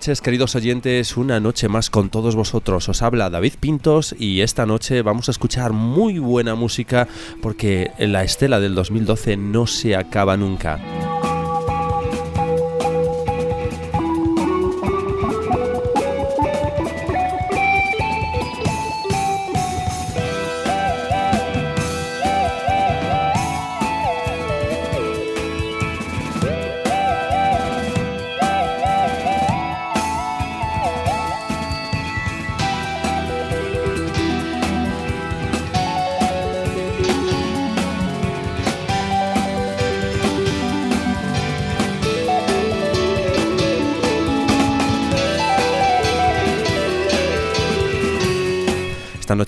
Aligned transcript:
Noches, 0.00 0.22
queridos 0.22 0.56
oyentes. 0.56 1.18
Una 1.18 1.40
noche 1.40 1.68
más 1.68 1.90
con 1.90 2.08
todos 2.08 2.34
vosotros. 2.34 2.88
Os 2.88 3.02
habla 3.02 3.28
David 3.28 3.52
Pintos 3.60 4.14
y 4.18 4.40
esta 4.40 4.64
noche 4.64 5.02
vamos 5.02 5.28
a 5.28 5.30
escuchar 5.30 5.74
muy 5.74 6.18
buena 6.18 6.54
música 6.54 7.06
porque 7.42 7.90
la 7.98 8.24
estela 8.24 8.60
del 8.60 8.74
2012 8.74 9.36
no 9.36 9.66
se 9.66 9.96
acaba 9.96 10.38
nunca. 10.38 10.99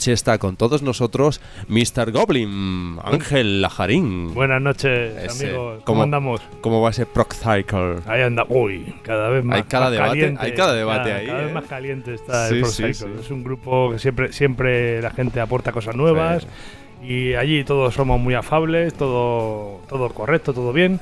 Noche 0.02 0.12
está 0.14 0.36
con 0.38 0.56
todos 0.56 0.82
nosotros 0.82 1.40
Mr. 1.68 2.10
Goblin, 2.10 2.98
Ángel 3.04 3.62
Lajarín. 3.62 4.34
Buenas 4.34 4.60
noches, 4.60 5.16
Ese, 5.16 5.46
amigos. 5.50 5.74
¿Cómo, 5.74 5.84
¿cómo- 5.84 6.02
andamos? 6.02 6.40
¿Cómo 6.60 6.80
va 6.82 6.90
ese 6.90 7.06
Proc 7.06 7.32
Cycle? 7.34 7.98
Ahí 8.06 8.22
anda. 8.22 8.44
Uy, 8.48 8.96
cada 9.02 9.28
vez 9.28 9.44
más, 9.44 9.58
Hay 9.58 9.62
cada 9.62 9.84
más 9.84 9.92
debate- 9.92 10.08
caliente. 10.10 10.44
hay 10.44 10.54
cada 10.54 10.72
debate 10.74 11.08
cada, 11.10 11.16
ahí, 11.20 11.26
Cada 11.26 11.40
¿eh? 11.40 11.44
vez 11.44 11.54
más 11.54 11.64
caliente 11.66 12.14
está 12.14 12.48
Sí, 12.48 12.54
el 12.56 12.60
Pro 12.62 12.70
sí, 12.70 12.76
Cycle. 12.82 12.94
sí. 13.14 13.20
Es 13.20 13.30
un 13.30 13.44
grupo 13.44 13.92
que 13.92 13.98
siempre, 14.00 14.32
siempre 14.32 15.00
la 15.00 15.10
gente 15.12 15.38
aporta 15.40 15.70
cosas 15.70 15.94
nuevas. 15.94 16.48
Y 17.04 17.34
allí 17.34 17.62
todos 17.62 17.94
somos 17.94 18.18
muy 18.20 18.34
afables, 18.34 18.94
todo, 18.94 19.82
todo 19.88 20.08
correcto, 20.10 20.52
todo 20.52 20.72
bien. 20.72 20.98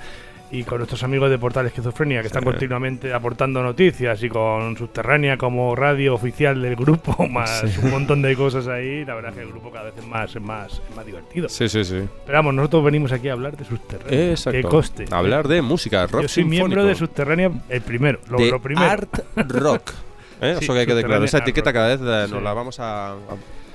Y 0.52 0.64
con 0.64 0.78
nuestros 0.78 1.02
amigos 1.04 1.30
de 1.30 1.38
Portal 1.38 1.66
Esquizofrenia, 1.66 2.22
que 2.22 2.26
están 2.26 2.42
Sí. 2.42 2.46
continuamente 2.46 3.14
aportando 3.14 3.62
noticias, 3.62 4.20
y 4.24 4.28
con 4.28 4.76
Subterránea 4.76 5.36
como 5.36 5.76
radio 5.76 6.14
oficial 6.14 6.60
del 6.60 6.74
grupo, 6.74 7.14
más 7.30 7.60
Sí. 7.60 7.80
un 7.84 7.90
montón 7.92 8.20
de 8.20 8.34
cosas 8.34 8.66
ahí, 8.66 9.04
la 9.04 9.14
verdad 9.14 9.30
es 9.30 9.36
que 9.36 9.42
el 9.44 9.48
grupo 9.50 9.70
cada 9.70 9.84
vez 9.84 9.94
es 9.98 10.06
más, 10.06 10.34
es 10.34 10.42
más, 10.42 10.72
es 10.90 10.96
más 10.96 11.06
divertido. 11.06 11.48
Sí, 11.48 11.68
sí, 11.68 11.84
sí. 11.84 12.00
Pero 12.26 12.38
vamos, 12.38 12.54
nosotros 12.54 12.84
venimos 12.84 13.12
aquí 13.12 13.28
a 13.28 13.34
hablar 13.34 13.56
de 13.56 13.64
Subterránea. 13.64 14.30
Exacto. 14.30 14.56
Que 14.60 14.62
coste. 14.64 15.04
Hablar 15.12 15.46
de 15.46 15.62
música, 15.62 16.06
rock 16.08 16.22
Yo 16.22 16.28
soy 16.28 16.44
miembro 16.44 16.84
de 16.84 16.94
Subterránea 16.96 17.50
el 17.68 17.82
primero, 17.82 18.18
lo, 18.28 18.38
de 18.38 18.50
lo 18.50 18.60
primero. 18.60 18.90
art 18.90 19.20
rock. 19.36 19.92
¿Eh? 20.42 20.56
Sí, 20.58 20.64
Eso 20.64 20.72
que 20.72 20.80
hay 20.80 20.86
que 20.86 20.94
declarar. 20.94 21.22
Esa 21.22 21.38
etiqueta 21.38 21.70
rock. 21.70 21.74
cada 21.74 21.88
vez 21.88 22.00
eh, 22.02 22.32
nos 22.32 22.42
la 22.42 22.52
vamos 22.54 22.80
a, 22.80 23.12
a- 23.12 23.16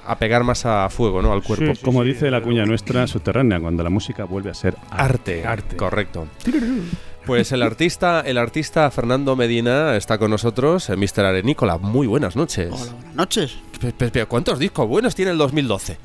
a 0.06 0.18
pegar 0.18 0.44
más 0.44 0.66
a 0.66 0.90
fuego, 0.90 1.22
¿no? 1.22 1.34
Al 1.34 1.44
cuerpo. 1.44 1.66
Sí, 1.66 1.76
sí, 1.76 1.84
Como 1.84 2.04
sí, 2.04 2.10
dice 2.10 2.32
la 2.32 2.42
cuña 2.42 2.66
nuestra 2.66 3.08
subterránea, 3.08 3.60
cuando 3.60 3.84
la 3.84 3.90
música 3.90 4.26
vuelve 4.26 4.52
a 4.52 4.54
ser 4.54 4.76
arte. 4.90 5.44
Arte, 5.44 5.48
Arte. 5.48 5.76
correcto. 5.78 6.28
Pues 7.26 7.52
el 7.52 7.64
artista, 7.64 8.22
el 8.22 8.38
artista 8.38 8.90
Fernando 8.92 9.36
Medina 9.36 9.96
está 9.96 10.20
con 10.20 10.30
nosotros, 10.30 10.90
eh, 10.90 10.96
Mr. 10.96 11.26
Arenícola. 11.26 11.78
Muy 11.80 12.06
buenas 12.06 12.36
noches. 12.36 12.70
Hola, 12.72 12.92
buenas 12.94 13.16
noches. 13.16 13.58
¿Cuántos 14.28 14.60
discos 14.60 14.88
buenos 14.88 15.16
tiene 15.16 15.32
el 15.32 15.38
2012? 15.40 15.98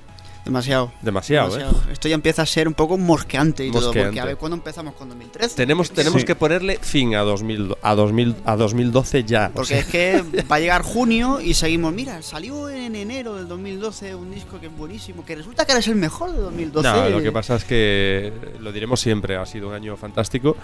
Demasiado. 0.45 0.93
Demasiado, 1.03 1.49
¿eh? 1.57 1.59
demasiado. 1.59 1.93
Esto 1.93 2.09
ya 2.09 2.15
empieza 2.15 2.43
a 2.43 2.47
ser 2.47 2.67
un 2.67 2.75
poco 2.75 2.97
mosqueante 2.99 3.65
y 3.67 3.71
todo, 3.71 3.93
porque 3.93 4.21
a 4.21 4.25
ver 4.25 4.37
cuándo 4.37 4.57
empezamos 4.57 4.95
con 4.95 5.09
2013. 5.09 5.55
Tenemos, 5.57 5.91
tenemos 5.91 6.21
Sí. 6.23 6.27
que 6.27 6.35
ponerle 6.35 6.79
fin 6.81 7.15
a 7.15 7.21
2000, 7.21 7.77
a 7.83 7.95
2000, 7.95 8.37
a 8.45 8.57
2012 8.57 9.25
ya. 9.25 9.49
o 9.53 9.57
Porque 9.57 9.69
sea, 9.69 9.79
es 9.81 9.87
que 9.87 10.25
va 10.51 10.57
a 10.57 10.61
llegar 10.61 10.83
junio 10.83 11.41
y 11.41 11.55
seguimos. 11.55 11.93
Mira, 11.93 12.23
salió 12.23 12.69
en 12.69 12.95
enero 12.97 13.37
del 13.37 13.49
2012 13.49 14.15
un 14.15 14.31
disco 14.31 14.59
que 14.61 14.67
es 14.67 14.77
buenísimo, 14.77 15.25
que 15.25 15.37
resulta 15.37 15.65
que 15.65 15.73
ahora 15.73 15.81
es 15.81 15.89
el 15.89 15.97
mejor 15.97 16.33
de 16.33 16.39
2012. 16.41 16.89
No, 16.89 17.09
lo 17.11 17.23
que 17.23 17.33
pasa 17.33 17.57
es 17.57 17.65
que 17.65 18.33
lo 18.61 18.73
diremos 18.73 19.01
siempre, 19.01 19.37
ha 19.37 19.47
sido 19.47 19.69
un 19.69 19.75
año 19.75 19.97
fantástico 19.97 20.57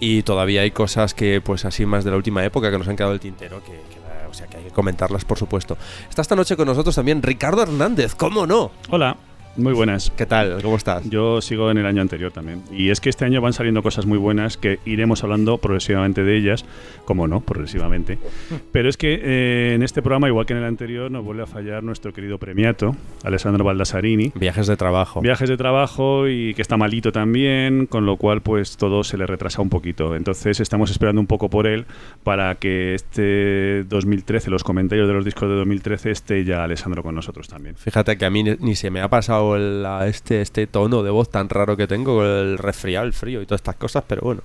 y 0.00 0.22
todavía 0.22 0.62
hay 0.62 0.70
cosas 0.70 1.12
que, 1.12 1.40
pues 1.40 1.64
así 1.64 1.84
más 1.84 2.04
de 2.04 2.10
la 2.12 2.16
última 2.16 2.44
época 2.44 2.70
que 2.70 2.78
nos 2.78 2.86
han 2.86 2.94
quedado 2.96 3.12
el 3.12 3.20
tintero, 3.20 3.60
que, 3.64 3.72
que, 3.72 3.97
o 4.30 4.34
sea, 4.34 4.46
que 4.46 4.58
hay 4.58 4.64
que 4.64 4.70
comentarlas, 4.70 5.24
por 5.24 5.38
supuesto. 5.38 5.76
Está 6.08 6.22
esta 6.22 6.36
noche 6.36 6.56
con 6.56 6.66
nosotros 6.66 6.94
también 6.94 7.22
Ricardo 7.22 7.62
Hernández, 7.62 8.14
¿cómo 8.14 8.46
no? 8.46 8.70
Hola, 8.90 9.16
muy 9.58 9.72
buenas. 9.72 10.10
¿Qué 10.16 10.26
tal? 10.26 10.62
¿Cómo 10.62 10.76
estás? 10.76 11.08
Yo 11.10 11.40
sigo 11.40 11.70
en 11.70 11.78
el 11.78 11.86
año 11.86 12.00
anterior 12.00 12.32
también. 12.32 12.62
Y 12.70 12.90
es 12.90 13.00
que 13.00 13.10
este 13.10 13.24
año 13.24 13.40
van 13.40 13.52
saliendo 13.52 13.82
cosas 13.82 14.06
muy 14.06 14.18
buenas 14.18 14.56
que 14.56 14.78
iremos 14.84 15.24
hablando 15.24 15.58
progresivamente 15.58 16.22
de 16.22 16.36
ellas, 16.36 16.64
como 17.04 17.26
no, 17.26 17.40
progresivamente. 17.40 18.18
Pero 18.72 18.88
es 18.88 18.96
que 18.96 19.20
eh, 19.22 19.74
en 19.74 19.82
este 19.82 20.00
programa, 20.00 20.28
igual 20.28 20.46
que 20.46 20.52
en 20.52 20.60
el 20.60 20.64
anterior, 20.64 21.10
nos 21.10 21.24
vuelve 21.24 21.42
a 21.42 21.46
fallar 21.46 21.82
nuestro 21.82 22.12
querido 22.12 22.38
premiato, 22.38 22.94
Alessandro 23.24 23.64
Baldassarini. 23.64 24.32
Viajes 24.34 24.66
de 24.66 24.76
trabajo. 24.76 25.20
Viajes 25.20 25.48
de 25.48 25.56
trabajo 25.56 26.28
y 26.28 26.54
que 26.54 26.62
está 26.62 26.76
malito 26.76 27.10
también, 27.10 27.86
con 27.86 28.06
lo 28.06 28.16
cual 28.16 28.42
pues 28.42 28.76
todo 28.76 29.02
se 29.02 29.18
le 29.18 29.26
retrasa 29.26 29.60
un 29.60 29.70
poquito. 29.70 30.14
Entonces 30.14 30.60
estamos 30.60 30.90
esperando 30.90 31.20
un 31.20 31.26
poco 31.26 31.50
por 31.50 31.66
él 31.66 31.86
para 32.22 32.54
que 32.56 32.94
este 32.94 33.84
2013, 33.84 34.50
los 34.50 34.62
comentarios 34.62 35.08
de 35.08 35.14
los 35.14 35.24
discos 35.24 35.48
de 35.48 35.56
2013, 35.56 36.10
esté 36.10 36.44
ya 36.44 36.62
Alessandro 36.62 37.02
con 37.02 37.14
nosotros 37.14 37.48
también. 37.48 37.76
Fíjate 37.76 38.16
que 38.16 38.24
a 38.24 38.30
mí 38.30 38.42
ni, 38.42 38.56
ni 38.60 38.74
se 38.76 38.90
me 38.90 39.00
ha 39.00 39.08
pasado 39.08 39.47
el- 39.56 39.82
la- 39.82 40.06
este, 40.06 40.40
este 40.40 40.66
tono 40.66 41.02
de 41.02 41.10
voz 41.10 41.30
tan 41.30 41.48
raro 41.48 41.76
que 41.76 41.86
tengo, 41.86 42.24
el 42.24 42.58
resfriado, 42.58 43.06
el 43.06 43.12
frío 43.12 43.42
y 43.42 43.46
todas 43.46 43.60
estas 43.60 43.76
cosas, 43.76 44.04
pero 44.06 44.22
bueno. 44.22 44.42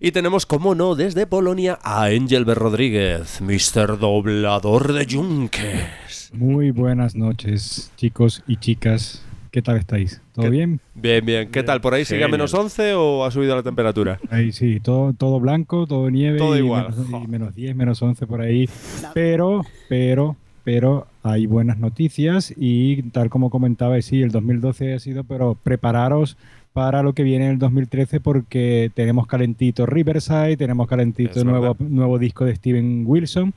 Y 0.00 0.10
tenemos, 0.10 0.46
como 0.46 0.74
no, 0.74 0.94
desde 0.96 1.26
Polonia 1.26 1.78
a 1.82 2.04
Angel 2.06 2.44
B. 2.44 2.54
Rodríguez, 2.54 3.40
Mr. 3.40 3.98
Doblador 4.00 4.92
de 4.92 5.06
Yunques. 5.06 6.30
Muy 6.32 6.70
buenas 6.72 7.14
noches, 7.14 7.92
chicos 7.96 8.42
y 8.46 8.56
chicas. 8.56 9.22
¿Qué 9.52 9.60
tal 9.60 9.76
estáis? 9.76 10.22
¿Todo 10.32 10.46
¿Qué- 10.46 10.50
bien? 10.50 10.80
Bien, 10.94 11.24
bien. 11.26 11.46
¿Qué 11.48 11.60
Bien. 11.60 11.66
tal? 11.66 11.80
¿Por 11.82 11.92
ahí 11.92 12.06
sigue 12.06 12.24
a 12.24 12.28
menos 12.28 12.54
11 12.54 12.94
o 12.94 13.22
ha 13.24 13.30
subido 13.30 13.54
la 13.54 13.62
temperatura? 13.62 14.18
Ahí 14.30 14.50
sí, 14.50 14.80
todo, 14.80 15.12
todo 15.12 15.38
blanco, 15.40 15.86
todo 15.86 16.08
nieve. 16.10 16.38
Todo 16.38 16.56
y 16.56 16.60
igual, 16.60 16.88
Menos, 16.96 17.24
y 17.24 17.28
menos 17.28 17.54
10, 17.54 17.76
menos 17.76 18.00
11 18.00 18.26
por 18.26 18.40
ahí. 18.40 18.66
Pero, 19.12 19.62
pero, 19.90 20.36
pero 20.64 21.06
hay 21.22 21.46
buenas 21.46 21.78
noticias 21.78 22.52
y 22.56 23.02
tal 23.10 23.30
como 23.30 23.50
comentaba, 23.50 24.00
sí, 24.02 24.22
el 24.22 24.30
2012 24.30 24.94
ha 24.94 24.98
sido, 24.98 25.24
pero 25.24 25.56
prepararos 25.62 26.36
para 26.72 27.02
lo 27.02 27.12
que 27.12 27.22
viene 27.22 27.46
en 27.46 27.52
el 27.52 27.58
2013 27.58 28.20
porque 28.20 28.90
tenemos 28.94 29.26
calentito 29.26 29.84
Riverside, 29.84 30.56
tenemos 30.56 30.88
calentito 30.88 31.38
Es 31.38 31.44
nuevo, 31.44 31.74
verdad. 31.74 31.86
nuevo 31.86 32.18
disco 32.18 32.44
de 32.44 32.54
Steven 32.56 33.04
Wilson, 33.06 33.52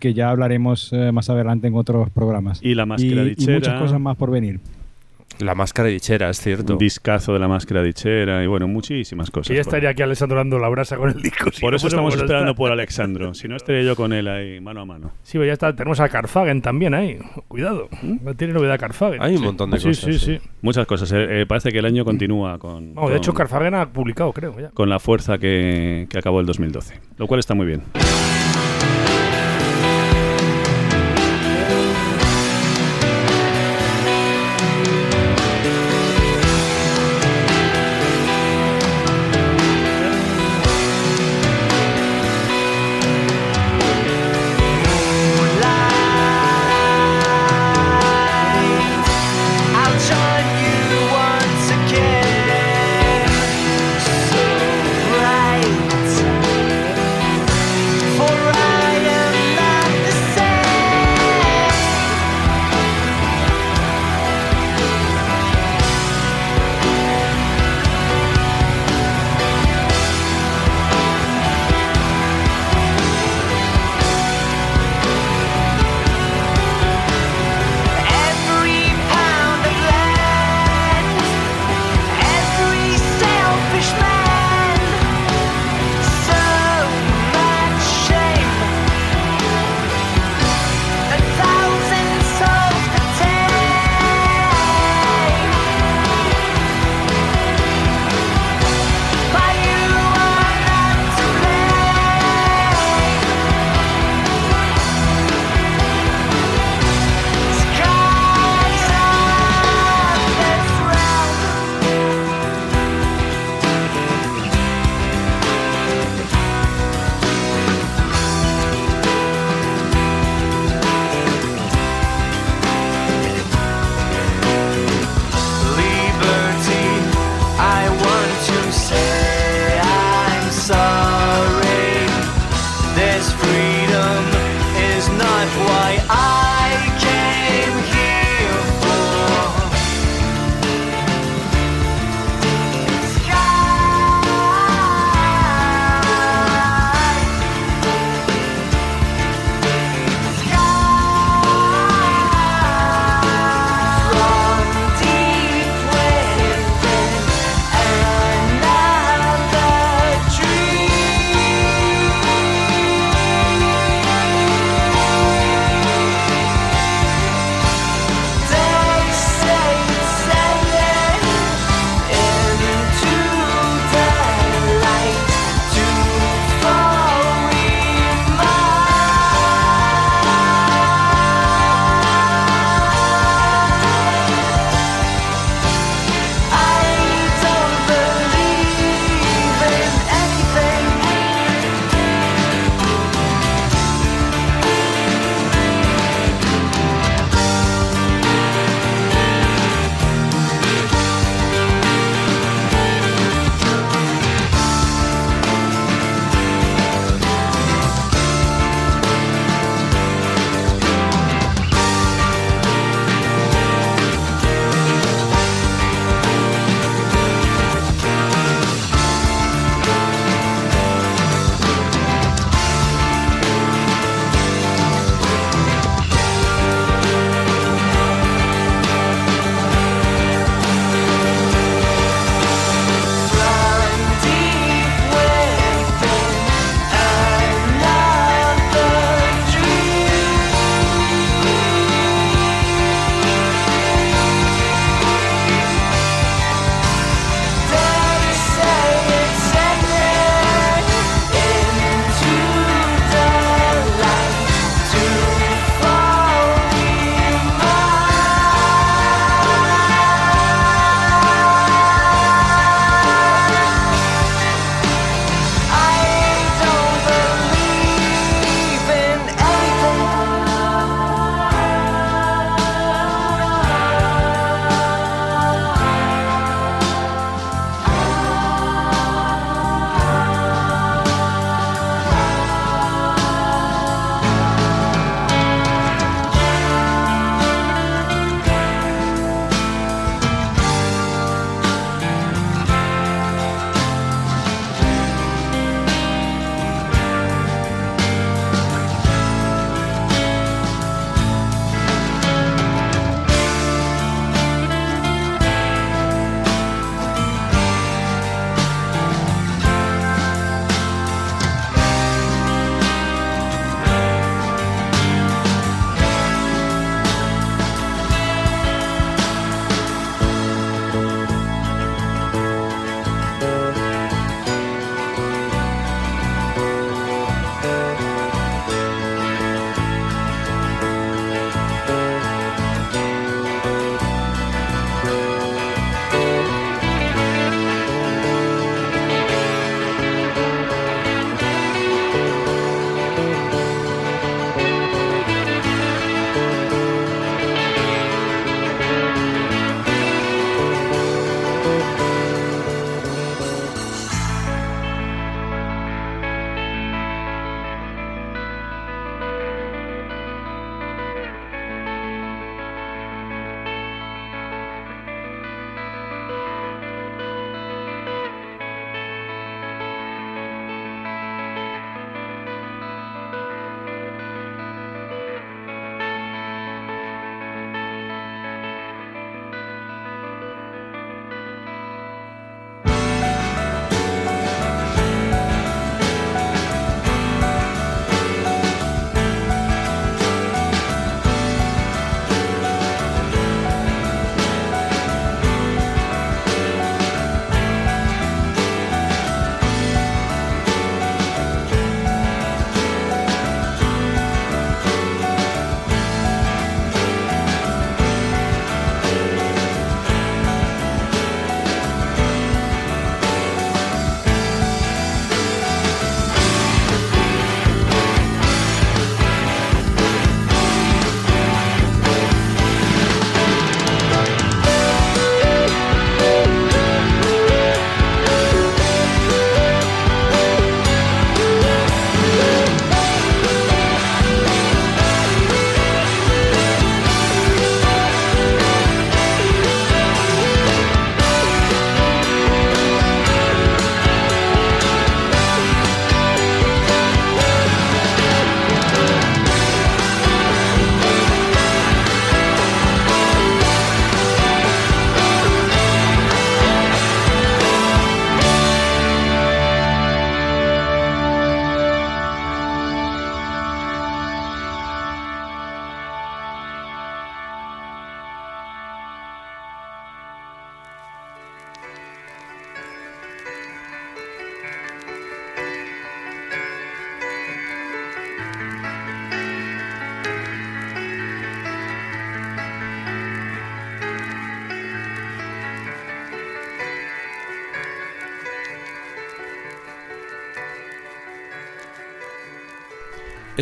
que 0.00 0.14
ya 0.14 0.30
hablaremos 0.30 0.92
eh, 0.92 1.12
más 1.12 1.30
adelante 1.30 1.68
en 1.68 1.76
otros 1.76 2.10
programas. 2.10 2.60
Y 2.62 2.74
la 2.74 2.84
máscara 2.84 3.24
y, 3.24 3.34
y 3.38 3.46
muchas 3.48 3.80
cosas 3.80 4.00
más 4.00 4.16
por 4.16 4.30
venir. 4.30 4.58
La 5.38 5.54
máscara 5.54 5.88
dichera, 5.90 6.30
es 6.30 6.40
cierto. 6.40 6.72
Un 6.74 6.78
discazo 6.78 7.34
de 7.34 7.38
la 7.38 7.46
máscara 7.46 7.82
dichera 7.82 8.42
y 8.42 8.46
bueno, 8.46 8.66
muchísimas 8.68 9.30
cosas. 9.30 9.54
Y 9.54 9.58
estaría 9.58 9.90
aquí 9.90 10.00
Alessandro 10.00 10.38
dando 10.38 10.58
la 10.58 10.68
brasa 10.70 10.96
con 10.96 11.10
el 11.10 11.20
disco. 11.20 11.50
si 11.52 11.60
Por 11.60 11.72
no 11.72 11.76
eso 11.76 11.88
estamos 11.88 12.14
esperando 12.14 12.52
estar. 12.52 12.56
por 12.56 12.72
Alexandro. 12.72 13.34
Si 13.34 13.46
no, 13.46 13.56
estaría 13.56 13.82
yo 13.82 13.96
con 13.96 14.14
él 14.14 14.28
ahí, 14.28 14.60
mano 14.60 14.80
a 14.80 14.84
mano. 14.86 15.10
Sí, 15.22 15.36
pues 15.36 15.48
ya 15.48 15.52
está. 15.52 15.76
Tenemos 15.76 16.00
a 16.00 16.08
Carfagen 16.08 16.62
también 16.62 16.94
ahí. 16.94 17.18
Cuidado. 17.48 17.88
¿Mm? 18.00 18.16
No 18.24 18.34
tiene 18.34 18.54
novedad 18.54 18.78
Carfagen. 18.80 19.20
Hay 19.20 19.36
un 19.36 19.42
montón 19.42 19.70
de 19.72 19.78
sí, 19.78 19.88
cosas. 19.88 20.04
Sí, 20.04 20.18
sí, 20.18 20.40
Muchas 20.62 20.86
cosas. 20.86 21.12
eh, 21.12 21.42
eh, 21.42 21.46
parece 21.46 21.70
que 21.70 21.80
el 21.80 21.84
año 21.84 22.04
continúa 22.06 22.58
con, 22.58 22.94
Vamos, 22.94 23.10
de 23.10 23.16
con- 23.16 23.22
hecho, 23.22 23.34
Carfagen 23.34 23.74
ha 23.74 23.92
publicado, 23.92 24.32
creo. 24.32 24.58
Ya. 24.58 24.70
con 24.70 24.88
la 24.88 24.98
fuerza 24.98 25.36
que, 25.36 26.06
que 26.08 26.18
acabó 26.18 26.40
el 26.40 26.46
2012. 26.46 26.98
Lo 27.18 27.26
cual 27.26 27.40
está 27.40 27.54
muy 27.54 27.66
bien. 27.66 27.82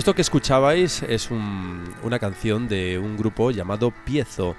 Esto 0.04 0.14
que 0.14 0.20
escuchabais 0.20 1.02
es 1.04 1.30
un- 1.30 1.82
una 2.02 2.18
canción 2.18 2.68
de 2.68 2.99
un 2.99 3.16
grupo 3.16 3.50
llamado 3.52 3.90
Piezo 4.04 4.54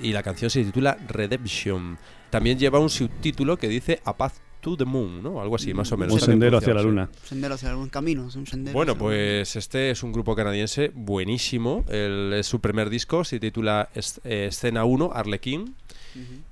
y 0.00 0.14
la 0.14 0.22
canción 0.22 0.48
se 0.48 0.64
titula 0.64 0.96
Redemption. 1.06 1.98
También 2.30 2.58
lleva 2.58 2.78
un 2.78 2.88
subtítulo 2.88 3.58
que 3.58 3.68
dice 3.68 4.00
A 4.06 4.16
Path 4.16 4.32
to 4.62 4.74
the 4.74 4.86
Moon, 4.86 5.22
¿no? 5.22 5.42
Algo 5.42 5.56
así, 5.56 5.74
más 5.74 5.92
o 5.92 5.98
menos. 5.98 6.14
Un 6.14 6.20
sendero 6.20 6.56
hacia 6.56 6.72
la 6.72 6.80
luna. 6.80 7.10
sí. 7.12 7.28
Sendero 7.28 7.56
hacia 7.56 7.68
algún 7.72 7.90
camino, 7.90 8.26
es 8.26 8.36
un 8.36 8.46
sendero. 8.46 8.72
Bueno, 8.72 8.96
pues 8.96 9.54
este 9.56 9.90
es 9.90 10.02
un 10.02 10.12
grupo 10.12 10.34
canadiense 10.34 10.90
buenísimo. 10.94 11.84
El, 11.90 12.32
es 12.32 12.46
su 12.46 12.60
primer 12.62 12.88
disco, 12.88 13.22
se 13.22 13.38
titula 13.38 13.90
eh, 13.94 14.46
Escena 14.48 14.86
1, 14.86 15.10
Arlequín. 15.12 15.74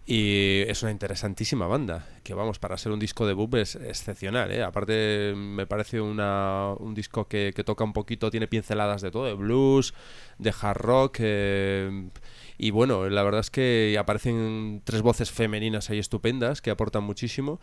Y 0.07 0.63
es 0.69 0.83
una 0.83 0.93
interesantísima 0.93 1.67
banda, 1.67 2.07
que 2.23 2.35
vamos, 2.35 2.59
para 2.59 2.77
ser 2.77 2.93
un 2.93 2.99
disco 2.99 3.27
debut 3.27 3.55
es 3.55 3.77
excepcional, 3.77 4.51
¿eh? 4.53 4.63
Aparte 4.63 5.35
me 5.35 5.67
parece 5.67 6.01
una, 6.01 6.75
un 6.79 6.95
disco 6.95 7.27
que, 7.27 7.53
que 7.55 7.65
toca 7.65 7.85
un 7.85 7.93
poquito, 7.93 8.31
tiene 8.31 8.47
pinceladas 8.47 9.01
de 9.01 9.11
todo, 9.11 9.25
de 9.25 9.35
blues, 9.35 9.95
de 10.39 10.53
hard 10.61 10.79
rock, 10.79 11.17
eh, 11.21 12.09
y 12.59 12.71
bueno, 12.71 13.09
la 13.09 13.23
verdad 13.23 13.41
es 13.41 13.51
que 13.51 13.97
aparecen 13.99 14.81
tres 14.85 15.03
voces 15.03 15.31
femeninas 15.31 15.91
ahí 15.91 15.99
estupendas 15.99 16.61
que 16.63 16.71
aportan 16.71 17.05
muchísimo, 17.05 17.61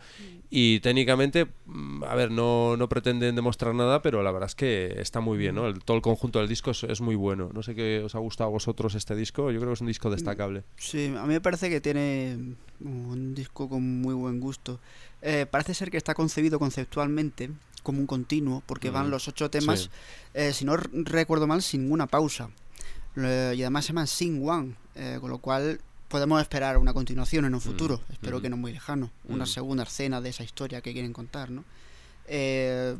y 0.50 0.80
técnicamente, 0.80 1.46
mm, 1.66 2.04
a 2.04 2.14
ver, 2.14 2.30
no, 2.30 2.76
no 2.76 2.88
pretenden 2.88 3.34
demostrar 3.34 3.74
nada, 3.74 4.02
pero 4.02 4.22
la 4.22 4.30
verdad 4.32 4.48
es 4.48 4.54
que 4.54 4.94
está 5.00 5.20
muy 5.20 5.38
bien, 5.38 5.54
¿no? 5.54 5.66
El- 5.66 5.82
todo 5.82 5.96
el 5.96 6.02
conjunto 6.02 6.38
del 6.40 6.48
disco 6.48 6.72
es, 6.72 6.84
es 6.84 7.00
muy 7.00 7.14
bueno. 7.14 7.50
No 7.54 7.62
sé 7.62 7.74
qué 7.74 8.02
os 8.04 8.14
ha 8.14 8.18
gustado 8.18 8.48
a 8.48 8.52
vosotros 8.52 8.94
este 8.94 9.16
disco, 9.16 9.50
yo 9.50 9.58
creo 9.60 9.70
que 9.70 9.74
es 9.74 9.80
un 9.80 9.86
disco 9.86 10.10
destacable. 10.10 10.64
Sí, 10.76 11.06
a 11.16 11.22
mí 11.22 11.28
me 11.34 11.40
parece 11.40 11.70
que 11.70 11.80
tiene 11.80 12.54
un 12.80 13.34
disco 13.34 13.68
con 13.68 14.00
muy 14.02 14.14
buen 14.14 14.40
gusto. 14.40 14.78
Eh, 15.22 15.46
parece 15.50 15.72
ser 15.72 15.90
que 15.90 15.96
está 15.96 16.14
concebido 16.14 16.58
conceptualmente 16.58 17.50
como 17.82 17.98
un 18.00 18.06
continuo, 18.06 18.62
porque 18.66 18.90
van 18.90 19.08
Mm, 19.08 19.10
los 19.10 19.26
ocho 19.28 19.50
temas, 19.50 19.80
sí. 19.80 19.88
eh, 20.34 20.52
si 20.52 20.64
no 20.64 20.76
recuerdo 20.76 21.46
mal, 21.46 21.62
sin 21.62 21.82
ninguna 21.82 22.06
pausa. 22.06 22.50
Eh, 23.16 23.54
y 23.56 23.62
además 23.62 23.84
se 23.84 23.88
llaman 23.92 24.06
Sing 24.06 24.46
One, 24.48 24.74
eh, 24.94 25.18
con 25.20 25.30
lo 25.30 25.38
cual 25.38 25.80
podemos 26.08 26.40
esperar 26.42 26.76
una 26.76 26.92
continuación 26.92 27.46
en 27.46 27.54
un 27.54 27.60
futuro, 27.60 28.02
espero 28.10 28.38
mm. 28.38 28.42
que 28.42 28.50
no 28.50 28.56
muy 28.56 28.72
lejano, 28.72 29.10
una 29.24 29.44
Mm. 29.44 29.48
segunda 29.48 29.82
escena 29.84 30.20
de 30.20 30.28
esa 30.28 30.44
historia 30.44 30.82
que 30.82 30.92
quieren 30.92 31.12
contar, 31.12 31.50
¿no? 31.50 31.64
Eh, 32.28 32.96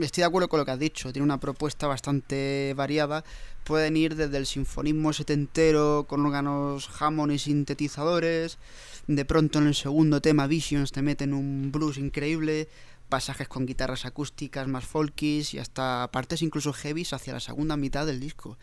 estoy 0.00 0.22
de 0.22 0.26
acuerdo 0.26 0.48
con 0.48 0.58
lo 0.58 0.64
que 0.64 0.72
has 0.72 0.78
dicho, 0.78 1.12
tiene 1.12 1.24
una 1.24 1.38
propuesta 1.38 1.86
bastante 1.86 2.74
variada, 2.76 3.22
pueden 3.64 3.96
ir 3.96 4.16
desde 4.16 4.36
el 4.38 4.46
sinfonismo 4.46 5.12
setentero 5.12 6.04
con 6.08 6.26
órganos 6.26 6.90
Hammond 7.00 7.32
y 7.32 7.38
sintetizadores, 7.38 8.58
de 9.06 9.24
pronto 9.24 9.60
en 9.60 9.68
el 9.68 9.74
segundo 9.76 10.20
tema 10.20 10.48
Visions 10.48 10.90
te 10.90 11.02
meten 11.02 11.32
un 11.34 11.70
blues 11.70 11.96
increíble, 11.96 12.68
pasajes 13.08 13.46
con 13.46 13.66
guitarras 13.66 14.04
acústicas 14.04 14.66
más 14.66 14.84
folkies 14.84 15.54
y 15.54 15.58
hasta 15.58 16.08
partes 16.12 16.42
incluso 16.42 16.72
heavies 16.72 17.12
hacia 17.12 17.34
la 17.34 17.40
segunda 17.40 17.76
mitad 17.76 18.06
del 18.06 18.18
disco. 18.18 18.56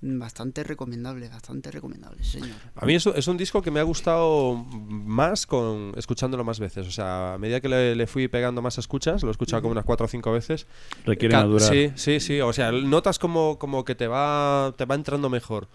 Bastante 0.00 0.62
recomendable, 0.62 1.28
bastante 1.28 1.72
recomendable, 1.72 2.22
señor. 2.22 2.54
A 2.76 2.86
mí 2.86 2.94
es, 2.94 3.04
es 3.06 3.26
un 3.26 3.36
disco 3.36 3.62
que 3.62 3.72
me 3.72 3.80
ha 3.80 3.82
gustado 3.82 4.54
más 4.54 5.44
con 5.44 5.92
escuchándolo 5.96 6.44
más 6.44 6.60
veces. 6.60 6.86
O 6.86 6.90
sea, 6.92 7.34
a 7.34 7.38
medida 7.38 7.60
que 7.60 7.68
le, 7.68 7.96
le 7.96 8.06
fui 8.06 8.28
pegando 8.28 8.62
más 8.62 8.78
escuchas, 8.78 9.24
lo 9.24 9.28
he 9.30 9.32
escuchado 9.32 9.60
como 9.62 9.72
unas 9.72 9.84
cuatro 9.84 10.06
o 10.06 10.08
cinco 10.08 10.30
veces. 10.30 10.68
Requiere 11.04 11.34
madurar. 11.34 11.68
Sí, 11.68 11.90
sí, 11.96 12.20
sí. 12.20 12.40
O 12.40 12.52
sea, 12.52 12.70
notas 12.70 13.18
como, 13.18 13.58
como 13.58 13.84
que 13.84 13.96
te 13.96 14.06
va, 14.06 14.72
te 14.78 14.84
va 14.84 14.94
entrando 14.94 15.28
mejor. 15.30 15.66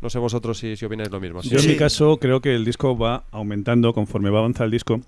No 0.00 0.10
sé 0.10 0.20
vosotros 0.20 0.58
si, 0.58 0.76
si 0.76 0.84
opináis 0.84 1.10
lo 1.10 1.18
mismo. 1.18 1.42
Yo 1.42 1.56
en 1.56 1.62
Sí. 1.62 1.68
mi 1.70 1.76
caso 1.76 2.18
creo 2.18 2.40
que 2.40 2.54
el 2.54 2.64
disco 2.64 2.96
va 2.96 3.24
aumentando 3.32 3.92
conforme 3.94 4.30
va 4.30 4.38
avanzando 4.38 4.66
el 4.66 4.70
disco. 4.70 5.00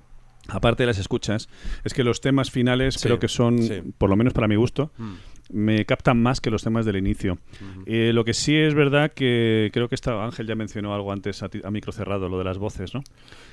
Aparte 0.49 0.83
de 0.83 0.89
las 0.89 0.99
escuchas, 0.99 1.49
es 1.85 1.95
que 1.95 2.05
los 2.05 2.21
temas 2.21 2.51
finales 2.51 2.95
Sí, 2.97 3.05
creo 3.05 3.19
que 3.19 3.29
son, 3.29 3.63
sí. 3.63 3.83
por 3.97 4.11
lo 4.11 4.17
menos 4.17 4.35
para 4.35 4.47
mi 4.49 4.57
gusto, 4.57 4.91
Mm, 4.99 5.15
me 5.51 5.85
captan 5.85 6.21
más 6.23 6.41
que 6.41 6.51
los 6.51 6.63
temas 6.63 6.87
del 6.87 6.97
inicio. 6.97 7.35
ujú. 7.35 7.83
Eh, 7.87 8.13
lo 8.13 8.25
que 8.25 8.33
sí 8.35 8.57
es 8.57 8.75
verdad 8.75 9.13
que 9.13 9.71
creo 9.73 9.89
que 9.89 9.95
esta, 9.95 10.25
Ángel 10.25 10.47
ya 10.47 10.55
mencionó 10.55 10.95
algo 10.95 11.13
antes 11.13 11.43
a, 11.43 11.49
ti- 11.49 11.61
a 11.65 11.71
micro 11.71 11.93
cerrado, 11.93 12.29
lo 12.29 12.39
de 12.39 12.45
las 12.45 12.59
voces, 12.59 12.95
¿no? 12.95 13.03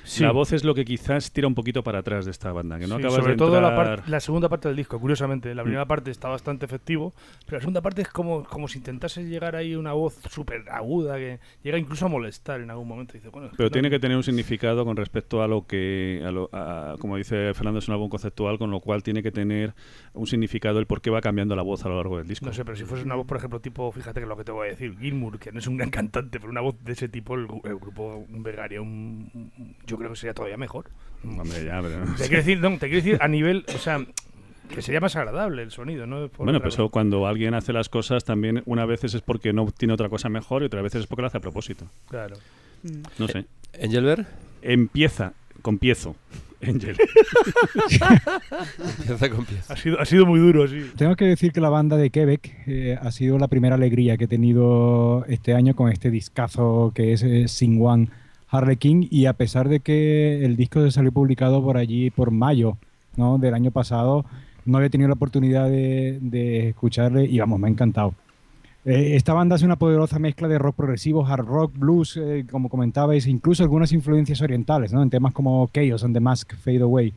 Sí. 0.04 0.22
La 0.22 0.32
voz 0.32 0.52
es 0.52 0.64
lo 0.64 0.74
que 0.74 0.84
quizás 0.84 1.30
tira 1.32 1.46
un 1.46 1.54
poquito 1.54 1.82
para 1.82 2.00
atrás 2.00 2.24
de 2.24 2.30
esta 2.32 2.50
banda, 2.52 2.78
que 2.78 2.86
no 2.86 2.96
Sí, 2.96 3.02
acabas 3.02 3.16
sobre 3.20 3.32
de 3.32 3.36
todo 3.38 3.60
la, 3.60 3.68
entrar- 3.68 4.08
la 4.08 4.20
segunda 4.20 4.48
parte 4.48 4.68
del 4.68 4.76
disco, 4.76 4.98
curiosamente. 4.98 5.54
La 5.54 5.62
Mm. 5.62 5.64
primera 5.66 5.86
parte 5.86 6.10
está 6.10 6.28
bastante 6.28 6.64
efectivo, 6.66 7.12
pero 7.44 7.58
la 7.58 7.60
segunda 7.60 7.80
parte 7.82 8.02
es 8.02 8.08
como, 8.08 8.42
como 8.44 8.66
si 8.68 8.78
intentase 8.78 9.22
llegar 9.24 9.54
ahí 9.54 9.76
una 9.76 9.92
voz 9.92 10.18
súper 10.30 10.64
aguda 10.70 11.16
que 11.18 11.38
llega 11.62 11.78
incluso 11.78 12.06
a 12.06 12.08
molestar 12.08 12.60
en 12.60 12.70
algún 12.70 12.88
momento. 12.88 13.12
Dice, 13.14 13.28
bueno, 13.28 13.50
Pero 13.56 13.68
no- 13.68 13.70
tiene 13.70 13.90
que 13.90 14.00
tener 14.00 14.16
un 14.16 14.22
significado 14.24 14.84
con 14.84 14.96
respecto 14.96 15.42
a 15.42 15.46
lo 15.46 15.66
que, 15.66 16.22
a 16.26 16.30
lo- 16.32 16.48
a- 16.52 16.96
como 16.98 17.16
dice 17.16 17.52
Fernando, 17.54 17.78
es 17.78 17.86
un 17.88 17.94
álbum 17.94 18.08
conceptual, 18.08 18.58
con 18.58 18.70
lo 18.70 18.80
cual 18.80 19.02
tiene 19.02 19.22
que 19.22 19.30
tener 19.30 19.74
un 20.14 20.26
significado 20.26 20.78
el 20.80 20.86
por 20.86 21.00
qué 21.00 21.10
va 21.10 21.20
cambiando 21.20 21.54
la 21.54 21.62
voz 21.62 21.81
a 21.84 21.88
lo 21.88 21.96
largo 21.96 22.18
del 22.18 22.26
disco. 22.26 22.46
No 22.46 22.52
sé, 22.52 22.64
pero 22.64 22.76
si 22.76 22.84
fuese 22.84 23.04
una 23.04 23.14
voz, 23.14 23.26
por 23.26 23.36
ejemplo, 23.36 23.60
tipo, 23.60 23.90
fíjate 23.92 24.20
que 24.20 24.26
lo 24.26 24.36
que 24.36 24.44
te 24.44 24.52
voy 24.52 24.68
a 24.68 24.70
decir, 24.70 24.96
Gilmour, 24.98 25.38
que 25.38 25.52
no 25.52 25.58
es 25.58 25.66
un 25.66 25.76
gran 25.76 25.90
cantante, 25.90 26.38
pero 26.40 26.50
una 26.50 26.60
voz 26.60 26.76
de 26.84 26.92
ese 26.92 27.08
tipo, 27.08 27.34
el, 27.34 27.46
gru- 27.48 27.66
el 27.66 27.76
grupo 27.76 28.24
Vegaria, 28.28 28.80
un, 28.80 29.50
yo 29.86 29.96
creo 29.98 30.10
que 30.10 30.16
sería 30.16 30.34
todavía 30.34 30.56
mejor. 30.56 30.86
Hombre, 31.24 31.64
ya, 31.64 31.80
pero- 31.82 32.04
Te 32.16 32.24
quiero 32.28 32.36
decir, 32.38 32.60
no, 32.60 32.70
te 32.72 32.88
quiero 32.88 32.96
decir 32.96 33.18
a 33.20 33.28
nivel, 33.28 33.64
o 33.74 33.78
sea, 33.78 34.04
que 34.68 34.80
sería 34.82 35.00
más 35.00 35.14
agradable 35.16 35.62
el 35.62 35.70
sonido, 35.70 36.06
¿no? 36.06 36.28
Por 36.28 36.44
Bueno, 36.46 36.52
otra 36.58 36.62
pues 36.66 36.74
cosa. 36.76 36.82
eso 36.84 36.90
cuando 36.90 37.26
alguien 37.26 37.54
hace 37.54 37.72
las 37.72 37.88
cosas 37.88 38.24
también 38.24 38.62
una 38.66 38.86
veces 38.86 39.12
es 39.14 39.20
porque 39.20 39.52
no 39.52 39.66
tiene 39.70 39.92
otra 39.94 40.08
cosa 40.08 40.28
mejor 40.28 40.62
y 40.62 40.66
otras 40.66 40.82
veces 40.82 41.02
es 41.02 41.06
porque 41.06 41.22
lo 41.22 41.26
hace 41.26 41.38
a 41.38 41.40
propósito. 41.40 41.86
Claro. 42.08 42.36
Mm. 42.82 43.02
No 43.18 43.28
sé. 43.28 43.44
¿Engelbert? 43.74 44.26
Empieza 44.62 45.34
con 45.60 45.78
piezo. 45.78 46.16
Angel. 46.66 46.96
Empieza 48.98 49.30
con 49.30 49.44
pieza. 49.44 49.74
Ha 49.74 49.76
sido, 49.76 50.00
ha 50.00 50.04
sido 50.04 50.26
muy 50.26 50.40
duro, 50.40 50.66
sí. 50.68 50.90
Tengo 50.96 51.16
que 51.16 51.24
decir 51.24 51.52
que 51.52 51.60
la 51.60 51.68
banda 51.68 51.96
de 51.96 52.10
Quebec 52.10 52.54
eh, 52.66 52.98
ha 53.00 53.10
sido 53.10 53.38
la 53.38 53.48
primera 53.48 53.74
alegría 53.74 54.16
que 54.16 54.24
he 54.24 54.28
tenido 54.28 55.24
este 55.26 55.54
año 55.54 55.74
con 55.74 55.90
este 55.90 56.10
discazo 56.10 56.92
que 56.94 57.12
es 57.12 57.22
eh, 57.22 57.48
Sing 57.48 57.80
One 57.80 58.08
Harlequin 58.48 59.06
y 59.10 59.26
a 59.26 59.32
pesar 59.32 59.68
de 59.68 59.80
que 59.80 60.44
el 60.44 60.56
disco 60.56 60.82
se 60.82 60.90
salió 60.90 61.12
publicado 61.12 61.62
por 61.62 61.76
allí 61.76 62.10
por 62.10 62.30
mayo 62.30 62.76
¿no? 63.16 63.38
del 63.38 63.54
año 63.54 63.70
pasado, 63.70 64.24
no 64.64 64.78
había 64.78 64.90
tenido 64.90 65.08
la 65.08 65.14
oportunidad 65.14 65.68
de, 65.68 66.18
de 66.20 66.68
escucharle 66.68 67.24
y 67.24 67.38
vamos, 67.38 67.58
me 67.58 67.68
ha 67.68 67.70
encantado. 67.70 68.14
Eh, 68.84 69.14
esta 69.14 69.32
banda 69.32 69.54
hace 69.56 69.64
una 69.64 69.76
poderosa 69.76 70.18
mezcla 70.18 70.48
de 70.48 70.58
rock 70.58 70.74
progresivo, 70.76 71.24
hard 71.26 71.46
rock, 71.46 71.72
blues, 71.76 72.16
eh, 72.16 72.44
como 72.50 72.68
comentabais, 72.68 73.26
incluso 73.26 73.62
algunas 73.62 73.92
influencias 73.92 74.40
orientales, 74.42 74.92
¿no? 74.92 75.02
en 75.02 75.10
temas 75.10 75.32
como 75.32 75.68
Chaos 75.72 76.02
and 76.02 76.14
the 76.14 76.20
Mask 76.20 76.54
Fade 76.56 76.82
Away. 76.82 77.14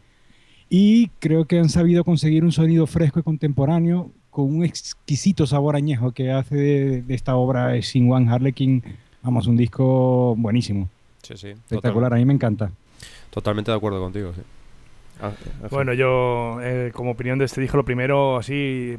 Y 0.69 1.07
creo 1.19 1.45
que 1.45 1.57
han 1.59 1.69
sabido 1.69 2.03
conseguir 2.03 2.43
un 2.43 2.51
sonido 2.51 2.85
fresco 2.87 3.19
y 3.19 3.23
contemporáneo 3.23 4.11
con 4.29 4.45
un 4.55 4.63
exquisito 4.65 5.47
sabor 5.47 5.75
añejo 5.75 6.11
que 6.11 6.31
hace 6.31 6.55
de, 6.55 7.01
de 7.01 7.13
esta 7.15 7.35
obra 7.35 7.81
Sin 7.81 8.11
One 8.11 8.29
Harlequin, 8.31 8.83
vamos, 9.23 9.47
un 9.47 9.57
disco 9.57 10.35
buenísimo, 10.37 10.89
Sí, 11.23 11.33
sí. 11.37 11.47
espectacular, 11.49 12.13
a 12.13 12.17
mí 12.17 12.25
me 12.25 12.33
encanta. 12.33 12.69
Totalmente 13.31 13.71
de 13.71 13.77
acuerdo 13.77 13.99
contigo, 14.01 14.33
sí. 14.35 14.41
Ah, 15.21 15.27
Ángel. 15.27 15.51
Bueno, 15.69 15.93
yo, 15.93 16.57
eh, 16.61 16.91
como 16.93 17.11
opinión 17.11 17.39
de 17.39 17.45
este 17.45 17.61
disco, 17.61 17.77
lo 17.77 17.85
primero, 17.85 18.37
así, 18.37 18.97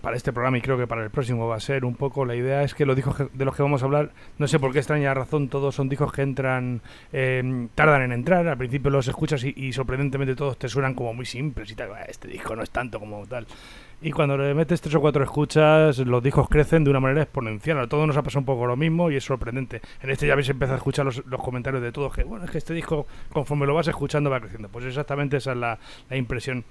para 0.00 0.16
este 0.16 0.32
programa 0.32 0.58
y 0.58 0.60
creo 0.62 0.78
que 0.78 0.86
para 0.86 1.04
el 1.04 1.10
próximo 1.10 1.46
va 1.46 1.56
a 1.56 1.60
ser 1.60 1.84
un 1.84 1.94
poco, 1.94 2.24
la 2.24 2.34
idea 2.34 2.62
es 2.62 2.74
que 2.74 2.86
los 2.86 2.96
discos 2.96 3.16
de 3.32 3.44
los 3.44 3.54
que 3.54 3.62
vamos 3.62 3.82
a 3.82 3.84
hablar, 3.86 4.10
no 4.38 4.48
sé 4.48 4.58
por 4.58 4.72
qué 4.72 4.78
extraña 4.78 5.12
razón, 5.14 5.48
todos 5.48 5.74
son 5.74 5.88
discos 5.88 6.12
que 6.12 6.22
entran, 6.22 6.80
eh, 7.12 7.68
tardan 7.74 8.02
en 8.02 8.12
entrar, 8.12 8.46
al 8.48 8.56
principio 8.58 8.90
los 8.90 9.06
escuchas 9.08 9.44
y, 9.44 9.52
y 9.56 9.72
sorprendentemente 9.72 10.34
todos 10.34 10.58
te 10.58 10.68
suenan 10.68 10.94
como 10.94 11.12
muy 11.14 11.26
simples 11.26 11.70
y 11.70 11.74
tal, 11.74 11.92
"Ah, 11.92 12.04
este 12.08 12.28
disco 12.28 12.56
no 12.56 12.62
es 12.62 12.70
tanto 12.70 12.98
como 12.98 13.26
tal. 13.26 13.46
Y 14.00 14.12
cuando 14.12 14.36
le 14.38 14.54
metes 14.54 14.80
tres 14.80 14.94
o 14.94 15.00
cuatro 15.00 15.24
escuchas, 15.24 15.98
los 15.98 16.22
discos 16.22 16.48
crecen 16.48 16.84
de 16.84 16.90
una 16.90 17.00
manera 17.00 17.22
exponencial. 17.22 17.80
A 17.80 17.88
todos 17.88 18.06
nos 18.06 18.16
ha 18.16 18.22
pasado 18.22 18.40
un 18.40 18.46
poco 18.46 18.64
lo 18.64 18.76
mismo 18.76 19.10
y 19.10 19.16
es 19.16 19.24
sorprendente. 19.24 19.80
En 20.00 20.10
este 20.10 20.26
ya 20.28 20.34
habéis 20.34 20.48
empezado 20.48 20.74
a 20.74 20.78
escuchar 20.78 21.04
los, 21.04 21.26
los 21.26 21.42
comentarios 21.42 21.82
de 21.82 21.90
todos 21.90 22.14
que, 22.14 22.22
bueno, 22.22 22.44
es 22.44 22.50
que 22.52 22.58
este 22.58 22.74
disco, 22.74 23.08
conforme 23.32 23.66
lo 23.66 23.74
vas 23.74 23.88
escuchando, 23.88 24.30
va 24.30 24.38
creciendo. 24.40 24.68
Pues 24.68 24.84
exactamente 24.84 25.38
esa 25.38 25.50
es 25.50 25.58
la, 25.58 25.78
la 26.08 26.16
impresión. 26.16 26.64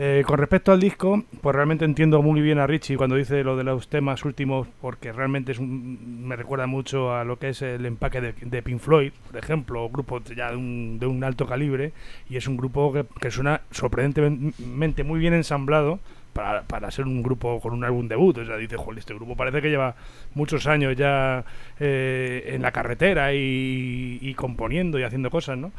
Eh, 0.00 0.22
con 0.26 0.38
respecto 0.38 0.70
al 0.70 0.78
disco, 0.78 1.24
pues 1.40 1.56
realmente 1.56 1.84
entiendo 1.84 2.22
muy 2.22 2.40
bien 2.40 2.58
a 2.60 2.68
Richie 2.68 2.96
cuando 2.96 3.16
dice 3.16 3.42
lo 3.42 3.56
de 3.56 3.64
los 3.64 3.88
temas 3.88 4.24
últimos, 4.24 4.68
porque 4.80 5.10
realmente 5.10 5.50
es 5.52 5.58
un- 5.58 6.28
me 6.28 6.36
recuerda 6.36 6.68
mucho 6.68 7.12
a 7.14 7.24
lo 7.24 7.38
que 7.40 7.48
es 7.48 7.62
el 7.62 7.84
empaque 7.84 8.20
de, 8.20 8.32
de 8.40 8.62
Pink 8.62 8.78
Floyd, 8.78 9.10
por 9.26 9.38
ejemplo, 9.42 9.88
grupo 9.88 10.20
ya 10.36 10.50
de 10.52 10.56
un, 10.56 10.98
de 11.00 11.06
un 11.06 11.24
alto 11.24 11.46
calibre, 11.46 11.92
y 12.30 12.36
es 12.36 12.46
un 12.46 12.56
grupo 12.56 12.92
que, 12.92 13.06
que 13.20 13.32
suena 13.32 13.62
sorprendentemente 13.72 15.02
muy 15.02 15.18
bien 15.18 15.34
ensamblado 15.34 15.98
para, 16.38 16.62
para 16.62 16.90
ser 16.92 17.04
un 17.06 17.20
grupo 17.20 17.58
con 17.60 17.72
un 17.72 17.82
álbum 17.82 18.06
debut. 18.06 18.38
O 18.38 18.44
sea, 18.46 18.56
dice, 18.56 18.76
joder, 18.76 19.00
este 19.00 19.12
grupo 19.14 19.34
parece 19.34 19.60
que 19.60 19.70
lleva 19.70 19.96
muchos 20.34 20.66
años 20.68 20.94
ya 20.96 21.44
eh, 21.80 22.50
en 22.54 22.62
la 22.62 22.70
carretera 22.70 23.34
y, 23.34 24.18
y 24.22 24.34
componiendo 24.34 24.98
y 24.98 25.02
haciendo 25.02 25.30
cosas, 25.30 25.58
¿no? 25.58 25.72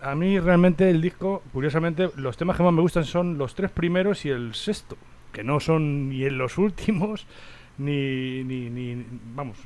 A 0.00 0.14
mí 0.14 0.40
realmente 0.40 0.88
el 0.88 1.00
disco, 1.02 1.42
curiosamente, 1.52 2.08
los 2.16 2.36
temas 2.38 2.56
que 2.56 2.62
más 2.62 2.72
me 2.72 2.80
gustan 2.80 3.04
son 3.04 3.36
los 3.36 3.54
tres 3.54 3.70
primeros 3.70 4.24
y 4.24 4.30
el 4.30 4.54
sexto, 4.54 4.96
que 5.32 5.44
no 5.44 5.60
son 5.60 6.08
ni 6.08 6.24
en 6.24 6.38
los 6.38 6.56
últimos, 6.58 7.26
ni, 7.78 8.42
ni, 8.44 8.70
ni- 8.70 9.04
vamos, 9.36 9.58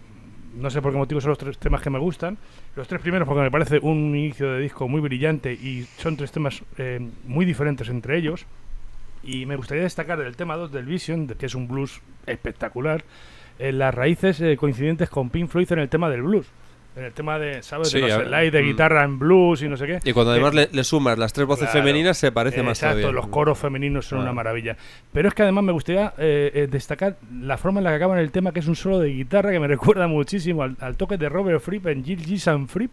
no 0.58 0.70
sé 0.70 0.82
por 0.82 0.90
qué 0.92 0.98
motivo 0.98 1.20
son 1.20 1.30
los 1.30 1.38
tres 1.38 1.56
temas 1.58 1.82
que 1.82 1.90
me 1.90 1.98
gustan. 2.00 2.36
Los 2.74 2.88
tres 2.88 3.00
primeros 3.00 3.28
porque 3.28 3.42
me 3.42 3.50
parece 3.50 3.78
un 3.78 4.14
inicio 4.16 4.52
de 4.52 4.60
disco 4.60 4.88
muy 4.88 5.00
brillante 5.00 5.52
y 5.52 5.86
son 5.98 6.16
tres 6.16 6.32
temas 6.32 6.62
eh, 6.78 6.98
muy 7.26 7.44
diferentes 7.44 7.88
entre 7.88 8.18
ellos. 8.18 8.44
Y 9.26 9.44
me 9.44 9.56
gustaría 9.56 9.82
destacar 9.82 10.18
del 10.18 10.36
tema 10.36 10.56
2 10.56 10.72
del 10.72 10.86
Vision, 10.86 11.26
que 11.26 11.46
es 11.46 11.54
un 11.54 11.66
blues 11.68 12.00
espectacular, 12.26 13.04
eh, 13.58 13.72
las 13.72 13.94
raíces 13.94 14.40
eh, 14.40 14.56
coincidentes 14.56 15.10
con 15.10 15.30
Pink 15.30 15.48
Floyd 15.48 15.70
en 15.72 15.80
el 15.80 15.88
tema 15.88 16.08
del 16.08 16.22
blues. 16.22 16.46
En 16.94 17.04
el 17.04 17.12
tema 17.12 17.38
de, 17.38 17.62
¿sabes? 17.62 17.90
Sí, 17.90 18.00
de 18.00 18.08
los 18.08 18.26
slides 18.26 18.52
de 18.52 18.62
mm. 18.62 18.66
guitarra 18.66 19.04
en 19.04 19.18
blues 19.18 19.60
y 19.62 19.68
no 19.68 19.76
sé 19.76 19.86
qué. 19.86 20.00
Y 20.02 20.12
cuando 20.14 20.32
Eh, 20.32 20.36
además 20.36 20.54
le, 20.54 20.68
le 20.72 20.82
sumas 20.84 21.18
las 21.18 21.32
tres 21.34 21.46
voces 21.46 21.68
claro. 21.68 21.84
femeninas, 21.84 22.16
se 22.16 22.32
parece 22.32 22.62
más 22.62 22.78
Exacto, 22.78 23.00
todavía. 23.00 23.20
los 23.20 23.28
coros 23.28 23.58
femeninos 23.58 24.06
son 24.06 24.20
una 24.20 24.32
maravilla. 24.32 24.78
Pero 25.12 25.28
es 25.28 25.34
que 25.34 25.42
además 25.42 25.64
me 25.64 25.72
gustaría 25.72 26.14
eh, 26.16 26.52
eh, 26.54 26.68
destacar 26.70 27.18
la 27.42 27.58
forma 27.58 27.80
en 27.80 27.84
la 27.84 27.90
que 27.90 27.96
acaban 27.96 28.18
el 28.18 28.30
tema, 28.30 28.52
que 28.52 28.60
es 28.60 28.66
un 28.66 28.76
solo 28.76 28.98
de 28.98 29.10
guitarra 29.10 29.50
que 29.50 29.60
me 29.60 29.66
recuerda 29.76 30.06
muchísimo 30.06 30.62
al, 30.62 30.76
al 30.80 30.96
toque 30.96 31.18
de 31.18 31.28
Robert 31.28 31.60
Fripp 31.60 31.86
en 31.88 32.02
Jill 32.02 32.24
Gis 32.24 32.48
and 32.48 32.68
Fripp, 32.68 32.92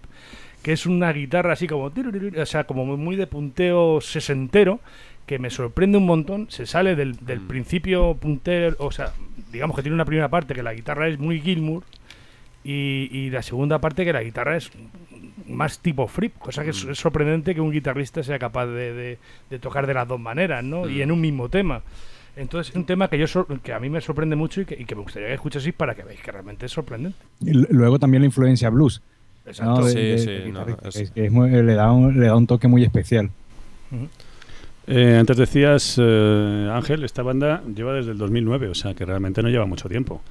que 0.64 0.74
es 0.74 0.86
una 0.86 1.14
guitarra 1.14 1.54
así 1.54 1.68
como, 1.68 1.86
o 1.86 2.46
sea, 2.46 2.66
como 2.66 2.86
muy 2.98 3.16
de 3.16 3.28
punteo 3.28 4.02
sesentero, 4.02 4.82
que 5.26 5.40
me 5.40 5.50
sorprende 5.50 5.98
un 5.98 6.06
montón. 6.06 6.48
Se 6.50 6.66
sale 6.66 6.96
del, 6.96 7.16
del 7.26 7.40
Mm. 7.42 7.48
principio 7.48 8.14
puntero, 8.16 8.76
o 8.80 8.92
sea, 8.92 9.14
digamos 9.52 9.76
que 9.76 9.82
tiene 9.82 9.96
una 9.96 10.06
primera 10.06 10.30
parte 10.30 10.54
que 10.54 10.64
la 10.64 10.74
guitarra 10.74 11.08
es 11.08 11.20
muy 11.20 11.40
Gilmour. 11.42 11.84
Y, 12.66 13.10
y 13.12 13.30
la 13.30 13.42
segunda 13.42 13.80
parte 13.80 14.06
que 14.06 14.14
la 14.14 14.24
guitarra 14.24 14.56
es 14.56 14.72
más 15.50 15.80
tipo 15.80 16.08
Fripp, 16.08 16.38
cosa 16.38 16.64
que 16.64 16.70
es, 16.70 16.86
Mm. 16.86 16.92
es 16.92 16.98
sorprendente 16.98 17.54
que 17.54 17.60
un 17.62 17.72
guitarrista 17.72 18.24
sea 18.24 18.40
capaz 18.40 18.68
de, 18.68 18.94
de- 18.94 19.18
de 19.50 19.60
tocar 19.60 19.86
de 19.86 19.94
las 19.94 20.08
dos 20.08 20.20
maneras, 20.20 20.64
¿no? 20.64 20.88
Y 20.88 21.00
Mm. 21.00 21.02
en 21.02 21.12
un 21.12 21.22
mismo 21.22 21.50
tema. 21.50 21.82
Entonces 22.38 22.72
es 22.72 22.76
un 22.78 22.86
tema 22.86 23.10
que 23.10 23.18
yo 23.20 23.28
sor- 23.28 23.60
que 23.62 23.74
a 23.74 23.80
mí 23.80 23.90
me 23.90 24.00
sorprende 24.02 24.36
mucho 24.38 24.62
y 24.62 24.66
que, 24.66 24.76
y 24.80 24.86
que 24.86 24.96
me 24.96 25.02
gustaría 25.02 25.28
que 25.28 25.34
escuchaseis 25.36 25.76
para 25.76 25.94
que 25.94 26.04
veáis 26.04 26.22
que 26.22 26.32
realmente 26.32 26.66
es 26.66 26.72
sorprendente. 26.72 27.18
Y 27.42 27.52
luego 27.52 28.00
también 28.00 28.22
la 28.24 28.28
influencia 28.28 28.70
blues. 28.70 29.02
¿no? 29.46 29.52
Exacto. 29.52 29.86
De- 29.86 29.92
Sí, 29.92 29.98
de- 30.00 30.18
sí, 30.20 30.26
de 30.28 30.40
no, 30.40 30.46
guitarrista, 30.66 30.88
es- 30.90 30.96
que 30.96 31.04
es 31.04 31.12
que 31.12 31.26
es 31.26 31.32
muy- 31.34 31.50
le, 31.52 31.74
da 31.74 31.92
un, 31.92 32.18
le 32.18 32.28
da 32.28 32.36
un 32.38 32.48
toque 32.48 32.68
muy 32.70 32.84
especial. 32.84 33.30
Eh, 34.86 35.16
antes 35.18 35.38
decías, 35.38 35.96
eh, 35.98 36.70
Ángel, 36.72 37.04
esta 37.04 37.24
banda 37.24 37.64
lleva 37.74 37.94
desde 37.94 38.12
el 38.12 38.18
2009, 38.18 38.68
o 38.68 38.76
sea 38.76 38.94
que 38.94 39.06
realmente 39.06 39.42
no 39.42 39.50
lleva 39.50 39.66
mucho 39.66 39.88
tiempo. 39.88 40.22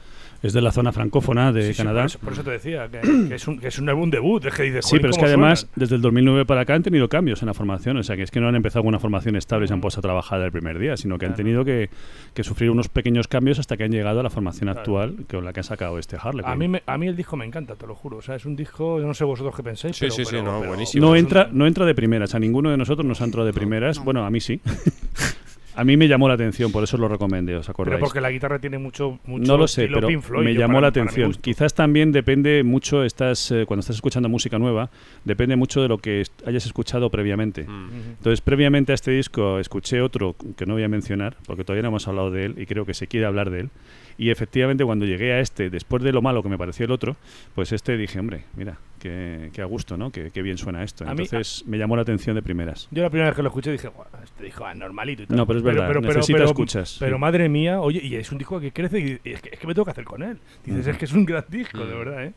Es 0.42 0.52
de 0.52 0.60
la 0.60 0.72
zona 0.72 0.90
francófona 0.92 1.52
de 1.52 1.68
Sí, 1.68 1.72
sí, 1.74 1.76
Canadá. 1.78 2.00
por, 2.00 2.06
eso, 2.06 2.18
por 2.18 2.32
eso 2.32 2.42
te 2.42 2.50
decía 2.50 2.88
que, 2.88 3.00
que 3.28 3.34
es 3.36 3.46
un, 3.46 3.58
que 3.60 3.68
es 3.68 3.78
un 3.78 3.88
álbum 3.88 4.10
debut. 4.10 4.44
Es 4.44 4.54
que 4.54 4.64
dices, 4.64 4.84
Sí, 4.84 4.90
"Joder, 4.90 5.00
pero 5.02 5.10
es 5.10 5.16
que 5.16 5.20
¿cómo 5.20 5.28
además 5.28 5.60
suenan?". 5.60 5.72
desde 5.76 5.94
el 5.96 6.02
2009 6.02 6.44
para 6.46 6.62
acá 6.62 6.74
han 6.74 6.82
tenido 6.82 7.08
cambios 7.08 7.42
en 7.42 7.46
la 7.46 7.54
formación, 7.54 7.96
o 7.96 8.02
sea 8.02 8.16
que 8.16 8.22
es 8.22 8.30
que 8.32 8.40
no 8.40 8.48
han 8.48 8.56
empezado 8.56 8.82
con 8.82 8.88
una 8.88 8.98
formación 8.98 9.36
estable 9.36 9.66
y 9.66 9.68
se 9.68 9.74
han 9.74 9.80
puesto 9.80 10.00
a 10.00 10.02
trabajar 10.02 10.40
el 10.40 10.50
primer 10.50 10.78
día, 10.80 10.96
sino 10.96 11.16
que 11.18 11.26
han 11.26 11.34
tenido 11.36 11.64
que, 11.64 11.90
que 12.34 12.42
sufrir 12.42 12.70
unos 12.70 12.88
pequeños 12.88 13.28
cambios 13.28 13.58
hasta 13.60 13.76
que 13.76 13.84
han 13.84 13.92
llegado 13.92 14.18
a 14.20 14.22
la 14.24 14.30
formación 14.30 14.66
Claro. 14.66 14.80
actual 14.80 15.16
con 15.30 15.44
la 15.44 15.52
que 15.52 15.60
ha 15.60 15.62
sacado 15.62 15.98
este 15.98 16.16
Harley. 16.20 16.44
A 16.44 16.56
mí, 16.56 16.66
me- 16.66 16.82
a 16.86 16.98
mí 16.98 17.06
el 17.06 17.14
disco 17.16 17.36
me 17.36 17.44
encanta, 17.44 17.76
te 17.76 17.86
lo 17.86 17.94
juro. 17.94 18.16
O 18.16 18.22
sea, 18.22 18.34
es 18.34 18.44
un 18.44 18.56
disco, 18.56 18.98
yo 19.00 19.06
no 19.06 19.14
sé 19.14 19.22
vosotros 19.24 19.54
qué 19.56 19.62
pensáis. 19.62 19.94
Sí, 19.96 20.00
pero, 20.06 20.14
sí, 20.14 20.24
sí, 20.24 20.30
pero- 20.32 20.42
no, 20.42 20.58
pero- 20.58 20.68
buenísimo. 20.70 21.06
no 21.06 21.14
entra, 21.16 21.48
no 21.52 21.66
entra 21.68 21.86
de 21.86 21.94
primeras, 21.94 22.34
a 22.34 22.38
ninguno 22.40 22.70
de 22.70 22.76
nosotros 22.76 23.06
nos 23.06 23.20
ha 23.20 23.24
entrado 23.24 23.46
de 23.46 23.52
No, 23.52 23.58
primeras. 23.58 23.98
no. 23.98 24.04
Bueno, 24.04 24.24
a 24.26 24.30
mí 24.30 24.40
sí. 24.40 24.60
a 25.74 25.84
mí 25.84 25.96
me 25.96 26.08
llamó 26.08 26.28
la 26.28 26.34
atención, 26.34 26.70
por 26.72 26.84
eso 26.84 26.96
os 26.96 27.00
lo 27.00 27.08
recomendé, 27.08 27.56
¿os 27.56 27.66
Pero 27.66 27.72
acordáis? 27.72 28.00
porque 28.00 28.20
la 28.20 28.30
guitarra 28.30 28.58
tiene 28.58 28.78
mucho, 28.78 29.18
mucho 29.26 29.50
No 29.50 29.56
lo 29.58 29.66
sé, 29.68 29.82
estilo 29.82 29.98
pero 29.98 30.08
Pink 30.08 30.20
Floyd, 30.22 30.44
me 30.44 30.54
llamó 30.54 30.74
para- 30.74 30.80
la 30.82 30.86
atención. 30.88 31.32
Quizás 31.40 31.74
también 31.74 32.12
depende 32.12 32.62
mucho, 32.62 33.04
estás, 33.04 33.50
eh, 33.50 33.64
cuando 33.66 33.80
estás 33.80 33.96
escuchando 33.96 34.28
música 34.28 34.58
nueva, 34.58 34.90
depende 35.24 35.56
mucho 35.56 35.82
de 35.82 35.88
lo 35.88 35.98
que 35.98 36.20
est- 36.22 36.46
hayas 36.46 36.66
escuchado 36.66 37.10
previamente. 37.10 37.64
Mm. 37.64 37.90
Entonces, 38.18 38.40
previamente 38.40 38.92
a 38.92 38.94
este 38.94 39.10
disco 39.12 39.58
escuché 39.58 40.00
otro 40.00 40.36
que 40.56 40.66
no 40.66 40.74
voy 40.74 40.82
a 40.82 40.88
mencionar, 40.88 41.36
porque 41.46 41.64
todavía 41.64 41.82
no 41.82 41.88
hemos 41.88 42.06
hablado 42.08 42.30
de 42.30 42.44
él 42.46 42.54
y 42.58 42.66
creo 42.66 42.84
que 42.86 42.94
se 42.94 43.06
quiere 43.06 43.26
hablar 43.26 43.50
de 43.50 43.60
él. 43.60 43.70
Y 44.18 44.30
efectivamente, 44.30 44.84
cuando 44.84 45.04
llegué 45.06 45.32
a 45.32 45.40
este, 45.40 45.70
después 45.70 46.02
de 46.02 46.12
lo 46.12 46.22
malo 46.22 46.42
que 46.42 46.48
me 46.48 46.58
pareció 46.58 46.84
el 46.86 46.92
otro, 46.92 47.16
pues 47.54 47.72
este 47.72 47.96
dije, 47.96 48.18
hombre, 48.20 48.44
mira, 48.56 48.78
qué, 48.98 49.50
qué 49.52 49.62
a 49.62 49.64
gusto, 49.64 49.96
¿no? 49.96 50.10
Qué, 50.10 50.30
qué 50.32 50.42
bien 50.42 50.58
suena 50.58 50.82
esto. 50.84 51.04
A 51.04 51.14
mí- 51.14 51.22
Entonces, 51.24 51.64
me 51.66 51.78
llamó 51.78 51.96
la 51.96 52.02
atención 52.02 52.36
de 52.36 52.42
primeras. 52.42 52.88
Yo 52.90 53.02
la 53.02 53.10
primera 53.10 53.28
vez 53.30 53.36
que 53.36 53.42
lo 53.42 53.48
escuché 53.48 53.72
dije, 53.72 53.88
"Guau, 53.88 54.06
este 54.22 54.44
disco 54.44 54.68
es 54.68 54.76
normalito 54.76 55.22
y 55.22 55.26
tal. 55.26 55.36
No, 55.36 55.46
pero 55.46 55.58
es 55.58 55.64
verdad, 55.64 55.92
necesita 56.00 56.44
escuchas, 56.44 56.96
Pero 57.00 57.16
sí. 57.16 57.20
madre 57.20 57.48
mía, 57.48 57.80
oye, 57.80 58.00
y 58.02 58.14
es 58.16 58.30
un 58.32 58.38
disco 58.38 58.60
que 58.60 58.72
crece 58.72 58.98
y 59.00 59.28
y 59.28 59.32
es 59.32 59.40
que, 59.42 59.50
es 59.52 59.58
que 59.58 59.66
me 59.66 59.74
tengo 59.74 59.84
que 59.84 59.90
hacer 59.92 60.04
con 60.04 60.22
él. 60.22 60.38
Dices, 60.64 60.86
es 60.86 60.96
que 60.98 61.04
es 61.06 61.12
un 61.12 61.24
gran 61.24 61.44
disco, 61.48 61.78
de 61.84 61.94
Mm. 61.94 61.98
verdad, 61.98 62.24
¿eh? 62.24 62.32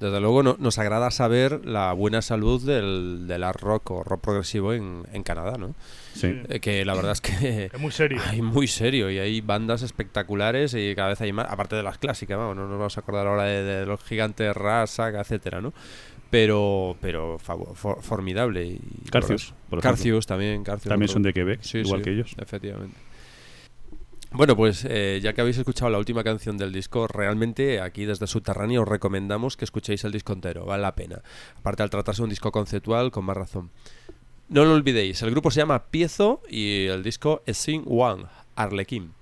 Desde 0.00 0.18
luego 0.18 0.42
no- 0.42 0.56
nos 0.58 0.78
agrada 0.78 1.10
saber 1.10 1.60
la 1.66 1.92
buena 1.92 2.22
salud 2.22 2.64
del, 2.64 3.26
del 3.26 3.44
art 3.44 3.60
rock 3.60 3.90
o 3.90 4.02
rock 4.02 4.22
progresivo 4.22 4.72
en, 4.72 5.02
en 5.12 5.22
Canadá, 5.22 5.58
¿no? 5.58 5.74
Sí. 6.14 6.40
Eh, 6.48 6.60
que 6.60 6.84
la 6.84 6.94
verdad 6.94 7.12
es 7.12 7.20
que 7.20 7.70
Es 7.72 7.80
muy 7.80 7.92
serio. 7.92 8.20
hay 8.26 8.42
muy 8.42 8.66
serio 8.66 9.10
y 9.10 9.18
hay 9.18 9.40
bandas 9.40 9.82
espectaculares 9.82 10.74
y 10.74 10.94
cada 10.94 11.08
vez 11.10 11.20
hay 11.20 11.32
más, 11.32 11.46
aparte 11.50 11.76
de 11.76 11.82
las 11.82 11.98
clásicas, 11.98 12.36
vamos, 12.36 12.56
no 12.56 12.62
nos 12.68 12.78
vamos 12.78 12.96
a 12.96 13.00
acordar 13.00 13.26
ahora 13.26 13.44
de, 13.44 13.62
de 13.62 13.86
los 13.86 14.02
gigantes 14.04 14.54
Ras, 14.56 14.90
Saga, 14.90 15.20
etcétera, 15.20 15.60
¿no? 15.60 15.72
Pero, 16.30 16.96
pero 17.00 17.38
for- 17.38 17.74
formidable. 18.02 18.64
Y, 18.64 18.80
Carcius, 19.10 19.52
por. 19.68 19.80
Carcius 19.80 20.26
también, 20.26 20.62
Carcius. 20.62 20.88
También 20.88 21.08
otro- 21.08 21.14
son 21.14 21.22
de 21.22 21.32
Quebec, 21.32 21.60
Sí, 21.62 21.78
igual 21.78 22.00
sí, 22.00 22.04
que 22.04 22.10
ellos. 22.12 22.34
Efectivamente. 22.38 22.96
Bueno, 24.32 24.54
pues 24.54 24.86
eh, 24.88 25.18
ya 25.20 25.32
que 25.32 25.40
habéis 25.40 25.58
escuchado 25.58 25.90
la 25.90 25.98
última 25.98 26.22
canción 26.22 26.56
del 26.56 26.72
disco, 26.72 27.08
realmente 27.08 27.80
aquí 27.80 28.04
desde 28.04 28.28
Subterráneo 28.28 28.82
os 28.82 28.88
recomendamos 28.88 29.56
que 29.56 29.64
escuchéis 29.64 30.04
el 30.04 30.12
disco 30.12 30.32
entero, 30.32 30.64
vale 30.64 30.82
la 30.82 30.94
pena. 30.94 31.20
Aparte 31.56 31.82
al 31.82 31.90
tratarse 31.90 32.20
de 32.22 32.24
un 32.24 32.30
disco 32.30 32.52
conceptual, 32.52 33.10
con 33.10 33.24
más 33.24 33.36
razón. 33.36 33.70
No 34.50 34.64
lo 34.64 34.74
olvidéis, 34.74 35.22
el 35.22 35.30
grupo 35.30 35.52
se 35.52 35.60
llama 35.60 35.84
Piezo 35.92 36.42
y 36.48 36.86
el 36.86 37.04
disco 37.04 37.40
es 37.46 37.56
Sing 37.56 37.84
One, 37.86 38.24
Arlequín. 38.56 39.12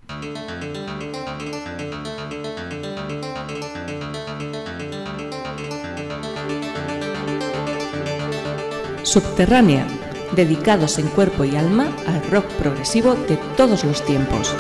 Subterránea, 9.03 9.87
dedicados 10.35 10.99
en 10.99 11.09
cuerpo 11.09 11.45
y 11.45 11.57
alma 11.57 11.95
al 12.07 12.23
rock 12.31 12.47
progresivo 12.53 13.15
de 13.15 13.37
todos 13.55 13.85
los 13.85 14.03
tiempos. 14.07 14.57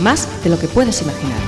Más 0.00 0.42
de 0.42 0.50
lo 0.50 0.58
que 0.58 0.66
puedes 0.66 1.00
imaginar. 1.02 1.45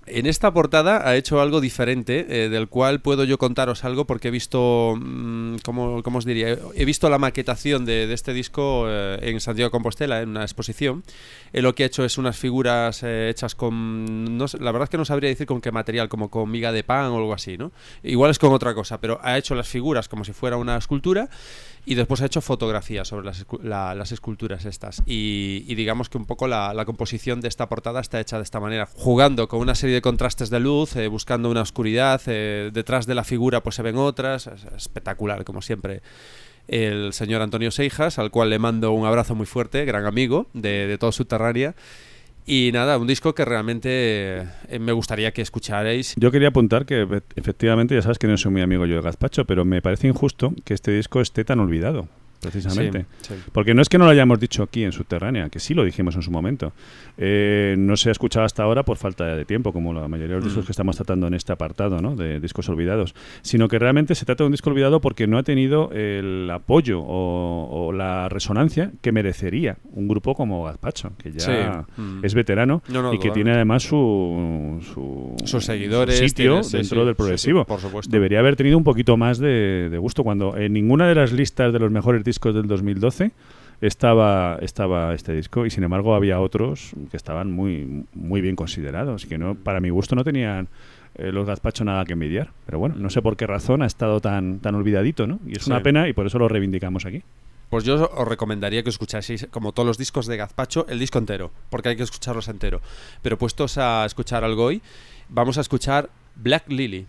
En 0.07 0.27
esta 0.27 0.53
portada 0.53 1.07
ha 1.07 1.15
hecho 1.15 1.41
algo 1.41 1.61
diferente, 1.61 2.27
eh, 2.29 2.49
del 2.49 2.67
cual 2.67 3.01
puedo 3.01 3.23
yo 3.23 3.39
contaros 3.39 3.83
algo 3.83 4.05
porque 4.05 4.27
he 4.27 4.31
visto, 4.31 4.95
mm, 4.99 5.57
¿cómo, 5.63 6.03
cómo 6.03 6.19
os 6.19 6.25
diría? 6.25 6.57
He 6.75 6.85
visto 6.85 7.09
la 7.09 7.17
maquetación 7.17 7.85
de, 7.85 8.05
de 8.05 8.13
este 8.13 8.31
disco 8.31 8.85
eh, 8.87 9.17
en 9.21 9.39
Santiago 9.39 9.69
de 9.69 9.71
Compostela, 9.71 10.21
en 10.21 10.29
una 10.29 10.43
exposición. 10.43 11.03
Eh, 11.53 11.61
lo 11.61 11.73
que 11.73 11.83
ha 11.83 11.85
hecho 11.87 12.05
es 12.05 12.17
unas 12.17 12.37
figuras 12.37 13.01
eh, 13.01 13.29
hechas 13.29 13.55
con, 13.55 14.37
no 14.37 14.45
la 14.59 14.71
verdad 14.71 14.83
es 14.83 14.89
que 14.89 14.97
no 14.97 15.05
sabría 15.05 15.29
decir 15.29 15.47
con 15.47 15.61
qué 15.61 15.71
material, 15.71 16.07
como 16.07 16.29
con 16.29 16.51
miga 16.51 16.71
de 16.71 16.83
pan 16.83 17.05
o 17.05 17.17
algo 17.17 17.33
así, 17.33 17.57
¿no? 17.57 17.71
Igual 18.03 18.29
es 18.29 18.37
con 18.37 18.53
otra 18.53 18.75
cosa, 18.75 18.99
pero 18.99 19.19
ha 19.23 19.37
hecho 19.37 19.55
las 19.55 19.67
figuras 19.67 20.07
como 20.07 20.23
si 20.23 20.33
fuera 20.33 20.57
una 20.57 20.77
escultura 20.77 21.29
y 21.85 21.95
después 21.95 22.21
ha 22.21 22.25
hecho 22.25 22.41
fotografías 22.41 23.07
sobre 23.07 23.25
las, 23.25 23.45
las 23.61 24.11
esculturas 24.11 24.65
estas. 24.65 25.03
Y, 25.05 25.73
digamos 25.75 26.09
que 26.09 26.17
un 26.17 26.25
poco 26.25 26.47
la, 26.47 26.73
la 26.73 26.85
composición 26.85 27.41
de 27.41 27.47
esta 27.47 27.69
portada 27.69 27.99
está 27.99 28.19
hecha 28.19 28.37
de 28.37 28.43
esta 28.43 28.59
manera, 28.59 28.87
jugando 28.95 29.47
con 29.47 29.59
una 29.59 29.75
serie 29.75 29.95
de 29.95 30.01
contrastes 30.01 30.49
de 30.49 30.59
luz, 30.59 30.95
eh, 30.95 31.07
buscando 31.07 31.49
una 31.49 31.61
oscuridad, 31.61 32.21
eh, 32.25 32.71
detrás 32.73 33.05
de 33.05 33.15
la 33.15 33.23
figura 33.23 33.61
pues 33.61 33.75
se 33.75 33.83
ven 33.83 33.97
otras, 33.97 34.47
es 34.47 34.65
espectacular 34.75 35.43
como 35.45 35.61
siempre. 35.61 36.01
El 36.67 37.13
señor 37.13 37.43
Antonio 37.43 37.69
Seijas, 37.69 38.17
al 38.17 38.31
cual 38.31 38.49
le 38.49 38.57
mando 38.57 38.91
un 38.91 39.05
abrazo 39.05 39.35
muy 39.35 39.45
fuerte, 39.45 39.85
gran 39.85 40.07
amigo 40.07 40.47
de, 40.53 40.87
de 40.87 40.97
todo 40.97 41.11
Subterránea. 41.11 41.75
Y 42.45 42.69
nada, 42.73 42.97
un 42.99 43.07
disco 43.07 43.33
que 43.33 43.43
realmente 43.43 44.41
eh, 44.69 44.79
me 44.79 44.91
gustaría 44.91 45.31
que 45.31 45.41
escucharais. 45.41 46.13
Yo 46.17 46.31
quería 46.31 46.49
apuntar 46.49 46.85
que 46.85 47.21
efectivamente, 47.35 47.95
ya 47.95 48.03
sabes 48.03 48.19
que 48.19 48.27
no 48.27 48.37
soy 48.37 48.51
muy 48.51 48.61
amigo 48.61 48.85
yo 48.85 48.97
de 48.97 49.01
Gazpacho, 49.01 49.45
pero 49.45 49.65
me 49.65 49.81
parece 49.81 50.07
injusto 50.07 50.53
que 50.63 50.75
este 50.75 50.91
disco 50.91 51.21
esté 51.21 51.43
tan 51.43 51.59
olvidado, 51.59 52.07
precisamente. 52.51 53.05
Sí, 53.21 53.33
sí. 53.35 53.41
Porque 53.51 53.73
no 53.73 53.81
es 53.81 53.89
que 53.89 53.97
no 53.97 54.05
lo 54.05 54.11
hayamos 54.11 54.39
dicho 54.39 54.63
aquí 54.63 54.83
en 54.83 54.91
Subterránea, 54.91 55.49
que 55.49 55.59
sí 55.59 55.73
lo 55.73 55.83
dijimos 55.83 56.15
en 56.15 56.21
su 56.21 56.31
momento. 56.31 56.73
Eh, 57.17 57.75
no 57.77 57.95
se 57.97 58.09
ha 58.09 58.11
escuchado 58.11 58.45
hasta 58.45 58.63
ahora 58.63 58.83
por 58.83 58.97
falta 58.97 59.25
de 59.35 59.45
tiempo, 59.45 59.71
como 59.71 59.93
la 59.93 60.07
mayoría 60.07 60.35
de 60.35 60.41
los 60.41 60.45
discos 60.45 60.63
Mm. 60.63 60.67
que 60.67 60.71
estamos 60.71 60.95
tratando 60.97 61.27
en 61.27 61.33
este 61.33 61.53
apartado, 61.53 62.01
¿no? 62.01 62.15
De 62.15 62.39
discos 62.39 62.67
olvidados. 62.69 63.15
Sino 63.41 63.67
que 63.67 63.79
realmente 63.79 64.15
se 64.15 64.25
trata 64.25 64.43
de 64.43 64.47
un 64.47 64.51
disco 64.51 64.69
olvidado 64.69 64.99
porque 65.01 65.27
no 65.27 65.37
ha 65.37 65.43
tenido 65.43 65.91
el 65.91 66.49
apoyo 66.51 66.99
o, 67.01 67.87
o 67.87 67.91
la 67.91 68.27
resonancia 68.29 68.91
que 69.01 69.11
merecería 69.11 69.77
un 69.93 70.07
grupo 70.07 70.35
como 70.35 70.63
Gazpacho, 70.63 71.11
que 71.17 71.31
ya 71.31 71.85
Sí. 71.95 72.01
Mm. 72.01 72.25
es 72.25 72.33
veterano 72.33 72.81
No, 72.89 73.01
no, 73.01 73.13
y 73.13 73.19
que 73.19 73.31
tiene 73.31 73.51
además 73.53 73.83
su, 73.83 74.79
su, 74.93 75.35
Sus 75.45 75.63
seguidores, 75.65 76.17
su 76.17 76.27
sitio 76.27 76.61
tiene- 76.61 76.77
dentro 76.79 77.05
del 77.05 77.15
progresivo. 77.15 77.61
sí, 77.61 77.65
por 77.67 77.79
supuesto. 77.79 78.11
Debería 78.11 78.39
haber 78.39 78.55
tenido 78.55 78.77
un 78.77 78.83
poquito 78.83 79.15
más 79.17 79.37
de, 79.37 79.89
de 79.89 79.97
gusto 79.97 80.23
cuando 80.23 80.57
en 80.57 80.73
ninguna 80.73 81.07
de 81.07 81.15
las 81.15 81.31
listas 81.31 81.71
de 81.71 81.79
los 81.79 81.91
mejores 81.91 82.23
discos 82.23 82.34
del 82.39 82.67
2012 82.67 83.31
estaba, 83.81 84.57
estaba 84.61 85.13
este 85.13 85.33
disco 85.33 85.65
y 85.65 85.69
sin 85.69 85.83
embargo 85.83 86.15
había 86.15 86.39
otros 86.39 86.91
que 87.11 87.17
estaban 87.17 87.51
muy, 87.51 88.05
muy 88.13 88.41
bien 88.41 88.55
considerados 88.55 89.25
que 89.25 89.37
no 89.37 89.55
para 89.55 89.79
mi 89.81 89.89
gusto 89.89 90.15
no 90.15 90.23
tenían 90.23 90.69
eh, 91.15 91.31
los 91.31 91.45
Gazpacho 91.45 91.83
nada 91.83 92.05
que 92.05 92.13
envidiar 92.13 92.51
pero 92.65 92.79
bueno 92.79 92.95
no 92.97 93.09
sé 93.09 93.21
por 93.21 93.35
qué 93.35 93.47
razón 93.47 93.81
ha 93.81 93.85
estado 93.85 94.21
tan, 94.21 94.59
tan 94.59 94.75
olvidadito 94.75 95.27
¿no? 95.27 95.39
y 95.45 95.57
es 95.57 95.63
Sí. 95.65 95.69
una 95.71 95.83
pena 95.83 96.07
y 96.07 96.13
por 96.13 96.25
eso 96.25 96.39
lo 96.39 96.47
reivindicamos 96.47 97.05
aquí 97.05 97.21
Pues 97.69 97.83
yo 97.83 98.09
os 98.15 98.27
recomendaría 98.27 98.83
que 98.83 98.89
escuchaseis, 98.89 99.47
como 99.51 99.71
todos 99.73 99.87
los 99.87 99.97
discos 99.97 100.27
de 100.27 100.37
Gazpacho, 100.37 100.85
el 100.87 100.99
disco 100.99 101.17
entero, 101.17 101.51
porque 101.69 101.89
hay 101.89 101.95
que 101.97 102.03
escucharlos 102.03 102.47
entero. 102.47 102.79
Pero 103.23 103.37
puestos 103.37 103.77
a 103.79 104.05
escuchar 104.05 104.43
algo 104.43 104.65
hoy, 104.65 104.81
vamos 105.29 105.57
a 105.57 105.61
escuchar 105.61 106.09
Black 106.35 106.69
Lily. 106.69 107.07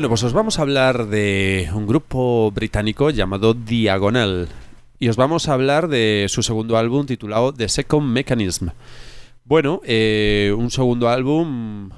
Bueno, 0.00 0.08
pues 0.08 0.22
os 0.22 0.32
vamos 0.32 0.58
a 0.58 0.62
hablar 0.62 1.08
de 1.08 1.68
un 1.74 1.86
grupo 1.86 2.50
británico 2.52 3.10
llamado 3.10 3.52
Diagonal. 3.52 4.48
Y 4.98 5.10
os 5.10 5.16
vamos 5.16 5.46
a 5.46 5.52
hablar 5.52 5.88
de 5.88 6.24
su 6.30 6.42
segundo 6.42 6.78
álbum 6.78 7.04
titulado 7.04 7.52
The 7.52 7.68
Second 7.68 8.08
Mechanism. 8.10 8.68
Bueno, 9.44 9.82
eh, 9.84 10.54
un 10.56 10.70
segundo 10.70 11.10
álbum 11.10 11.90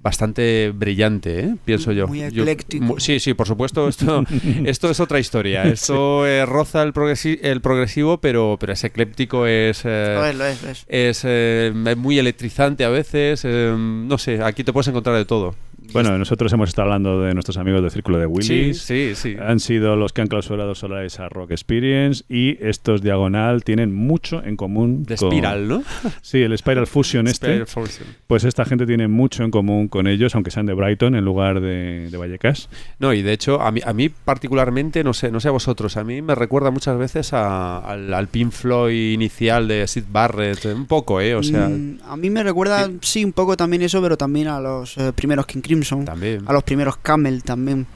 bastante 0.00 0.70
brillante, 0.72 1.40
¿eh? 1.40 1.56
pienso 1.64 1.90
yo. 1.90 2.06
Muy 2.06 2.22
ecléctico. 2.22 3.00
sí, 3.00 3.18
sí, 3.18 3.34
por 3.34 3.48
supuesto. 3.48 3.88
Esto, 3.88 4.22
esto 4.64 4.88
es 4.88 5.00
otra 5.00 5.18
historia. 5.18 5.64
Esto 5.64 6.28
eh, 6.28 6.46
roza 6.46 6.84
el, 6.84 6.94
progresi- 6.94 7.40
el 7.42 7.60
progresivo, 7.60 8.18
pero, 8.20 8.56
pero 8.60 8.72
es 8.74 8.84
ecléptico, 8.84 9.46
es... 9.48 9.82
eh, 9.84 10.12
Lo 10.14 10.24
es, 10.26 10.36
lo 10.36 10.44
es, 10.44 10.62
lo 10.62 10.70
es. 10.70 10.84
es 10.86 11.22
eh, 11.24 11.72
muy 11.96 12.20
electrizante 12.20 12.84
a 12.84 12.88
veces. 12.88 13.40
eh, 13.44 13.74
no 13.76 14.16
sé, 14.16 14.44
aquí 14.44 14.62
te 14.62 14.72
puedes 14.72 14.86
encontrar 14.86 15.16
de 15.16 15.24
todo. 15.24 15.56
Bueno, 15.92 16.16
nosotros 16.18 16.52
hemos 16.52 16.68
estado 16.68 16.86
hablando 16.86 17.20
de 17.22 17.32
nuestros 17.34 17.56
amigos 17.56 17.80
del 17.82 17.90
Círculo 17.90 18.18
de 18.18 18.26
Sí, 18.42 18.52
Willis. 18.52 18.82
sí, 18.82 19.12
sí. 19.14 19.36
Han 19.40 19.58
sido 19.58 19.96
los 19.96 20.12
que 20.12 20.20
han 20.20 20.28
clausurado 20.28 20.74
Solaris 20.74 21.18
a 21.18 21.28
Rock 21.28 21.52
Experience 21.52 22.24
y 22.28 22.58
estos 22.64 23.00
Diagonal 23.02 23.64
tienen 23.64 23.94
mucho 23.94 24.42
en 24.44 24.56
común 24.56 25.04
De 25.04 25.16
con- 25.16 25.30
Spiral, 25.30 25.66
¿no? 25.68 25.82
Sí, 26.22 26.38
el 26.42 26.56
Spiral 26.58 26.86
Fusion 26.86 27.26
este. 27.26 27.46
Spiral 27.46 27.66
Fusion. 27.66 28.06
Pues 28.26 28.44
esta 28.44 28.64
gente 28.64 28.86
tiene 28.86 29.08
mucho 29.08 29.44
en 29.44 29.50
común 29.50 29.88
con 29.88 30.06
ellos, 30.06 30.34
aunque 30.34 30.50
sean 30.50 30.66
de 30.66 30.74
Brighton 30.74 31.14
en 31.14 31.24
lugar 31.24 31.60
de, 31.60 32.08
de 32.10 32.16
Vallecas. 32.16 32.68
No, 32.98 33.12
y 33.14 33.22
de 33.22 33.32
hecho, 33.32 33.60
a 33.62 33.70
mí, 33.72 33.80
a 33.84 33.92
mí 33.92 34.08
particularmente, 34.10 35.02
no 35.04 35.14
sé, 35.14 35.30
no 35.30 35.40
sé 35.40 35.48
a 35.48 35.52
vosotros, 35.52 35.96
a 35.96 36.04
mí 36.04 36.20
me 36.22 36.34
recuerda 36.34 36.70
muchas 36.70 36.98
veces 36.98 37.32
a- 37.32 37.78
al, 37.78 38.12
al 38.12 38.28
Pink 38.28 38.52
Floyd 38.52 39.12
inicial 39.12 39.66
de 39.68 39.86
Sid 39.86 40.04
Barrett, 40.10 40.64
un 40.66 40.86
poco, 40.86 41.20
¿eh? 41.20 41.34
O 41.34 41.42
sea, 41.42 41.68
Mm, 41.68 41.98
a 42.06 42.16
mí 42.16 42.30
me 42.30 42.42
recuerda, 42.42 42.90
sí. 43.00 43.24
un 43.24 43.32
poco 43.32 43.56
también 43.56 43.82
eso, 43.82 44.00
pero 44.02 44.16
también 44.16 44.48
a 44.48 44.60
los 44.60 44.96
eh, 44.98 45.12
primeros 45.14 45.46
King 45.46 45.60
Crimson, 45.60 45.77
también. 46.04 46.44
a 46.46 46.52
los 46.52 46.62
primeros 46.64 46.96
Camel 46.98 47.42
también, 47.42 47.86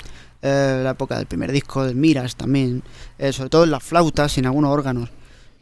eh, 0.42 0.81
la 0.83 0.90
época 0.90 1.16
del 1.16 1.27
primer 1.27 1.53
disco 1.53 1.85
del 1.85 1.95
Miras 1.97 2.37
también, 2.37 2.83
eh, 3.18 3.33
sobre 3.33 3.51
todo 3.51 3.64
en 3.64 3.71
las 3.71 3.83
flautas 3.83 4.37
y 4.37 4.40
en 4.40 4.47
algunos 4.47 4.71
órganos. 4.71 5.09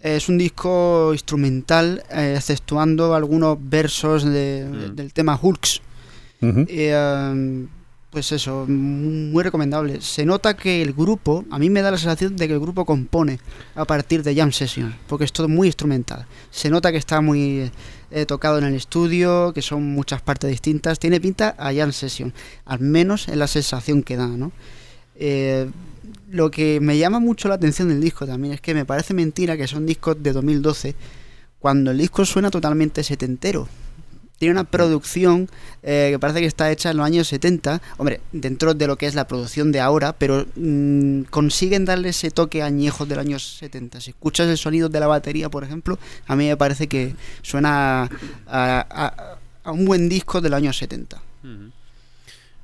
Es 0.02 0.28
un 0.30 0.38
disco 0.38 1.10
instrumental, 1.12 2.02
eh, 2.10 2.34
exceptuando 2.36 3.14
algunos 3.14 3.58
versos 3.60 4.24
de- 4.24 4.66
Mm. 4.90 4.94
del 4.96 5.12
tema 5.12 5.38
Hulks. 5.40 5.82
Eh, 6.42 7.66
pues 8.08 8.32
eso, 8.32 8.64
muy 8.66 9.42
recomendable. 9.44 10.00
Se 10.00 10.24
nota 10.24 10.56
que 10.56 10.82
el 10.82 10.94
grupo, 10.94 11.44
a 11.50 11.58
mí 11.58 11.70
me 11.70 11.80
da 11.82 11.90
la 11.92 11.96
sensación 11.98 12.36
de 12.36 12.48
que 12.48 12.54
el 12.54 12.60
grupo 12.60 12.84
compone 12.84 13.38
a 13.76 13.84
partir 13.84 14.22
de 14.24 14.34
jam 14.34 14.50
sessions, 14.50 14.94
porque 15.06 15.24
es 15.26 15.32
todo 15.32 15.48
muy 15.48 15.68
instrumental. 15.68 16.26
Se 16.50 16.70
nota 16.70 16.90
que 16.90 16.98
está 16.98 17.20
muy 17.20 17.70
eh, 18.10 18.26
tocado 18.26 18.58
en 18.58 18.64
el 18.64 18.74
estudio, 18.74 19.52
que 19.54 19.62
son 19.62 19.84
muchas 19.84 20.20
partes 20.20 20.50
distintas. 20.50 20.98
Tiene 20.98 21.20
pinta 21.20 21.54
a 21.58 21.72
jam 21.72 21.92
session, 21.92 22.32
al 22.64 22.80
menos 22.80 23.28
en 23.28 23.38
la 23.38 23.46
sensación 23.46 24.02
que 24.02 24.16
da, 24.16 24.26
¿no? 24.26 24.52
Eh, 25.16 25.68
lo 26.30 26.50
que 26.50 26.80
me 26.80 26.96
llama 26.96 27.20
mucho 27.20 27.48
la 27.48 27.56
atención 27.56 27.88
del 27.88 28.00
disco 28.00 28.26
también 28.26 28.54
es 28.54 28.60
que 28.60 28.74
me 28.74 28.84
parece 28.84 29.14
mentira 29.14 29.56
que 29.56 29.66
son 29.66 29.84
discos 29.84 30.22
de 30.22 30.32
2012 30.32 30.94
cuando 31.58 31.90
el 31.90 31.98
disco 31.98 32.24
suena 32.24 32.50
totalmente 32.50 33.02
setentero. 33.04 33.68
Tiene 34.40 34.52
una 34.54 34.64
producción 34.64 35.50
eh, 35.82 36.08
que 36.12 36.18
parece 36.18 36.40
que 36.40 36.46
está 36.46 36.70
hecha 36.72 36.90
en 36.92 36.96
los 36.96 37.04
años 37.04 37.28
70, 37.28 37.82
hombre, 37.98 38.22
dentro 38.32 38.72
de 38.72 38.86
lo 38.86 38.96
que 38.96 39.04
es 39.06 39.14
la 39.14 39.28
producción 39.28 39.70
de 39.70 39.80
ahora, 39.80 40.14
pero 40.14 40.46
mm, 40.56 41.24
consiguen 41.28 41.84
darle 41.84 42.08
ese 42.08 42.30
toque 42.30 42.62
añejo 42.62 43.04
de 43.04 43.16
los 43.16 43.24
años 43.26 43.56
70. 43.58 44.00
Si 44.00 44.10
escuchas 44.10 44.48
el 44.48 44.56
sonido 44.56 44.88
de 44.88 44.98
la 44.98 45.06
batería, 45.08 45.50
por 45.50 45.62
ejemplo, 45.62 45.98
a 46.26 46.36
mí 46.36 46.46
me 46.48 46.56
parece 46.56 46.86
que 46.88 47.14
suena 47.42 48.04
a, 48.46 49.36
a- 49.64 49.70
un 49.72 49.84
buen 49.84 50.08
disco 50.08 50.40
de 50.40 50.48
los 50.48 50.56
años 50.56 50.78
70. 50.78 51.20
Ujú. 51.44 51.70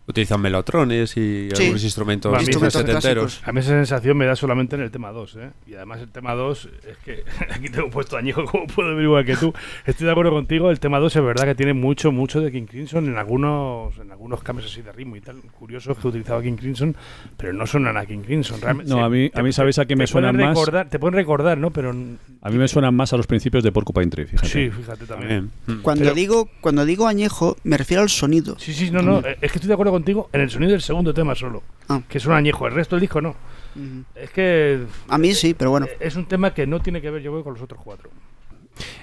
Utilizan 0.08 0.40
melotrones 0.40 1.16
y 1.16 1.48
Sí. 1.52 1.62
algunos 1.62 1.82
instrumentos, 1.82 2.30
Para 2.30 2.40
mí- 2.40 2.46
Instrumentos 2.46 2.80
setenteros. 2.80 3.24
clásicos. 3.24 3.48
A 3.48 3.52
mí 3.52 3.58
esa 3.60 3.70
sensación 3.70 4.16
me 4.16 4.24
da 4.26 4.36
solamente 4.36 4.76
en 4.76 4.82
el 4.82 4.90
tema 4.92 5.10
2, 5.10 5.36
¿eh? 5.36 5.50
Y 5.66 5.74
además 5.74 6.00
el 6.00 6.08
tema 6.10 6.34
2, 6.34 6.68
es 6.88 6.96
que 6.98 7.24
aquí 7.50 7.68
tengo 7.68 7.90
puesto 7.90 8.16
añejo, 8.16 8.44
como 8.44 8.66
puedo 8.68 8.94
ver 8.94 9.04
igual 9.04 9.24
que 9.24 9.36
tú. 9.36 9.52
Estoy 9.84 10.06
de 10.06 10.12
acuerdo 10.12 10.30
contigo, 10.30 10.70
el 10.70 10.78
tema 10.78 11.00
2 11.00 11.16
es 11.16 11.22
verdad 11.24 11.44
que 11.44 11.54
tiene 11.56 11.74
mucho, 11.74 12.12
mucho 12.12 12.40
de 12.40 12.52
King 12.52 12.66
Crimson 12.66 13.06
en 13.06 13.16
algunos, 13.18 13.98
en 13.98 14.12
algunos 14.12 14.42
cambios 14.44 14.70
así 14.70 14.80
de 14.82 14.92
ritmo 14.92 15.16
y 15.16 15.20
tal, 15.20 15.40
curiosos 15.58 15.98
que 15.98 16.06
utilizaba 16.06 16.40
King 16.40 16.54
Crimson, 16.56 16.96
pero 17.36 17.52
no 17.52 17.66
suenan 17.66 17.96
a 17.96 18.06
King 18.06 18.20
Crimson. 18.20 18.60
Realmente, 18.60 18.92
No, 18.92 19.04
a 19.04 19.10
mí- 19.10 19.30
a 19.34 19.42
mí 19.42 19.52
sabéis 19.52 19.78
a 19.80 19.86
qué 19.86 19.94
te 19.94 19.96
me 19.96 20.06
suenan 20.06 20.36
pueden 20.36 20.50
más. 20.50 20.56
recordar- 20.58 20.88
Te 20.88 20.98
pueden 21.00 21.14
recordar, 21.14 21.58
¿no? 21.58 21.70
Pero 21.72 21.90
A 21.90 22.50
mí 22.50 22.58
me 22.58 22.68
suenan 22.68 22.94
más 22.94 23.12
a 23.12 23.16
los 23.16 23.26
principios 23.26 23.64
de 23.64 23.72
Porcupine 23.72 24.06
Tree, 24.06 24.26
fíjate. 24.26 24.48
sí, 24.48 24.70
fíjate 24.70 25.04
también. 25.06 25.50
También. 25.66 25.82
Cuando 25.82 26.04
Pero- 26.04 26.14
digo 26.14 26.48
cuando 26.60 26.84
digo 26.84 27.08
añejo, 27.08 27.56
me 27.64 27.76
refiero 27.76 28.02
al 28.04 28.08
sonido. 28.08 28.56
Sí, 28.58 28.72
sí, 28.72 28.92
no, 28.92 29.02
no, 29.02 29.18
es 29.18 29.36
que 29.40 29.46
estoy 29.58 29.66
de 29.66 29.74
acuerdo 29.74 29.95
contigo 29.96 30.28
en 30.32 30.40
el 30.42 30.50
sonido 30.50 30.72
del 30.72 30.82
segundo 30.82 31.12
tema 31.14 31.34
solo, 31.34 31.62
Ah. 31.88 32.00
que 32.08 32.18
es 32.18 32.26
un 32.26 32.32
añejo, 32.32 32.66
el 32.66 32.74
resto 32.74 32.96
del 32.96 33.00
disco 33.00 33.20
no. 33.20 33.30
Ujú. 33.30 34.04
Es 34.14 34.30
que 34.30 34.80
A 35.08 35.18
mí 35.18 35.34
sí, 35.34 35.54
pero 35.54 35.70
bueno. 35.70 35.86
es 36.00 36.16
un 36.16 36.26
tema 36.26 36.52
que 36.54 36.66
no 36.66 36.80
tiene 36.80 37.00
que 37.00 37.10
ver, 37.10 37.22
yo 37.22 37.30
creo, 37.32 37.44
con 37.44 37.54
los 37.54 37.62
otros 37.62 37.80
cuatro. 37.82 38.10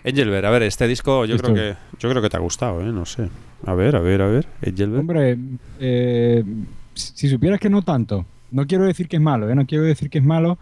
Engelbert, 0.04 0.46
a 0.46 0.50
ver, 0.52 0.64
este 0.64 0.88
disco 0.88 1.26
yo 1.26 1.36
Esto- 1.36 1.52
creo 1.52 1.74
que 1.74 1.78
yo 2.00 2.10
creo 2.10 2.22
que 2.22 2.30
te 2.30 2.38
ha 2.38 2.40
gustado, 2.40 2.82
¿eh? 2.82 2.86
No 2.92 3.06
sé. 3.06 3.28
A 3.66 3.74
ver, 3.74 3.96
a 3.96 4.00
ver, 4.00 4.22
a 4.22 4.28
ver. 4.28 4.46
Engelbert. 4.62 5.00
Hombre, 5.02 5.38
eh, 5.80 6.44
si 6.94 7.28
supieras 7.28 7.60
que 7.60 7.70
no 7.70 7.82
tanto, 7.82 8.26
no 8.54 8.66
quiero 8.66 8.86
decir 8.86 9.08
que 9.10 9.18
es 9.18 9.22
malo, 9.22 9.50
¿eh? 9.50 9.56
no 9.56 9.66
quiero 9.66 9.84
decir 9.84 10.10
que 10.10 10.20
es 10.20 10.24
malo. 10.24 10.58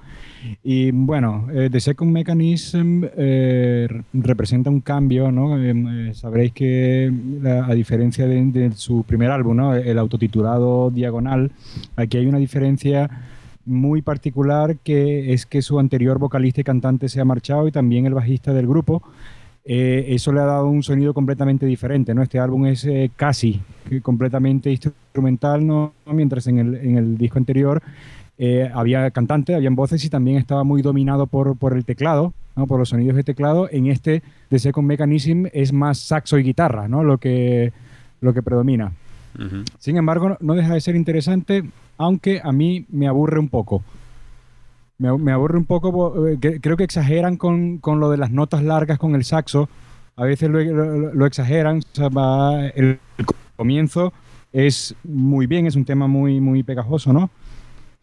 Y 0.63 0.89
bueno, 0.91 1.47
eh, 1.53 1.69
The 1.71 1.79
Second 1.79 2.11
Mechanism 2.11 3.03
eh, 3.15 3.87
re- 3.89 4.03
representa 4.13 4.69
un 4.71 4.81
cambio, 4.81 5.31
¿no? 5.31 5.57
Eh, 5.61 5.73
eh, 6.09 6.13
sabréis 6.15 6.51
que 6.53 7.11
a 7.67 7.73
diferencia 7.75 8.25
de, 8.25 8.43
de 8.45 8.71
su 8.71 9.03
primer 9.03 9.29
álbum, 9.29 9.57
¿no? 9.57 9.75
el 9.75 9.99
autotitulado 9.99 10.89
Diagonal, 10.89 11.51
aquí 11.95 12.17
hay 12.17 12.25
una 12.25 12.39
diferencia 12.39 13.09
muy 13.65 14.01
particular 14.01 14.77
que 14.83 15.33
es 15.33 15.45
que 15.45 15.61
su 15.61 15.77
anterior 15.77 16.17
vocalista 16.17 16.61
y 16.61 16.63
cantante 16.63 17.07
se 17.09 17.21
ha 17.21 17.25
marchado 17.25 17.67
y 17.67 17.71
también 17.71 18.07
el 18.07 18.13
bajista 18.15 18.53
del 18.53 18.65
grupo. 18.67 19.03
Eh, 19.63 20.05
eso 20.09 20.31
le 20.31 20.39
ha 20.39 20.45
dado 20.45 20.67
un 20.67 20.81
sonido 20.81 21.13
completamente 21.13 21.65
diferente, 21.65 22.15
¿no? 22.15 22.23
Este 22.23 22.39
álbum 22.39 22.65
es 22.65 22.83
eh, 22.85 23.11
casi 23.15 23.61
completamente 24.01 24.71
instrumental, 24.71 25.65
¿no? 25.65 25.93
Mientras 26.07 26.47
en 26.47 26.57
el, 26.57 26.75
en 26.75 26.97
el 26.97 27.17
disco 27.17 27.37
anterior 27.37 27.81
eh, 28.39 28.71
había 28.73 29.11
cantante, 29.11 29.53
habían 29.53 29.75
voces 29.75 30.03
y 30.03 30.09
también 30.09 30.37
estaba 30.37 30.63
muy 30.63 30.81
dominado 30.81 31.27
por, 31.27 31.55
por 31.57 31.73
el 31.73 31.85
teclado, 31.85 32.33
¿no? 32.55 32.65
Por 32.65 32.79
los 32.79 32.89
sonidos 32.89 33.15
de 33.15 33.23
teclado. 33.23 33.69
En 33.71 33.85
este, 33.85 34.23
The 34.49 34.57
Second 34.57 34.87
Mechanism, 34.87 35.45
es 35.53 35.71
más 35.71 35.99
saxo 35.99 36.39
y 36.39 36.43
guitarra, 36.43 36.87
¿no? 36.87 37.03
Lo 37.03 37.19
que, 37.19 37.71
lo 38.19 38.33
que 38.33 38.41
predomina. 38.41 38.93
Sin 39.79 39.95
embargo, 39.95 40.37
no 40.41 40.55
deja 40.55 40.73
de 40.73 40.81
ser 40.81 40.95
interesante, 40.95 41.63
aunque 41.97 42.41
a 42.43 42.51
mí 42.51 42.85
me 42.89 43.07
aburre 43.07 43.39
un 43.39 43.47
poco. 43.47 43.81
Me, 45.01 45.17
me 45.17 45.31
aburre 45.31 45.57
un 45.57 45.65
poco, 45.65 45.91
po- 45.91 46.27
eh, 46.27 46.37
creo 46.61 46.77
que 46.77 46.83
exageran 46.83 47.35
con, 47.37 47.79
con 47.79 47.99
lo 47.99 48.09
de 48.11 48.17
las 48.17 48.29
notas 48.29 48.61
largas 48.63 48.99
con 48.99 49.15
el 49.15 49.23
saxo. 49.23 49.67
A 50.15 50.25
veces 50.25 50.49
lo, 50.49 50.59
lo- 50.61 51.13
lo 51.13 51.25
exageran. 51.25 51.79
o 51.79 51.81
sea, 51.95 52.09
va- 52.09 52.67
el, 52.67 52.99
el 53.17 53.25
comienzo 53.55 54.13
es 54.53 54.93
muy 55.03 55.47
bien, 55.47 55.65
es 55.65 55.75
un 55.75 55.85
tema 55.85 56.05
muy, 56.07 56.39
muy 56.39 56.61
pegajoso, 56.61 57.11
¿no? 57.13 57.31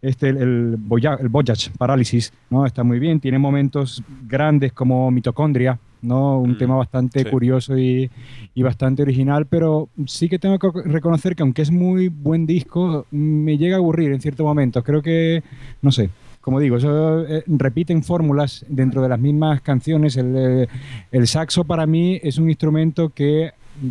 Este, 0.03 0.28
el, 0.30 0.36
el, 0.38 0.76
voya- 0.78 1.18
el 1.20 1.28
Voyage, 1.28 1.70
Parálisis, 1.78 2.32
¿no? 2.51 2.66
Está 2.66 2.82
muy 2.84 2.99
bien. 2.99 3.20
Tiene 3.20 3.38
momentos 3.38 4.03
grandes 4.26 4.72
como 4.72 5.11
Mitocondria, 5.11 5.78
¿no? 6.03 6.38
Un 6.40 6.53
Mm, 6.53 6.59
tema 6.59 6.76
bastante 6.76 7.20
sí. 7.24 7.30
curioso 7.30 7.76
y, 7.78 8.11
y 8.55 8.62
bastante 8.62 9.03
original, 9.03 9.46
pero 9.46 9.88
sí 10.07 10.28
que 10.28 10.38
tengo 10.38 10.59
que 10.59 10.70
reconocer 10.84 11.34
que 11.36 11.42
aunque 11.42 11.62
es 11.62 11.70
muy 11.70 12.09
buen 12.09 12.46
disco, 12.46 13.07
me 13.11 13.57
llega 13.59 13.76
a 13.76 13.78
aburrir 13.78 14.11
en 14.12 14.20
ciertos 14.20 14.44
momentos. 14.44 14.82
Creo 14.84 15.03
que, 15.03 15.42
no 15.82 15.90
sé, 15.92 16.11
como 16.49 16.61
digo, 16.61 16.78
eso 16.78 17.26
eh, 17.26 17.44
repiten 17.46 18.03
fórmulas 18.03 18.64
dentro 18.70 19.03
de 19.03 19.11
las 19.11 19.20
mismas 19.20 19.61
canciones. 19.61 20.16
El, 20.16 20.34
eh, 20.34 20.66
el 21.12 21.26
saxo 21.26 21.64
para 21.64 21.84
mí 21.84 22.18
es 22.22 22.38
un 22.38 22.49
instrumento 22.49 23.11
que 23.11 23.51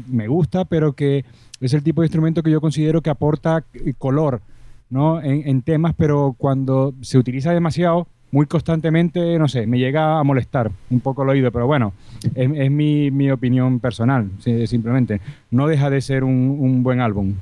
me 0.10 0.28
gusta, 0.28 0.66
pero 0.66 0.94
que 0.94 1.24
es 1.62 1.76
el 1.76 1.84
tipo 1.84 2.02
de 2.02 2.08
instrumento 2.08 2.42
que 2.42 2.50
yo 2.50 2.60
considero 2.60 3.04
que 3.04 3.12
aporta 3.12 3.64
eh, 3.76 3.94
color 3.96 4.42
¿no? 4.90 5.22
en, 5.22 5.48
en 5.48 5.62
temas, 5.62 5.94
pero 5.96 6.34
cuando 6.36 6.96
se 7.02 7.20
utiliza 7.20 7.54
demasiado, 7.54 8.08
muy 8.32 8.48
constantemente, 8.48 9.38
no 9.38 9.48
sé, 9.48 9.68
me 9.68 9.78
llega 9.78 10.18
a 10.18 10.24
molestar 10.24 10.72
un 10.90 11.00
poco 11.00 11.22
el 11.22 11.30
oído, 11.30 11.52
pero 11.52 11.68
bueno, 11.68 11.94
es, 12.34 12.50
es 12.56 12.72
mi, 12.72 13.12
mi 13.12 13.30
opinión 13.30 13.80
personal, 13.80 14.32
simplemente. 14.40 15.22
No 15.52 15.68
deja 15.68 15.92
de 15.92 16.02
ser 16.02 16.24
un, 16.24 16.58
un 16.60 16.82
buen 16.82 17.02
álbum. 17.02 17.36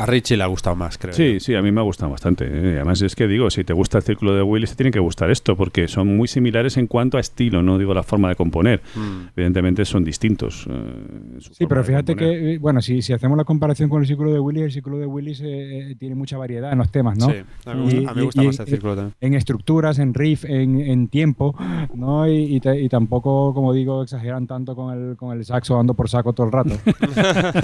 A 0.00 0.06
Richie 0.06 0.36
le 0.36 0.44
ha 0.44 0.46
gustado 0.46 0.74
más, 0.76 0.96
creo. 0.98 1.12
Sí, 1.12 1.38
sí, 1.40 1.54
a 1.54 1.62
mí 1.62 1.70
me 1.72 1.80
ha 1.80 1.84
gustado 1.84 2.10
bastante. 2.10 2.44
¿eh? 2.46 2.76
Además, 2.76 3.02
es 3.02 3.14
que 3.14 3.26
digo, 3.26 3.50
si 3.50 3.64
te 3.64 3.72
gusta 3.72 3.98
el 3.98 4.04
círculo 4.04 4.34
de 4.34 4.42
Willis, 4.42 4.70
te 4.70 4.76
tiene 4.76 4.90
que 4.90 4.98
gustar 5.00 5.30
esto, 5.30 5.56
porque 5.56 5.88
son 5.88 6.16
muy 6.16 6.28
similares 6.28 6.76
en 6.76 6.86
cuanto 6.86 7.16
a 7.16 7.20
estilo, 7.20 7.62
no 7.62 7.78
digo 7.78 7.92
la 7.94 8.02
forma 8.02 8.28
de 8.28 8.36
componer. 8.36 8.80
Mm. 8.94 9.28
Evidentemente 9.36 9.84
son 9.84 10.04
distintos. 10.04 10.66
eh, 10.70 11.38
Sí, 11.52 11.66
pero 11.66 11.84
fíjate 11.84 12.16
que, 12.16 12.54
eh, 12.54 12.58
bueno, 12.58 12.80
si, 12.82 13.02
si 13.02 13.12
hacemos 13.12 13.36
la 13.36 13.44
comparación 13.44 13.88
con 13.90 14.00
el 14.02 14.06
círculo 14.08 14.32
de 14.32 14.40
Willis, 14.40 14.62
el 14.64 14.72
círculo 14.72 14.98
de 14.98 15.06
Willis 15.06 15.40
eh, 15.44 15.94
tiene 15.98 16.14
mucha 16.14 16.36
variedad 16.38 16.72
en 16.72 16.78
los 16.78 16.90
temas, 16.90 17.18
¿no? 17.18 17.26
Sí, 17.30 17.36
a 17.66 17.74
mí 17.74 17.80
me 17.80 17.82
gusta, 17.84 18.00
Y- 18.00 18.06
a 18.06 18.10
mí 18.10 18.16
me 18.16 18.22
gusta 18.22 18.42
y- 18.42 18.46
más 18.46 18.58
y- 18.58 18.62
el 18.62 18.68
círculo 18.68 18.94
también. 18.96 19.14
En 19.20 19.34
estructuras, 19.34 19.98
en 19.98 20.14
riff, 20.14 20.44
en, 20.44 20.80
en 20.80 21.08
tiempo, 21.08 21.54
¿no? 21.94 22.26
Y, 22.28 22.56
y 22.56 22.60
ta- 22.60 22.76
y 22.76 22.88
tampoco, 22.88 23.52
como 23.54 23.72
digo, 23.72 24.02
exageran 24.02 24.46
tanto 24.46 24.74
con 24.74 24.92
el, 24.96 25.16
con 25.16 25.36
el 25.36 25.44
saxo 25.44 25.76
dando 25.76 25.94
por 25.94 26.08
saco 26.08 26.32
todo 26.32 26.46
el 26.46 26.52
rato. 26.52 26.70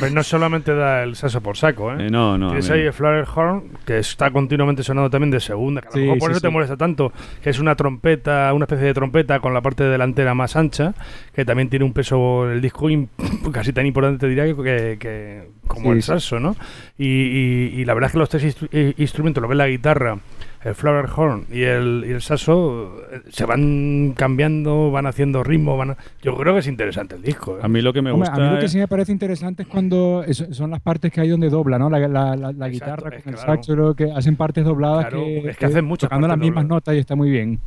No 0.12 0.22
solamente 0.22 0.74
da 0.74 1.02
el 1.02 1.14
saso 1.16 1.40
por 1.40 1.56
saco, 1.60 1.92
¿eh? 1.92 2.06
Eh, 2.06 2.10
no, 2.10 2.36
no. 2.36 2.48
Tienes 2.48 2.68
ahí 2.70 2.80
el 2.80 2.92
Horn, 3.34 3.64
que 3.86 3.98
está 3.98 4.30
continuamente 4.30 4.82
sonando 4.82 5.08
también 5.10 5.30
de 5.30 5.40
segunda. 5.40 5.80
Que 5.80 5.88
a 5.88 5.90
lo 5.90 5.94
Sí, 5.94 6.00
mejor 6.02 6.18
por 6.18 6.28
sí, 6.30 6.32
eso 6.32 6.40
te 6.40 6.48
molesta 6.50 6.76
tanto, 6.76 7.12
que 7.42 7.50
es 7.50 7.58
una 7.60 7.74
trompeta, 7.76 8.52
una 8.54 8.64
especie 8.64 8.86
de 8.86 8.94
trompeta 8.94 9.38
con 9.40 9.54
la 9.54 9.60
parte 9.60 9.84
delantera 9.84 10.34
más 10.34 10.56
ancha, 10.56 10.94
que 11.34 11.44
también 11.44 11.68
tiene 11.68 11.84
un 11.84 11.92
peso 11.92 12.46
en 12.46 12.52
el 12.56 12.60
disco 12.60 12.88
casi 13.52 13.72
tan 13.72 13.86
importante, 13.86 14.18
te 14.18 14.28
diría, 14.28 14.44
que, 14.46 14.96
que 14.98 15.48
como 15.68 15.90
Sí, 15.92 15.96
el 15.98 16.02
saxo, 16.02 16.40
¿no? 16.40 16.56
Y, 16.98 17.06
y- 17.06 17.80
y 17.80 17.84
la 17.84 17.94
verdad 17.94 18.08
es 18.08 18.12
que 18.12 18.18
los 18.18 18.28
tres 18.28 18.44
instru- 18.44 18.68
eh, 18.72 18.94
instrumentos, 18.96 19.40
lo 19.40 19.48
que 19.48 19.54
es 19.54 19.58
la 19.58 19.68
guitarra, 19.68 20.18
el 20.62 20.74
flower 20.74 21.06
horn 21.14 21.44
y 21.50 21.62
el, 21.62 22.04
y 22.06 22.10
el 22.12 22.20
saxo, 22.20 23.00
eh, 23.10 23.20
se 23.30 23.46
van 23.46 24.12
cambiando, 24.16 24.90
van 24.90 25.06
haciendo 25.06 25.42
ritmo. 25.42 25.76
Van 25.76 25.90
a- 25.92 25.96
Yo 26.22 26.36
creo 26.36 26.52
que 26.54 26.60
es 26.60 26.66
interesante 26.66 27.14
el 27.16 27.22
disco. 27.22 27.56
¿eh? 27.56 27.60
A 27.62 27.68
mí 27.68 27.80
lo 27.80 27.92
que 27.92 28.02
me 28.02 28.10
Hombre, 28.10 28.28
gusta. 28.28 28.44
a 28.46 28.48
mí 28.50 28.54
lo 28.56 28.60
que 28.60 28.68
sí 28.68 28.78
me 28.78 28.86
parece 28.88 29.10
interesante 29.12 29.62
es 29.62 29.68
cuando 29.68 30.22
es- 30.26 30.46
son 30.50 30.70
las 30.70 30.80
partes 30.80 31.10
que 31.12 31.20
hay 31.22 31.28
donde 31.28 31.48
dobla, 31.48 31.78
¿no? 31.78 31.88
La, 31.88 31.98
la- 32.00 32.36
la- 32.36 32.52
la 32.52 32.68
Exacto, 32.68 32.70
guitarra 32.70 33.10
con 33.10 33.12
el 33.14 33.22
claro. 33.38 33.38
saxo, 33.54 33.74
lo 33.76 33.94
que 33.94 34.10
hacen 34.12 34.36
partes 34.36 34.64
dobladas 34.64 35.06
Claro, 35.06 35.24
que, 35.24 35.48
es 35.50 35.56
que 35.56 35.66
hacen 35.66 35.84
muchas 35.84 36.08
tocando 36.10 36.28
las 36.28 36.36
mismas 36.38 36.64
dobladas. 36.64 36.68
notas 36.86 36.94
y 36.94 36.98
está 36.98 37.16
muy 37.16 37.30
bien. 37.30 37.58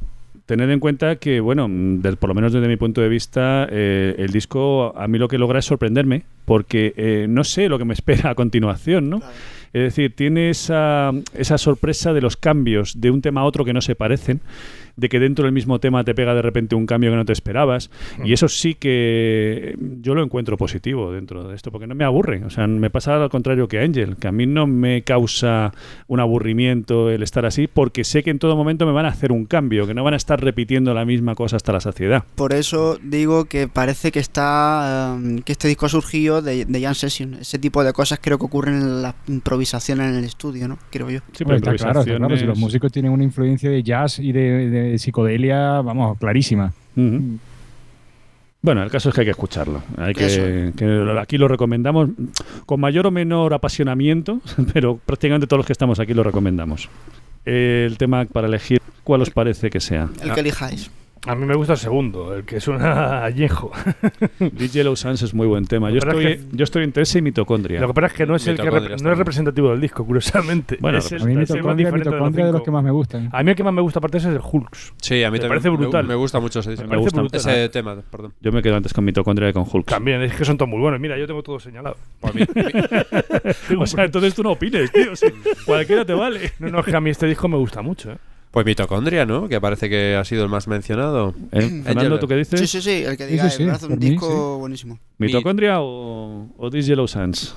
Tener 0.45 0.69
en 0.71 0.79
cuenta 0.81 1.15
que, 1.15 1.39
bueno, 1.39 1.69
mm, 1.69 2.01
del- 2.01 2.17
por 2.17 2.27
lo 2.27 2.35
menos 2.35 2.51
desde 2.51 2.67
mi 2.67 2.75
punto 2.75 2.99
de 2.99 3.07
vista, 3.07 3.65
eh, 3.71 4.13
el 4.17 4.27
disco 4.31 4.93
a 4.95 5.07
mí 5.07 5.17
lo 5.17 5.27
que 5.29 5.37
logra 5.37 5.59
es 5.59 5.65
sorprenderme, 5.65 6.23
porque 6.45 6.93
eh, 6.97 7.27
no 7.29 7.43
sé 7.45 7.69
lo 7.69 7.79
que 7.79 7.85
me 7.85 7.93
espera 8.27 8.29
a 8.31 8.35
continuación, 8.35 9.09
¿no? 9.09 9.19
Claro. 9.19 9.33
Es 9.73 9.81
decir, 9.81 10.15
tiene 10.15 10.51
esa, 10.51 11.11
esa 11.33 11.57
sorpresa 11.57 12.13
de 12.13 12.21
los 12.21 12.37
cambios 12.37 13.01
de 13.01 13.09
un 13.09 13.21
tema 13.21 13.41
a 13.41 13.45
otro 13.45 13.65
que 13.65 13.73
no 13.73 13.81
se 13.81 13.95
parecen, 13.95 14.39
de 14.95 15.09
que 15.09 15.19
dentro 15.19 15.45
del 15.45 15.53
mismo 15.53 15.79
tema 15.79 16.03
te 16.03 16.13
pega 16.13 16.33
de 16.33 16.41
repente 16.41 16.75
un 16.75 16.85
cambio 16.85 17.11
que 17.11 17.17
no 17.17 17.25
te 17.25 17.33
esperabas, 17.33 17.89
y 18.23 18.33
eso 18.33 18.47
sí 18.47 18.75
que 18.75 19.75
yo 20.01 20.15
lo 20.15 20.23
encuentro 20.23 20.57
positivo 20.57 21.11
dentro 21.11 21.47
de 21.47 21.55
esto, 21.55 21.71
porque 21.71 21.87
no 21.87 21.95
me 21.95 22.03
aburre, 22.03 22.43
o 22.45 22.49
sea, 22.49 22.67
me 22.67 22.89
pasa 22.89 23.21
al 23.21 23.29
contrario 23.29 23.67
que 23.67 23.79
a 23.79 23.83
Angel, 23.83 24.17
que 24.17 24.27
a 24.27 24.31
mí 24.31 24.45
no 24.45 24.67
me 24.67 25.03
causa 25.03 25.71
un 26.07 26.19
aburrimiento 26.19 27.09
el 27.09 27.23
estar 27.23 27.45
así, 27.45 27.67
porque 27.67 28.03
sé 28.03 28.23
que 28.23 28.29
en 28.29 28.39
todo 28.39 28.55
momento 28.55 28.85
me 28.85 28.91
van 28.91 29.05
a 29.05 29.09
hacer 29.09 29.31
un 29.31 29.45
cambio, 29.45 29.87
que 29.87 29.93
no 29.93 30.03
van 30.03 30.13
a 30.13 30.17
estar 30.17 30.41
repitiendo 30.41 30.93
la 30.93 31.05
misma 31.05 31.35
cosa 31.35 31.55
hasta 31.55 31.71
la 31.71 31.79
saciedad. 31.79 32.23
Por 32.35 32.53
eso 32.53 32.97
digo 33.01 33.45
que 33.45 33.67
parece 33.67 34.11
que 34.11 34.19
está 34.19 35.15
em, 35.17 35.39
que 35.39 35.51
este 35.53 35.67
disco 35.67 35.85
ha 35.85 35.89
surgido 35.89 36.41
de, 36.41 36.65
de 36.65 36.81
Jam 36.81 36.95
Session. 36.95 37.35
Ese 37.35 37.59
tipo 37.59 37.83
de 37.83 37.93
cosas 37.93 38.19
creo 38.21 38.37
que 38.37 38.45
ocurren 38.45 38.75
en 38.75 39.01
la 39.01 39.15
improvisación 39.27 40.01
en 40.01 40.15
el 40.15 40.23
estudio, 40.23 40.67
¿no? 40.67 40.77
Creo 40.89 41.09
yo. 41.09 41.19
Sí, 41.31 41.43
Hombre, 41.43 41.57
está 41.57 41.75
claro, 41.75 42.01
está 42.01 42.17
claro. 42.17 42.37
Si 42.37 42.45
los 42.45 42.57
músicos 42.57 42.91
tienen 42.91 43.11
una 43.11 43.23
influencia 43.23 43.69
de 43.69 43.83
jazz 43.83 44.19
y 44.19 44.31
de, 44.31 44.69
de 44.69 44.82
psicodelia, 44.97 45.81
vamos, 45.81 46.17
clarísima. 46.17 46.73
Bueno, 48.61 48.81
el 48.81 48.89
caso 48.89 49.09
es 49.09 49.15
que 49.15 49.21
hay 49.21 49.25
que 49.25 49.31
escucharlo. 49.31 49.83
Hay 49.97 50.13
que, 50.13 50.71
aquí 51.19 51.37
lo 51.37 51.49
recomendamos 51.49 52.09
con 52.65 52.79
mayor 52.79 53.07
o 53.07 53.11
menor 53.11 53.53
apasionamiento, 53.53 54.39
pero 54.73 54.97
prácticamente 54.97 55.47
todos 55.47 55.59
los 55.59 55.65
que 55.65 55.73
estamos 55.73 55.99
aquí 55.99 56.13
lo 56.13 56.23
recomendamos. 56.23 56.89
El 57.43 57.97
tema 57.97 58.23
para 58.23 58.47
elegir, 58.47 58.81
¿cuál 59.03 59.21
os 59.21 59.29
parece 59.29 59.69
que 59.69 59.81
sea? 59.81 60.07
El 60.21 60.33
que 60.33 60.39
elijáis. 60.39 60.89
A 61.25 61.35
mí 61.35 61.45
me 61.45 61.55
gusta 61.55 61.73
el 61.73 61.79
segundo, 61.79 62.35
el 62.35 62.43
que 62.43 62.59
suena 62.59 63.23
añejo. 63.25 63.71
This 64.57 64.73
Yellow 64.73 64.95
Suns 64.97 65.21
es 65.21 65.33
muy 65.33 65.47
buen 65.47 65.65
tema. 65.65 65.89
Yo 65.89 65.99
Pero 65.99 66.19
es 66.19 66.25
estoy, 66.41 66.49
yo 66.57 66.63
estoy 66.65 66.83
entre 66.83 67.03
ese 67.03 67.19
y 67.19 67.21
mitocondria. 67.21 67.79
Lo 67.79 67.87
que 67.87 67.93
pasa 67.93 68.07
es 68.07 68.13
que 68.13 68.25
no 68.25 68.35
es 68.35 68.45
el 68.47 68.57
que 68.57 68.69
rep- 68.69 69.01
no 69.01 69.11
es 69.11 69.17
representativo 69.17 69.69
del 69.71 69.79
disco, 69.79 70.05
curiosamente. 70.05 70.77
Bueno, 70.81 70.97
Es 70.97 71.11
el- 71.13 71.21
A 71.21 71.25
mí 71.25 71.31
es 71.31 71.37
mitocondria, 71.49 71.85
diferente 71.87 72.09
de 72.09 72.17
los 72.19 72.33
de 72.33 72.51
los 72.51 72.61
que 72.63 72.71
más 72.71 72.83
me 72.83 72.91
gustan. 72.91 73.29
A 73.31 73.41
mí 73.41 73.51
el 73.51 73.55
que 73.55 73.63
más 73.63 73.73
me 73.73 73.81
gusta 73.81 73.99
aparte 73.99 74.17
es 74.17 74.25
el 74.25 74.39
Hulks. 74.43 74.93
Sí, 75.01 75.23
a 75.23 75.29
mí 75.31 75.35
Me 75.35 75.39
también 75.39 75.49
parece 75.49 75.69
me- 75.71 75.77
brutal. 75.77 76.05
Me, 76.05 76.15
gusta 76.15 76.39
mucho 76.41 76.59
ese 76.59 76.71
disco. 76.71 76.83
Me 76.83 76.89
parece 76.89 77.03
gusta 77.03 77.21
brutal. 77.21 77.39
Ese 77.39 77.69
tema, 77.69 77.95
perdón. 78.11 78.33
Yo 78.41 78.51
me 78.51 78.61
quedo 78.61 78.75
antes 78.75 78.93
con 78.93 79.05
mitocondria 79.05 79.47
que 79.47 79.53
con 79.53 79.65
Hulk. 79.71 79.87
También, 79.87 80.21
es 80.23 80.35
que 80.35 80.43
son 80.43 80.57
todos 80.57 80.69
muy 80.69 80.79
buenos. 80.81 80.99
Mira, 80.99 81.17
yo 81.17 81.25
tengo 81.25 81.41
todo 81.41 81.57
señalado. 81.59 81.95
Pues 82.19 82.33
a 82.33 82.37
mí- 82.37 82.45
O 83.79 83.85
sea, 83.87 84.03
entonces 84.03 84.35
tú 84.35 84.43
no 84.43 84.51
opines, 84.51 84.91
tío. 84.91 85.11
Cualquiera 85.65 86.03
te 86.03 86.13
vale. 86.13 86.51
No, 86.59 86.67
no, 86.67 86.79
es 86.79 86.85
que 86.85 86.95
a 86.95 86.99
mí 87.01 87.09
este 87.09 87.27
disco 87.27 87.47
me 87.47 87.57
gusta 87.57 87.81
mucho. 87.81 88.11
¿eh? 88.11 88.17
Pues 88.53 88.67
mitocondria, 88.67 89.25
¿no? 89.25 89.49
Que 89.49 89.59
parece 89.59 89.89
que 89.89 90.15
ha 90.15 90.23
sido 90.23 90.43
el 90.43 90.49
más 90.49 90.67
mencionado. 90.67 91.33
¿Eh? 91.51 91.81
Fernando, 91.83 92.19
¿tú 92.19 92.27
qué 92.27 92.35
dices? 92.35 92.59
Sí, 92.59 92.67
sí, 92.67 92.81
sí, 92.83 93.03
el 93.03 93.17
que 93.17 93.25
diga, 93.25 93.49
sí, 93.49 93.57
sí, 93.57 93.63
me 93.63 93.69
parece 93.69 93.87
un 93.87 93.97
mí, 93.97 94.09
disco 94.11 94.59
buenísimo. 94.59 94.99
¿Mitocondria 95.17 95.81
o, 95.81 96.53
o 96.55 96.69
This 96.69 96.85
Yellow 96.85 97.07
Suns? 97.07 97.55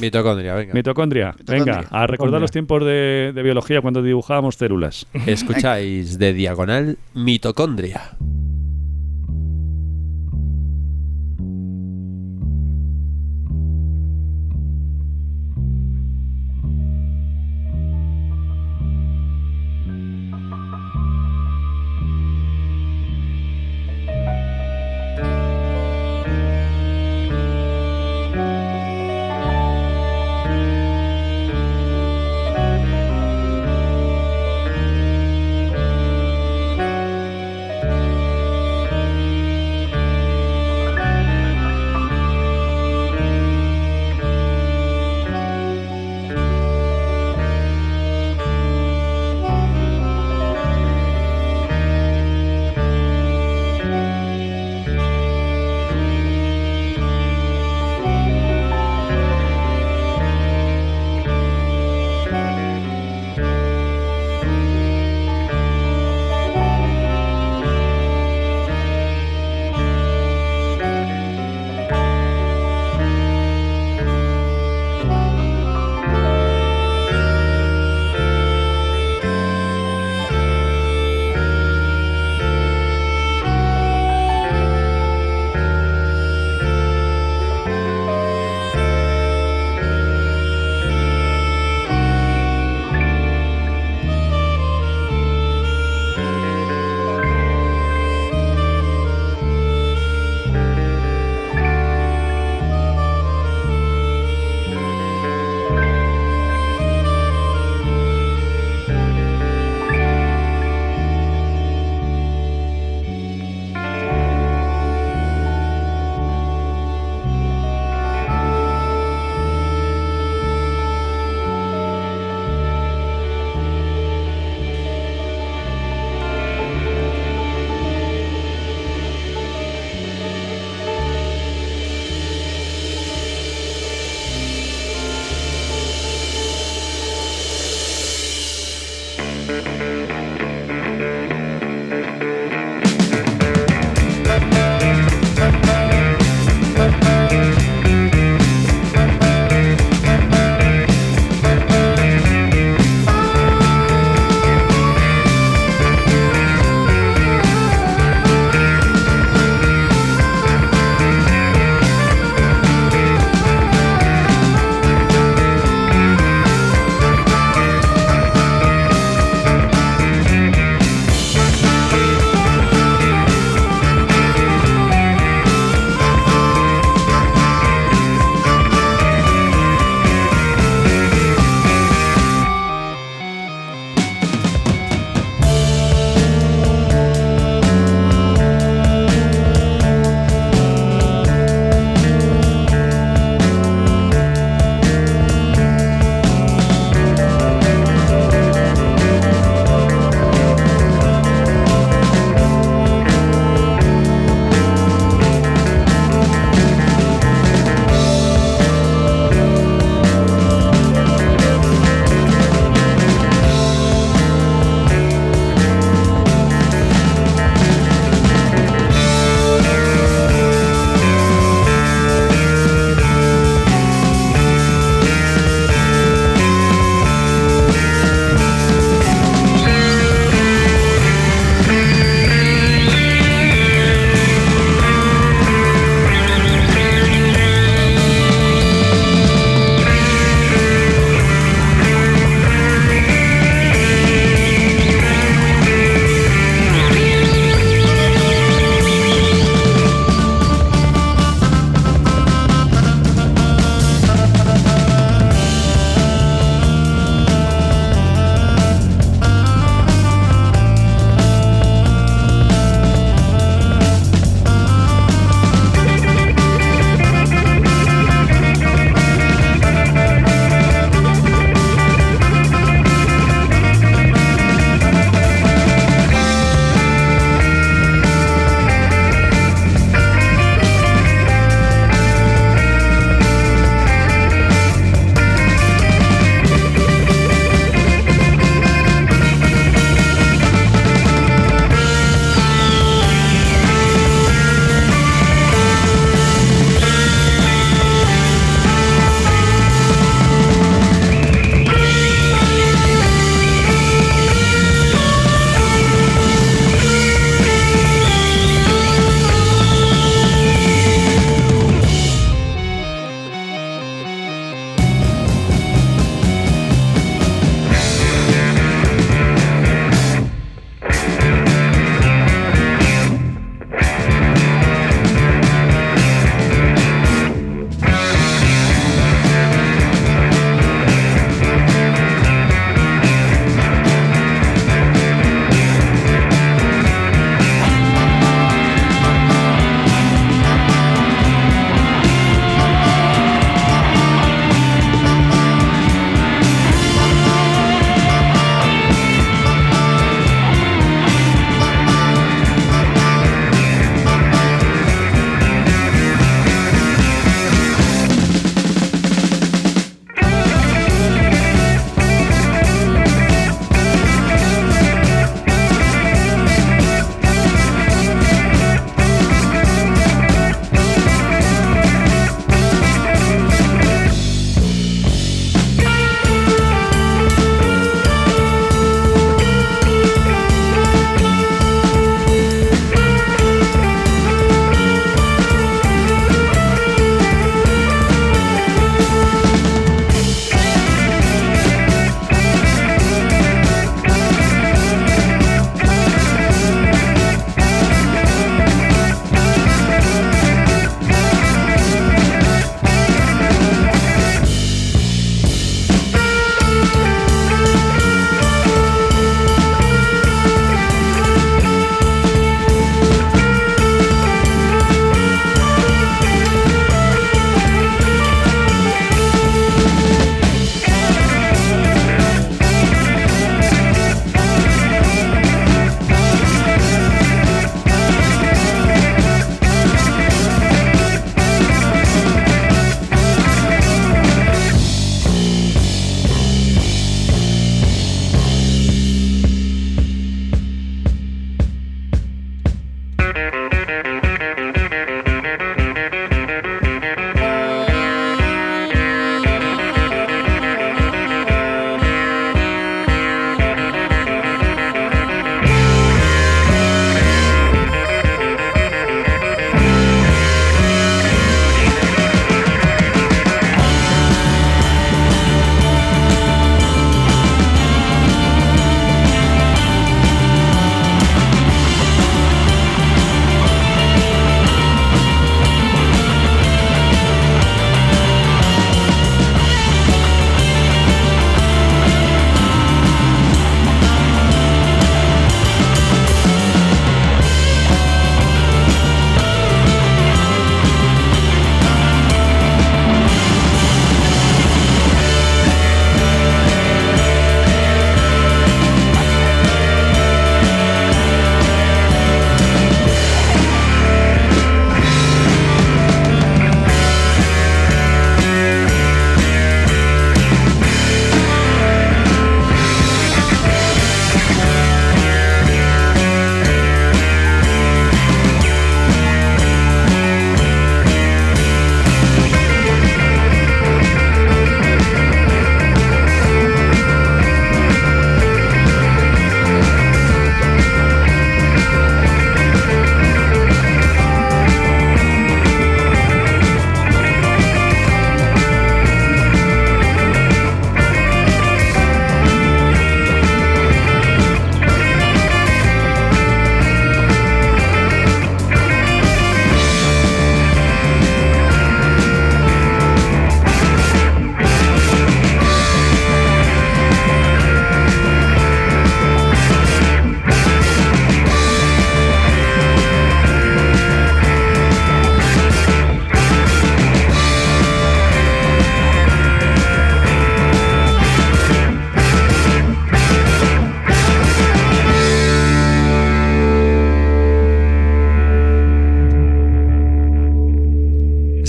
Mitocondria, 0.00 0.54
venga. 0.54 0.74
Mitocondria. 0.74 1.34
Mitocondria. 1.36 1.74
Venga, 1.74 1.88
a 1.90 2.06
recordar 2.06 2.40
los 2.40 2.52
tiempos 2.52 2.84
de, 2.84 3.32
de 3.34 3.42
biología 3.42 3.80
cuando 3.80 4.00
dibujábamos 4.00 4.54
células. 4.54 5.08
Escucháis 5.26 6.20
de 6.20 6.32
diagonal 6.34 6.96
mitocondria. 7.12 8.12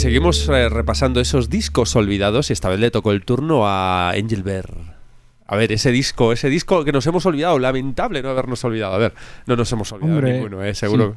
Seguimos 0.06 0.48
eh, 0.50 0.70
repasando 0.70 1.20
esos 1.20 1.50
discos 1.50 1.96
olvidados 1.96 2.50
y 2.50 2.54
esta 2.54 2.70
vez 2.70 2.80
le 2.80 2.92
tocó 2.92 3.12
el 3.12 3.24
turno 3.26 3.68
a 3.68 4.12
Angel 4.12 4.44
Bear. 4.44 4.66
A 5.48 5.56
ver, 5.56 5.72
ese 5.72 5.92
disco, 5.92 6.32
ese 6.34 6.50
disco 6.50 6.84
que 6.84 6.92
nos 6.92 7.06
hemos 7.06 7.26
olvidado, 7.26 7.60
lamentable 7.60 8.22
no 8.24 8.30
habernos 8.30 8.64
olvidado. 8.64 8.96
A 8.96 8.98
ver, 8.98 9.14
no 9.46 9.56
nos 9.56 9.72
hemos 9.72 9.92
olvidado 9.92 10.16
Hombre, 10.18 10.34
ninguno, 10.34 10.64
eh, 10.64 10.74
seguro. 10.74 11.16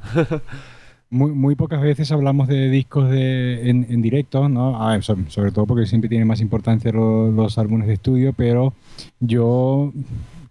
Muy, 1.11 1.31
muy 1.33 1.55
pocas 1.55 1.81
veces 1.81 2.13
hablamos 2.13 2.49
de 2.49 2.69
discos 2.69 3.09
de, 3.09 3.71
en, 3.71 3.87
en 3.89 4.03
directo, 4.03 4.47
¿no? 4.51 4.87
Ah, 4.87 5.01
so- 5.01 5.17
sobre 5.29 5.51
todo 5.53 5.65
porque 5.67 5.87
siempre 5.87 6.11
tienen 6.11 6.29
más 6.29 6.43
importancia 6.43 6.93
lo- 6.93 7.31
los 7.31 7.57
álbumes 7.57 7.87
de 7.89 7.95
estudio, 7.95 8.35
pero 8.35 8.75
yo 9.19 9.91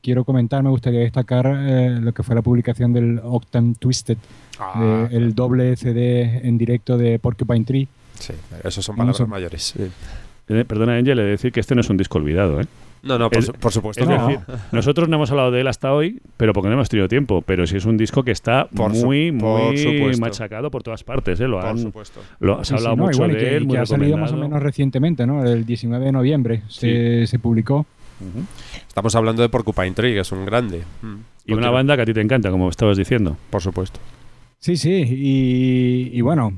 quiero 0.02 0.24
comentar, 0.26 0.64
me 0.64 0.72
gustaría 0.72 1.02
destacar 1.02 1.46
eh, 1.60 2.00
lo 2.02 2.12
que 2.12 2.24
fue 2.24 2.34
la 2.34 2.42
publicación 2.42 2.92
del 2.94 3.20
Octane 3.24 3.76
Twisted, 3.78 4.18
Ah, 4.60 5.08
de- 5.12 5.16
el 5.18 5.36
doble 5.36 5.76
CD 5.76 6.42
en 6.48 6.58
directo 6.58 6.98
de 6.98 7.20
Porcupine 7.20 7.64
Tree. 7.64 7.88
Sí, 8.20 8.34
esos 8.64 8.84
son 8.86 8.96
palabras 8.96 9.18
son- 9.18 9.30
mayores. 9.30 9.64
sí. 9.64 9.84
Eh, 10.50 10.64
Perdona, 10.66 10.96
Angel, 10.96 11.20
he 11.20 11.24
de 11.24 11.30
decir 11.32 11.52
que 11.52 11.60
este 11.60 11.76
no 11.76 11.82
es 11.82 11.90
un 11.90 11.98
disco 11.98 12.18
olvidado, 12.20 12.62
¿eh? 12.62 12.66
No, 13.04 13.18
no, 13.20 13.30
por, 13.30 13.38
Es- 13.40 13.46
su- 13.48 13.54
por 13.54 13.72
supuesto. 13.72 14.02
Es 14.04 14.10
que 14.10 14.16
no. 14.16 14.28
decir, 14.28 14.40
nosotros 14.72 15.08
no 15.10 15.18
hemos 15.18 15.30
hablado 15.30 15.52
de 15.52 15.62
él 15.62 15.68
hasta 15.68 15.92
hoy, 15.94 16.20
pero 16.38 16.54
porque 16.54 16.70
no 16.70 16.74
hemos 16.76 16.88
tenido 16.90 17.08
tiempo. 17.10 17.42
Pero 17.46 17.68
sí 17.68 17.76
es 17.78 17.86
un 17.86 17.98
disco 17.98 18.24
que 18.24 18.32
está 18.32 18.68
Por 18.74 18.96
su- 18.96 19.06
muy, 19.06 19.32
por 19.34 19.62
muy 19.74 19.78
supuesto. 19.78 20.22
machacado 20.22 20.72
por 20.72 20.84
todas 20.84 21.04
partes. 21.04 21.40
¿eh? 21.42 21.48
Lo 21.48 21.60
Por 21.60 21.70
han, 21.70 21.78
supuesto. 21.80 22.22
lo- 22.40 22.64
se 22.64 22.70
Sí, 22.70 22.74
ha 22.74 22.78
sí, 22.78 22.82
hablado 22.84 22.96
no, 22.96 23.04
mucho 23.04 23.16
igual, 23.18 23.32
de 23.34 23.38
que, 23.38 23.56
él, 23.58 23.66
muy 23.66 23.76
que 23.76 23.82
ha 23.82 23.86
salido 23.86 24.18
más 24.18 24.32
o 24.32 24.38
menos 24.38 24.62
recientemente, 24.64 25.28
¿no? 25.28 25.46
El 25.46 25.66
19 25.66 26.06
de 26.06 26.12
noviembre 26.14 26.62
se, 26.70 27.28
se 27.28 27.40
publicó. 27.40 27.86
Estamos 28.88 29.16
hablando 29.16 29.42
de 29.44 29.50
Porcupine 29.50 29.92
Tree, 29.92 30.14
que 30.14 30.22
es 30.22 30.32
un 30.32 30.46
grande. 30.46 30.80
Mm. 31.02 31.06
Y 31.06 31.54
una 31.54 31.58
Continúa. 31.58 31.70
banda 31.72 31.96
que 31.98 32.02
a 32.02 32.06
ti 32.06 32.14
te 32.14 32.22
encanta, 32.22 32.50
como 32.52 32.70
estabas 32.70 32.98
diciendo. 32.98 33.38
Por 33.50 33.62
supuesto. 33.62 34.00
Sí, 34.60 34.76
sí, 34.76 34.90
y, 35.08 36.10
y 36.18 36.22
bueno, 36.22 36.52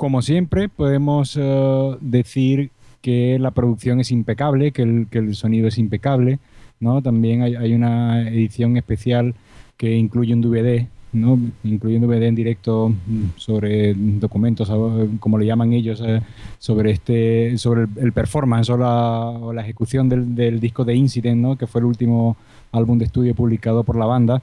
como 0.00 0.22
siempre, 0.22 0.70
podemos 0.70 1.36
eh, 1.38 1.96
decir 2.00 2.70
que 3.02 3.38
la 3.38 3.50
producción 3.50 4.00
es 4.00 4.10
impecable, 4.10 4.72
que 4.72 4.80
el, 4.80 5.08
que 5.10 5.18
el 5.18 5.34
sonido 5.34 5.68
es 5.68 5.76
impecable, 5.76 6.38
¿no? 6.80 7.02
También 7.02 7.42
hay, 7.42 7.54
hay 7.54 7.74
una 7.74 8.26
edición 8.30 8.78
especial 8.78 9.34
que 9.76 9.94
incluye 9.94 10.32
un 10.32 10.40
DVD, 10.40 10.86
¿no? 11.12 11.38
Incluye 11.64 11.96
un 11.98 12.06
DVD 12.06 12.22
en 12.22 12.34
directo 12.34 12.88
mm, 12.88 13.24
sobre 13.36 13.92
documentos, 13.94 14.72
como 15.20 15.36
le 15.36 15.44
llaman 15.44 15.74
ellos, 15.74 16.02
eh, 16.02 16.22
sobre 16.58 16.92
este, 16.92 17.58
sobre 17.58 17.82
el, 17.82 17.88
el 17.98 18.12
performance 18.12 18.70
o 18.70 18.78
la, 18.78 19.28
o 19.28 19.52
la 19.52 19.60
ejecución 19.60 20.08
del, 20.08 20.34
del 20.34 20.60
disco 20.60 20.86
de 20.86 20.94
Incident, 20.94 21.42
¿no? 21.42 21.56
Que 21.58 21.66
fue 21.66 21.82
el 21.82 21.84
último 21.84 22.38
álbum 22.72 22.96
de 22.96 23.04
estudio 23.04 23.34
publicado 23.34 23.84
por 23.84 23.96
la 23.96 24.06
banda. 24.06 24.40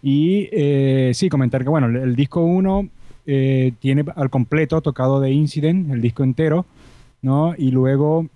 Y 0.00 0.48
eh, 0.52 1.10
sí, 1.12 1.28
comentar 1.28 1.64
que 1.64 1.70
bueno, 1.70 1.88
el, 1.88 1.96
el 1.96 2.14
disco 2.14 2.44
1 2.44 2.88
eh, 3.32 3.72
tiene 3.78 4.04
al 4.16 4.28
completo 4.28 4.80
tocado 4.80 5.20
de 5.20 5.30
Incident, 5.30 5.92
el 5.92 6.00
disco 6.00 6.24
entero, 6.24 6.66
¿no? 7.22 7.54
Y 7.56 7.70
luego 7.70 8.26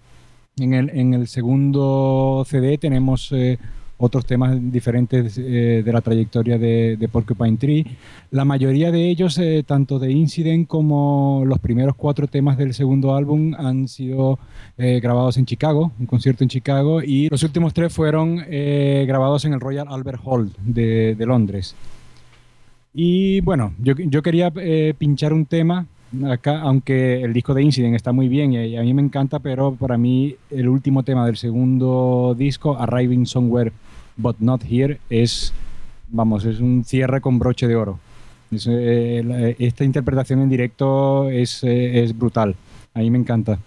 en 0.59 0.72
el, 0.72 0.90
en 0.90 1.14
el 1.14 1.26
segundo 1.26 2.45
CD 2.49 2.78
tenemos 2.78 3.32
eh, 3.32 3.59
otros 3.97 4.24
temas 4.24 4.57
diferentes 4.70 5.36
eh, 5.36 5.82
de 5.84 5.92
la 5.92 6.01
trayectoria 6.01 6.59
de, 6.59 7.09
Porcupine 7.11 7.57
Tree. 7.57 7.84
La 8.30 8.45
mayoría 8.45 8.92
de 8.92 9.09
ellos, 9.09 9.38
eh, 9.38 9.64
tanto 9.66 9.99
de 9.99 10.12
Incident 10.12 10.68
como 10.68 11.42
los 11.45 11.59
primeros 11.59 11.97
cuatro 11.97 12.28
temas 12.28 12.57
del 12.57 12.74
segundo 12.74 13.16
álbum, 13.16 13.55
han 13.57 13.88
sido 13.88 14.38
grabados 14.76 15.36
en 15.36 15.47
Chicago, 15.47 15.92
un 16.01 16.07
concierto 16.07 16.42
en 16.42 16.49
Chicago, 16.51 17.01
y 17.01 17.28
los 17.28 17.45
últimos 17.45 17.72
tres 17.72 17.92
fueron 17.92 18.38
grabados 18.38 19.45
en 19.45 19.53
el 19.53 19.61
Royal 19.61 19.86
Albert 19.88 20.20
Hall 20.24 20.51
de, 20.64 21.14
de 21.14 21.26
Londres. 21.26 21.76
Y 22.95 23.40
bueno, 23.40 23.74
yo, 23.80 23.95
yo 23.97 24.22
quería 24.22 24.53
eh, 24.57 24.95
pinchar 24.97 25.32
un 25.32 25.47
tema 25.47 25.86
acá, 26.30 26.61
aunque 26.61 27.22
el 27.22 27.32
disco 27.32 27.53
de 27.53 27.62
Incident 27.62 27.97
está 27.97 28.12
muy 28.12 28.28
bien 28.28 28.53
y 28.53 28.76
a 28.76 28.82
mí 28.82 28.95
me 28.95 29.03
encanta, 29.03 29.40
pero 29.40 29.74
para 29.74 29.99
mí 29.99 30.36
el 30.51 30.68
último 30.68 31.03
tema 31.03 31.26
del 31.26 31.36
segundo 31.36 32.36
disco, 32.38 32.76
Arriving 32.78 33.26
Somewhere 33.26 33.72
But 34.16 34.36
Not 34.38 34.62
Here, 34.70 35.01
es, 35.11 35.53
vamos, 36.09 36.45
es 36.45 36.61
un 36.61 36.84
cierre 36.84 37.20
con 37.20 37.40
broche 37.40 37.66
de 37.66 37.74
oro. 37.74 37.99
Es, 38.53 38.68
eh, 38.70 39.22
la- 39.26 39.49
esta 39.49 39.82
interpretación 39.82 40.40
en 40.42 40.49
directo 40.49 41.28
es, 41.30 41.64
eh, 41.64 42.05
es 42.05 42.16
brutal, 42.16 42.55
a 42.95 43.01
mí 43.01 43.11
me 43.11 43.18
encanta. 43.18 43.59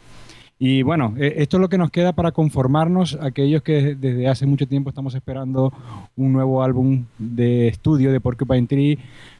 Y 0.59 0.81
bueno, 0.81 1.13
eh, 1.17 1.35
esto 1.37 1.57
es 1.57 1.61
lo 1.61 1.69
que 1.69 1.77
nos 1.77 1.91
queda 1.91 2.13
para 2.13 2.31
conformarnos, 2.31 3.17
aquellos 3.21 3.61
que 3.61 3.95
desde 3.95 4.27
hace 4.27 4.45
mucho 4.47 4.67
tiempo 4.67 4.89
estamos 4.89 5.13
esperando 5.13 5.71
un 6.15 6.33
nuevo 6.33 6.63
álbum 6.63 7.05
de 7.19 7.67
estudio 7.67 8.11
de 8.11 8.19
Porcupine 8.19 8.65
Tree, 8.65 8.97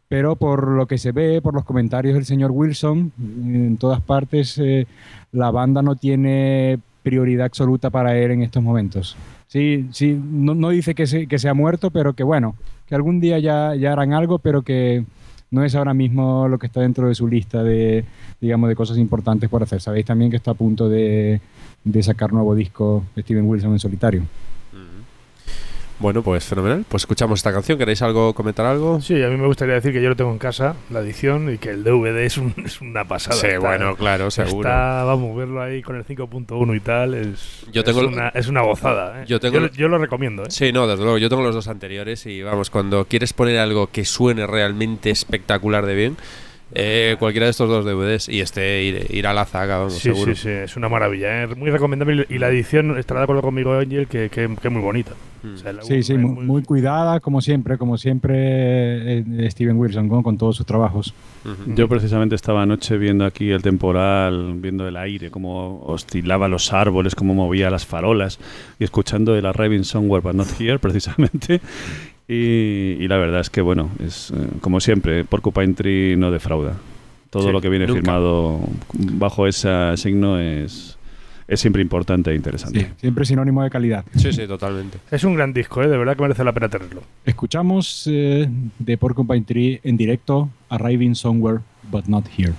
pero 0.08 0.36
por 0.36 0.68
lo 0.68 0.86
que 0.86 0.98
se 0.98 1.12
ve, 1.12 1.42
por 1.42 1.56
los 1.56 1.66
comentarios 1.66 2.14
del 2.14 2.26
señor 2.26 2.52
Wilson, 2.52 3.12
en 3.20 3.78
todas 3.78 4.00
partes 4.02 4.58
eh, 4.60 4.86
la 5.32 5.50
banda 5.50 5.82
no 5.82 5.96
tiene 5.96 6.80
prioridad 7.02 7.48
absoluta 7.48 7.90
para 7.90 8.16
él 8.18 8.32
en 8.32 8.44
estos 8.44 8.62
momentos. 8.62 9.18
Sí, 9.48 9.88
sí, 9.92 10.20
no, 10.24 10.70
dice 10.70 10.94
que 10.94 11.08
se, 11.08 11.50
ha 11.50 11.54
muerto, 11.54 11.90
pero 11.90 12.14
que 12.14 12.24
bueno, 12.24 12.56
que 12.86 12.96
algún 12.96 13.20
día 13.20 13.40
ya 13.40 13.72
harán 13.72 14.14
algo, 14.14 14.40
pero 14.40 14.62
que 14.62 15.06
no 15.52 15.64
es 15.64 15.76
ahora 15.76 15.94
mismo 15.94 16.48
lo 16.48 16.60
que 16.60 16.68
está 16.68 16.82
dentro 16.82 17.08
de 17.08 17.16
su 17.16 17.28
lista 17.28 17.64
de, 17.64 18.04
digamos, 18.42 18.70
de 18.70 18.76
cosas 18.76 18.98
importantes 18.98 19.50
por 19.50 19.64
hacer. 19.64 19.82
Sabéis 19.82 20.06
también 20.06 20.30
que 20.30 20.38
está 20.38 20.52
a 20.52 20.56
punto 20.56 20.90
de, 20.90 21.40
de 21.84 22.04
sacar 22.04 22.34
nuevo 22.34 22.54
disco 22.56 23.04
Steven 23.18 23.46
Wilson 23.46 23.72
en 23.72 23.80
solitario. 23.80 24.24
Bueno, 26.00 26.22
pues 26.22 26.46
fenomenal. 26.46 26.86
Pues 26.88 27.04
escuchamos 27.04 27.40
esta 27.40 27.52
canción. 27.52 27.78
¿Queréis 27.80 28.04
algo 28.04 28.34
comentar 28.36 28.68
algo? 28.68 29.02
Sí, 29.02 29.16
a 29.24 29.30
mí 29.30 29.36
me 29.38 29.48
gustaría 29.48 29.74
decir 29.74 29.92
que 29.94 30.02
yo 30.02 30.10
lo 30.10 30.16
tengo 30.16 30.32
en 30.32 30.38
casa, 30.38 30.76
la 30.92 31.00
edición, 31.00 31.52
y 31.52 31.58
que 31.58 31.72
el 31.72 31.84
DVD 31.84 32.24
es, 32.24 32.38
un- 32.38 32.54
es 32.64 32.82
una 32.82 33.08
pasada. 33.08 33.36
Sí, 33.38 33.48
Está- 33.48 33.60
bueno, 33.60 33.96
claro, 33.96 34.30
seguro. 34.30 34.70
Está, 34.70 35.04
vamos, 35.06 35.36
verlo 35.36 35.60
ahí 35.60 35.82
con 35.82 35.96
el 35.96 36.06
5.1 36.06 36.76
y 36.76 36.80
tal, 36.82 37.16
es, 37.16 37.66
Yo 37.72 37.84
tengo 37.84 38.02
es, 38.02 38.08
una, 38.08 38.28
es 38.30 38.48
una 38.48 38.62
gozada. 38.62 39.24
¿eh? 39.24 39.26
Yo 39.28 39.40
tengo 39.40 39.58
el- 39.58 39.72
yo 39.72 39.88
lo 39.88 39.98
recomiendo. 39.98 40.44
¿eh? 40.44 40.48
Sí, 40.50 40.72
no, 40.72 40.86
desde 40.86 41.02
luego. 41.04 41.18
Yo 41.18 41.30
tengo 41.30 41.42
los 41.42 41.56
dos 41.56 41.68
anteriores 41.68 42.28
y 42.28 42.44
vamos, 42.44 42.70
cuando 42.70 43.06
quieres 43.06 43.34
poner 43.34 43.58
algo 43.58 43.88
que 43.88 44.06
suene 44.06 44.46
realmente 44.46 45.10
espectacular 45.10 45.88
de 45.88 45.96
bien, 45.96 46.18
eh, 46.74 47.16
cualquiera 47.20 47.46
de 47.46 47.52
estos 47.52 47.70
dos 47.70 47.86
DVDs 47.86 48.28
y 48.30 48.42
este 48.42 48.84
ir, 48.84 49.08
ir 49.10 49.26
a 49.28 49.34
la 49.34 49.46
zaga, 49.46 49.78
vamos, 49.78 49.94
Sí, 49.94 50.02
seguro. 50.12 50.36
sí, 50.36 50.42
sí, 50.44 50.50
es 50.50 50.76
una 50.76 50.90
maravilla. 50.90 51.44
Es 51.46 51.56
muy 51.58 51.70
recomendable 51.72 52.26
y 52.30 52.38
la 52.40 52.50
edición, 52.50 52.98
estará 52.98 53.22
de 53.22 53.24
acuerdo 53.26 53.42
conmigo, 53.42 53.74
Angel, 53.74 54.08
que, 54.08 54.30
que, 54.30 54.54
que 54.62 54.68
es 54.68 54.72
muy 54.74 54.82
bonita. 54.82 55.14
Mm. 55.44 55.54
O 55.54 55.58
sea, 55.58 55.74
Sí, 55.82 56.04
sí, 56.04 56.18
muy, 56.18 56.44
muy 56.46 56.64
cuidada, 56.64 57.20
como 57.20 57.42
siempre, 57.42 57.78
como 57.78 57.98
siempre 57.98 59.20
eh, 59.20 59.52
Steven 59.52 59.78
Wilson 59.78 60.08
¿no? 60.10 60.24
con 60.24 60.38
todos 60.38 60.58
sus 60.58 60.66
trabajos. 60.66 61.14
Ujú. 61.46 61.76
Yo 61.76 61.88
precisamente 61.88 62.36
estaba 62.36 62.64
anoche 62.64 62.98
viendo 62.98 63.24
aquí 63.26 63.52
el 63.52 63.62
temporal, 63.62 64.56
viendo 64.58 64.88
el 64.88 64.98
aire, 64.98 65.30
cómo 65.32 65.82
oscilaba 65.86 66.48
los 66.48 66.74
árboles, 66.74 67.16
cómo 67.16 67.34
movía 67.34 67.70
las 67.70 67.86
farolas 67.86 68.40
y 68.80 68.84
escuchando 68.84 69.36
el 69.38 69.46
Arriving 69.46 69.84
Somewhere 69.84 70.22
But 70.22 70.34
Not 70.36 70.60
Here 70.60 70.80
precisamente. 70.80 71.62
Y, 72.28 72.98
y 73.00 73.08
la 73.08 73.18
verdad 73.18 73.40
es 73.42 73.50
que, 73.50 73.62
bueno, 73.62 73.90
es 74.06 74.32
eh, 74.32 74.36
como 74.62 74.80
siempre, 74.80 75.24
Porcupine 75.24 75.74
Tree 75.74 76.18
no 76.18 76.30
defrauda. 76.32 76.74
Todo 77.30 77.44
Sí, 77.44 77.52
lo 77.52 77.62
que 77.62 77.70
viene 77.70 77.88
nunca. 77.88 78.02
firmado 78.02 78.60
bajo 78.94 79.48
ese 79.48 79.70
signo 79.98 80.40
es, 80.40 80.98
es 81.48 81.60
siempre 81.60 81.82
importante 81.82 82.32
e 82.32 82.36
interesante. 82.36 82.80
Sí, 82.82 82.88
siempre 82.98 83.26
sinónimo 83.26 83.64
de 83.64 83.70
calidad. 83.70 84.06
Sí, 84.16 84.32
sí, 84.34 84.46
totalmente. 84.48 84.98
Es 85.12 85.24
un 85.24 85.36
gran 85.36 85.54
disco, 85.54 85.82
¿eh? 85.84 85.88
de 85.88 85.98
verdad 85.98 86.16
que 86.16 86.22
merece 86.24 86.44
la 86.44 86.54
pena 86.54 86.70
tenerlo. 86.70 87.02
Escuchamos 87.26 88.08
eh, 88.12 88.48
de 88.80 88.98
Porcupine 88.98 89.42
Tree 89.42 89.80
en 89.84 89.96
directo 89.98 90.50
Arriving 90.70 91.16
Somewhere 91.16 91.60
But 91.92 92.06
Not 92.08 92.26
Here. 92.38 92.54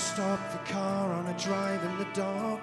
Stop 0.00 0.40
the 0.50 0.72
car 0.72 1.12
on 1.12 1.26
a 1.26 1.38
drive 1.38 1.84
in 1.84 1.98
the 1.98 2.06
dark. 2.14 2.60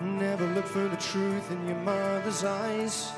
Never 0.00 0.46
look 0.48 0.66
for 0.66 0.88
the 0.88 0.96
truth 0.96 1.52
in 1.52 1.68
your 1.68 1.76
mother's 1.76 2.42
eyes. 2.42 3.12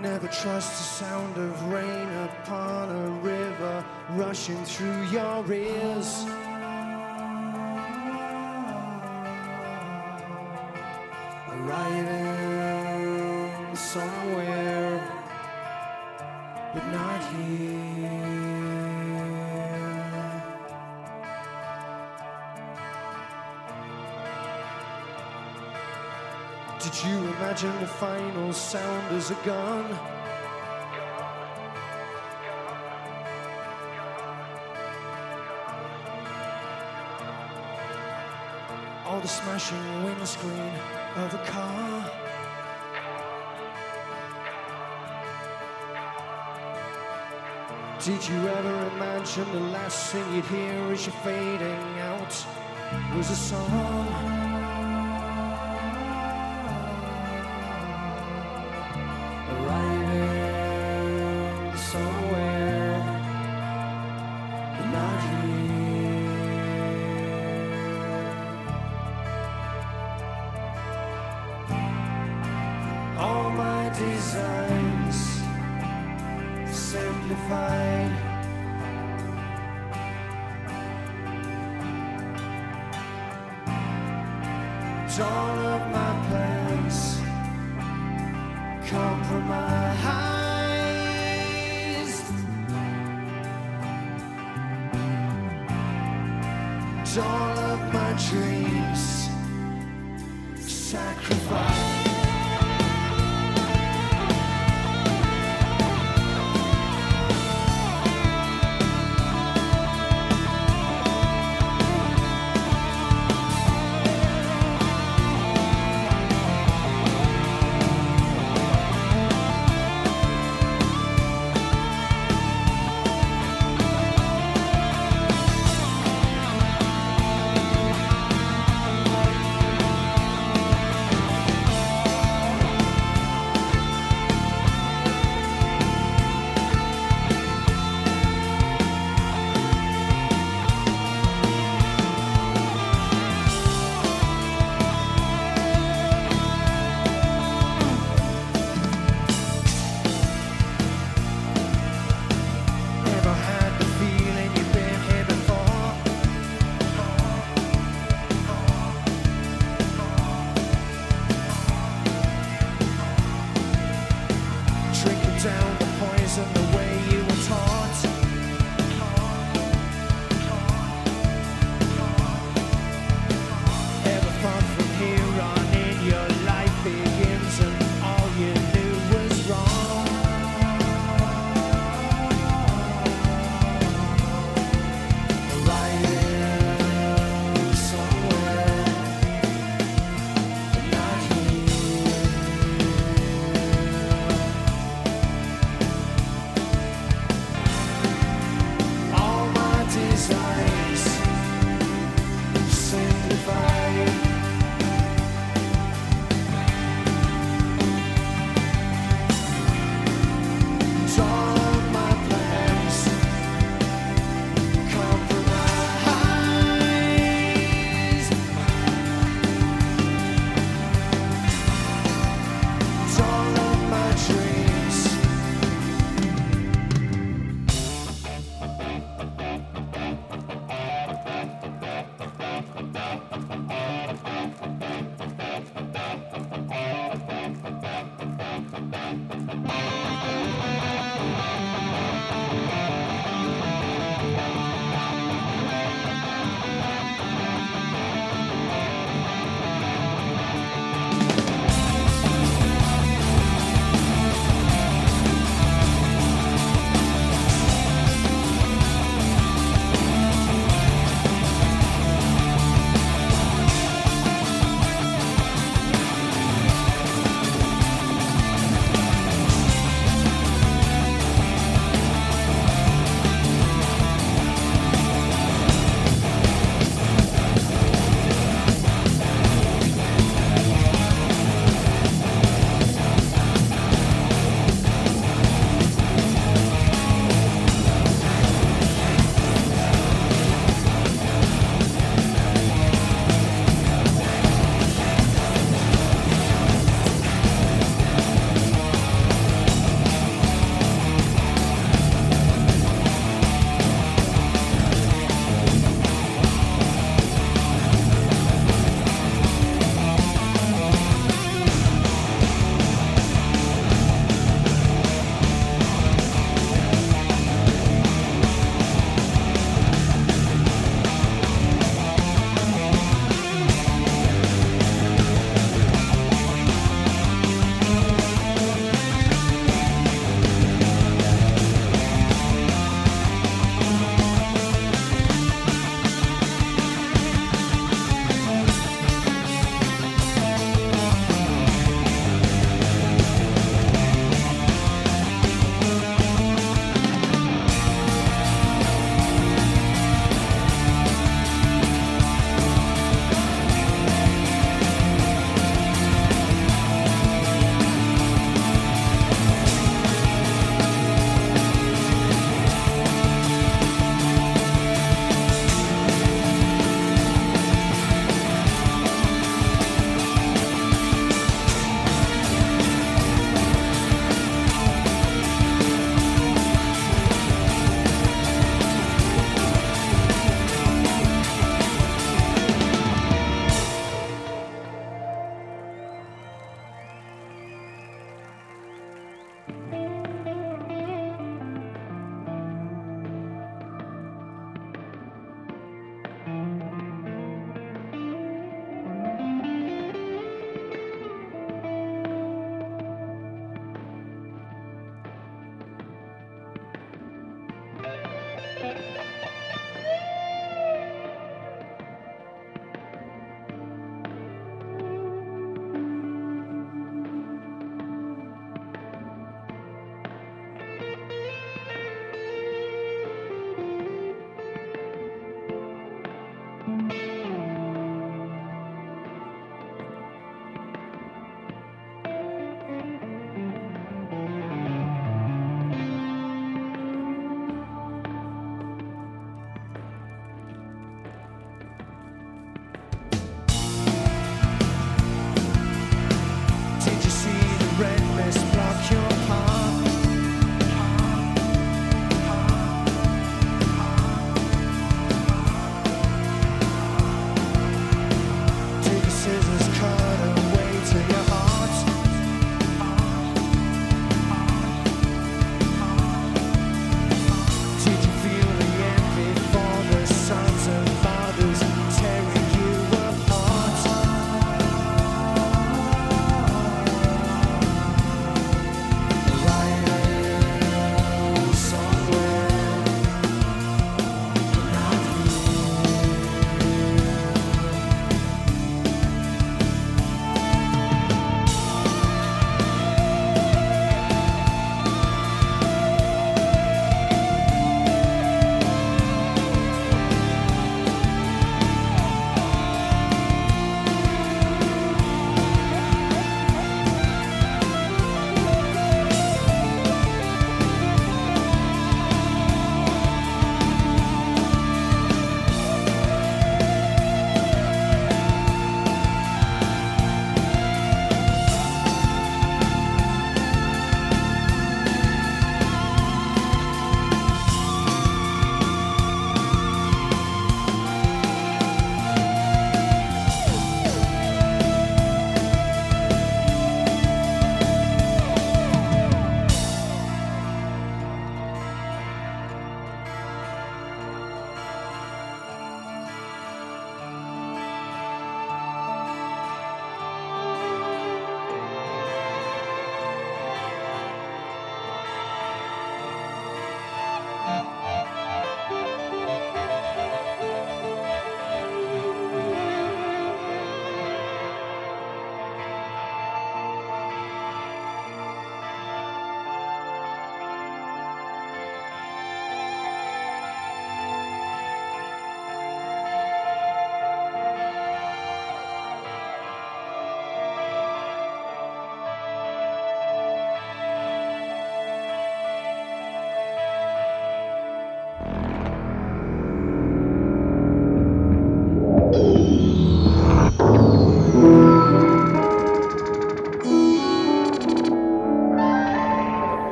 Never 0.00 0.26
trust 0.26 0.70
the 0.70 1.04
sound 1.04 1.36
of 1.36 1.72
rain 1.72 2.08
upon 2.30 2.90
a 2.90 3.10
river 3.20 3.84
rushing 4.10 4.64
through 4.64 5.04
your 5.10 5.52
ears. 5.52 6.26
Imagine 27.50 27.80
the 27.80 27.86
final 27.86 28.52
sound 28.52 29.16
as 29.16 29.32
a 29.32 29.34
gun? 29.44 29.84
Or 39.04 39.20
the 39.20 39.26
smashing 39.26 40.04
windscreen 40.04 40.72
of 41.16 41.34
a 41.34 41.44
car? 41.46 42.12
Did 47.98 48.28
you 48.28 48.46
ever 48.46 48.86
imagine 48.94 49.50
the 49.50 49.60
last 49.72 50.12
thing 50.12 50.34
you'd 50.36 50.44
hear 50.44 50.92
as 50.92 51.04
you're 51.04 51.16
fading 51.24 51.98
out 51.98 52.46
was 53.16 53.28
a 53.28 53.34
song? 53.34 54.49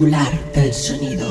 Del 0.00 0.72
sonido. 0.72 1.26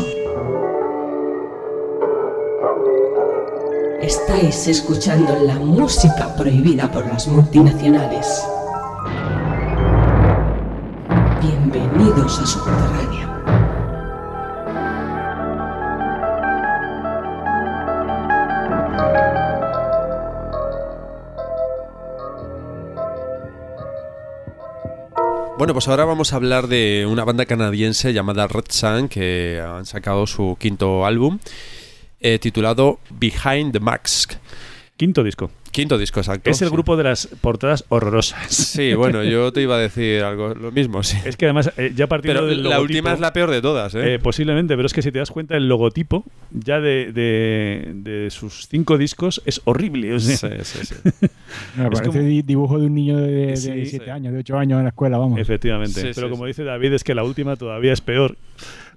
Estáis 4.01 4.67
escuchando 4.67 5.39
la 5.39 5.55
música 5.55 6.35
prohibida 6.35 6.91
por 6.91 7.07
las 7.07 7.29
multinacionales. 7.29 8.43
Pues 25.77 25.89
ahora 25.89 26.05
vamos 26.05 26.33
a 26.33 26.37
hablar 26.37 26.65
de 26.65 27.05
una 27.07 27.23
banda 27.23 27.45
canadiense 27.45 28.11
llamada 28.11 28.47
Red 28.47 28.63
Sun 28.69 29.09
que 29.09 29.61
han 29.63 29.85
sacado 29.85 30.25
su 30.25 30.57
quinto 30.59 31.05
álbum 31.05 31.37
eh, 32.19 32.39
titulado 32.39 32.97
Behind 33.11 33.73
the 33.73 33.79
Mask. 33.79 34.33
Quinto 34.97 35.23
disco. 35.23 35.51
Quinto 35.77 35.97
disco, 35.99 36.19
exacto. 36.19 36.49
Es 36.49 36.61
el 36.63 36.69
sí. 36.69 36.73
grupo 36.73 36.97
de 36.97 37.03
las 37.03 37.27
portadas 37.27 37.85
horrorosas. 37.89 38.47
Sí, 38.51 38.93
bueno, 38.95 39.23
yo 39.23 39.53
te 39.53 39.61
iba 39.61 39.75
a 39.75 39.79
decir 39.79 40.23
algo 40.23 40.55
lo 40.55 40.71
mismo, 40.71 41.03
sí. 41.03 41.17
Es 41.23 41.37
que 41.37 41.45
además, 41.45 41.71
eh, 41.77 41.93
ya 41.95 42.07
partiendo 42.07 42.41
Pero 42.41 42.47
del 42.49 42.63
la 42.63 42.77
logotipo- 42.77 42.81
última 42.81 43.13
es 43.13 43.19
la 43.19 43.31
peor 43.33 43.51
de 43.51 43.61
todas, 43.61 43.93
¿eh? 43.95 44.15
Eh, 44.15 44.19
posiblemente, 44.19 44.75
pero 44.75 44.87
es 44.87 44.93
que 44.93 45.01
si 45.03 45.11
te 45.11 45.19
das 45.19 45.29
cuenta, 45.29 45.55
el 45.55 45.67
logotipo 45.69 46.25
ya 46.51 46.79
de, 46.79 47.11
de- 47.13 47.91
de 47.93 48.29
sus 48.31 48.67
cinco 48.67 48.97
discos 48.97 49.41
es 49.45 49.61
horrible. 49.65 50.13
o 50.15 50.19
sea, 50.19 50.63
Sí, 50.63 50.79
sí, 50.79 50.85
sí. 50.87 50.95
Es 51.25 51.29
parece 51.75 52.03
como- 52.07 52.19
di- 52.19 52.41
dibujo 52.41 52.79
de 52.79 52.87
un 52.87 52.95
niño 52.95 53.17
de 53.17 53.55
Sí, 53.55 53.85
7 53.85 54.05
sí. 54.05 54.11
años, 54.11 54.33
de 54.33 54.39
8 54.39 54.57
años 54.57 54.77
en 54.79 54.83
la 54.85 54.89
escuela, 54.89 55.17
vamos. 55.17 55.39
Efectivamente. 55.39 56.01
Sí, 56.01 56.07
pero 56.15 56.27
sí, 56.27 56.31
como 56.31 56.43
sí. 56.45 56.47
dice 56.47 56.63
David, 56.63 56.93
es 56.93 57.03
que 57.03 57.13
la 57.15 57.23
última 57.23 57.55
todavía 57.55 57.93
es 57.93 58.01
peor. 58.01 58.35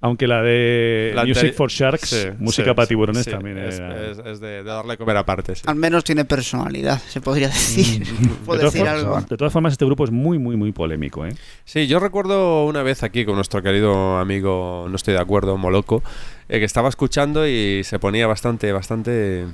Aunque 0.02 0.26
la 0.26 0.40
de 0.40 1.12
La 1.14 1.26
Music 1.26 1.52
for 1.54 1.70
Sharks, 1.70 2.08
Sí, 2.08 2.26
música 2.38 2.70
sí, 2.70 2.74
para 2.74 2.86
tiburones 2.88 3.22
sí, 3.24 3.30
también 3.30 3.58
es, 3.58 3.78
era- 3.78 4.10
es- 4.10 4.18
es 4.18 4.40
de, 4.40 4.48
de 4.48 4.62
darle 4.62 4.94
a 4.94 4.96
comer 4.96 5.14
aparte, 5.18 5.54
sí. 5.54 5.62
Al 5.66 5.74
menos 5.76 6.04
tiene 6.04 6.24
personalidad, 6.24 6.98
se 7.00 7.20
podría 7.20 7.48
decir. 7.48 8.06
Mm. 8.10 8.22
De 8.22 8.28
Puedo 8.46 8.60
todas 8.60 8.72
decir 8.72 8.86
formas- 8.88 9.04
algo. 9.04 9.20
De 9.28 9.36
todas 9.36 9.52
formas, 9.52 9.72
este 9.72 9.84
grupo 9.84 10.04
es 10.04 10.10
muy, 10.10 10.38
muy, 10.38 10.56
muy 10.56 10.72
polémico. 10.72 11.26
¿eh? 11.26 11.34
Sí, 11.66 11.86
yo 11.86 12.00
recuerdo 12.00 12.64
una 12.64 12.82
vez 12.82 13.02
aquí 13.02 13.26
con 13.26 13.34
nuestro 13.34 13.62
querido 13.62 14.16
amigo, 14.18 14.86
no 14.88 14.96
estoy 14.96 15.12
de 15.14 15.20
acuerdo, 15.20 15.58
Moloco, 15.58 16.02
eh, 16.48 16.58
que 16.60 16.64
estaba 16.64 16.88
escuchando 16.88 17.46
y 17.46 17.82
se 17.84 17.98
ponía 17.98 18.26
bastante, 18.26 18.72
bastante 18.72 19.44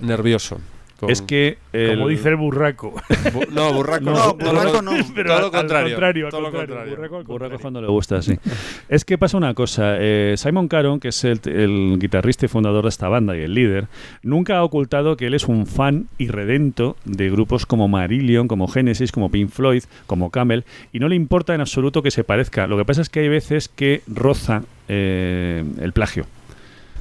nervioso. 0.00 0.60
Con- 0.98 1.10
Es 1.10 1.22
que. 1.22 1.58
Como 1.72 2.08
dice 2.08 2.28
el 2.30 2.36
burraco. 2.36 2.92
Bu- 3.32 3.48
no, 3.50 3.72
burraco 3.72 4.04
No, 4.04 4.12
no. 4.12 4.34
todo 4.34 4.52
lo 4.52 4.58
burraco 4.60 4.82
no. 4.82 4.90
Pero 5.14 5.28
todo 5.30 5.40
lo 5.40 5.46
al 5.46 5.52
contrario. 5.52 6.28
todo 6.28 6.40
lo 6.40 6.50
contrario, 6.50 6.74
contrario. 6.74 6.90
burraco 6.96 7.16
al 7.16 7.24
Burraco 7.24 7.24
contrario. 7.24 7.58
cuando 7.60 7.80
le 7.82 7.88
gusta, 7.88 8.20
sí. 8.22 8.38
es 8.88 9.04
que 9.04 9.16
pasa 9.18 9.36
una 9.36 9.54
cosa. 9.54 9.96
eh, 9.98 10.34
Simon 10.36 10.68
Caron, 10.68 10.98
que 11.00 11.08
es 11.08 11.24
el, 11.24 11.40
el 11.44 11.98
guitarrista 12.00 12.46
y 12.46 12.48
fundador 12.48 12.82
de 12.84 12.88
esta 12.88 13.08
banda 13.08 13.36
y 13.36 13.40
el 13.42 13.54
líder, 13.54 13.86
nunca 14.22 14.58
ha 14.58 14.64
ocultado 14.64 15.16
que 15.16 15.26
él 15.26 15.34
es 15.34 15.46
un 15.46 15.66
fan 15.66 16.08
irredento 16.18 16.96
de 17.04 17.30
grupos 17.30 17.64
como 17.66 17.86
Marillion, 17.88 18.48
como 18.48 18.66
Genesis, 18.68 19.12
como 19.12 19.30
Pink 19.30 19.50
Floyd, 19.50 19.84
como 20.06 20.30
Camel, 20.30 20.64
y 20.92 20.98
no 20.98 21.08
le 21.08 21.14
importa 21.16 21.54
en 21.54 21.60
absoluto 21.60 22.02
que 22.02 22.10
se 22.10 22.24
parezca. 22.24 22.66
Lo 22.66 22.76
que 22.76 22.84
pasa 22.84 23.02
es 23.02 23.08
que 23.08 23.20
hay 23.20 23.28
veces 23.28 23.68
que 23.68 24.02
roza 24.08 24.62
eh, 24.88 25.64
el 25.80 25.92
plagio. 25.92 26.26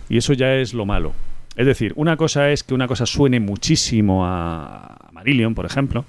Y 0.09 0.17
eso 0.17 0.33
ya 0.33 0.53
es 0.55 0.73
lo 0.73 0.85
malo. 0.85 1.13
Es 1.57 1.65
decir, 1.65 1.91
una 1.95 2.15
cosa 2.15 2.51
es 2.51 2.63
que 2.63 2.73
una 2.73 2.87
cosa 2.87 3.05
suene 3.05 3.39
muchísimo 3.39 4.25
a 4.25 5.09
Marillion, 5.11 5.55
por 5.55 5.65
ejemplo, 5.65 6.05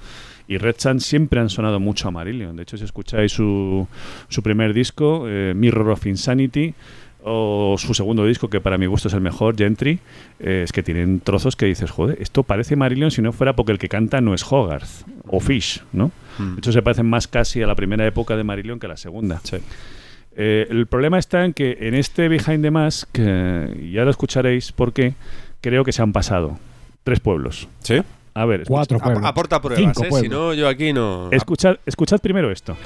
y 0.47 0.59
Red 0.59 0.77
Sun 0.79 1.01
siempre 1.01 1.41
han 1.41 1.49
sonado 1.49 1.81
mucho 1.81 2.07
a 2.09 2.11
Marillion. 2.11 2.55
De 2.55 2.63
hecho, 2.63 2.77
si 2.77 2.85
escucháis 2.85 3.33
su, 3.33 3.89
su 4.29 4.43
primer 4.43 4.75
disco, 4.75 5.25
eh, 5.27 5.55
Mirror 5.57 5.91
of 5.91 6.07
Insanity, 6.07 6.75
o 7.23 7.77
su 7.79 7.95
segundo 7.95 8.25
disco, 8.25 8.49
que 8.49 8.61
para 8.61 8.79
mi 8.79 8.87
gusto 8.87 9.09
es 9.09 9.15
el 9.15 9.21
mejor, 9.23 9.57
Gentry, 9.57 9.99
eh, 10.39 10.63
es 10.65 10.73
que 10.73 10.83
tienen 10.83 11.21
trozos 11.21 11.57
que 11.57 11.67
dices, 11.67 11.91
joder, 11.91 12.19
esto 12.21 12.43
parece 12.43 12.77
Marillion 12.77 13.11
si 13.11 13.23
no 13.23 13.33
fuera 13.33 13.57
porque 13.57 13.73
el 13.73 13.79
que 13.79 13.89
canta 13.89 14.21
no 14.21 14.35
es 14.35 14.45
Hogarth 14.51 15.07
o 15.27 15.41
Fish, 15.41 15.83
¿no? 15.93 16.13
Mm. 16.39 16.55
De 16.55 16.59
hecho, 16.59 16.73
se 16.73 16.83
parecen 16.83 17.09
más 17.09 17.27
casi 17.27 17.63
a 17.63 17.67
la 17.67 17.75
primera 17.75 18.07
época 18.07 18.37
de 18.37 18.45
Marillion 18.45 18.79
que 18.79 18.87
a 18.87 18.91
la 18.91 18.97
segunda. 18.97 19.41
Sí. 19.43 19.57
Eh, 20.41 20.67
el 20.71 20.87
problema 20.87 21.19
está 21.19 21.45
en 21.45 21.53
que 21.53 21.77
en 21.81 21.95
este 21.95 22.29
Behind 22.29 22.63
the 22.63 22.71
Mask, 22.71 23.09
eh, 23.19 23.77
y 23.83 23.93
ya 23.93 24.05
lo 24.05 24.11
escucharéis 24.11 24.71
porque 24.71 25.15
creo 25.61 25.83
que 25.85 25.91
se 25.93 26.01
han 26.01 26.13
pasado 26.13 26.59
tres 27.03 27.19
pueblos. 27.19 27.69
¿Sí? 27.81 28.01
A 28.35 28.45
ver, 28.47 28.61
escucha- 28.61 28.77
Cuatro 28.77 28.97
Ap- 28.99 29.03
pueblos. 29.03 29.25
aporta 29.25 29.61
pruebas, 29.61 29.81
Cinco 29.85 30.03
¿eh? 30.03 30.05
Si 30.05 30.11
pueblos. 30.11 30.31
no, 30.31 30.55
yo 30.55 30.69
aquí 30.69 30.93
no... 30.93 31.29
escuchad, 31.33 31.77
escuchad 31.87 32.21
primero 32.21 32.53
esto. 32.53 32.77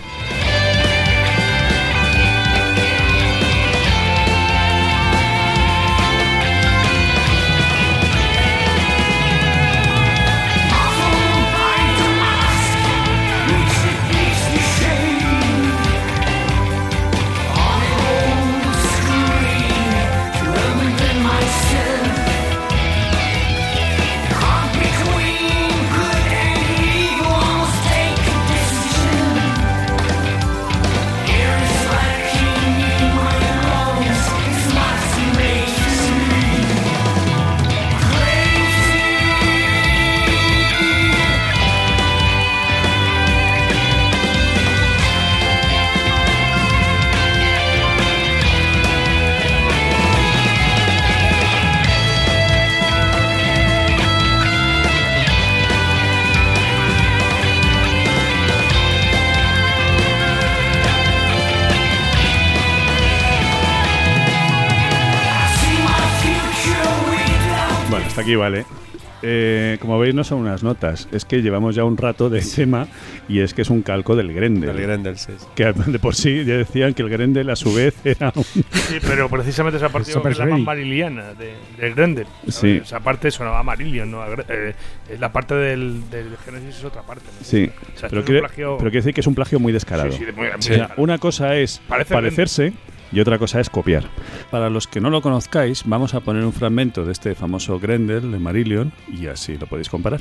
Eh, 69.23 69.79
como 69.81 69.99
veis, 69.99 70.15
no 70.15 70.25
son 70.25 70.39
unas 70.41 70.63
notas, 70.63 71.09
es 71.13 71.25
que 71.25 71.43
llevamos 71.43 71.75
ya 71.77 71.85
un 71.85 71.97
rato 71.97 72.29
de 72.29 72.41
tema 72.41 72.89
y 73.29 73.39
es 73.41 73.55
que 73.55 73.63
es 73.63 73.71
un 73.71 73.83
calco 73.83 74.17
del 74.17 74.33
Grendel. 74.33 74.73
Del 74.75 74.83
Grendel, 74.83 75.17
sí. 75.19 75.33
sí. 75.39 75.47
Que 75.55 75.73
de 75.73 75.99
por 75.99 76.15
sí 76.15 76.45
ya 76.45 76.57
decían 76.57 76.93
que 76.95 77.03
el 77.03 77.09
Grendel 77.09 77.49
a 77.51 77.57
su 77.57 77.73
vez 77.73 77.95
era 78.05 78.33
un, 78.35 78.43
Sí, 78.45 78.65
pero 79.07 79.29
precisamente 79.29 79.77
esa 79.79 79.89
parte 79.91 80.13
que 80.13 80.29
es 80.29 80.39
la 80.39 80.47
más 80.47 80.61
mariliana 80.61 81.35
de, 81.35 81.55
del 81.79 81.95
Grendel. 81.95 82.27
Sí. 82.49 82.81
Esa 82.83 83.01
parte 83.01 83.31
sonaba 83.31 83.61
a 83.61 83.63
Marillion, 83.63 84.11
¿no? 84.11 84.23
Eh, 84.49 84.75
la 85.21 85.33
parte 85.33 85.55
del, 85.55 86.09
del 86.11 86.37
Genesis 86.45 86.79
es 86.79 86.85
otra 86.85 87.03
parte. 87.03 87.25
¿no? 87.39 87.45
Sí, 87.45 87.71
O 87.71 87.99
sea, 87.99 88.07
esto 88.07 88.09
pero, 88.11 88.25
quiere, 88.25 88.41
plagio- 88.41 88.77
pero 88.79 88.91
quiere 88.91 89.03
decir 89.03 89.15
que 89.15 89.21
es 89.21 89.27
un 89.27 89.35
plagio 89.35 89.61
muy 89.61 89.73
descarado. 89.73 90.11
Sí, 90.11 90.19
sí, 90.19 90.25
de 90.25 90.33
muy- 90.33 90.49
muy 90.49 90.57
O 90.59 90.63
sea, 90.63 90.77
descarado. 90.77 91.03
una 91.03 91.19
cosa 91.19 91.57
es 91.57 91.81
Parece 91.89 92.13
parecerse 92.15 92.73
y 93.13 93.21
otra 93.21 93.39
cosa 93.39 93.61
es 93.61 93.71
copiar. 93.71 94.05
Para 94.51 94.71
los 94.71 94.87
que 94.87 95.01
no 95.01 95.11
lo 95.11 95.23
conozcáis, 95.23 95.83
vamos 95.87 96.15
a 96.15 96.21
poner 96.21 96.45
un 96.45 96.53
fragmento 96.53 97.05
de 97.05 97.13
este 97.13 97.35
famoso 97.35 97.79
Grendel 97.79 98.33
de 98.33 98.39
Marillion 98.39 98.93
y 99.09 99.27
así 99.27 99.57
lo 99.59 99.67
podéis 99.67 99.89
comparar. 99.89 100.21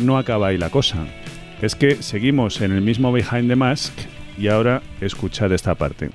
No 0.00 0.18
acaba 0.18 0.48
ahí 0.48 0.58
la 0.58 0.70
cosa. 0.70 1.06
Es 1.62 1.74
que 1.74 2.02
seguimos 2.02 2.60
en 2.60 2.72
el 2.72 2.82
mismo 2.82 3.12
Behind 3.12 3.48
the 3.48 3.56
Mask 3.56 3.92
y 4.36 4.48
ahora 4.48 4.82
escuchad 5.00 5.52
esta 5.52 5.74
parte. 5.74 6.10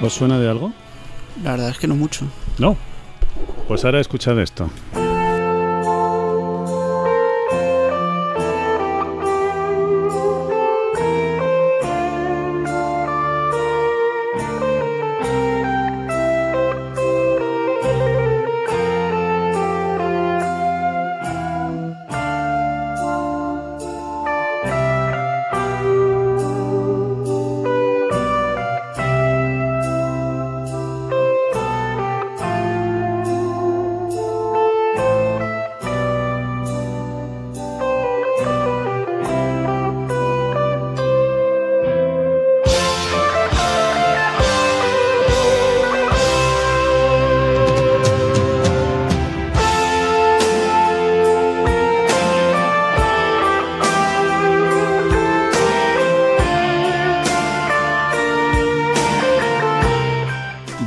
¿Os 0.00 0.14
suena 0.14 0.38
de 0.38 0.48
algo? 0.48 0.72
La 1.42 1.52
verdad 1.52 1.70
es 1.70 1.78
que 1.78 1.86
no 1.86 1.96
mucho. 1.96 2.26
No. 2.58 2.76
Pues 3.66 3.84
ahora 3.84 4.00
escuchad 4.00 4.38
esto. 4.40 4.70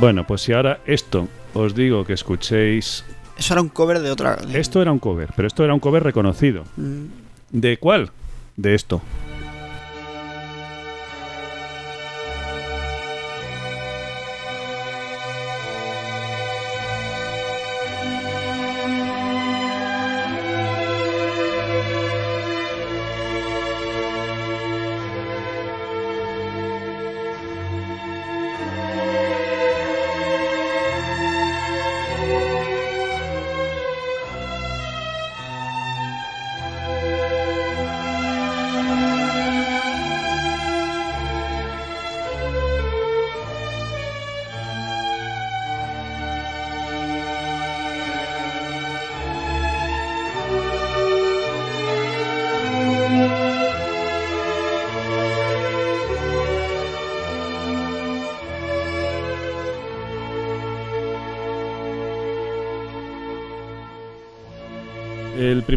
Bueno, 0.02 0.26
pues 0.26 0.40
si 0.40 0.52
ahora 0.52 0.80
esto 0.84 1.28
os 1.54 1.76
digo 1.76 2.04
que 2.04 2.14
escuchéis... 2.14 3.04
Eso 3.38 3.54
era 3.54 3.62
un 3.62 3.68
cover 3.68 4.00
de 4.00 4.10
otra. 4.10 4.36
Esto 4.52 4.82
era 4.82 4.90
un 4.90 4.98
cover, 4.98 5.28
pero 5.36 5.46
esto 5.46 5.62
era 5.62 5.74
un 5.74 5.78
cover 5.78 6.02
reconocido. 6.02 6.64
Mm, 6.76 7.04
¿De 7.52 7.76
cuál? 7.76 8.10
De 8.56 8.74
esto. 8.74 9.00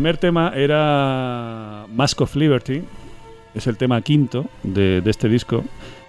Primer 0.06 0.18
tema 0.18 0.54
era 0.56 1.88
Mask 1.90 2.22
of 2.22 2.36
Liberty, 2.36 2.84
es 3.56 3.66
el 3.66 3.76
tema 3.76 4.00
quinto 4.04 4.46
de, 4.62 5.02
de 5.02 5.10
este 5.10 5.28
disco, 5.28 5.64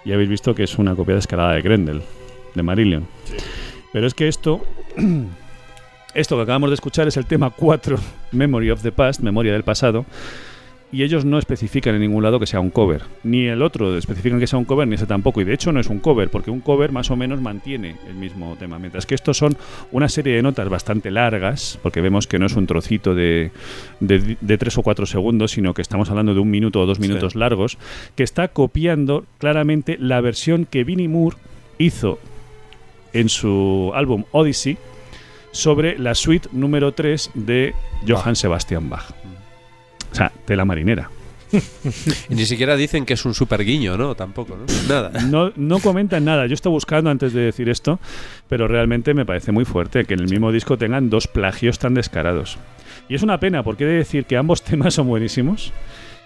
y 0.05 0.11
habéis 0.11 0.29
visto 0.29 0.53
que 0.53 0.61
es 0.61 0.77
una 0.77 0.95
copia 0.95 1.15
descarada 1.15 1.53
de 1.53 1.63
Grendel, 1.63 2.03
de 2.53 2.61
Marillion. 2.61 3.07
Pero 3.91 4.05
es 4.05 4.13
que 4.13 4.27
esto, 4.27 4.61
esto 6.13 6.35
que 6.35 6.41
acabamos 6.43 6.69
de 6.69 6.75
escuchar 6.75 7.07
es 7.07 7.17
el 7.17 7.25
tema 7.25 7.49
4, 7.49 7.97
Memory 8.33 8.69
of 8.69 8.83
the 8.83 8.91
Past, 8.91 9.21
Memoria 9.21 9.53
del 9.53 9.63
Pasado, 9.63 10.05
y 10.91 11.03
ellos 11.03 11.25
no 11.25 11.37
especifican 11.37 11.95
en 11.95 12.01
ningún 12.01 12.23
lado 12.23 12.39
que 12.39 12.45
sea 12.45 12.59
un 12.59 12.69
cover. 12.69 13.03
Ni 13.23 13.47
el 13.47 13.61
otro 13.61 13.97
especifican 13.97 14.39
que 14.39 14.47
sea 14.47 14.57
un 14.57 14.65
cover, 14.65 14.87
ni 14.87 14.95
ese 14.95 15.05
tampoco. 15.05 15.41
Y 15.41 15.43
de 15.43 15.53
hecho 15.53 15.71
no 15.71 15.79
es 15.79 15.87
un 15.87 15.99
cover, 15.99 16.29
porque 16.29 16.49
un 16.49 16.61
cover 16.61 16.91
más 16.91 17.11
o 17.11 17.15
menos 17.17 17.41
mantiene 17.41 17.97
el 18.07 18.15
mismo 18.15 18.55
tema. 18.57 18.79
Mientras 18.79 19.05
que 19.05 19.15
estos 19.15 19.37
son 19.37 19.57
una 19.91 20.07
serie 20.07 20.35
de 20.35 20.41
notas 20.41 20.69
bastante 20.69 21.11
largas, 21.11 21.77
porque 21.83 21.99
vemos 21.99 22.27
que 22.27 22.39
no 22.39 22.45
es 22.45 22.55
un 22.55 22.67
trocito 22.67 23.15
de, 23.15 23.51
de, 23.99 24.37
de 24.39 24.57
tres 24.57 24.77
o 24.77 24.83
cuatro 24.83 25.05
segundos, 25.05 25.51
sino 25.51 25.73
que 25.73 25.81
estamos 25.81 26.09
hablando 26.09 26.33
de 26.33 26.39
un 26.39 26.49
minuto 26.49 26.81
o 26.81 26.85
dos 26.85 26.99
minutos 26.99 27.35
largos, 27.35 27.77
que 28.15 28.23
está 28.23 28.47
copiando 28.47 29.25
claramente 29.39 29.97
la 29.99 30.21
versión 30.21 30.65
que 30.65 30.85
Vinnie 30.85 31.09
Moore 31.09 31.37
hizo 31.79 32.19
en 33.13 33.29
su 33.29 33.91
álbum 33.93 34.23
Odyssey 34.31 34.77
sobre 35.51 35.97
la 35.97 36.15
suite 36.15 36.49
número 36.51 36.93
3 36.93 37.31
de 37.33 37.73
Johann 38.07 38.35
Sebastian 38.35 38.89
Bach. 38.89 39.26
O 40.11 40.15
sea, 40.15 40.31
tela 40.45 40.65
marinera. 40.65 41.09
Y 42.29 42.35
ni 42.35 42.45
siquiera 42.45 42.75
dicen 42.75 43.05
que 43.05 43.13
es 43.13 43.25
un 43.25 43.33
super 43.33 43.63
guiño, 43.63 43.97
¿no? 43.97 44.15
Tampoco, 44.15 44.57
¿no? 44.57 44.65
Nada. 44.87 45.11
No, 45.21 45.51
no 45.55 45.79
comentan 45.79 46.25
nada. 46.25 46.45
Yo 46.45 46.53
estoy 46.53 46.71
buscando 46.71 47.09
antes 47.09 47.33
de 47.33 47.41
decir 47.41 47.69
esto, 47.69 47.99
pero 48.47 48.67
realmente 48.67 49.13
me 49.13 49.25
parece 49.25 49.51
muy 49.51 49.65
fuerte 49.65 50.05
que 50.05 50.13
en 50.13 50.21
el 50.21 50.29
mismo 50.29 50.51
disco 50.51 50.77
tengan 50.77 51.09
dos 51.09 51.27
plagios 51.27 51.79
tan 51.79 51.93
descarados. 51.93 52.57
Y 53.09 53.15
es 53.15 53.23
una 53.23 53.39
pena, 53.39 53.63
porque 53.63 53.85
he 53.85 53.87
de 53.87 53.97
decir 53.97 54.25
que 54.25 54.37
ambos 54.37 54.61
temas 54.63 54.93
son 54.93 55.07
buenísimos. 55.07 55.73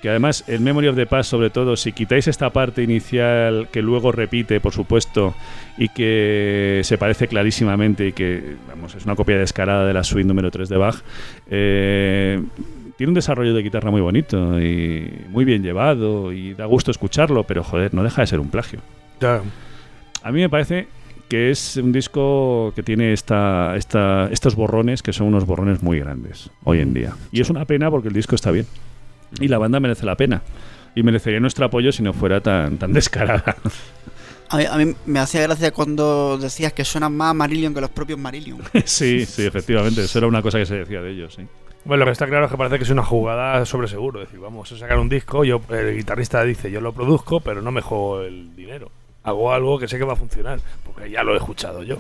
Que 0.02 0.10
además, 0.10 0.46
el 0.48 0.62
Memory 0.62 0.88
of 0.88 0.96
the 0.96 1.06
Past, 1.06 1.30
sobre 1.30 1.52
todo, 1.52 1.78
si 1.78 1.92
quitáis 1.92 2.28
esta 2.28 2.50
parte 2.50 2.82
inicial 2.82 3.68
que 3.72 3.84
luego 3.84 4.12
repite, 4.12 4.60
por 4.60 4.74
supuesto, 4.74 5.36
y 5.78 5.90
que 5.90 6.82
se 6.84 6.98
parece 6.98 7.28
clarísimamente 7.28 8.08
y 8.08 8.12
que, 8.12 8.56
vamos, 8.68 8.96
es 8.96 9.06
una 9.06 9.16
copia 9.16 9.38
descarada 9.38 9.86
de 9.86 9.94
la 9.94 10.04
suite 10.04 10.28
número 10.28 10.50
3 10.50 10.70
de 10.70 10.78
Bach, 10.78 10.96
eh, 11.52 12.42
tiene 13.02 13.10
un 13.10 13.16
desarrollo 13.16 13.56
de 13.56 13.64
guitarra 13.64 13.90
muy 13.90 14.00
bonito 14.00 14.62
y 14.62 15.12
muy 15.30 15.44
bien 15.44 15.64
llevado 15.64 16.32
y 16.32 16.54
da 16.54 16.68
gusto 16.68 16.92
escucharlo, 16.92 17.46
pero 17.46 17.64
joder, 17.64 17.96
no 17.96 18.04
deja 18.04 18.22
de 18.22 18.28
ser 18.28 18.40
un 18.40 18.52
plagio. 18.52 18.80
Ya. 19.20 19.42
A 20.22 20.32
mí 20.32 20.40
me 20.40 20.50
parece 20.50 20.88
que 21.28 21.50
es 21.50 21.78
un 21.78 21.92
disco 21.92 22.72
que 22.76 22.84
tiene 22.84 23.12
esta, 23.12 23.76
esta, 23.76 24.30
estos 24.32 24.56
borrones 24.56 25.02
que 25.02 25.14
son 25.14 25.26
unos 25.26 25.48
borrones 25.48 25.82
muy 25.82 25.98
grandes 25.98 26.52
hoy 26.64 26.80
en 26.80 26.94
día. 26.94 27.16
Y 27.32 27.42
es 27.42 27.50
una 27.50 27.66
pena 27.66 27.90
porque 27.90 28.10
el 28.10 28.14
disco 28.14 28.36
está 28.36 28.52
bien. 28.52 28.68
Y 29.40 29.48
la 29.48 29.58
banda 29.58 29.80
merece 29.80 30.06
la 30.06 30.16
pena. 30.16 30.44
Y 30.94 31.02
merecería 31.02 31.40
nuestro 31.40 31.66
apoyo 31.66 31.92
si 31.92 32.04
no 32.04 32.14
fuera 32.14 32.40
tan, 32.40 32.78
tan 32.78 32.94
descarada. 32.94 33.56
A 34.50 34.58
mí, 34.58 34.66
a 34.70 34.78
mí 34.78 34.94
me 35.08 35.18
hacía 35.18 35.42
gracia 35.42 35.72
cuando 35.72 36.38
decías 36.38 36.72
que 36.72 36.86
suenan 36.86 37.18
más 37.18 37.32
a 37.32 37.34
Marillion 37.34 37.74
que 37.74 37.82
los 37.82 37.90
propios 37.90 38.20
Marillion. 38.20 38.60
sí, 38.86 39.26
sí, 39.26 39.44
efectivamente. 39.44 40.04
Eso 40.04 40.20
era 40.20 40.28
una 40.28 40.44
cosa 40.44 40.60
que 40.60 40.68
se 40.68 40.76
decía 40.76 41.02
de 41.02 41.10
ellos, 41.10 41.34
sí. 41.34 41.48
Bueno, 41.84 42.02
lo 42.02 42.06
que 42.06 42.12
está 42.12 42.28
claro 42.28 42.46
es 42.46 42.52
que 42.52 42.58
parece 42.58 42.78
que 42.78 42.84
es 42.84 42.90
una 42.90 43.04
jugada 43.04 43.66
sobre 43.66 43.88
seguro. 43.88 44.22
Es 44.22 44.28
decir, 44.28 44.40
vamos 44.40 44.72
a 44.72 44.78
sacar 44.78 45.00
un 45.00 45.10
disco, 45.10 45.44
yo 45.44 45.62
el 45.70 45.96
guitarrista 45.96 46.44
dice, 46.44 46.70
yo 46.70 46.80
lo 46.82 46.94
produzco, 46.94 47.40
pero 47.40 47.62
no 47.62 47.72
me 47.72 47.82
juego 47.82 48.22
el 48.22 48.56
dinero. 48.56 48.90
Hago 49.24 49.52
algo 49.54 49.78
que 49.80 49.88
sé 49.88 49.98
que 49.98 50.04
va 50.04 50.14
a 50.14 50.18
funcionar, 50.18 50.60
porque 50.84 51.10
ya 51.10 51.24
lo 51.24 51.34
he 51.34 51.38
escuchado 51.38 51.84
yo. 51.84 51.98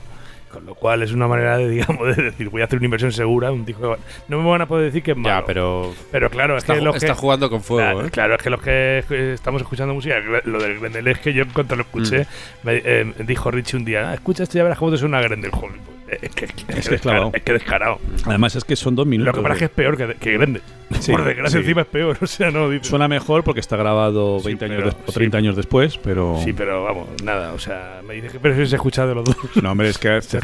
Con 0.51 0.65
lo 0.65 0.75
cual 0.75 1.01
es 1.01 1.13
una 1.13 1.29
manera 1.29 1.57
de, 1.57 1.69
digamos, 1.69 2.15
de 2.15 2.23
decir, 2.23 2.49
voy 2.49 2.61
a 2.61 2.65
hacer 2.65 2.77
una 2.77 2.85
inversión 2.85 3.11
segura, 3.13 3.51
un 3.53 3.63
disco 3.63 3.95
No 4.27 4.41
me 4.41 4.49
van 4.49 4.61
a 4.61 4.65
poder 4.67 4.85
decir 4.87 5.01
que 5.01 5.11
es 5.11 5.17
malo. 5.17 5.39
Ya, 5.39 5.45
pero. 5.45 5.93
Pero 6.11 6.29
claro, 6.29 6.57
es 6.57 6.63
Está, 6.63 6.75
que 6.75 6.81
los 6.81 6.95
está 6.97 7.07
que... 7.07 7.13
jugando 7.19 7.49
con 7.49 7.61
fuego, 7.63 7.89
Claro, 8.01 8.05
¿eh? 8.07 8.11
claro, 8.11 8.35
es 8.35 8.41
que 8.43 8.49
los 8.49 8.61
que 8.61 9.33
estamos 9.33 9.61
escuchando 9.61 9.93
música, 9.93 10.19
lo 10.43 10.61
del 10.61 10.79
Grendel 10.79 11.07
es 11.07 11.19
que 11.19 11.33
yo 11.33 11.43
en 11.43 11.49
cuanto 11.51 11.75
lo 11.77 11.83
escuché, 11.83 12.23
Mm. 12.23 12.67
me 12.67 12.81
eh, 12.83 13.13
dijo 13.25 13.49
Richie 13.49 13.77
un 13.77 13.85
día, 13.85 14.09
"Ah, 14.09 14.13
escucha 14.13 14.43
esto 14.43 14.57
ya 14.57 14.63
verás 14.63 14.77
cómo 14.77 14.91
te 14.91 14.97
suena 14.97 15.21
Grendel. 15.21 15.51
Joder, 15.51 15.77
pues, 15.85 15.97
es 16.21 16.29
que 16.35 16.45
es, 16.45 16.51
que 16.53 16.61
Es 16.79 16.89
que 16.89 16.95
es 16.95 17.45
descarado. 17.53 17.99
Además 18.25 18.55
es 18.55 18.63
que 18.63 18.75
son 18.75 18.95
dos 18.95 19.05
minutos. 19.07 19.35
Lo 19.35 19.41
que 19.41 19.43
pasa 19.43 19.53
es 19.53 19.59
que 19.59 19.65
es 19.65 19.71
peor 19.71 19.97
que, 19.97 20.15
que 20.15 20.33
Grendel. 20.33 20.61
Sí, 20.99 21.11
Por 21.11 21.23
desgracia 21.23 21.51
sí. 21.51 21.57
encima 21.59 21.81
es 21.81 21.87
peor, 21.87 22.17
o 22.21 22.27
sea, 22.27 22.51
no. 22.51 22.69
Suena 22.83 23.07
mejor 23.07 23.43
porque 23.43 23.59
está 23.61 23.77
grabado 23.77 24.39
Sí, 24.39 24.47
20 24.47 24.65
años 24.65 24.77
pero- 24.83 24.97
o 25.07 25.11
30 25.11 25.37
sí. 25.37 25.43
años 25.43 25.55
después, 25.55 25.97
pero... 25.97 26.37
Sí, 26.43 26.51
pero 26.53 26.83
vamos, 26.83 27.07
nada, 27.23 27.53
o 27.53 27.59
sea, 27.59 28.01
me 28.07 28.15
dices 28.15 28.31
que 28.33 28.39
prefieres 28.39 28.73
escuchar 28.73 29.07
de 29.07 29.15
los 29.15 29.23
dos. 29.23 29.37
No, 29.61 29.71
hombre, 29.71 29.87
es 29.89 29.97
que 29.97 30.09
te, 30.29 30.41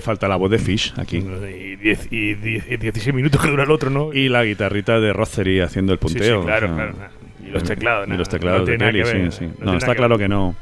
falta, 0.00 0.20
te 0.20 0.28
la 0.28 0.36
voz 0.36 0.50
de 0.50 0.58
Fish 0.58 0.92
aquí. 0.98 1.18
Y, 1.18 1.76
diez- 1.76 2.08
y 2.10 2.34
diez- 2.34 2.64
y 2.70 2.76
16 2.76 3.14
minutos 3.14 3.40
que 3.42 3.48
dura 3.50 3.64
el 3.64 3.70
otro, 3.70 3.88
¿no? 3.90 4.12
Y 4.12 4.28
la 4.28 4.44
guitarrita 4.44 5.00
de 5.00 5.12
Rothery 5.12 5.60
haciendo 5.60 5.92
el 5.94 5.98
Sí, 6.00 6.08
sí, 6.08 6.14
punteo. 6.14 6.44
claro, 6.44 6.66
o 6.72 6.76
sea, 6.76 6.90
claro. 6.92 7.10
Y 7.46 7.50
los 7.50 7.62
teclados, 7.62 8.06
Y 8.06 8.10
nada, 8.10 8.18
los 8.18 8.28
teclados 8.28 8.60
no 8.60 8.66
de 8.66 8.76
Kelly, 8.78 9.04
sí, 9.06 9.38
sí. 9.38 9.48
no 9.60 9.76
está 9.78 9.94
claro 9.94 10.18
que 10.18 10.28
no. 10.28 10.54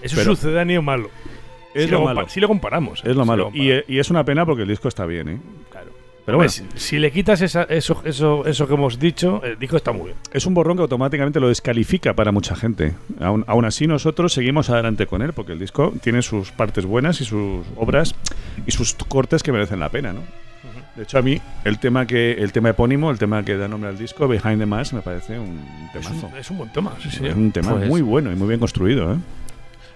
Es 0.00 0.12
sucedáneo 0.12 0.80
malo. 0.82 1.10
Es 1.74 1.84
si 1.84 1.90
lo 1.90 1.98
lo 2.00 2.04
malo. 2.04 2.28
Si 2.28 2.40
lo 2.40 2.48
comparamos. 2.48 3.00
Es 3.04 3.14
lo 3.16 3.22
Si 3.22 3.28
malo. 3.28 3.50
Y, 3.54 3.70
y 3.88 3.98
es 3.98 4.10
una 4.10 4.24
pena 4.24 4.44
porque 4.46 4.62
el 4.62 4.68
disco 4.68 4.88
está 4.88 5.06
bien, 5.06 5.28
¿eh? 5.28 5.40
Claro. 5.70 5.88
Pero 6.24 6.36
bueno, 6.38 6.50
si, 6.50 6.64
si 6.76 6.98
le 7.00 7.10
quitas 7.10 7.40
esa- 7.42 7.64
eso, 7.64 8.00
eso, 8.04 8.46
eso 8.46 8.68
que 8.68 8.74
hemos 8.74 8.98
dicho, 9.00 9.42
el 9.42 9.58
disco 9.58 9.76
está 9.76 9.90
muy 9.90 10.04
bien. 10.06 10.16
es 10.32 10.46
un 10.46 10.54
borrón 10.54 10.76
que 10.76 10.82
automáticamente 10.82 11.40
lo 11.40 11.48
descalifica 11.48 12.14
para 12.14 12.30
mucha 12.30 12.54
gente. 12.54 12.94
Aún, 13.20 13.44
aún 13.48 13.64
así, 13.64 13.88
nosotros 13.88 14.32
seguimos 14.32 14.70
adelante 14.70 15.06
con 15.06 15.20
él 15.22 15.32
porque 15.32 15.50
el 15.52 15.58
disco 15.58 15.92
tiene 16.00 16.22
sus 16.22 16.52
partes 16.52 16.86
buenas 16.86 17.20
y 17.20 17.24
sus 17.24 17.66
obras 17.76 18.14
y 18.66 18.70
sus 18.70 18.94
cortes 18.94 19.42
que 19.42 19.50
merecen 19.50 19.80
la 19.80 19.88
pena, 19.88 20.12
¿no? 20.12 20.20
De 20.94 21.04
hecho, 21.04 21.18
a 21.18 21.22
mí, 21.22 21.40
el 21.64 21.78
tema 21.78 22.06
que 22.06 22.32
el 22.32 22.52
tema 22.52 22.68
epónimo, 22.68 23.10
el 23.10 23.18
tema 23.18 23.42
que 23.44 23.56
da 23.56 23.66
nombre 23.66 23.88
al 23.88 23.96
disco, 23.98 24.28
Behind 24.28 24.58
the 24.58 24.66
Mask, 24.66 24.92
me 24.92 25.00
parece 25.00 25.38
un 25.38 25.58
Es 25.94 26.06
temazo. 26.06 26.26
un, 26.28 26.36
es 26.36 26.50
un 26.50 26.58
buen 26.58 26.70
tema, 26.72 26.92
sí, 27.02 27.10
sí. 27.10 27.26
Es 27.26 27.34
un 27.34 27.50
tema 27.50 27.72
Pues- 27.76 27.88
muy 27.88 28.02
bueno 28.02 28.30
y 28.30 28.36
muy 28.36 28.46
bien 28.46 28.60
construido, 28.60 29.14
¿eh? 29.14 29.16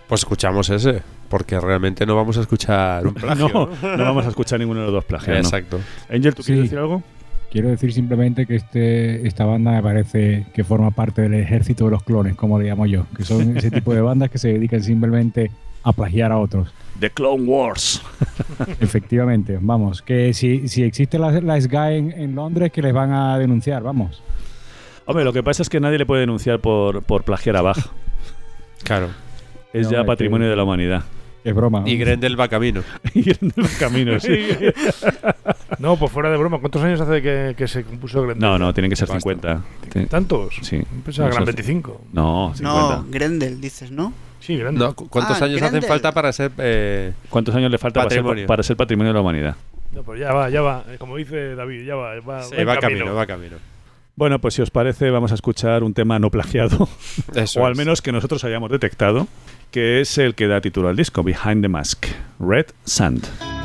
Pues 0.09 0.23
escuchamos 0.23 0.71
ese, 0.71 1.03
porque 1.29 1.59
realmente 1.61 2.07
no 2.07 2.17
vamos 2.17 2.37
a 2.39 2.41
escuchar 2.41 3.07
un 3.07 3.15
plagio. 3.15 3.49
No, 3.83 3.97
no 3.97 4.05
vamos 4.05 4.27
a 4.27 4.29
escuchar 4.29 4.59
ninguno 4.59 4.81
de 4.81 4.87
los 4.87 4.95
dos 4.95 5.05
plagios. 5.05 5.37
¿no? 5.37 5.41
Exacto. 5.41 5.81
Angel, 6.11 6.35
¿tú 6.35 6.43
quieres 6.43 6.65
decir 6.65 6.79
algo? 6.79 7.03
Quiero 7.51 7.69
decir 7.69 7.93
simplemente 7.93 8.45
que 8.45 8.57
este, 8.57 9.27
esta 9.27 9.45
banda 9.45 9.73
me 9.73 9.83
parece 9.83 10.47
que 10.53 10.65
forma 10.65 10.91
parte 10.91 11.23
del 11.23 11.35
ejército 11.35 11.85
de 11.87 11.93
los 11.93 12.03
clones, 12.03 12.35
como 12.35 12.59
le 12.59 12.69
llamo 12.69 12.87
yo, 12.87 13.07
que 13.17 13.25
son 13.25 13.57
ese 13.57 13.71
tipo 13.71 13.95
de 13.95 14.01
bandas 14.01 14.31
que 14.31 14.39
se 14.39 14.49
dedican 14.49 14.83
simplemente 14.83 15.51
a 15.83 15.93
plagiar 15.93 16.33
a 16.33 16.39
otros. 16.39 16.73
The 16.99 17.11
Clone 17.11 17.45
Wars. 17.45 18.03
Efectivamente, 18.81 19.59
vamos, 19.61 20.03
que 20.03 20.35
si, 20.35 20.69
si 20.69 20.83
existe 20.83 21.19
la, 21.19 21.31
la 21.41 21.61
SGA 21.61 21.93
en, 21.93 22.13
en 22.13 22.35
Londres, 22.35 22.73
que 22.73 22.83
les 22.83 22.93
van 22.93 23.13
a 23.13 23.39
denunciar, 23.39 23.83
vamos. 23.83 24.23
Hombre, 25.07 25.25
lo 25.25 25.33
que 25.33 25.43
pasa 25.43 25.63
es 25.63 25.69
que 25.69 25.79
nadie 25.79 25.99
le 25.99 26.07
puede 26.07 26.23
denunciar 26.23 26.59
por, 26.59 27.03
por 27.05 27.23
plagiar 27.23 27.57
a 27.57 27.63
Bach. 27.63 27.79
Claro. 28.83 29.09
Es 29.81 29.87
No, 29.87 29.93
ya 29.99 30.05
patrimonio 30.05 30.47
que- 30.47 30.51
de 30.51 30.57
la 30.57 30.65
humanidad. 30.65 31.03
Es 31.45 31.55
broma. 31.55 31.83
Y 31.87 31.97
Grendel 31.97 32.39
va 32.39 32.49
camino. 32.49 32.83
y 33.15 33.31
en 33.31 33.53
el 33.57 33.77
camino, 33.79 34.19
sí. 34.19 34.37
No, 35.79 35.97
pues 35.97 36.11
fuera 36.11 36.31
de 36.31 36.37
broma, 36.37 36.59
¿cuántos 36.59 36.83
años 36.83 37.01
hace 37.01 37.21
que, 37.23 37.55
que 37.57 37.69
se 37.69 37.85
compuso 37.85 38.23
Grendel? 38.23 38.41
No, 38.41 38.59
no, 38.59 38.73
tienen 38.73 38.91
que 38.91 38.97
ser 38.97 39.09
Basta. 39.09 39.21
50. 39.21 39.63
Ti- 39.93 40.07
¿Tantos? 40.07 40.55
Sí. 40.63 40.83
Pensaba 41.05 41.29
que 41.29 41.35
eran 41.37 41.43
Eso 41.43 41.51
es- 41.51 41.57
25. 41.57 42.01
No, 42.13 42.53
50. 42.55 42.63
No, 42.97 43.05
Grendel, 43.11 43.61
dices, 43.61 43.91
¿no? 43.91 44.13
Sí, 44.41 44.57
Grendel. 44.57 44.79
No, 44.89 44.95
cu- 44.95 45.09
¿Cuántos 45.09 45.41
Ah, 45.41 45.45
años 45.45 45.57
hacen 45.63 45.71
Grendel. 45.73 45.89
falta 45.89 46.13
para 46.13 46.33
ser 46.33 46.51
eh, 46.59 47.13
¿Cuántos 47.31 47.55
años 47.55 47.71
le 47.71 47.79
falta 47.79 48.01
para 48.01 48.11
ser, 48.11 48.19
Patrimonio. 48.21 48.47
para 48.47 48.63
ser 48.63 48.77
patrimonio 48.77 49.11
de 49.13 49.15
la 49.15 49.21
humanidad? 49.21 49.57
No, 49.93 50.03
pues 50.03 50.21
ya 50.21 50.33
va, 50.33 50.49
ya 50.51 50.63
va. 50.63 50.85
Eh, 50.89 50.97
Como 50.99 51.17
dice 51.17 51.55
David, 51.55 51.85
ya 51.85 51.95
va. 51.95 52.19
Va, 52.21 52.43
sí, 52.43 52.55
va 52.65 52.77
camino, 52.79 53.15
va 53.15 53.27
camino. 53.27 53.57
Bueno, 54.15 54.39
pues 54.41 54.55
si 54.55 54.63
os 54.63 54.71
parece, 54.71 55.11
vamos 55.11 55.31
a 55.33 55.35
escuchar 55.35 55.83
un 55.85 55.93
tema 55.93 56.19
no 56.19 56.31
plagiado, 56.31 56.89
Eso 57.35 57.61
o 57.61 57.67
al 57.67 57.73
es. 57.73 57.79
menos 57.79 58.01
que 58.03 58.13
nosotros 58.13 58.43
hayamos 58.45 58.71
detectado, 58.71 59.27
que 59.71 60.01
es 60.01 60.19
el 60.19 60.35
que 60.35 60.47
da 60.47 60.61
título 60.61 60.89
al 60.89 60.97
disco, 60.97 61.23
Behind 61.23 61.63
the 61.63 61.69
Mask, 61.69 62.07
Red 62.39 62.67
Sand. 62.85 63.56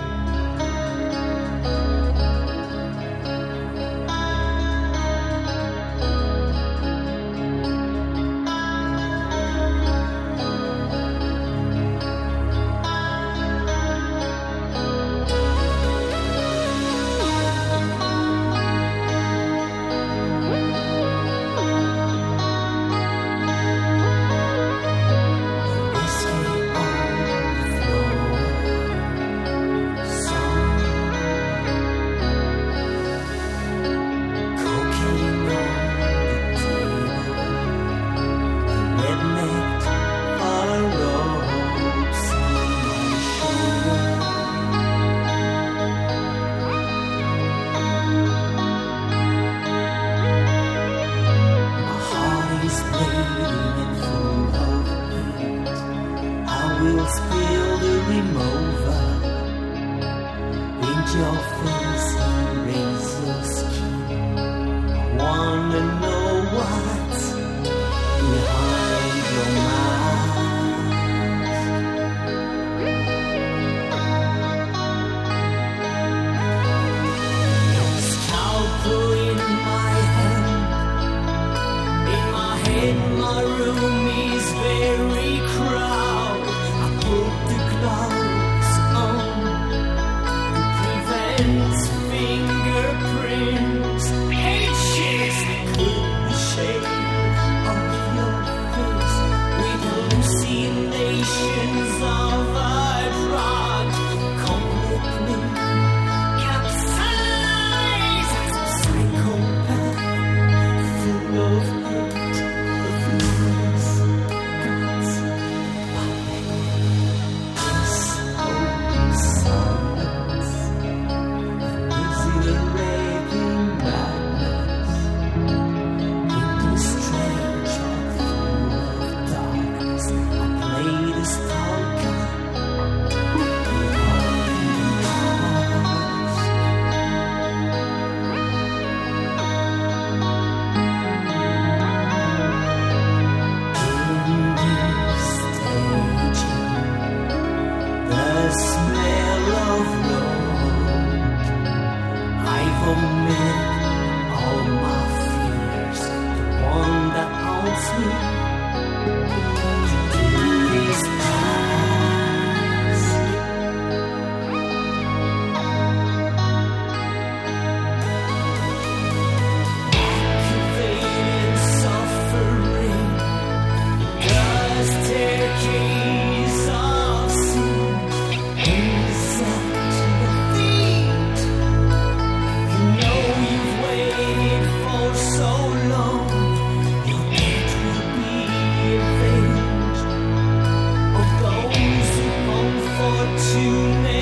you 193.57 193.71
name. 194.03 194.20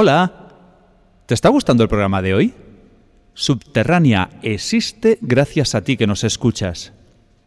¡Hola! 0.00 0.32
¿Te 1.26 1.34
está 1.34 1.50
gustando 1.50 1.82
el 1.82 1.90
programa 1.90 2.22
de 2.22 2.32
hoy? 2.32 2.54
Subterránea 3.34 4.30
existe 4.40 5.18
gracias 5.20 5.74
a 5.74 5.84
ti 5.84 5.98
que 5.98 6.06
nos 6.06 6.24
escuchas. 6.24 6.94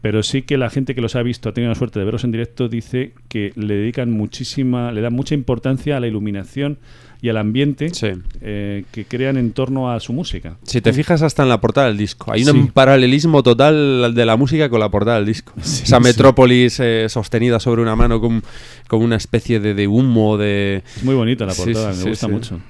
pero 0.00 0.22
sí 0.22 0.42
que 0.42 0.58
la 0.58 0.70
gente 0.70 0.94
que 0.94 1.00
los 1.00 1.16
ha 1.16 1.22
visto, 1.22 1.48
ha 1.48 1.52
tenido 1.54 1.70
la 1.70 1.74
suerte 1.74 1.98
de 1.98 2.04
verlos 2.04 2.24
en 2.24 2.30
directo, 2.32 2.68
dice 2.68 3.12
que 3.28 3.52
le 3.56 3.74
dedican 3.74 4.10
muchísima, 4.12 4.92
le 4.92 5.00
dan 5.00 5.12
mucha 5.12 5.34
importancia 5.34 5.96
a 5.96 6.00
la 6.00 6.06
iluminación 6.06 6.78
y 7.22 7.28
al 7.28 7.36
ambiente 7.38 7.90
Sí. 7.92 8.08
eh, 8.40 8.84
que 8.92 9.04
crean 9.04 9.36
en 9.36 9.52
torno 9.52 9.90
a 9.90 9.98
su 10.00 10.12
música. 10.12 10.56
Si 10.62 10.80
te 10.80 10.92
fijas 10.92 11.22
hasta 11.22 11.42
en 11.42 11.48
la 11.48 11.60
portada 11.60 11.86
del 11.88 11.96
disco, 11.96 12.32
hay 12.32 12.44
Sí. 12.44 12.50
un 12.50 12.68
paralelismo 12.68 13.42
total 13.42 14.12
de 14.14 14.26
la 14.26 14.36
música 14.36 14.68
con 14.68 14.80
la 14.80 14.88
portada 14.90 15.16
del 15.16 15.26
disco. 15.26 15.52
Esa 15.58 15.96
sí. 15.98 16.02
metrópolis 16.02 16.78
eh, 16.80 17.06
sostenida 17.08 17.58
sobre 17.60 17.82
una 17.82 17.96
mano 17.96 18.20
con, 18.20 18.42
con 18.88 19.02
una 19.02 19.16
especie 19.16 19.60
de, 19.60 19.74
de 19.74 19.86
humo, 19.88 20.36
de... 20.36 20.82
Es 20.96 21.04
muy 21.04 21.14
bonita 21.14 21.46
la 21.46 21.54
portada, 21.54 21.92
me 21.94 22.10
gusta 22.10 22.28
mucho. 22.28 22.60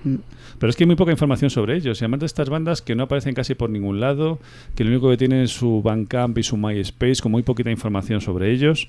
Pero 0.59 0.71
es 0.71 0.77
que 0.77 0.85
hay 0.85 0.87
muy 0.87 0.97
poca 0.97 1.11
información 1.11 1.51
sobre 1.51 1.77
ellos. 1.77 2.01
Y 2.01 2.05
además 2.05 2.21
de 2.21 2.27
estas 2.27 2.49
bandas 2.49 2.81
que 2.81 2.95
no 2.95 3.03
aparecen 3.03 3.35
casi 3.35 3.55
por 3.55 3.69
ningún 3.69 4.01
lado, 4.01 4.39
que 4.75 4.85
lo 4.85 4.91
único 4.91 5.11
que 5.11 5.19
tienen 5.19 5.43
es 5.43 5.51
su 5.51 5.83
Bandcamp 5.83 6.39
y 6.39 6.43
su 6.43 6.57
MySpace, 6.57 7.17
con 7.23 7.31
muy 7.33 7.43
poquita 7.43 7.71
información 7.71 8.23
sobre 8.23 8.51
ellos. 8.53 8.89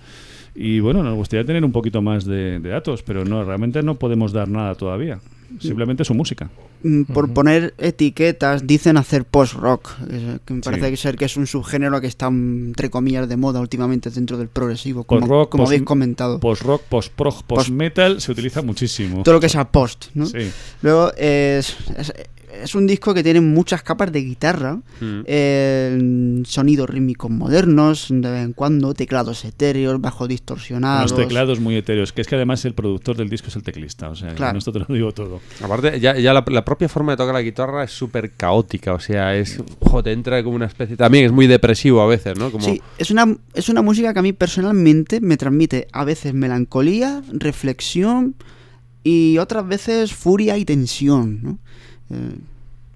Y 0.56 0.80
bueno, 0.80 1.04
nos 1.04 1.16
gustaría 1.16 1.46
tener 1.46 1.64
un 1.64 1.72
poquito 1.72 2.02
más 2.02 2.26
de, 2.26 2.60
de 2.60 2.70
datos, 2.70 3.04
pero 3.04 3.24
no, 3.26 3.44
realmente 3.44 3.82
no 3.84 3.96
podemos 3.96 4.32
dar 4.34 4.48
nada 4.50 4.76
todavía. 4.76 5.20
Simplemente 5.60 6.04
su 6.04 6.14
música. 6.14 6.50
Mm, 6.84 7.04
Por 7.04 7.32
poner 7.34 7.74
etiquetas, 7.78 8.68
dicen 8.68 8.98
hacer 8.98 9.24
post-rock, 9.24 9.92
eh, 10.10 10.40
que 10.46 10.54
me 10.54 10.60
Sí. 10.62 10.70
parece 10.70 10.92
que 10.92 10.98
ser 10.98 11.16
que 11.16 11.24
es 11.26 11.38
un 11.38 11.48
subgénero 11.48 12.02
que 12.02 12.08
está, 12.08 12.30
mm, 12.30 12.68
entre 12.68 12.90
comillas, 12.90 13.30
de 13.30 13.38
moda 13.38 13.62
últimamente 13.62 14.10
dentro 14.10 14.38
del 14.38 14.50
progresivo, 14.50 15.06
como, 15.06 15.22
Post-rock, 15.22 15.50
como 15.50 15.64
post- 15.64 15.70
habéis 15.72 15.84
comentado. 15.84 16.40
Post-rock, 16.42 16.82
post-prog, 16.90 17.44
post-metal 17.46 18.20
se 18.20 18.32
utiliza 18.32 18.62
muchísimo. 18.62 19.24
Todo 19.24 19.36
lo 19.36 19.40
que 19.40 19.48
sea 19.50 19.72
post, 19.72 20.08
¿no? 20.16 20.26
Sí. 20.26 20.52
Luego, 20.82 21.14
es, 21.16 21.78
es, 21.98 22.14
es 22.64 22.76
un 22.76 22.88
disco 22.88 23.14
que 23.14 23.24
tiene 23.24 23.42
muchas 23.42 23.82
capas 23.84 24.12
de 24.12 24.22
guitarra, 24.22 24.80
Mm. 25.02 25.20
eh, 25.26 26.42
sonidos 26.46 26.90
rítmicos 26.90 27.30
modernos, 27.32 28.08
de 28.10 28.30
vez 28.32 28.44
en 28.46 28.54
cuando, 28.54 28.94
teclados 28.94 29.46
etéreos, 29.46 30.00
bajos 30.02 30.28
distorsionados. 30.28 31.12
los 31.12 31.20
teclados 31.20 31.60
muy 31.60 31.76
etéreos, 31.76 32.12
que 32.14 32.22
es 32.22 32.28
que 32.28 32.36
además 32.36 32.64
el 32.66 32.74
productor 32.74 33.16
del 33.18 33.30
disco 33.30 33.48
es 33.50 33.56
el 33.56 33.64
teclista, 33.64 34.10
o 34.10 34.16
sea, 34.16 34.34
Claro. 34.36 34.52
con 34.52 34.58
esto 34.58 34.72
te 34.72 34.80
lo 34.80 34.86
digo 34.90 35.12
todo. 35.12 35.40
Aparte, 35.62 36.00
ya, 36.00 36.18
ya 36.18 36.34
la, 36.34 36.44
la 36.48 36.66
propia 36.66 36.90
forma 36.90 37.14
de 37.14 37.18
tocar 37.18 37.34
la 37.34 37.42
guitarra 37.42 37.84
es 37.84 37.92
súper 37.92 38.32
caótica, 38.32 38.94
o 38.94 39.00
sea, 39.00 39.36
es... 39.36 39.62
ojo, 39.80 40.04
te 40.04 40.12
entra 40.12 40.44
como 40.44 40.56
una 40.56 40.66
especie... 40.66 40.96
También 40.98 41.26
es 41.26 41.32
muy 41.32 41.48
depresivo 41.48 42.02
a 42.02 42.08
veces, 42.08 42.38
¿no? 42.38 42.52
Como, 42.52 42.64
Sí, 42.66 42.82
es 42.98 43.12
una, 43.12 43.36
es 43.54 43.70
una 43.70 43.82
música 43.82 44.14
que 44.14 44.20
a 44.20 44.24
mí 44.24 44.34
personalmente 44.34 45.22
me 45.22 45.38
transmite 45.38 45.88
a 45.92 46.04
veces 46.04 46.34
melancolía, 46.34 47.22
reflexión 47.32 48.36
y 49.04 49.38
otras 49.38 49.68
veces 49.68 50.14
furia 50.14 50.58
y 50.58 50.66
tensión. 50.66 51.40
¿no? 51.42 51.60
Eh, 52.12 52.36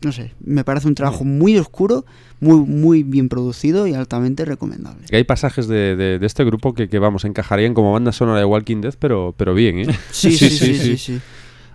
no 0.04 0.12
sé, 0.12 0.32
me 0.44 0.64
parece 0.64 0.88
un 0.88 0.96
trabajo 0.96 1.24
muy 1.24 1.58
oscuro, 1.60 2.06
muy, 2.40 2.58
muy 2.58 3.04
bien 3.04 3.30
producido 3.30 3.86
y 3.86 3.94
altamente 3.94 4.46
recomendable. 4.46 5.06
que 5.08 5.16
hay 5.16 5.24
pasajes 5.24 5.68
de, 5.68 5.96
de- 5.96 6.18
de 6.18 6.26
este 6.26 6.44
grupo 6.44 6.74
que, 6.74 6.90
que, 6.90 6.98
vamos, 6.98 7.24
encajarían 7.24 7.76
como 7.76 7.94
banda 7.94 8.12
sonora 8.12 8.40
de 8.40 8.46
Walking 8.46 8.82
Dead, 8.82 8.96
pero, 8.98 9.36
pero 9.38 9.54
bien, 9.54 9.80
¿eh? 9.82 9.96
Sí, 10.12 10.32
sí, 10.32 10.50
sí, 10.50 10.74
sí, 10.76 10.98
sí. 10.98 11.20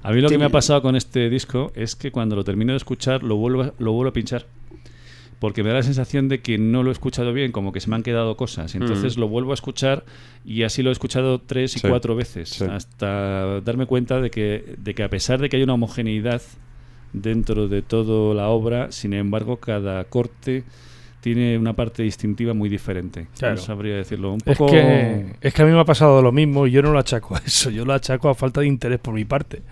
A 0.03 0.11
mí 0.13 0.21
lo 0.21 0.29
que 0.29 0.39
me 0.39 0.45
ha 0.45 0.49
pasado 0.51 0.83
con 0.83 0.97
este 0.97 1.31
disco 1.31 1.71
es 1.77 1.95
que 1.95 2.11
cuando 2.11 2.35
lo 2.37 2.43
termino 2.45 2.73
de 2.73 2.79
escuchar 2.79 3.23
lo 3.23 3.37
vuelvo, 3.37 3.63
a- 3.63 3.73
lo 3.79 3.93
vuelvo 3.93 4.11
a 4.11 4.13
pinchar. 4.13 4.45
Porque 5.39 5.63
me 5.63 5.69
da 5.69 5.77
la 5.77 5.83
sensación 5.83 6.29
de 6.29 6.41
que 6.41 6.57
no 6.59 6.83
lo 6.83 6.89
he 6.89 6.93
escuchado 6.93 7.33
bien, 7.35 7.53
como 7.53 7.71
que 7.71 7.79
se 7.81 7.91
me 7.91 7.97
han 7.97 8.03
quedado 8.03 8.37
cosas. 8.39 8.75
Entonces 8.75 9.17
Mm. 9.17 9.21
lo 9.21 9.29
vuelvo 9.29 9.51
a 9.51 9.55
escuchar 9.55 10.05
y 10.47 10.63
así 10.63 10.83
lo 10.83 10.89
he 10.89 10.93
escuchado 10.93 11.41
tres 11.43 11.77
y 11.77 11.81
Sí, 11.81 11.87
cuatro 11.89 12.17
veces. 12.17 12.49
sí. 12.49 12.65
Hasta 12.65 13.61
darme 13.61 13.85
cuenta 13.87 14.21
de 14.21 14.31
que, 14.31 14.75
de 14.79 14.95
que 14.95 15.03
a 15.05 15.11
pesar 15.11 15.41
de 15.41 15.49
que 15.51 15.59
hay 15.59 15.63
una 15.63 15.75
homogeneidad 15.75 16.41
dentro 17.17 17.69
de 17.69 17.83
toda 17.83 18.35
la 18.35 18.49
obra, 18.49 18.93
sin 18.93 19.13
embargo, 19.15 19.57
cada 19.57 20.05
corte 20.05 20.65
tiene 21.21 21.59
una 21.59 21.73
parte 21.73 22.03
distintiva 22.05 22.55
muy 22.55 22.69
diferente. 22.69 23.27
Claro. 23.37 23.57
No 23.57 23.61
sabría 23.61 23.97
decirlo. 23.97 24.33
Un 24.33 24.41
Es 24.45 24.57
poco... 24.57 24.71
que, 24.73 25.35
es 25.41 25.53
que 25.53 25.63
a 25.63 25.65
mí 25.65 25.73
me 25.73 25.81
ha 25.81 25.85
pasado 25.85 26.23
lo 26.23 26.31
mismo 26.31 26.67
y 26.67 26.71
yo 26.71 26.83
no 26.83 26.93
lo 26.93 26.99
achaco 26.99 27.35
a 27.35 27.39
eso, 27.45 27.71
yo 27.71 27.85
lo 27.85 27.95
achaco 27.95 28.29
a 28.29 28.35
falta 28.35 28.61
de 28.61 28.69
interés 28.69 29.01
por 29.01 29.15
mi 29.15 29.25
parte. 29.25 29.63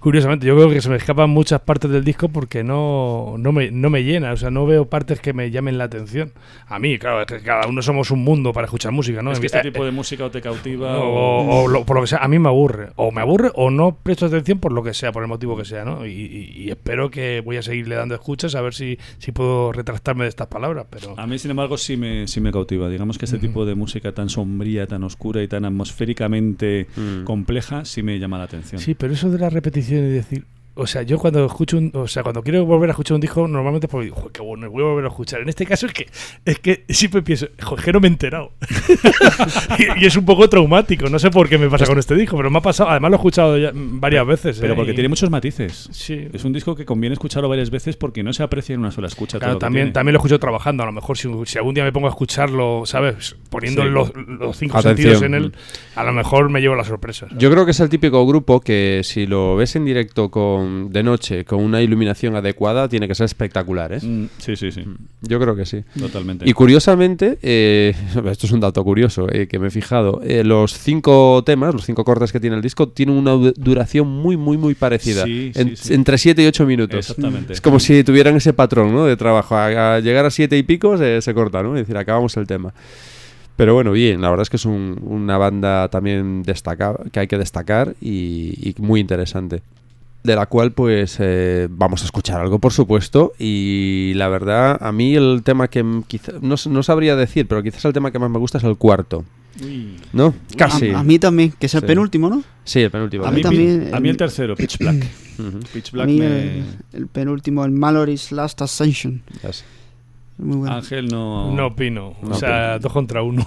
Curiosamente, 0.00 0.46
yo 0.46 0.56
creo 0.56 0.70
que 0.70 0.80
se 0.80 0.88
me 0.88 0.96
escapan 0.96 1.28
muchas 1.28 1.60
partes 1.60 1.90
del 1.90 2.02
disco 2.04 2.30
porque 2.30 2.64
no, 2.64 3.34
no, 3.38 3.52
me, 3.52 3.70
no 3.70 3.90
me 3.90 4.02
llena, 4.02 4.32
o 4.32 4.36
sea, 4.38 4.50
no 4.50 4.64
veo 4.64 4.86
partes 4.86 5.20
que 5.20 5.34
me 5.34 5.50
llamen 5.50 5.76
la 5.76 5.84
atención. 5.84 6.32
A 6.68 6.78
mí, 6.78 6.98
claro, 6.98 7.20
es 7.20 7.26
que 7.26 7.40
cada 7.40 7.66
uno 7.68 7.82
somos 7.82 8.10
un 8.10 8.24
mundo 8.24 8.54
para 8.54 8.64
escuchar 8.64 8.92
música, 8.92 9.20
¿no? 9.22 9.30
Es 9.30 9.38
que 9.40 9.46
este 9.46 9.58
eh, 9.58 9.62
tipo 9.62 9.84
de 9.84 9.90
música 9.90 10.24
o 10.24 10.30
te 10.30 10.40
cautiva 10.40 10.98
o, 10.98 11.04
o... 11.04 11.64
o 11.64 11.68
lo- 11.68 11.84
por 11.84 11.96
lo 11.96 12.00
que 12.02 12.06
sea, 12.08 12.18
a 12.20 12.28
mí 12.28 12.38
me 12.38 12.48
aburre. 12.48 12.88
O 12.96 13.12
me 13.12 13.20
aburre 13.20 13.50
o 13.54 13.70
no 13.70 13.94
presto 14.02 14.24
atención 14.24 14.58
por 14.58 14.72
lo 14.72 14.82
que 14.82 14.94
sea, 14.94 15.12
por 15.12 15.22
el 15.22 15.28
motivo 15.28 15.54
que 15.54 15.66
sea, 15.66 15.84
¿no? 15.84 16.06
Y, 16.06 16.12
y- 16.12 16.62
y 16.64 16.70
espero 16.70 17.10
que 17.10 17.42
voy 17.44 17.58
a 17.58 17.62
seguirle 17.62 17.94
dando 17.94 18.14
escuchas 18.14 18.54
a 18.54 18.62
ver 18.62 18.72
si, 18.72 18.98
si 19.18 19.32
puedo 19.32 19.70
retractarme 19.70 20.24
de 20.24 20.30
estas 20.30 20.46
palabras, 20.46 20.86
pero... 20.88 21.14
A 21.18 21.26
mí, 21.26 21.38
sin 21.38 21.50
embargo, 21.50 21.76
sí 21.76 21.98
me, 21.98 22.26
sí 22.26 22.40
me 22.40 22.52
cautiva. 22.52 22.88
Digamos 22.88 23.18
que 23.18 23.26
este 23.26 23.36
Ujú. 23.36 23.46
tipo 23.48 23.66
de 23.66 23.74
música 23.74 24.12
tan 24.12 24.30
sombría, 24.30 24.86
tan 24.86 25.04
oscura 25.04 25.42
y 25.42 25.48
tan 25.48 25.66
atmosféricamente 25.66 26.86
Mm. 26.96 27.24
compleja 27.24 27.84
sí 27.84 28.02
me 28.02 28.18
llama 28.18 28.38
la 28.38 28.44
atención. 28.44 28.80
Sí, 28.80 28.94
pero 28.94 29.12
eso 29.12 29.30
de 29.30 29.38
la 29.38 29.50
repetición 29.50 29.89
y 29.98 30.12
decir, 30.12 30.44
o 30.80 30.86
sea, 30.86 31.02
yo 31.02 31.18
cuando 31.18 31.44
escucho 31.44 31.76
un, 31.78 31.90
o 31.94 32.08
sea, 32.08 32.22
cuando 32.22 32.42
quiero 32.42 32.64
volver 32.64 32.90
a 32.90 32.92
escuchar 32.92 33.14
un 33.14 33.20
disco, 33.20 33.46
normalmente 33.46 33.86
es 33.86 33.90
porque 33.90 34.04
digo, 34.06 34.16
"Joder, 34.16 34.32
qué 34.32 34.42
bueno, 34.42 34.70
voy 34.70 34.82
a 34.82 34.86
volver 34.86 35.04
a 35.04 35.08
escuchar. 35.08 35.40
En 35.40 35.48
este 35.48 35.66
caso 35.66 35.86
es 35.86 35.92
que 35.92 36.06
es 36.44 36.58
que 36.58 36.84
siempre 36.88 37.22
pienso, 37.22 37.48
joder, 37.62 37.84
que 37.84 37.92
no 37.92 38.00
me 38.00 38.08
he 38.08 38.10
enterado. 38.10 38.52
y, 39.78 40.02
y 40.02 40.06
es 40.06 40.16
un 40.16 40.24
poco 40.24 40.48
traumático, 40.48 41.08
no 41.08 41.18
sé 41.18 41.30
por 41.30 41.48
qué 41.48 41.58
me 41.58 41.68
pasa 41.68 41.86
con 41.86 41.98
este 41.98 42.14
disco, 42.14 42.36
pero 42.36 42.50
me 42.50 42.58
ha 42.58 42.62
pasado, 42.62 42.90
además 42.90 43.10
lo 43.10 43.16
he 43.16 43.18
escuchado 43.18 43.58
ya 43.58 43.70
varias 43.74 44.26
veces. 44.26 44.58
Pero 44.60 44.72
¿eh? 44.72 44.76
porque 44.76 44.92
Y- 44.92 44.94
tiene 44.94 45.08
muchos 45.08 45.30
matices. 45.30 45.88
Sí. 45.92 46.28
Es 46.32 46.44
un 46.44 46.52
disco 46.52 46.74
que 46.74 46.84
conviene 46.84 47.14
escucharlo 47.14 47.48
varias 47.48 47.70
veces 47.70 47.96
porque 47.96 48.22
no 48.22 48.32
se 48.32 48.42
aprecia 48.42 48.74
en 48.74 48.80
una 48.80 48.90
sola 48.90 49.06
escucha. 49.08 49.38
Claro, 49.38 49.58
también, 49.58 49.92
también 49.92 50.14
lo 50.14 50.18
escucho 50.18 50.38
trabajando. 50.38 50.82
A 50.82 50.86
lo 50.86 50.92
mejor 50.92 51.16
si, 51.18 51.28
si 51.44 51.58
algún 51.58 51.74
día 51.74 51.84
me 51.84 51.92
pongo 51.92 52.06
a 52.06 52.10
escucharlo, 52.10 52.82
¿sabes? 52.86 53.36
Poniendo 53.50 53.82
Sí. 53.82 53.88
los, 53.90 54.12
los 54.14 54.56
cinco 54.56 54.78
Atención. 54.78 55.14
sentidos 55.18 55.22
en 55.22 55.34
él, 55.34 55.52
a 55.96 56.04
lo 56.04 56.12
mejor 56.12 56.48
me 56.50 56.60
llevo 56.60 56.74
la 56.74 56.84
sorpresa. 56.84 57.26
¿sabes? 57.28 57.38
Yo 57.42 57.50
creo 57.50 57.64
que 57.64 57.72
es 57.72 57.80
el 57.80 57.88
típico 57.88 58.26
grupo 58.26 58.60
que 58.60 59.00
si 59.04 59.26
lo 59.26 59.56
ves 59.56 59.76
en 59.76 59.84
directo 59.84 60.30
con 60.30 60.69
con, 60.70 60.92
de 60.92 61.02
noche, 61.02 61.44
con 61.44 61.60
una 61.62 61.82
iluminación 61.82 62.36
adecuada, 62.36 62.88
tiene 62.88 63.08
que 63.08 63.14
ser 63.14 63.24
espectacular, 63.24 63.92
¿eh? 63.92 63.98
Mm, 64.02 64.26
sí, 64.38 64.56
sí, 64.56 64.70
sí. 64.70 64.84
Yo 65.22 65.38
creo 65.40 65.56
que 65.56 65.66
sí. 65.66 65.82
Totalmente. 65.98 66.48
Y 66.48 66.52
curiosamente, 66.52 67.38
eh, 67.42 67.94
esto 68.30 68.46
es 68.46 68.52
un 68.52 68.60
dato 68.60 68.82
curioso 68.84 69.26
eh, 69.32 69.46
que 69.48 69.58
me 69.58 69.68
he 69.68 69.70
fijado, 69.70 70.20
eh, 70.24 70.44
los 70.44 70.72
cinco 70.78 71.42
temas, 71.44 71.74
los 71.74 71.84
cinco 71.84 72.04
cortes 72.04 72.32
que 72.32 72.40
tiene 72.40 72.56
el 72.56 72.62
disco, 72.62 72.88
tienen 72.88 73.16
una 73.16 73.32
du- 73.32 73.52
duración 73.56 74.08
muy, 74.08 74.36
muy, 74.36 74.56
muy 74.56 74.74
parecida. 74.74 75.24
Sí, 75.24 75.50
sí, 75.54 75.60
En- 75.60 75.76
sí. 75.76 75.94
Entre 75.94 76.18
7 76.18 76.42
y 76.42 76.46
8 76.46 76.64
minutos. 76.66 76.98
Exactamente. 76.98 77.52
Es 77.52 77.60
como 77.60 77.80
si 77.80 78.04
tuvieran 78.04 78.36
ese 78.36 78.52
patrón 78.52 78.92
¿no? 78.92 79.04
de 79.06 79.16
trabajo. 79.16 79.56
A, 79.56 79.96
a 79.96 80.00
llegar 80.00 80.24
a 80.24 80.30
7 80.30 80.56
y 80.56 80.62
pico 80.62 80.96
se, 80.96 81.20
se 81.22 81.34
corta, 81.34 81.62
¿no? 81.62 81.74
Es 81.76 81.82
decir, 81.82 81.96
acabamos 81.96 82.36
el 82.36 82.46
tema. 82.46 82.72
Pero 83.56 83.74
bueno, 83.74 83.92
bien, 83.92 84.22
la 84.22 84.30
verdad 84.30 84.42
es 84.44 84.50
que 84.50 84.56
es 84.56 84.64
un- 84.64 84.98
una 85.02 85.36
banda 85.36 85.88
también 85.88 86.42
destaca, 86.42 86.96
que 87.12 87.20
hay 87.20 87.26
que 87.26 87.36
destacar 87.36 87.94
y, 88.00 88.54
y 88.70 88.74
muy 88.78 89.00
interesante. 89.00 89.60
De 90.22 90.36
la 90.36 90.44
cual, 90.46 90.72
pues, 90.72 91.16
eh, 91.18 91.66
vamos 91.70 92.02
a 92.02 92.04
escuchar 92.04 92.40
algo, 92.42 92.58
por 92.58 92.72
supuesto. 92.72 93.32
Y 93.38 94.12
la 94.16 94.28
verdad, 94.28 94.76
a 94.80 94.92
mí 94.92 95.14
el 95.16 95.40
tema 95.44 95.68
que 95.68 95.82
quizá, 96.06 96.32
no, 96.42 96.56
no 96.68 96.82
sabría 96.82 97.16
decir, 97.16 97.48
pero 97.48 97.62
quizás 97.62 97.84
el 97.86 97.92
tema 97.94 98.10
que 98.10 98.18
más 98.18 98.30
me 98.30 98.38
gusta 98.38 98.58
es 98.58 98.64
el 98.64 98.76
cuarto. 98.76 99.24
Uy. 99.64 99.96
¿No? 100.12 100.34
Casi. 100.58 100.90
A, 100.90 101.00
a 101.00 101.02
mí 101.02 101.18
también, 101.18 101.52
que 101.58 101.66
es 101.66 101.74
el 101.74 101.80
Sí. 101.80 101.86
penúltimo, 101.86 102.28
¿no? 102.28 102.42
Sí, 102.64 102.80
el 102.80 102.90
penúltimo. 102.90 103.24
A 103.24 103.30
mí, 103.30 103.36
mí 103.38 103.42
también, 103.42 103.90
a 103.94 103.98
mí 104.00 104.08
el 104.10 104.16
tercero, 104.18 104.54
Pitch 104.56 104.78
Black. 104.78 105.06
Pitch 105.72 105.88
A 105.88 105.92
Black 105.92 106.06
mí 106.06 106.18
me... 106.18 106.26
el, 106.58 106.64
el 106.92 107.06
penúltimo, 107.06 107.64
el 107.64 107.70
Mallory's 107.72 108.30
Last 108.30 108.60
Ascension. 108.62 109.22
ya 109.42 109.52
sé. 109.54 109.64
Muy 110.38 110.56
bueno. 110.58 110.74
Ángel 110.76 111.08
no... 111.08 111.54
No 111.54 111.66
opino. 111.68 112.14
No 112.22 112.30
o 112.30 112.34
sea, 112.34 112.78
dos 112.78 112.92
contra 112.92 113.22
uno. 113.22 113.46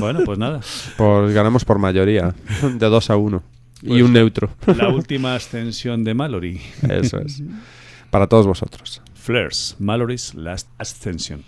Bueno, 0.00 0.20
pues 0.26 0.38
nada. 0.38 0.60
Pues 0.96 1.32
ganamos 1.34 1.64
por 1.64 1.78
mayoría, 1.78 2.34
de 2.62 2.86
2 2.86 3.10
a 3.10 3.16
1. 3.82 3.94
y 3.94 3.98
Pues- 3.98 4.02
un 4.02 4.12
neutro. 4.12 4.50
La 4.76 4.88
última 4.88 5.34
ascensión 5.34 6.04
de 6.04 6.14
Mallory. 6.14 6.60
Eso 6.88 7.18
es. 7.20 7.42
Para 8.10 8.26
todos 8.26 8.46
vosotros. 8.46 9.02
Flares, 9.14 9.76
Mallory's 9.78 10.34
Last 10.34 10.68
Ascension. 10.78 11.44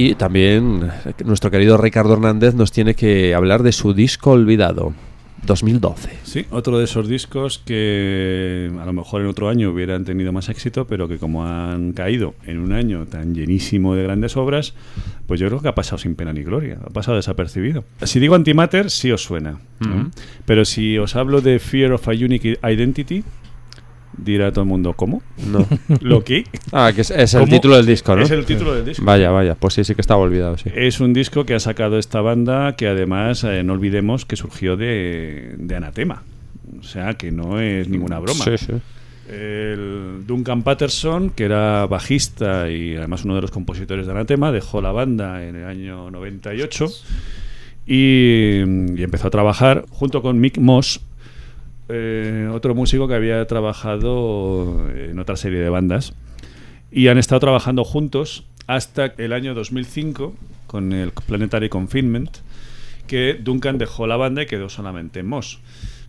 Y 0.00 0.14
también 0.14 0.90
nuestro 1.26 1.50
querido 1.50 1.76
Ricardo 1.76 2.14
Hernández 2.14 2.54
nos 2.54 2.72
tiene 2.72 2.94
que 2.94 3.34
hablar 3.34 3.62
de 3.62 3.70
su 3.70 3.92
disco 3.92 4.30
olvidado, 4.30 4.94
2012. 5.44 6.08
Sí, 6.22 6.46
otro 6.50 6.78
de 6.78 6.84
esos 6.84 7.06
discos 7.06 7.58
que 7.58 8.72
a 8.80 8.86
lo 8.86 8.94
mejor 8.94 9.20
en 9.20 9.26
otro 9.26 9.50
año 9.50 9.68
hubieran 9.68 10.06
tenido 10.06 10.32
más 10.32 10.48
éxito, 10.48 10.86
pero 10.86 11.06
que 11.06 11.18
como 11.18 11.46
han 11.46 11.92
caído 11.92 12.34
en 12.46 12.60
un 12.60 12.72
año 12.72 13.04
tan 13.08 13.34
llenísimo 13.34 13.94
de 13.94 14.04
grandes 14.04 14.38
obras, 14.38 14.72
pues 15.26 15.38
yo 15.38 15.48
creo 15.48 15.60
que 15.60 15.68
ha 15.68 15.74
pasado 15.74 15.98
sin 15.98 16.14
pena 16.14 16.32
ni 16.32 16.44
gloria, 16.44 16.78
ha 16.82 16.88
pasado 16.88 17.18
desapercibido. 17.18 17.84
Si 18.02 18.20
digo 18.20 18.34
Antimatter, 18.34 18.90
sí 18.90 19.12
os 19.12 19.22
suena. 19.22 19.58
Pero 20.46 20.64
si 20.64 20.96
os 20.96 21.14
hablo 21.14 21.42
de 21.42 21.58
Fear 21.58 21.92
of 21.92 22.08
a 22.08 22.12
Unique 22.12 22.58
Identity, 22.62 23.22
dirá 24.16 24.50
todo 24.52 24.62
el 24.62 24.68
mundo, 24.68 24.94
¿cómo? 24.94 25.22
No. 25.46 25.66
¿Lo 26.00 26.24
qué? 26.24 26.44
Ah, 26.72 26.92
que 26.94 27.02
es, 27.02 27.10
es 27.10 27.34
el 27.34 27.48
título 27.48 27.76
del 27.76 27.86
disco, 27.86 28.14
¿no? 28.16 28.22
Es 28.22 28.30
el 28.30 28.44
título 28.44 28.74
del 28.74 28.84
disco. 28.84 29.04
Vaya, 29.04 29.30
vaya, 29.30 29.54
pues 29.54 29.74
sí, 29.74 29.84
sí 29.84 29.94
que 29.94 30.00
estaba 30.00 30.20
olvidado, 30.20 30.56
sí. 30.58 30.70
Es 30.74 31.00
un 31.00 31.12
disco 31.12 31.44
que 31.44 31.54
ha 31.54 31.60
sacado 31.60 31.98
esta 31.98 32.20
banda 32.20 32.76
que 32.76 32.88
además, 32.88 33.44
eh, 33.44 33.62
no 33.62 33.74
olvidemos, 33.74 34.24
que 34.26 34.36
surgió 34.36 34.76
de, 34.76 35.54
de 35.58 35.76
Anatema. 35.76 36.22
O 36.78 36.82
sea, 36.82 37.14
que 37.14 37.30
no 37.32 37.60
es 37.60 37.88
ninguna 37.88 38.18
broma. 38.18 38.44
Sí, 38.44 38.58
sí. 38.58 38.72
El 39.28 40.24
Duncan 40.26 40.62
Patterson, 40.62 41.30
que 41.30 41.44
era 41.44 41.86
bajista 41.86 42.68
y 42.68 42.96
además 42.96 43.24
uno 43.24 43.36
de 43.36 43.42
los 43.42 43.52
compositores 43.52 44.06
de 44.06 44.12
Anatema, 44.12 44.50
dejó 44.50 44.80
la 44.80 44.90
banda 44.90 45.46
en 45.46 45.54
el 45.54 45.66
año 45.66 46.10
98 46.10 46.86
y, 47.86 48.58
y 48.96 49.02
empezó 49.02 49.28
a 49.28 49.30
trabajar 49.30 49.84
junto 49.90 50.20
con 50.20 50.40
Mick 50.40 50.58
Moss, 50.58 51.00
eh, 51.90 52.48
otro 52.52 52.74
músico 52.74 53.08
que 53.08 53.14
había 53.14 53.46
trabajado 53.46 54.88
en 54.90 55.18
otra 55.18 55.36
serie 55.36 55.60
de 55.60 55.68
bandas. 55.68 56.14
Y 56.90 57.08
han 57.08 57.18
estado 57.18 57.40
trabajando 57.40 57.84
juntos 57.84 58.44
hasta 58.66 59.14
el 59.18 59.32
año 59.32 59.54
2005 59.54 60.34
con 60.66 60.92
el 60.92 61.10
Planetary 61.10 61.68
Confinement, 61.68 62.38
que 63.06 63.34
Duncan 63.34 63.78
dejó 63.78 64.06
la 64.06 64.16
banda 64.16 64.42
y 64.42 64.46
quedó 64.46 64.68
solamente 64.68 65.22
Moss. 65.22 65.58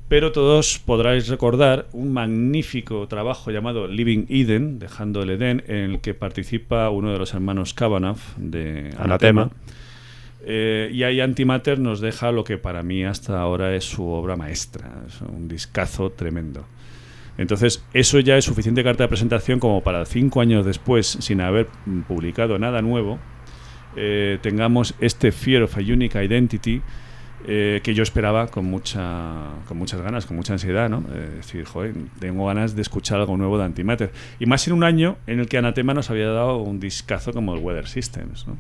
Pero 0.08 0.32
todos 0.32 0.78
podráis 0.78 1.30
recordar 1.30 1.88
un 1.94 2.12
magnífico 2.12 3.08
trabajo 3.08 3.50
llamado 3.50 3.88
Living 3.88 4.26
Eden, 4.28 4.78
dejando 4.78 5.24
el 5.24 5.30
Edén, 5.30 5.64
en 5.68 5.92
el 5.92 6.02
que 6.02 6.14
participa 6.14 6.90
uno 6.90 7.14
de 7.14 7.18
los 7.18 7.34
hermanos 7.34 7.74
Kavanagh 7.74 8.18
de 8.38 8.94
Anatema. 8.98 9.44
Anatema. 9.44 9.52
Eh, 10.44 10.90
y 10.92 11.04
ahí 11.04 11.22
Antimatter 11.22 11.80
nos 11.80 12.02
deja 12.02 12.32
lo 12.32 12.44
que 12.44 12.58
para 12.58 12.84
mí 12.84 13.04
hasta 13.04 13.40
ahora 13.40 13.76
es 13.76 13.86
su 13.86 14.08
obra 14.08 14.36
maestra, 14.36 15.04
es 15.08 15.22
un 15.22 15.48
discazo 15.48 16.12
tremendo. 16.12 16.66
Entonces, 17.38 17.84
eso 17.94 18.20
ya 18.20 18.38
es 18.38 18.46
suficiente 18.46 18.84
carta 18.84 19.04
de 19.04 19.08
presentación 19.08 19.60
como 19.60 19.82
para 19.82 20.06
cinco 20.06 20.42
años 20.42 20.66
después, 20.66 21.08
sin 21.08 21.42
haber 21.42 21.68
publicado 22.08 22.60
nada 22.60 22.82
nuevo, 22.82 23.20
eh, 23.96 24.40
tengamos 24.42 24.96
este 25.00 25.32
Fear 25.32 25.64
of 25.64 25.78
a 25.78 25.82
Unique 25.82 26.22
Identity 26.24 26.82
eh, 27.48 27.82
que 27.84 27.96
yo 27.96 28.04
esperaba 28.04 28.48
con 28.48 28.66
mucha 28.66 29.50
con 29.68 29.78
muchas 29.78 30.00
ganas, 30.02 30.28
con 30.28 30.38
mucha 30.38 30.54
ansiedad, 30.54 30.90
¿no? 30.90 31.04
Eh, 31.12 31.38
decir, 31.38 31.66
joder, 31.66 31.96
tengo 32.20 32.46
ganas 32.46 32.76
de 32.76 32.84
escuchar 32.84 33.20
algo 33.20 33.36
nuevo 33.36 33.58
de 33.58 33.64
Antimatter. 33.64 34.12
Y 34.40 34.46
más 34.46 34.68
en 34.68 34.74
un 34.74 34.84
año 34.84 35.18
en 35.26 35.40
el 35.40 35.48
que 35.48 35.58
Anatema 35.58 35.96
nos 35.96 36.12
había 36.12 36.28
dado 36.28 36.58
un 36.58 36.80
discazo 36.80 37.34
como 37.34 37.56
el 37.56 37.62
Weather 37.62 37.88
Systems, 37.88 38.46
¿no? 38.48 38.58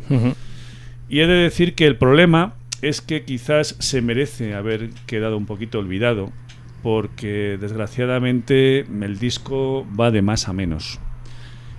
Y 1.11 1.19
he 1.19 1.27
de 1.27 1.33
decir 1.33 1.75
que 1.75 1.87
el 1.87 1.97
problema 1.97 2.53
es 2.81 3.01
que 3.01 3.25
quizás 3.25 3.75
se 3.79 4.01
merece 4.01 4.53
haber 4.53 4.91
quedado 5.07 5.35
un 5.35 5.45
poquito 5.45 5.77
olvidado, 5.77 6.31
porque 6.83 7.57
desgraciadamente 7.59 8.79
el 8.79 9.19
disco 9.19 9.85
va 9.99 10.09
de 10.09 10.21
más 10.21 10.47
a 10.47 10.53
menos. 10.53 11.01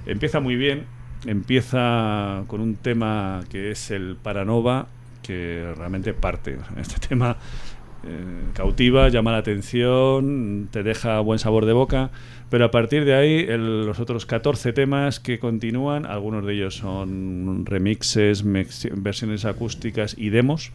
Empieza 0.05 0.41
muy 0.41 0.57
bien, 0.57 0.85
empieza 1.25 2.45
con 2.47 2.61
un 2.61 2.77
tema 2.77 3.41
que 3.49 3.71
es 3.71 3.91
el 3.91 4.17
Paranova, 4.23 4.89
que 5.23 5.73
realmente 5.79 6.13
parte. 6.13 6.59
Este 6.77 7.09
tema 7.09 7.39
eh, 8.05 8.43
cautiva, 8.53 9.09
llama 9.09 9.33
la 9.33 9.39
atención, 9.39 10.69
te 10.71 10.83
deja 10.83 11.21
buen 11.21 11.39
sabor 11.39 11.65
de 11.65 11.73
boca, 11.73 12.11
pero 12.53 12.67
a 12.67 12.71
partir 12.71 13.05
de 13.05 13.15
ahí 13.15 13.47
el- 13.49 13.87
los 13.87 13.99
otros 13.99 14.27
14 14.27 14.73
temas 14.73 15.19
que 15.19 15.39
continúan, 15.41 16.07
algunos 16.07 16.47
de 16.47 16.53
ellos 16.55 16.77
son 16.77 17.65
remixes, 17.67 18.45
versiones 18.45 19.45
acústicas 19.45 20.15
y 20.17 20.29
demos. 20.31 20.71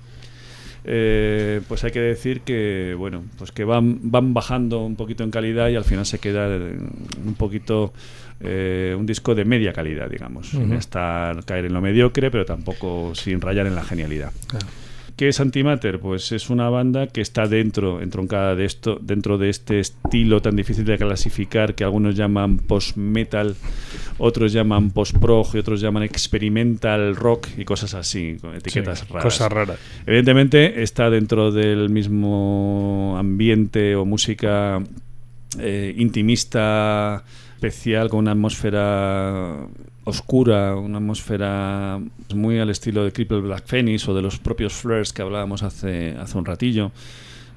eh, 0.90 1.60
pues 1.68 1.84
hay 1.84 1.92
que 1.92 2.00
decir 2.00 2.42
que 2.42 2.96
bueno 2.98 3.24
pues 3.38 3.52
que 3.52 3.66
van 3.66 4.00
van 4.04 4.34
bajando 4.34 4.86
un 4.86 4.96
poquito 4.96 5.24
en 5.24 5.32
calidad 5.32 5.68
y 5.70 5.76
al 5.76 5.84
final 5.84 6.06
se 6.06 6.20
queda 6.20 6.48
eh, 6.48 6.78
un 7.26 7.34
poquito 7.34 7.94
eh, 8.40 8.96
un 8.98 9.06
disco 9.06 9.36
de 9.36 9.44
media 9.44 9.74
calidad 9.74 10.10
digamos 10.10 10.48
sin 10.50 10.72
estar 10.78 11.44
caer 11.46 11.66
en 11.66 11.74
lo 11.74 11.82
mediocre 11.82 12.32
pero 12.32 12.46
tampoco 12.46 13.14
sin 13.16 13.42
rayar 13.42 13.68
en 13.68 13.76
la 13.76 13.84
genialidad 13.84 14.32
¿Qué 15.18 15.30
es 15.30 15.40
Antimatter? 15.40 16.00
Pues 16.00 16.32
es 16.32 16.52
una 16.52 16.70
banda 16.70 17.08
que 17.08 17.22
está 17.22 17.48
dentro, 17.48 18.02
entroncada 18.04 18.54
de 18.54 18.66
esto, 18.66 19.00
dentro 19.02 19.40
de 19.40 19.50
este 19.50 19.80
estilo 19.80 20.44
tan 20.44 20.56
difícil 20.56 20.86
de 20.86 20.96
clasificar 20.96 21.74
que 21.74 21.84
algunos 21.84 22.14
llaman 22.16 22.60
post-metal, 22.60 23.56
otros 24.20 24.54
llaman 24.54 24.92
post-prog 24.92 25.56
y 25.56 25.58
otros 25.58 25.82
llaman 25.82 26.04
experimental 26.04 27.16
rock 27.16 27.48
y 27.58 27.66
cosas 27.66 27.96
así, 27.96 28.38
con 28.40 28.54
etiquetas 28.54 29.00
Sí, 29.00 29.06
raras. 29.10 29.24
cosas 29.24 29.52
raras. 29.52 29.80
Evidentemente 30.06 30.84
está 30.84 31.10
dentro 31.10 31.52
del 31.52 31.90
mismo 31.90 33.16
ambiente 33.18 33.96
o 33.96 34.06
música 34.06 34.84
eh, 35.60 35.96
intimista 35.98 37.24
especial 37.56 38.10
con 38.10 38.20
una 38.20 38.34
atmósfera 38.34 39.66
oscura, 40.08 40.76
una 40.76 40.98
atmósfera 40.98 42.00
muy 42.34 42.60
al 42.60 42.70
estilo 42.70 43.04
de 43.04 43.12
Cripple 43.12 43.42
Black 43.42 43.66
Phoenix 43.66 44.08
o 44.08 44.14
de 44.16 44.22
los 44.22 44.40
propios 44.40 44.74
Flares 44.74 45.12
que 45.14 45.22
hablábamos 45.22 45.64
hace, 45.64 46.16
hace 46.18 46.38
un 46.38 46.46
ratillo. 46.46 46.92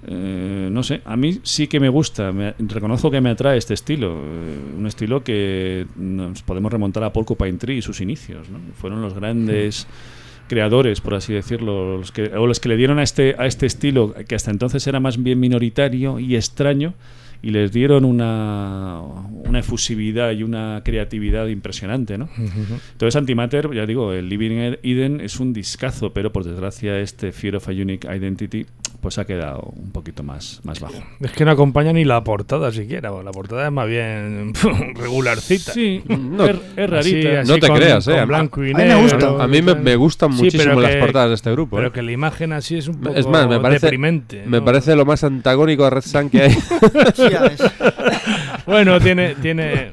Eh, 0.07 0.69
no 0.73 0.83
sé, 0.83 1.03
a 1.05 1.15
mí 1.17 1.41
sí 1.43 1.67
que 1.69 1.79
me 1.79 1.89
gusta, 1.91 2.33
me- 2.33 2.55
reconozco 2.59 3.11
que 3.11 3.21
me 3.21 3.31
atrae 3.31 3.59
este 3.59 3.75
estilo, 3.75 4.17
eh, 4.17 4.59
un 4.79 4.87
estilo 4.87 5.23
que 5.23 5.87
nos 5.97 6.43
podemos 6.43 6.73
remontar 6.73 7.05
a 7.05 7.13
Porcupine 7.13 7.59
Tree 7.59 7.77
y 7.79 7.83
sus 7.83 8.01
inicios, 8.01 8.49
¿no? 8.49 8.59
fueron 8.77 9.03
los 9.03 9.13
grandes 9.15 9.87
creadores, 10.49 11.01
por 11.03 11.15
así 11.15 11.35
decirlo, 11.35 11.99
los 11.99 12.13
que, 12.13 12.25
o 12.35 12.47
los 12.47 12.61
que 12.61 12.71
le 12.71 12.77
dieron 12.77 12.99
a 12.99 13.03
este, 13.03 13.37
a 13.39 13.45
este 13.47 13.67
estilo, 13.67 14.15
que 14.27 14.35
hasta 14.35 14.51
entonces 14.51 14.87
era 14.87 14.99
más 15.01 15.23
bien 15.23 15.39
minoritario 15.39 16.19
y 16.19 16.35
extraño, 16.35 16.95
y 17.43 17.51
les 17.51 17.73
dieron 17.73 18.05
una, 18.05 19.01
una 19.01 19.59
efusividad 19.59 20.33
y 20.33 20.43
una 20.43 20.83
creatividad 20.85 21.47
impresionante, 21.47 22.19
¿no? 22.19 22.29
Entonces 22.93 23.17
Antimatter, 23.17 23.73
ya 23.73 23.87
digo, 23.87 24.13
el 24.13 24.29
Living 24.29 24.77
Eden 24.83 25.21
es 25.21 25.41
un 25.41 25.53
discazo, 25.53 26.13
pero 26.13 26.33
por 26.33 26.45
desgracia 26.45 26.99
este 26.99 27.33
Fear 27.33 27.57
of 27.57 27.69
a 27.69 27.73
Unique 27.73 28.07
Identity 28.07 28.67
pues 29.01 29.19
ha 29.19 29.25
quedado 29.25 29.73
un 29.77 29.91
poquito 29.93 30.23
más, 30.23 30.61
más 30.65 30.79
bajo. 30.81 30.95
Es 31.21 31.33
que 31.33 31.45
no 31.45 31.53
acompaña 31.53 31.93
ni 31.93 32.05
la 32.05 32.23
portada 32.23 32.71
siquiera. 32.71 33.11
La 33.23 33.31
portada 33.33 33.67
es 33.67 33.73
más 33.73 33.89
bien 33.89 34.53
regularcita. 34.95 35.73
Sí, 35.73 36.03
No, 36.09 36.45
es, 36.45 36.57
es 36.77 36.91
rarita. 36.91 37.43
No 37.45 37.59
te 37.59 37.69
con- 37.69 37.77
creas, 37.77 38.07
eh. 38.09 38.19
A- 38.19 38.25
blanco 38.27 38.63
y 38.65 38.71
a 38.73 38.75
mí 38.75 38.75
me 38.75 38.85
negro 38.89 39.03
gusta. 39.03 39.45
A 39.45 39.47
mí 39.47 39.59
y 39.59 39.63
me, 39.63 39.73
tal. 39.75 39.83
me 39.83 39.97
gustan 39.97 40.33
Sí, 40.35 40.45
muchísimo 40.45 40.81
las 40.81 40.93
que- 40.93 40.99
portadas 41.01 41.29
de 41.31 41.35
este 41.35 41.53
grupo. 41.53 41.77
Pero 41.77 41.89
eh. 41.89 41.93
que 41.93 42.03
la 42.03 42.13
imagen 42.13 42.53
así 42.53 42.77
es 42.77 42.89
un 42.89 43.01
poco 43.01 43.17
Es 43.17 43.27
más, 43.27 43.49
me 43.49 43.59
parece, 43.61 43.87
deprimente. 43.87 44.45
me 44.47 44.61
parece 44.63 44.95
lo 44.97 45.05
más 45.07 45.25
antagónico 45.25 45.85
a 45.85 45.91
Red 45.91 46.03
Sun 46.03 46.31
que 46.31 46.43
hay. 46.43 46.57
Bueno, 48.67 49.01
tiene. 49.01 49.35
tiene 49.37 49.91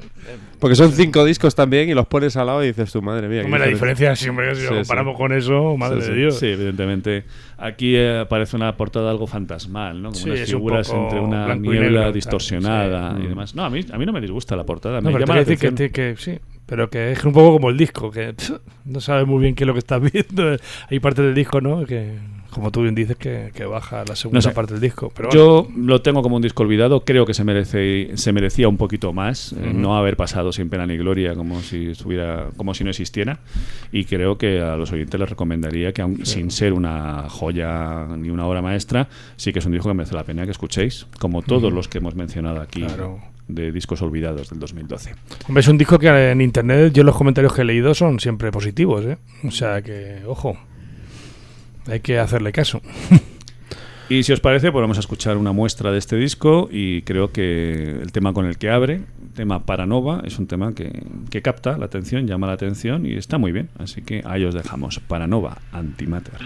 Porque 0.60 0.76
son 0.76 0.92
cinco 0.92 1.24
discos 1.24 1.54
también 1.54 1.88
y 1.88 1.94
los 1.94 2.08
pones 2.08 2.36
al 2.36 2.48
lado 2.48 2.64
y 2.64 2.68
dices 2.68 2.92
tu 2.92 3.02
madre 3.02 3.28
mía. 3.28 3.44
hombre, 3.44 3.60
la 3.60 3.68
diferencia 3.68 4.16
siempre 4.16 4.50
que 4.50 4.56
si 4.56 4.62
Sí, 4.62 4.68
lo 4.68 4.72
sí. 4.74 4.78
comparamos 4.80 5.16
con 5.16 5.32
eso, 5.32 5.78
madre 5.78 6.02
Sí, 6.02 6.08
de 6.08 6.14
sí. 6.14 6.20
Dios. 6.20 6.40
Sí, 6.40 6.46
evidentemente. 6.48 7.24
Aquí 7.58 7.96
eh, 7.96 8.20
aparece 8.22 8.56
una 8.56 8.76
portada 8.76 9.12
algo 9.12 9.28
fantasmal, 9.28 10.02
¿no? 10.02 10.10
Como 10.10 10.20
Sí, 10.24 10.30
unas 10.30 10.40
un 10.42 10.46
figuras 10.48 10.88
poco 10.90 11.04
entre 11.04 11.20
una 11.20 11.56
y 11.56 11.60
niebla 11.60 11.90
negro, 12.00 12.12
distorsionada 12.14 13.16
sí. 13.18 13.24
y 13.24 13.28
demás. 13.28 13.54
No, 13.56 13.66
a 13.66 13.70
mí, 13.70 13.86
a 13.92 13.98
mí 13.98 14.06
no 14.06 14.14
me 14.14 14.22
disgusta 14.22 14.56
la 14.56 14.64
portada. 14.66 15.00
No, 15.02 15.10
me 15.10 15.14
pero 15.14 15.26
llama 15.26 15.34
te 15.36 15.40
la 15.42 15.46
decir 15.46 15.68
atención. 15.68 15.90
que, 15.92 16.16
que- 16.16 16.18
sí, 16.18 16.40
pero 16.68 16.90
que 16.92 17.12
es 17.14 17.24
un 17.26 17.34
poco 17.34 17.54
como 17.54 17.70
el 17.72 17.78
disco, 17.78 18.12
que 18.12 18.34
pff, 18.34 18.52
no 18.86 19.02
sabes 19.02 19.26
muy 19.26 19.42
bien 19.42 19.56
qué 19.56 19.64
es 19.64 19.68
lo 19.68 19.74
que 19.74 19.80
estás 19.80 20.00
viendo. 20.14 20.56
Hay 20.92 21.00
partes 21.00 21.26
del 21.26 21.34
disco, 21.34 21.60
¿no? 21.62 21.84
Que, 21.86 22.14
como 22.52 22.72
tú 22.72 22.82
bien 22.82 22.96
dices, 22.96 23.18
que, 23.18 23.52
que 23.54 23.66
baja 23.66 24.04
la 24.08 24.16
segunda 24.16 24.38
No 24.38 24.42
sé. 24.42 24.52
parte 24.52 24.74
del 24.74 24.82
disco. 24.82 25.12
Pero 25.16 25.30
bueno, 25.30 25.42
Yo 25.44 25.68
lo 25.78 26.02
tengo 26.02 26.22
como 26.24 26.38
un 26.38 26.42
disco 26.42 26.64
olvidado. 26.64 27.02
Creo 27.04 27.26
que 27.26 27.34
se 27.34 27.44
merece, 27.44 28.12
se 28.16 28.32
merecía 28.34 28.68
un 28.68 28.78
poquito 28.78 29.14
más, 29.14 29.54
eh, 29.54 29.70
Ujú. 29.70 29.78
no 29.78 29.98
haber 29.98 30.16
pasado 30.18 30.52
sin 30.52 30.70
pena 30.70 30.86
ni 30.88 30.98
gloria, 30.98 31.36
como 31.36 31.62
si 31.62 31.92
estuviera, 31.92 32.48
como 32.58 32.74
si 32.74 32.84
no 32.84 32.90
existiera. 32.90 33.40
Y 33.92 34.06
creo 34.06 34.38
que 34.38 34.60
a 34.62 34.76
los 34.76 34.92
oyentes 34.92 35.20
les 35.20 35.30
recomendaría 35.30 35.92
que, 35.94 36.02
aun 36.02 36.26
sin 36.26 36.50
ser 36.52 36.74
una 36.74 37.30
joya 37.30 38.08
ni 38.18 38.30
una 38.30 38.46
obra 38.48 38.62
maestra, 38.62 39.08
sí 39.36 39.54
que 39.54 39.60
es 39.60 39.66
un 39.66 39.74
disco 39.74 39.90
que 39.90 39.94
merece 39.96 40.16
la 40.16 40.24
pena 40.24 40.46
que 40.46 40.52
escuchéis, 40.52 41.06
como 41.20 41.42
todos 41.44 41.66
Ujú. 41.66 41.76
los 41.76 41.88
que 41.88 42.00
hemos 42.00 42.16
mencionado 42.16 42.62
aquí 42.62 42.82
Claro. 42.82 43.20
De 43.48 43.72
discos 43.72 44.02
olvidados 44.02 44.50
del 44.50 44.60
2012. 44.60 45.16
hombre, 45.48 45.62
es 45.62 45.68
un 45.68 45.78
disco 45.78 46.00
que 46.00 46.32
en 46.32 46.42
internet, 46.42 46.94
yo 46.94 47.04
los 47.04 47.16
comentarios 47.16 47.54
que 47.54 47.62
he 47.62 47.66
leído 47.66 47.94
son 47.94 48.20
siempre 48.20 48.52
positivos, 48.52 49.06
¿eh? 49.06 49.18
O 49.44 49.52
sea 49.52 49.82
que, 49.82 50.22
ojo, 50.26 50.58
hay 51.88 52.00
que 52.02 52.20
hacerle 52.20 52.52
caso. 52.52 52.82
Y 54.10 54.24
si 54.24 54.32
os 54.32 54.40
parece, 54.40 54.72
pues 54.72 54.82
vamos 54.82 54.96
a 54.96 55.02
escuchar 55.02 55.36
una 55.36 55.52
muestra 55.52 55.92
de 55.92 55.98
este 55.98 56.16
disco 56.16 56.70
y 56.72 57.02
creo 57.02 57.34
que 57.34 57.92
el 58.02 58.14
tema 58.14 58.32
con 58.32 58.46
el 58.46 58.58
que 58.58 58.70
abre, 58.70 59.02
tema 59.36 59.66
Paranova, 59.66 60.22
es 60.24 60.40
un 60.40 60.48
tema 60.48 60.74
que, 60.74 61.04
que 61.30 61.42
capta 61.42 61.78
la 61.78 61.88
atención, 61.88 62.26
llama 62.26 62.48
la 62.48 62.54
atención 62.54 63.06
y 63.06 63.16
está 63.16 63.38
muy 63.38 63.52
bien. 63.52 63.70
Así 63.78 64.02
que 64.02 64.24
ahí 64.26 64.46
os 64.46 64.54
dejamos. 64.54 65.02
Paranova, 65.02 65.58
Antimatter. 65.74 66.40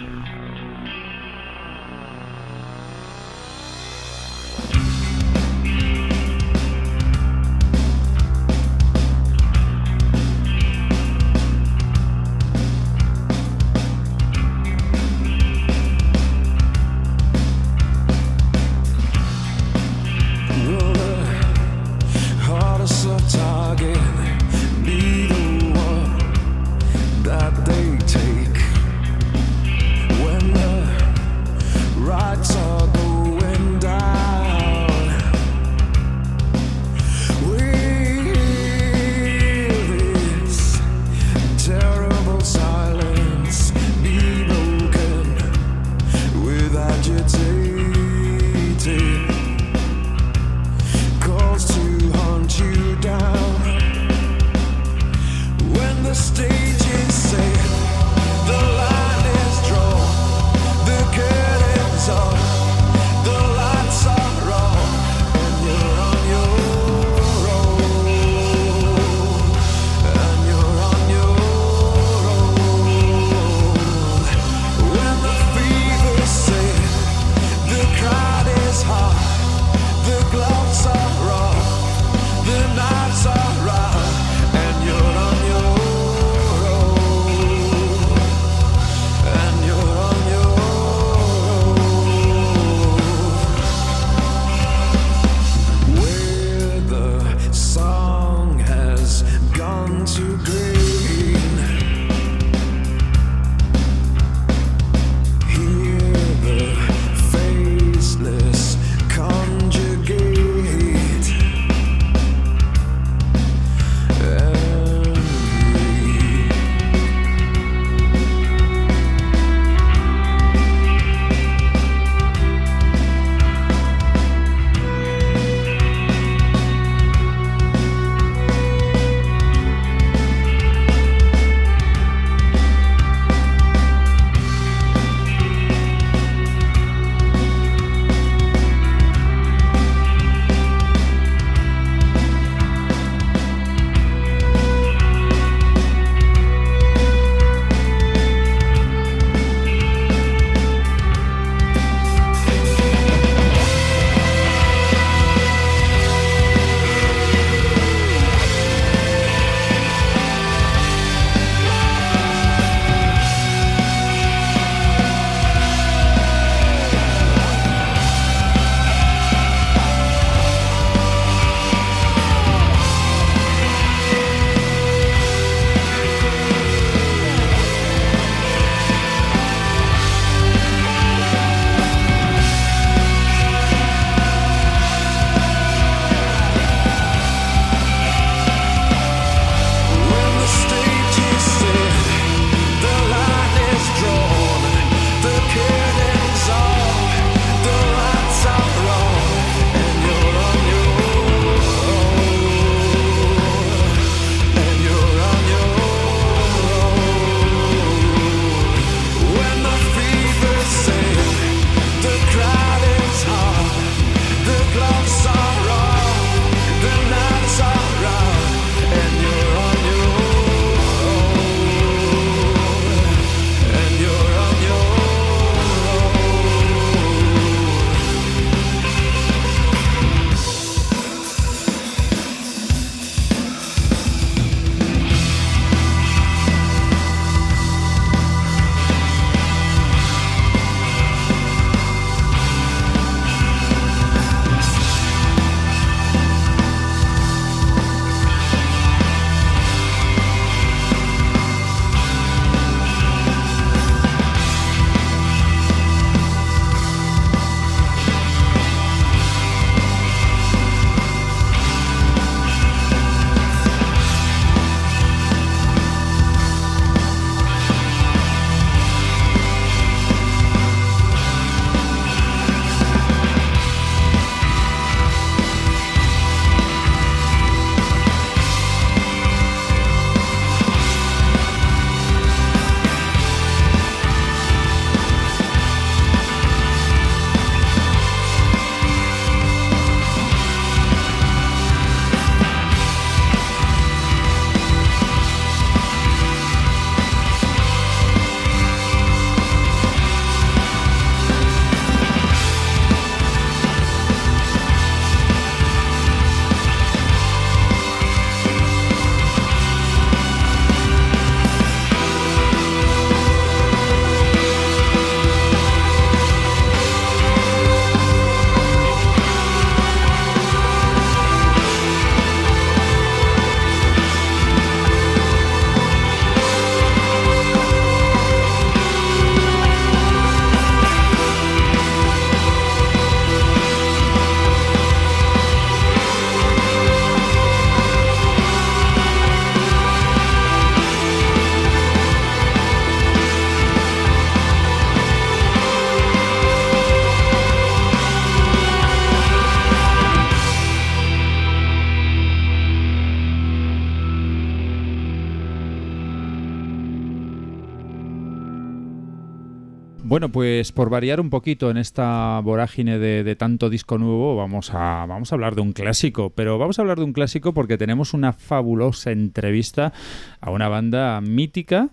Bueno, 360.11 360.29
pues 360.29 360.73
por 360.73 360.89
variar 360.89 361.21
un 361.21 361.29
poquito 361.29 361.71
en 361.71 361.77
esta 361.77 362.41
vorágine 362.41 362.99
de, 362.99 363.35
tanto 363.37 363.69
disco 363.69 363.97
nuevo, 363.97 364.35
vamos 364.35 364.71
a, 364.73 365.05
vamos 365.05 365.31
a 365.31 365.35
hablar 365.35 365.55
de 365.55 365.61
un 365.61 365.71
clásico. 365.71 366.31
Pero 366.31 366.57
vamos 366.57 366.77
a 366.77 366.81
hablar 366.81 366.97
de 366.97 367.05
un 367.05 367.13
clásico 367.13 367.53
porque 367.53 367.77
tenemos 367.77 368.13
una 368.13 368.33
fabulosa 368.33 369.11
entrevista 369.11 369.93
a 370.41 370.51
una 370.51 370.67
banda 370.67 371.21
mítica 371.21 371.91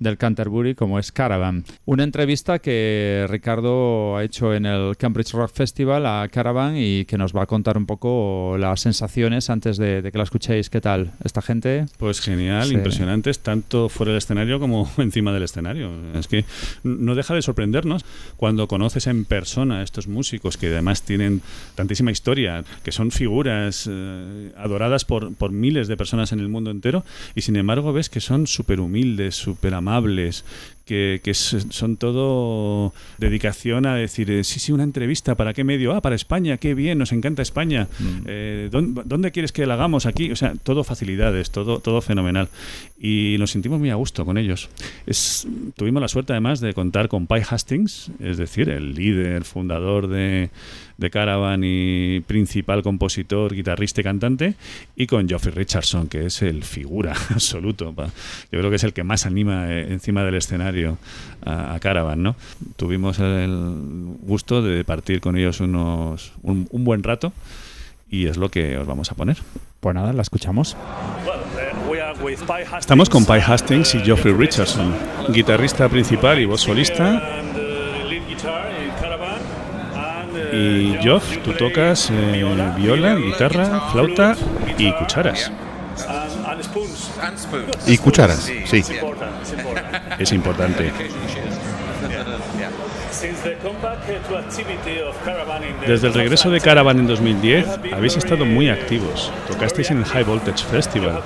del 0.00 0.18
Canterbury 0.18 0.74
como 0.74 0.98
es 0.98 1.12
Caravan. 1.12 1.64
Una 1.84 2.02
entrevista 2.02 2.58
que 2.58 3.26
Ricardo 3.28 4.16
ha 4.16 4.24
hecho 4.24 4.52
en 4.54 4.66
el 4.66 4.96
Cambridge 4.96 5.32
Rock 5.32 5.52
Festival 5.54 6.06
a 6.06 6.26
Caravan 6.28 6.74
y 6.76 7.04
que 7.04 7.16
nos 7.16 7.34
va 7.36 7.42
a 7.42 7.46
contar 7.46 7.76
un 7.76 7.86
poco 7.86 8.56
las 8.58 8.80
sensaciones 8.80 9.48
antes 9.50 9.76
de, 9.76 10.02
de 10.02 10.10
que 10.10 10.18
la 10.18 10.24
escuchéis. 10.24 10.70
¿Qué 10.70 10.80
tal? 10.80 11.12
¿Esta 11.22 11.42
gente? 11.42 11.86
Pues 11.98 12.20
genial, 12.20 12.66
Sí. 12.68 12.74
impresionantes, 12.74 13.38
tanto 13.40 13.88
fuera 13.88 14.10
del 14.12 14.18
escenario 14.18 14.58
como 14.58 14.90
encima 14.98 15.32
del 15.32 15.42
escenario. 15.44 15.90
Es 16.14 16.26
que 16.28 16.44
no 16.82 17.14
deja 17.14 17.34
de 17.34 17.42
sorprendernos 17.42 18.04
cuando 18.36 18.66
conoces 18.68 19.06
en 19.06 19.24
persona 19.26 19.80
a 19.80 19.82
estos 19.82 20.08
músicos 20.08 20.56
que 20.56 20.68
además 20.68 21.02
tienen 21.02 21.42
tantísima 21.74 22.10
historia, 22.10 22.64
que 22.82 22.90
son 22.92 23.10
figuras 23.10 23.86
eh, 23.90 24.52
adoradas 24.56 25.04
por, 25.04 25.34
por 25.34 25.52
miles 25.52 25.88
de 25.88 25.96
personas 25.98 26.32
en 26.32 26.40
el 26.40 26.48
mundo 26.48 26.70
entero, 26.70 27.04
y 27.34 27.42
sin 27.42 27.56
embargo 27.56 27.92
ves 27.92 28.08
que 28.08 28.20
son 28.20 28.46
súper 28.46 28.80
humildes, 28.80 29.34
súper 29.34 29.74
amables, 29.74 29.89
amables 29.90 30.42
que, 30.90 31.20
que 31.22 31.34
son 31.34 31.96
todo 31.96 32.92
dedicación 33.18 33.86
a 33.86 33.94
decir, 33.94 34.28
eh, 34.28 34.42
sí, 34.42 34.58
sí, 34.58 34.72
una 34.72 34.82
entrevista, 34.82 35.36
¿para 35.36 35.54
qué 35.54 35.62
medio? 35.62 35.94
Ah, 35.94 36.00
para 36.00 36.16
España, 36.16 36.56
qué 36.56 36.74
bien, 36.74 36.98
nos 36.98 37.12
encanta 37.12 37.42
España. 37.42 37.86
Eh, 38.26 38.68
¿dónde, 38.72 39.02
dónde 39.04 39.30
quieres 39.30 39.52
que 39.52 39.66
la 39.66 39.74
hagamos 39.74 40.04
aquí? 40.04 40.32
O 40.32 40.36
sea, 40.36 40.54
todo 40.64 40.82
facilidades, 40.82 41.52
todo, 41.52 41.78
todo 41.78 42.00
fenomenal. 42.00 42.48
Y 42.98 43.36
nos 43.38 43.52
sentimos 43.52 43.78
muy 43.78 43.90
a 43.90 43.94
gusto 43.94 44.24
con 44.24 44.36
ellos. 44.36 44.68
Es, 45.06 45.46
tuvimos 45.76 46.02
la 46.02 46.08
suerte 46.08 46.32
además 46.32 46.58
de 46.58 46.74
contar 46.74 47.06
con 47.06 47.28
Pi 47.28 47.40
Hastings, 47.48 48.10
es 48.18 48.36
decir, 48.36 48.68
el 48.68 48.94
líder, 48.96 49.44
fundador 49.44 50.08
de, 50.08 50.50
de 50.98 51.10
Caravan 51.10 51.62
y 51.62 52.20
principal 52.26 52.82
compositor, 52.82 53.54
guitarrista 53.54 54.00
y 54.00 54.04
cantante, 54.04 54.54
y 54.96 55.06
con 55.06 55.28
Geoffrey 55.28 55.54
Richardson, 55.54 56.08
que 56.08 56.26
es 56.26 56.42
el 56.42 56.64
figura 56.64 57.14
absoluto. 57.30 57.94
Yo 57.96 58.58
creo 58.58 58.70
que 58.70 58.76
es 58.76 58.84
el 58.84 58.92
que 58.92 59.04
más 59.04 59.24
anima 59.24 59.72
eh, 59.72 59.92
encima 59.92 60.24
del 60.24 60.34
escenario 60.34 60.79
a, 60.84 61.74
a 61.74 61.80
Caravan, 61.80 62.22
¿no? 62.22 62.36
Tuvimos 62.76 63.18
el 63.18 64.16
gusto 64.22 64.62
de 64.62 64.84
partir 64.84 65.20
con 65.20 65.36
ellos 65.36 65.60
unos, 65.60 66.32
un, 66.42 66.68
un 66.70 66.84
buen 66.84 67.02
rato 67.02 67.32
y 68.10 68.26
es 68.26 68.36
lo 68.36 68.48
que 68.48 68.76
os 68.76 68.86
vamos 68.86 69.10
a 69.10 69.14
poner. 69.14 69.38
Pues 69.80 69.94
nada, 69.94 70.12
la 70.12 70.22
escuchamos. 70.22 70.76
Estamos 72.78 73.08
con 73.08 73.24
Pi 73.24 73.40
Hastings 73.46 73.94
y 73.94 74.00
Geoffrey 74.00 74.34
Richardson, 74.34 74.94
guitarrista 75.28 75.88
principal 75.88 76.38
y 76.38 76.44
voz 76.44 76.60
solista. 76.60 77.22
Y 80.52 80.96
Geoff, 81.00 81.38
tú 81.44 81.52
tocas 81.52 82.10
eh, 82.10 82.44
viola, 82.76 83.14
guitarra, 83.14 83.90
flauta 83.92 84.36
y 84.76 84.92
cucharas. 84.94 85.50
Y 87.86 87.98
cucharas, 87.98 88.50
sí. 88.66 88.82
Es 90.20 90.32
importante. 90.32 90.92
Desde 95.86 96.06
el 96.08 96.14
regreso 96.14 96.50
de 96.50 96.60
Caravan 96.60 96.98
en 96.98 97.06
2010 97.06 97.66
habéis 97.90 98.18
estado 98.18 98.44
muy 98.44 98.68
activos. 98.68 99.32
Tocasteis 99.48 99.90
en 99.90 99.98
el 99.98 100.04
High 100.04 100.24
Voltage 100.24 100.64
Festival. 100.66 101.22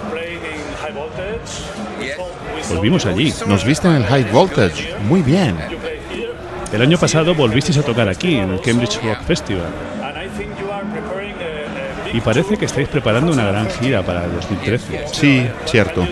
Volvimos 2.69 3.05
allí. 3.07 3.35
Nos 3.49 3.65
viste 3.65 3.89
en 3.89 3.97
el 3.97 4.05
High 4.05 4.31
Voltage. 4.31 4.95
Muy 5.09 5.23
bien. 5.23 5.57
El 6.73 6.81
año 6.81 6.97
pasado 6.97 7.35
volvisteis 7.35 7.79
a 7.79 7.83
tocar 7.83 8.09
aquí, 8.09 8.37
en 8.37 8.51
el 8.51 8.61
Cambridge 8.61 9.03
Rock 9.03 9.25
Festival. 9.25 9.67
Y 12.13 12.21
parece 12.21 12.57
que 12.57 12.67
estáis 12.67 12.87
preparando 12.87 13.33
una 13.33 13.45
gran 13.45 13.69
gira 13.71 14.03
para 14.03 14.25
el 14.25 14.35
2013. 14.35 15.09
Sí, 15.13 15.49
cierto. 15.65 16.07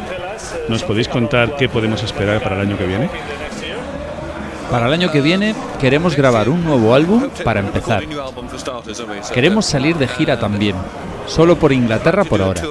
¿Nos 0.69 0.83
podéis 0.83 1.09
contar 1.09 1.57
qué 1.57 1.69
podemos 1.69 2.03
esperar 2.03 2.43
para 2.43 2.57
el 2.57 2.63
año 2.63 2.79
que 2.79 2.87
viene? 2.87 3.11
Para 4.71 4.87
el 4.87 4.93
año 4.95 5.11
que 5.11 5.21
viene 5.21 5.55
queremos 5.79 6.17
grabar 6.17 6.49
un 6.49 6.65
nuevo 6.65 6.95
álbum 6.95 7.29
para 7.45 7.61
empezar. 7.61 8.05
Queremos 9.35 9.67
salir 9.67 9.97
de 9.97 10.09
gira 10.09 10.41
también, 10.41 10.77
solo 11.27 11.57
por 11.57 11.73
Inglaterra 11.73 12.25
por 12.25 12.41
ahora. 12.41 12.63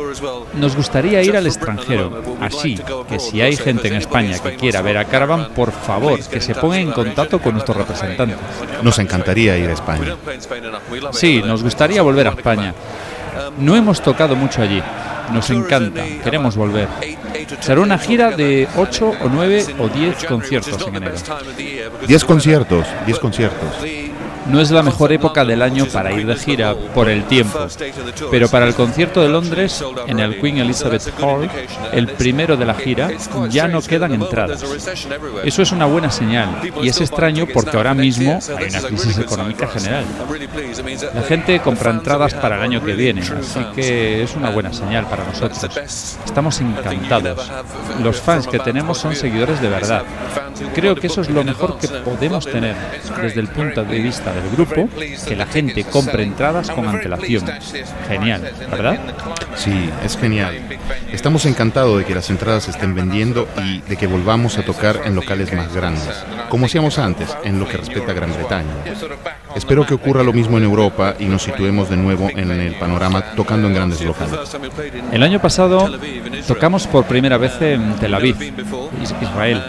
Nos 0.56 0.76
gustaría 0.76 1.22
ir 1.22 1.38
al 1.38 1.46
extranjero, 1.46 2.24
así 2.42 2.80
que 3.08 3.20
si 3.20 3.42
hay 3.42 3.56
gente 3.56 3.88
en 3.90 3.96
España 3.96 4.40
que 4.40 4.56
quiera 4.56 4.82
ver 4.82 4.98
a 4.98 5.06
Caravan, 5.06 5.50
por 5.50 5.72
favor, 5.72 6.20
que 6.20 6.42
se 6.42 6.56
ponga 6.56 6.80
en 6.80 6.92
contacto 6.92 7.40
con 7.40 7.54
nuestros 7.54 7.78
representantes. 7.78 8.38
Nos 8.82 8.98
encantaría 8.98 9.56
ir 9.58 9.70
a 9.70 9.74
España. 9.74 10.16
Sí, 11.12 11.44
nos 11.46 11.62
gustaría 11.62 12.02
volver 12.02 12.28
a 12.28 12.32
España. 12.32 12.74
No 13.60 13.76
hemos 13.76 14.02
tocado 14.02 14.36
mucho 14.36 14.64
allí. 14.64 14.82
Nos 15.34 15.50
encanta, 15.50 16.04
queremos 16.24 16.56
volver. 16.56 16.88
Será 17.60 17.82
una 17.82 17.98
gira 17.98 18.32
de 18.32 18.68
8 18.76 19.12
o 19.22 19.30
9 19.30 19.66
o 19.80 19.88
10 19.88 20.26
conciertos 20.26 20.88
en 20.88 20.96
enero. 20.96 21.16
10 22.08 22.26
conciertos, 22.26 22.88
10 23.06 23.20
conciertos. 23.20 24.11
No 24.48 24.60
es 24.60 24.72
la 24.72 24.82
mejor 24.82 25.12
época 25.14 25.46
del 25.46 25.62
año 25.62 25.86
para 25.86 26.12
ir 26.12 26.26
de 26.26 26.36
gira 26.36 26.76
por 26.94 27.10
el 27.10 27.24
tiempo, 27.26 27.68
pero 28.30 28.48
para 28.50 28.66
el 28.66 28.74
concierto 28.74 29.22
de 29.22 29.30
Londres 29.30 29.84
en 30.08 30.20
el 30.20 30.40
Queen 30.40 30.58
Elizabeth 30.58 31.14
Hall, 31.22 31.50
el 31.92 32.08
primero 32.08 32.58
de 32.58 32.66
la 32.66 32.74
gira, 32.74 33.12
ya 33.50 33.68
no 33.68 33.82
quedan 33.82 34.14
entradas. 34.14 34.64
Eso 35.44 35.62
es 35.62 35.72
una 35.72 35.86
buena 35.86 36.10
señal 36.10 36.60
y 36.82 36.90
es 36.90 37.00
extraño 37.00 37.46
porque 37.54 37.78
ahora 37.78 37.94
mismo 37.94 38.40
hay 38.58 38.70
una 38.70 38.82
crisis 38.82 39.18
económica 39.20 39.68
general. 39.68 40.06
La 41.14 41.22
gente 41.24 41.60
compra 41.60 41.92
entradas 41.92 42.34
para 42.34 42.58
el 42.58 42.64
año 42.64 42.84
que 42.84 42.94
viene, 42.94 43.22
así 43.22 43.64
que 43.76 44.24
es 44.24 44.36
una 44.36 44.50
buena 44.50 44.74
señal 44.74 45.06
para 45.08 45.24
nosotros. 45.24 46.18
Estamos 46.26 46.60
encantados. 46.62 47.52
Los 48.02 48.20
fans 48.20 48.48
que 48.48 48.60
tenemos 48.60 48.98
son 48.98 49.16
seguidores 49.16 49.62
de 49.62 49.70
verdad. 49.70 50.04
Creo 50.74 50.96
que 50.96 51.08
eso 51.08 51.22
es 51.22 51.30
lo 51.30 51.44
mejor 51.44 51.78
que 51.78 51.88
podemos 51.88 52.46
tener 52.46 52.76
desde 53.22 53.40
el 53.40 53.48
punto 53.48 53.84
de 53.84 54.00
vista 54.00 54.31
del 54.32 54.50
grupo, 54.52 54.90
que 55.28 55.36
la 55.36 55.46
gente 55.46 55.84
compre 55.84 56.24
entradas 56.24 56.70
con 56.72 56.88
antelación. 56.88 57.46
Genial, 58.08 58.52
¿verdad? 58.70 59.00
Sí, 59.56 59.90
es 60.04 60.18
genial. 60.18 60.56
Estamos 61.12 61.46
encantados 61.46 61.98
de 62.00 62.06
que 62.06 62.16
las 62.16 62.30
entradas 62.30 62.64
se 62.64 62.72
estén 62.72 62.96
vendiendo 62.96 63.48
y 63.64 63.82
de 63.82 63.96
que 63.98 64.08
volvamos 64.08 64.58
a 64.58 64.64
tocar 64.64 65.02
en 65.06 65.16
locales 65.16 65.52
más 65.54 65.74
grandes, 65.74 66.10
como 66.50 66.66
hacíamos 66.66 66.98
antes 67.00 67.30
en 67.44 67.60
lo 67.60 67.68
que 67.68 67.78
respecta 67.78 68.12
a 68.12 68.16
Gran 68.16 68.34
Bretaña. 68.34 68.70
Espero 69.56 69.86
que 69.86 69.94
ocurra 69.94 70.24
lo 70.24 70.32
mismo 70.34 70.58
en 70.58 70.64
Europa 70.64 71.16
y 71.20 71.26
nos 71.26 71.44
situemos 71.44 71.90
de 71.90 71.98
nuevo 71.98 72.30
en 72.30 72.50
el 72.52 72.76
panorama 72.76 73.22
tocando 73.36 73.68
en 73.68 73.74
grandes 73.74 74.02
locales. 74.02 74.34
El 75.12 75.24
año 75.24 75.42
pasado 75.42 75.90
tocamos 76.48 76.88
por 76.88 77.06
primera 77.06 77.38
vez 77.38 77.54
en 77.62 77.96
Tel 77.96 78.14
Aviv, 78.14 78.36
Is- 79.02 79.14
Israel. 79.22 79.62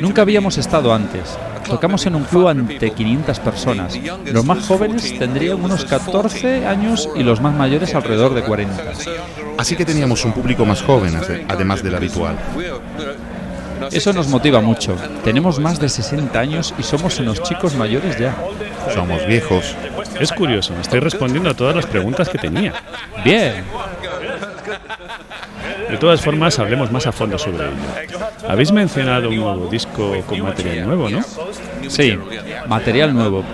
Nunca 0.00 0.22
habíamos 0.22 0.58
estado 0.58 0.92
antes. 0.92 1.36
Tocamos 1.66 2.06
en 2.06 2.14
un 2.14 2.24
club 2.24 2.48
ante 2.48 2.90
500 2.92 3.40
personas. 3.40 3.98
Los 4.24 4.44
más 4.44 4.66
jóvenes 4.66 5.18
tendrían 5.18 5.62
unos 5.62 5.84
14 5.84 6.66
años 6.66 7.08
y 7.14 7.22
los 7.22 7.40
más 7.40 7.54
mayores 7.54 7.94
alrededor 7.94 8.34
de 8.34 8.42
40. 8.42 8.82
Así 9.58 9.76
que 9.76 9.84
teníamos 9.84 10.24
un 10.24 10.32
público 10.32 10.64
más 10.64 10.82
joven, 10.82 11.14
ade- 11.16 11.44
además 11.48 11.82
del 11.82 11.94
habitual. 11.96 12.36
Eso 13.92 14.12
nos 14.12 14.28
motiva 14.28 14.60
mucho. 14.60 14.96
Tenemos 15.22 15.58
más 15.60 15.78
de 15.78 15.88
60 15.88 16.38
años 16.38 16.74
y 16.78 16.82
somos 16.82 17.18
unos 17.20 17.42
chicos 17.42 17.74
mayores 17.76 18.18
ya. 18.18 18.34
Somos 18.94 19.24
viejos. 19.26 19.74
Es 20.18 20.32
curioso, 20.32 20.74
estoy 20.80 21.00
respondiendo 21.00 21.50
a 21.50 21.54
todas 21.54 21.76
las 21.76 21.86
preguntas 21.86 22.28
que 22.28 22.38
tenía. 22.38 22.72
Bien. 23.24 23.64
De 25.90 25.96
todas 25.96 26.20
formas, 26.20 26.58
hablemos 26.58 26.90
más 26.92 27.06
a 27.06 27.12
fondo 27.12 27.38
sobre 27.38 27.66
ello. 27.66 28.18
Habéis 28.46 28.72
mencionado 28.72 29.28
un 29.28 29.36
nuevo 29.36 29.66
disco 29.68 30.14
con 30.26 30.40
material 30.42 30.86
nuevo, 30.86 31.08
¿no? 31.08 31.22
Sí, 31.88 32.16
material 32.66 33.14
nuevo. 33.14 33.44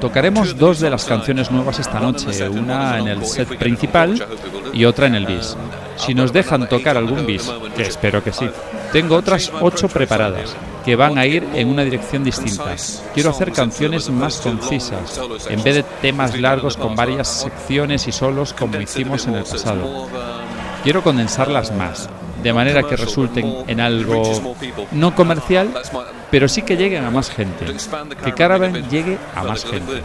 Tocaremos 0.00 0.56
dos 0.56 0.80
de 0.80 0.90
las 0.90 1.04
canciones 1.04 1.50
nuevas 1.50 1.78
esta 1.78 2.00
noche, 2.00 2.48
una 2.48 2.98
en 2.98 3.08
el 3.08 3.24
set 3.24 3.56
principal 3.56 4.24
y 4.72 4.84
otra 4.84 5.06
en 5.06 5.14
el 5.14 5.26
bis. 5.26 5.56
Si 5.96 6.14
nos 6.14 6.32
dejan 6.32 6.68
tocar 6.68 6.96
algún 6.96 7.26
bis, 7.26 7.50
que 7.76 7.82
espero 7.82 8.24
que 8.24 8.32
sí, 8.32 8.48
tengo 8.92 9.16
otras 9.16 9.52
ocho 9.60 9.88
preparadas 9.88 10.56
que 10.84 10.96
van 10.96 11.16
a 11.18 11.26
ir 11.26 11.46
en 11.54 11.68
una 11.68 11.84
dirección 11.84 12.24
distinta. 12.24 12.74
Quiero 13.14 13.30
hacer 13.30 13.52
canciones 13.52 14.10
más 14.10 14.38
concisas, 14.38 15.20
en 15.48 15.62
vez 15.62 15.76
de 15.76 15.82
temas 16.00 16.38
largos 16.38 16.76
con 16.76 16.96
varias 16.96 17.28
secciones 17.28 18.08
y 18.08 18.12
solos 18.12 18.52
como 18.52 18.80
hicimos 18.80 19.26
en 19.26 19.36
el 19.36 19.44
pasado. 19.44 20.08
Quiero 20.82 21.02
condensarlas 21.02 21.72
más, 21.72 22.08
de 22.42 22.52
manera 22.52 22.82
que 22.82 22.96
resulten 22.96 23.64
en 23.66 23.80
algo 23.80 24.54
no 24.92 25.14
comercial, 25.14 25.72
pero 26.30 26.48
sí 26.48 26.62
que 26.62 26.76
lleguen 26.76 27.04
a 27.04 27.10
más 27.10 27.30
gente. 27.30 27.66
Que 28.24 28.32
Caravan 28.32 28.88
llegue 28.90 29.18
a 29.34 29.44
más 29.44 29.64
gente. 29.64 30.02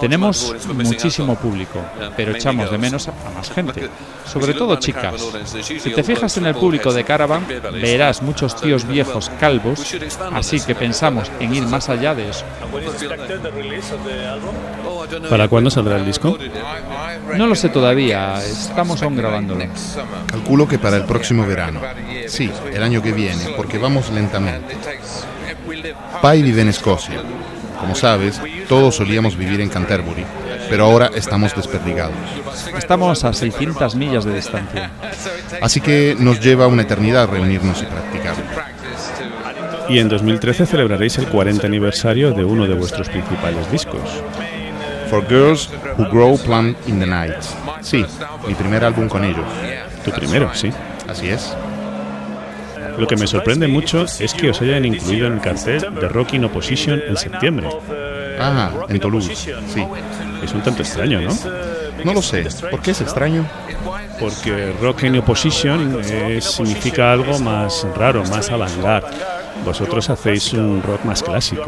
Tenemos 0.00 0.54
muchísimo 0.74 1.36
público, 1.36 1.80
pero 2.16 2.32
echamos 2.32 2.70
de 2.70 2.78
menos 2.78 3.08
a 3.08 3.30
más 3.34 3.50
gente, 3.50 3.88
sobre 4.26 4.54
todo 4.54 4.76
chicas. 4.76 5.14
Si 5.62 5.90
te 5.92 6.02
fijas 6.02 6.36
en 6.36 6.46
el 6.46 6.54
público 6.54 6.92
de 6.92 7.04
Caravan, 7.04 7.46
verás 7.72 8.22
muchos 8.22 8.56
tíos 8.56 8.86
viejos 8.86 9.30
calvos, 9.40 9.94
así 10.32 10.60
que 10.60 10.74
pensamos 10.74 11.30
en 11.40 11.54
ir 11.54 11.64
más 11.64 11.88
allá 11.88 12.14
de 12.14 12.30
eso. 12.30 12.44
¿Para 15.28 15.48
cuándo 15.48 15.70
saldrá 15.70 15.96
el 15.96 16.06
disco? 16.06 16.38
No 17.36 17.46
lo 17.46 17.54
sé 17.54 17.68
todavía, 17.68 18.42
estamos 18.44 19.02
aún 19.02 19.16
grabándolo. 19.16 19.64
Calculo 20.26 20.68
que 20.68 20.78
para 20.78 20.96
el 20.96 21.04
próximo 21.04 21.46
verano. 21.46 21.80
Sí, 22.26 22.50
el 22.72 22.82
año 22.82 23.02
que 23.02 23.12
viene, 23.12 23.54
porque 23.56 23.78
vamos 23.78 24.10
lentamente. 24.10 24.76
Pai 26.22 26.42
vive 26.42 26.62
en 26.62 26.68
Escocia. 26.68 27.22
Como 27.80 27.94
sabes, 27.94 28.40
todos 28.68 28.96
solíamos 28.96 29.36
vivir 29.36 29.60
en 29.60 29.68
Canterbury, 29.68 30.24
pero 30.68 30.84
ahora 30.84 31.10
estamos 31.14 31.54
desperdigados. 31.54 32.14
Estamos 32.76 33.24
a 33.24 33.32
600 33.32 33.94
millas 33.96 34.24
de 34.24 34.34
distancia. 34.34 34.90
Así 35.60 35.80
que 35.80 36.14
nos 36.18 36.40
lleva 36.40 36.66
una 36.66 36.82
eternidad 36.82 37.28
reunirnos 37.28 37.82
y 37.82 37.86
practicar. 37.86 38.34
Y 39.88 39.98
en 39.98 40.08
2013 40.08 40.66
celebraréis 40.66 41.16
el 41.18 41.28
40 41.28 41.66
aniversario 41.66 42.32
de 42.32 42.44
uno 42.44 42.66
de 42.66 42.74
vuestros 42.74 43.08
principales 43.08 43.70
discos. 43.72 44.22
For 45.08 45.26
Girls 45.26 45.70
Who 45.96 46.10
Grow 46.10 46.36
Plant 46.38 46.76
in 46.86 47.00
the 47.00 47.06
Night. 47.06 47.42
Sí, 47.80 48.04
mi 48.46 48.54
primer 48.54 48.84
álbum 48.84 49.08
con 49.08 49.24
ellos. 49.24 49.46
Tu 50.04 50.10
primero, 50.10 50.50
sí. 50.54 50.70
Así 51.08 51.28
es. 51.30 51.56
Lo 52.98 53.06
que 53.06 53.16
me 53.16 53.26
sorprende 53.26 53.68
mucho 53.68 54.04
es 54.04 54.34
que 54.34 54.50
os 54.50 54.60
hayan 54.60 54.84
incluido 54.84 55.28
en 55.28 55.34
el 55.34 55.40
cartel 55.40 55.80
de 55.94 56.08
Rock 56.08 56.34
in 56.34 56.44
Opposition 56.44 57.00
en 57.06 57.16
septiembre. 57.16 57.68
Ah, 58.40 58.70
en 58.88 59.00
Toulouse, 59.00 59.34
sí. 59.34 59.84
Es 60.42 60.52
un 60.52 60.62
tanto 60.62 60.82
extraño, 60.82 61.20
¿no? 61.20 61.34
No 62.04 62.12
lo 62.14 62.22
sé. 62.22 62.46
¿Por 62.70 62.80
qué 62.80 62.92
es 62.92 63.00
extraño? 63.00 63.44
Porque 64.20 64.72
Rock 64.80 65.04
in 65.04 65.18
Opposition 65.18 66.00
eh, 66.04 66.40
significa 66.40 67.12
algo 67.12 67.38
más 67.38 67.86
raro, 67.96 68.24
más 68.24 68.50
avant-garde. 68.50 69.08
Vosotros 69.64 70.08
hacéis 70.08 70.52
un 70.52 70.82
rock 70.82 71.04
más 71.04 71.22
clásico. 71.22 71.66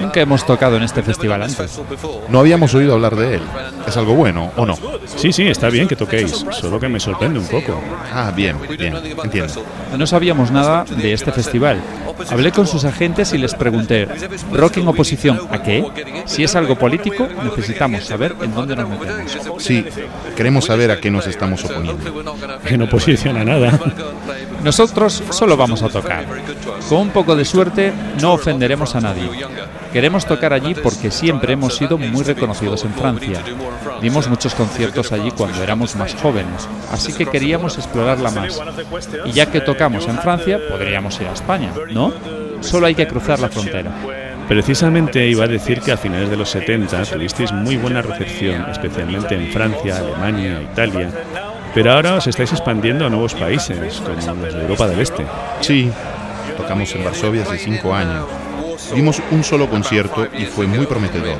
Nunca 0.00 0.20
hemos 0.20 0.44
tocado 0.46 0.76
en 0.76 0.82
este 0.82 1.02
festival 1.02 1.42
antes. 1.42 1.80
No 2.28 2.40
habíamos 2.40 2.74
oído 2.74 2.94
hablar 2.94 3.16
de 3.16 3.36
él. 3.36 3.42
¿Es 3.86 3.96
algo 3.96 4.14
bueno 4.14 4.52
o 4.56 4.66
no? 4.66 4.76
Sí, 5.16 5.32
sí, 5.32 5.48
está 5.48 5.70
bien 5.70 5.88
que 5.88 5.96
toquéis, 5.96 6.44
solo 6.52 6.78
que 6.78 6.88
me 6.88 7.00
sorprende 7.00 7.38
un 7.38 7.46
poco. 7.46 7.80
Ah, 8.12 8.32
bien, 8.34 8.56
bien, 8.78 8.94
entiendo. 9.24 9.64
No 9.96 10.06
sabíamos 10.06 10.50
nada 10.50 10.84
de 10.84 11.12
este 11.12 11.32
festival. 11.32 11.80
Hablé 12.28 12.52
con 12.52 12.66
sus 12.66 12.84
agentes 12.84 13.32
y 13.32 13.38
les 13.38 13.54
pregunté, 13.54 14.06
¿rock 14.52 14.78
en 14.78 14.88
oposición 14.88 15.40
a 15.50 15.62
qué? 15.62 15.84
Si 16.26 16.44
es 16.44 16.54
algo 16.56 16.76
político, 16.76 17.28
necesitamos 17.44 18.04
saber 18.04 18.36
en 18.42 18.54
dónde 18.54 18.76
nos 18.76 18.88
metemos. 18.88 19.62
Sí, 19.62 19.84
queremos 20.36 20.66
saber 20.66 20.90
a 20.90 21.00
qué 21.00 21.10
nos 21.10 21.26
estamos 21.26 21.64
oponiendo. 21.64 21.98
En 22.66 22.82
oposición 22.82 23.36
a 23.36 23.44
nada. 23.44 23.78
Nosotros 24.62 25.22
solo 25.30 25.56
vamos 25.56 25.82
a 25.82 25.88
tocar. 25.88 26.26
Con 26.88 26.98
un 26.98 27.10
poco 27.10 27.34
de 27.34 27.44
suerte 27.44 27.92
no 28.20 28.34
ofenderemos 28.34 28.94
a 28.94 29.00
nadie. 29.00 29.28
Queremos 29.92 30.26
tocar 30.26 30.52
allí 30.52 30.74
porque 30.74 31.10
siempre 31.10 31.54
hemos 31.54 31.76
sido 31.76 31.98
muy 31.98 32.22
reconocidos 32.22 32.84
en 32.84 32.94
Francia. 32.94 33.42
Dimos 34.00 34.28
muchos 34.28 34.54
conciertos 34.54 35.12
allí 35.12 35.30
cuando 35.32 35.62
éramos 35.62 35.96
más 35.96 36.14
jóvenes, 36.14 36.68
así 36.92 37.12
que 37.12 37.26
queríamos 37.26 37.76
explorarla 37.76 38.30
más. 38.30 38.60
Y 39.24 39.32
ya 39.32 39.46
que 39.46 39.60
tocamos 39.60 40.06
en 40.06 40.18
Francia, 40.18 40.58
podríamos 40.68 41.20
ir 41.20 41.26
a 41.26 41.32
España, 41.32 41.72
¿no? 41.90 42.12
Solo 42.60 42.86
hay 42.86 42.94
que 42.94 43.08
cruzar 43.08 43.40
la 43.40 43.48
frontera. 43.48 43.90
Precisamente 44.46 45.26
iba 45.28 45.44
a 45.44 45.48
decir 45.48 45.80
que 45.80 45.92
a 45.92 45.96
finales 45.96 46.28
de 46.28 46.36
los 46.36 46.50
70 46.50 47.04
tuvisteis 47.04 47.52
muy 47.52 47.76
buena 47.76 48.02
recepción, 48.02 48.68
especialmente 48.70 49.34
en 49.34 49.52
Francia, 49.52 49.98
Alemania, 49.98 50.60
Italia. 50.60 51.10
Pero 51.74 51.92
ahora 51.92 52.14
os 52.14 52.26
estáis 52.26 52.52
expandiendo 52.52 53.06
a 53.06 53.10
nuevos 53.10 53.34
países, 53.34 54.00
como 54.00 54.16
los 54.16 54.54
de 54.54 54.62
Europa 54.62 54.88
del 54.88 55.00
Este. 55.00 55.24
Sí, 55.60 55.90
tocamos 56.56 56.94
en 56.94 57.04
Varsovia 57.04 57.42
hace 57.42 57.58
cinco 57.58 57.94
años. 57.94 58.26
Dimos 58.94 59.22
un 59.30 59.44
solo 59.44 59.68
concierto 59.68 60.26
y 60.36 60.46
fue 60.46 60.66
muy 60.66 60.86
prometedor. 60.86 61.38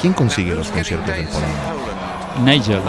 ¿Quién 0.00 0.12
consigue 0.12 0.54
los 0.54 0.68
conciertos 0.68 1.16
en 1.16 1.26
Polonia? 1.26 1.56
Nigel. 2.44 2.80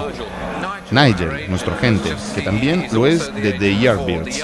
Nigel, 0.91 1.49
nuestro 1.49 1.73
agente, 1.73 2.15
que 2.35 2.41
también 2.41 2.87
lo 2.91 3.05
es 3.07 3.33
de 3.33 3.53
The 3.53 3.79
Yardbirds. 3.79 4.43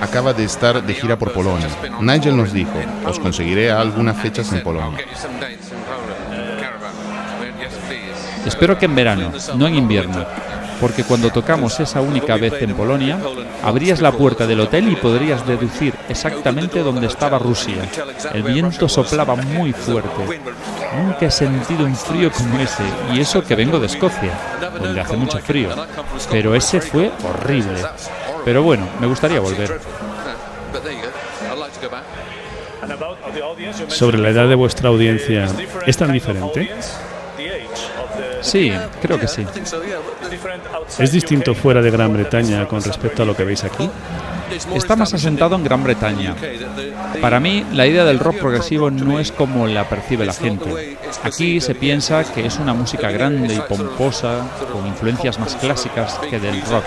Acaba 0.00 0.32
de 0.32 0.44
estar 0.44 0.82
de 0.82 0.94
gira 0.94 1.16
por 1.16 1.32
Polonia. 1.32 1.68
Nigel 2.00 2.36
nos 2.36 2.52
dijo, 2.52 2.78
os 3.06 3.18
conseguiré 3.18 3.70
algunas 3.70 4.16
fechas 4.18 4.52
en 4.52 4.62
Polonia. 4.62 4.98
Espero 8.46 8.78
que 8.78 8.86
en 8.86 8.94
verano, 8.94 9.32
no 9.56 9.66
en 9.66 9.74
invierno, 9.74 10.24
porque 10.80 11.04
cuando 11.04 11.30
tocamos 11.30 11.78
esa 11.80 12.00
única 12.00 12.36
vez 12.36 12.54
en 12.62 12.74
Polonia, 12.74 13.18
abrías 13.62 14.00
la 14.00 14.12
puerta 14.12 14.46
del 14.46 14.60
hotel 14.60 14.88
y 14.88 14.96
podrías 14.96 15.46
deducir 15.46 15.94
exactamente 16.08 16.80
dónde 16.80 17.06
estaba 17.06 17.38
Rusia. 17.38 17.88
El 18.32 18.42
viento 18.42 18.88
soplaba 18.88 19.34
muy 19.36 19.72
fuerte. 19.72 20.40
Nunca 20.96 21.26
he 21.26 21.30
sentido 21.30 21.84
un 21.84 21.96
frío 21.96 22.30
como 22.30 22.58
ese, 22.58 22.84
y 23.12 23.20
eso 23.20 23.42
que 23.42 23.54
vengo 23.54 23.80
de 23.80 23.86
Escocia, 23.86 24.32
donde 24.80 25.00
hace 25.00 25.16
mucho 25.16 25.38
frío. 25.38 25.70
Pero 26.30 26.54
ese 26.54 26.80
fue 26.80 27.10
horrible. 27.24 27.82
Pero 28.44 28.62
bueno, 28.62 28.86
me 29.00 29.06
gustaría 29.06 29.40
volver. 29.40 29.80
Sobre 33.88 34.18
la 34.18 34.28
edad 34.30 34.48
de 34.48 34.54
vuestra 34.54 34.88
audiencia, 34.88 35.48
¿es 35.86 35.96
tan 35.96 36.12
diferente? 36.12 36.70
Sí, 38.40 38.72
creo 39.02 39.18
que 39.18 39.28
sí. 39.28 39.46
¿Es 40.98 41.12
distinto 41.12 41.54
fuera 41.54 41.82
de 41.82 41.90
Gran 41.90 42.12
Bretaña 42.12 42.66
con 42.66 42.82
respecto 42.82 43.22
a 43.22 43.26
lo 43.26 43.36
que 43.36 43.44
veis 43.44 43.64
aquí? 43.64 43.88
Está 44.74 44.94
más 44.96 45.12
asentado 45.12 45.56
en 45.56 45.64
Gran 45.64 45.82
Bretaña. 45.82 46.34
Para 47.20 47.40
mí, 47.40 47.64
la 47.72 47.86
idea 47.86 48.04
del 48.04 48.18
rock 48.18 48.36
progresivo 48.38 48.90
no 48.90 49.18
es 49.18 49.32
como 49.32 49.66
la 49.66 49.88
percibe 49.88 50.24
la 50.24 50.32
gente. 50.32 50.96
Aquí 51.22 51.60
se 51.60 51.74
piensa 51.74 52.24
que 52.32 52.46
es 52.46 52.58
una 52.58 52.72
música 52.72 53.10
grande 53.10 53.54
y 53.54 53.60
pomposa, 53.60 54.46
con 54.72 54.86
influencias 54.86 55.38
más 55.38 55.56
clásicas 55.56 56.18
que 56.30 56.38
del 56.38 56.62
rock. 56.62 56.84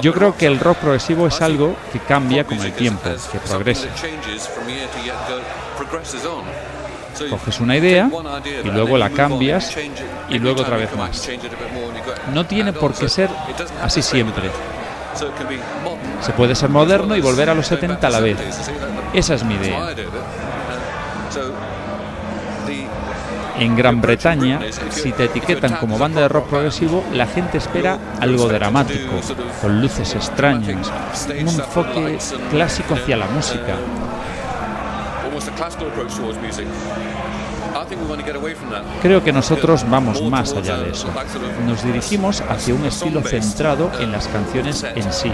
Yo 0.00 0.12
creo 0.12 0.36
que 0.36 0.46
el 0.46 0.58
rock 0.58 0.78
progresivo 0.78 1.26
es 1.26 1.40
algo 1.40 1.76
que 1.92 1.98
cambia 2.00 2.44
con 2.44 2.60
el 2.60 2.72
tiempo, 2.72 3.10
que 3.32 3.38
progresa. 3.38 3.88
Coges 7.30 7.60
una 7.60 7.76
idea 7.76 8.10
y 8.64 8.68
luego 8.68 8.98
la 8.98 9.10
cambias 9.10 9.76
y 10.28 10.38
luego 10.38 10.62
otra 10.62 10.76
vez 10.76 10.94
más. 10.96 11.28
No 12.32 12.46
tiene 12.46 12.72
por 12.72 12.94
qué 12.94 13.08
ser 13.08 13.30
así 13.82 14.02
siempre. 14.02 14.50
Se 16.20 16.32
puede 16.32 16.54
ser 16.54 16.70
moderno 16.70 17.16
y 17.16 17.20
volver 17.20 17.50
a 17.50 17.54
los 17.54 17.66
70 17.66 18.06
a 18.06 18.10
la 18.10 18.20
vez. 18.20 18.38
Esa 19.12 19.34
es 19.34 19.44
mi 19.44 19.54
idea. 19.54 19.94
En 23.58 23.76
Gran 23.76 24.00
Bretaña, 24.00 24.60
si 24.90 25.12
te 25.12 25.24
etiquetan 25.24 25.76
como 25.76 25.96
banda 25.96 26.20
de 26.22 26.28
rock 26.28 26.48
progresivo, 26.48 27.04
la 27.12 27.26
gente 27.26 27.58
espera 27.58 27.98
algo 28.20 28.48
dramático, 28.48 29.12
con 29.62 29.80
luces 29.80 30.14
extrañas, 30.16 30.90
un 31.30 31.48
enfoque 31.48 32.18
clásico 32.50 32.94
hacia 32.94 33.16
la 33.16 33.26
música. 33.26 33.76
Creo 39.02 39.22
que 39.22 39.32
nosotros 39.32 39.84
vamos 39.88 40.22
más 40.22 40.52
allá 40.52 40.78
de 40.78 40.90
eso. 40.90 41.08
Nos 41.66 41.82
dirigimos 41.82 42.42
hacia 42.48 42.74
un 42.74 42.84
estilo 42.86 43.22
centrado 43.22 43.90
en 44.00 44.12
las 44.12 44.28
canciones 44.28 44.84
en 44.84 45.12
sí. 45.12 45.32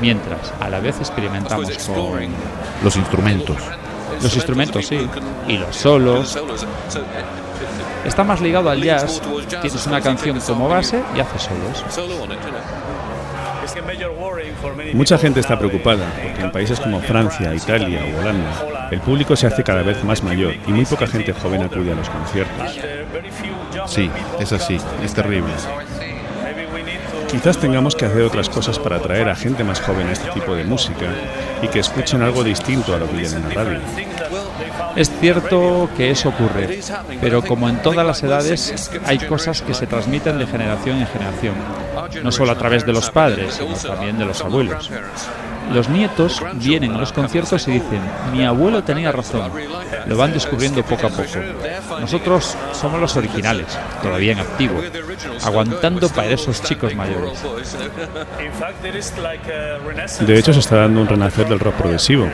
Mientras, 0.00 0.52
a 0.60 0.68
la 0.68 0.80
vez 0.80 0.98
experimentamos 0.98 1.70
con 1.86 2.28
Los 2.82 2.96
instrumentos. 2.96 3.56
los 4.22 4.34
instrumentos, 4.34 4.86
sí, 4.86 5.08
y 5.48 5.56
los 5.56 5.74
solos. 5.74 6.38
Está 8.04 8.22
más 8.22 8.40
ligado 8.40 8.70
al 8.70 8.82
jazz. 8.82 9.20
Tienes 9.48 9.86
una 9.86 10.00
canción 10.00 10.38
como 10.40 10.68
base 10.68 11.02
y 11.16 11.20
haces 11.20 11.42
solos. 11.42 11.84
Mucha 14.92 15.18
gente 15.18 15.40
está 15.40 15.58
preocupada 15.58 16.06
porque 16.22 16.42
en 16.42 16.52
países 16.52 16.80
como 16.80 17.00
Francia, 17.00 17.54
Italia 17.54 18.00
o 18.14 18.20
Holanda 18.20 18.88
el 18.90 19.00
público 19.00 19.34
se 19.34 19.46
hace 19.46 19.64
cada 19.64 19.82
vez 19.82 20.02
más 20.04 20.22
mayor 20.22 20.54
y 20.66 20.72
muy 20.72 20.84
poca 20.84 21.06
gente 21.06 21.32
joven 21.32 21.62
acude 21.62 21.92
a 21.92 21.94
los 21.94 22.08
conciertos. 22.08 22.78
Sí, 23.86 24.10
es 24.38 24.52
así, 24.52 24.78
es 25.02 25.14
terrible. 25.14 25.52
Quizás 27.30 27.58
tengamos 27.58 27.96
que 27.96 28.06
hacer 28.06 28.22
otras 28.22 28.48
cosas 28.48 28.78
para 28.78 28.96
atraer 28.96 29.28
a 29.28 29.34
gente 29.34 29.64
más 29.64 29.80
joven 29.80 30.06
a 30.06 30.12
este 30.12 30.30
tipo 30.30 30.54
de 30.54 30.64
música 30.64 31.06
y 31.60 31.68
que 31.68 31.80
escuchen 31.80 32.22
algo 32.22 32.44
distinto 32.44 32.94
a 32.94 32.98
lo 32.98 33.10
que 33.10 33.16
viene 33.16 33.36
en 33.36 33.42
la 33.42 33.54
radio. 33.54 33.80
Es 34.96 35.10
cierto 35.20 35.90
que 35.96 36.10
eso 36.10 36.30
ocurre, 36.30 36.80
pero 37.20 37.42
como 37.42 37.68
en 37.68 37.82
todas 37.82 38.06
las 38.06 38.22
edades, 38.22 38.90
hay 39.04 39.18
cosas 39.18 39.60
que 39.62 39.74
se 39.74 39.86
transmiten 39.86 40.38
de 40.38 40.46
generación 40.46 40.98
en 40.98 41.06
generación. 41.06 41.54
no 42.22 42.32
solo 42.32 42.52
a 42.52 42.58
través 42.58 42.86
de 42.86 42.92
los 42.92 43.10
padres, 43.10 43.54
sino 43.54 43.74
también 43.74 44.18
de 44.18 44.24
los 44.24 44.40
abuelos. 44.42 44.90
Los 45.72 45.88
nietos 45.88 46.42
vienen 46.54 46.92
a 46.92 46.98
los 46.98 47.12
conciertos 47.12 47.66
y 47.68 47.72
dicen, 47.72 48.00
mi 48.32 48.44
abuelo 48.44 48.84
tenía 48.84 49.12
razón. 49.12 49.50
Lo 50.06 50.16
van 50.16 50.32
descubriendo 50.32 50.82
poco 50.82 51.08
a 51.08 51.10
poco. 51.10 52.00
Nosotros 52.00 52.56
somos 52.72 53.00
los 53.00 53.16
originales, 53.16 53.66
todavía 54.02 54.32
en 54.32 54.38
activo, 54.40 54.80
aguantando 55.44 56.08
para 56.08 56.28
esos 56.28 56.62
chicos 56.62 56.94
mayores. 56.94 57.42
De 60.20 60.38
hecho, 60.38 60.52
se 60.52 60.60
está 60.60 60.76
dando 60.76 61.00
un 61.00 61.08
renacer 61.08 61.48
del 61.48 61.60
rock 61.60 61.74
progresivo. 61.74 62.28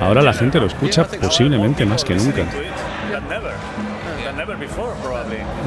Ahora 0.00 0.22
la 0.22 0.32
gente 0.32 0.60
lo 0.60 0.66
escucha 0.66 1.04
posiblemente 1.04 1.84
más 1.84 2.04
que 2.04 2.14
nunca. 2.14 2.44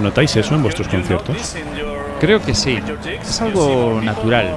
¿Notáis 0.01 0.35
eso 0.35 0.55
en 0.55 0.63
vuestros 0.63 0.87
conciertos? 0.87 1.55
Creo 2.19 2.41
que 2.41 2.53
sí. 2.53 2.79
Es 3.21 3.41
algo 3.41 4.01
natural. 4.01 4.55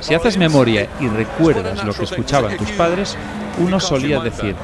Si 0.00 0.14
haces 0.14 0.36
memoria 0.36 0.88
y 1.00 1.08
recuerdas 1.08 1.84
lo 1.84 1.92
que 1.92 2.04
escuchaban 2.04 2.56
tus 2.56 2.70
padres, 2.72 3.16
uno 3.58 3.80
solía 3.80 4.20
decir, 4.20 4.54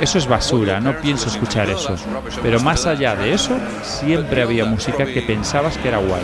eso 0.00 0.16
es 0.16 0.26
basura, 0.26 0.80
no 0.80 0.98
pienso 0.98 1.28
escuchar 1.28 1.68
eso. 1.68 1.94
Pero 2.42 2.58
más 2.60 2.86
allá 2.86 3.14
de 3.14 3.34
eso, 3.34 3.56
siempre 3.82 4.42
había 4.42 4.64
música 4.64 5.04
que 5.04 5.20
pensabas 5.22 5.76
que 5.76 5.88
era 5.88 5.98
guay. 5.98 6.22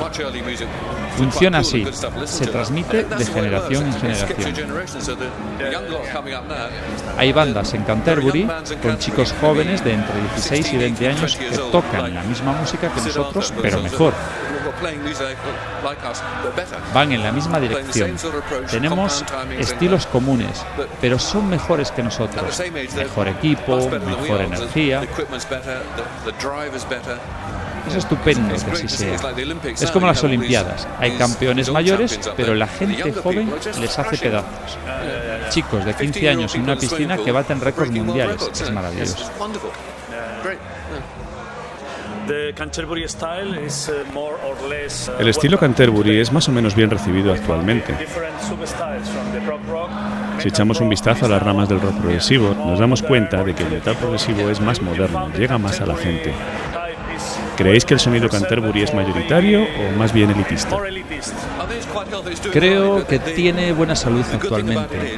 Funciona 1.17 1.59
así, 1.59 1.87
se 2.25 2.47
transmite 2.47 3.05
de 3.05 3.25
generación 3.27 3.87
en 3.87 3.93
generación. 3.95 4.55
Hay 7.19 7.33
bandas 7.33 7.75
en 7.75 7.83
Canterbury 7.85 8.49
con 8.83 8.99
chicos 8.99 9.35
jóvenes 9.41 9.85
de 9.85 9.95
entre 9.95 10.21
16 10.21 10.73
y 10.73 10.77
20 10.77 11.09
años 11.09 11.37
que 11.37 11.57
tocan 11.57 12.15
la 12.15 12.23
misma 12.23 12.53
música 12.53 12.91
que 12.93 13.01
nosotros, 13.01 13.53
pero 13.61 13.83
mejor. 13.83 14.15
Van 16.95 17.13
en 17.13 17.23
la 17.23 17.33
misma 17.33 17.61
dirección. 17.61 18.17
Tenemos 18.71 19.25
estilos 19.59 20.07
comunes, 20.07 20.65
pero 21.01 21.19
son 21.19 21.49
mejores 21.49 21.91
que 21.91 22.03
nosotros. 22.03 22.63
Mejor 22.97 23.29
equipo, 23.29 23.89
mejor 23.89 24.41
energía. 24.43 25.03
Es 27.89 27.95
estupendo 27.95 28.55
que 28.65 28.71
así 28.73 28.89
sea. 28.89 29.17
Es 29.79 29.91
como 29.93 30.07
las 30.07 30.23
Olimpiadas. 30.25 30.89
Hay 30.99 31.17
campeones 31.17 31.71
mayores, 31.71 32.19
pero 32.37 32.55
la 32.55 32.67
gente 32.67 33.13
joven 33.13 33.53
les 33.81 33.99
hace 33.99 34.19
pedazos. 34.19 34.79
Chicos 35.51 35.85
de 35.85 35.95
15 35.95 36.29
años 36.29 36.55
en 36.55 36.63
una 36.63 36.77
piscina 36.77 37.17
que 37.17 37.31
baten 37.31 37.61
récords 37.61 37.91
mundiales. 37.93 38.43
Es 38.53 38.71
maravilloso. 38.73 39.31
El 45.19 45.29
estilo 45.29 45.59
Canterbury 45.59 46.19
es 46.19 46.33
más 46.33 46.49
o 46.49 46.53
menos 46.53 46.75
bien 46.75 46.91
recibido 46.91 47.33
actualmente. 47.33 47.95
Si 50.39 50.49
echamos 50.49 50.81
un 50.81 50.89
vistazo 50.89 51.27
a 51.27 51.29
las 51.29 51.43
ramas 51.43 51.69
del 51.69 51.81
rock 51.81 51.99
progresivo, 52.01 52.55
nos 52.55 52.79
damos 52.79 53.03
cuenta 53.03 53.43
de 53.43 53.55
que 53.55 53.63
el 53.63 53.71
metal 53.71 53.97
progresivo 53.97 54.51
es 54.51 54.61
más 54.61 54.81
moderno, 54.83 55.31
llega 55.37 55.59
más 55.59 55.81
a 55.81 55.87
la 55.87 55.97
gente. 55.97 56.33
¿Creéis 57.57 57.85
que 57.87 57.95
el 57.95 58.01
sonido 58.01 58.29
Canterbury 58.29 58.83
es 58.83 58.93
mayoritario 58.93 59.63
o 59.63 59.99
más 59.99 60.13
bien 60.13 60.31
elitista? 60.31 60.77
Creo 62.53 63.07
que 63.07 63.19
tiene 63.19 63.73
buena 63.73 63.97
salud 63.97 64.25
actualmente. 64.33 65.17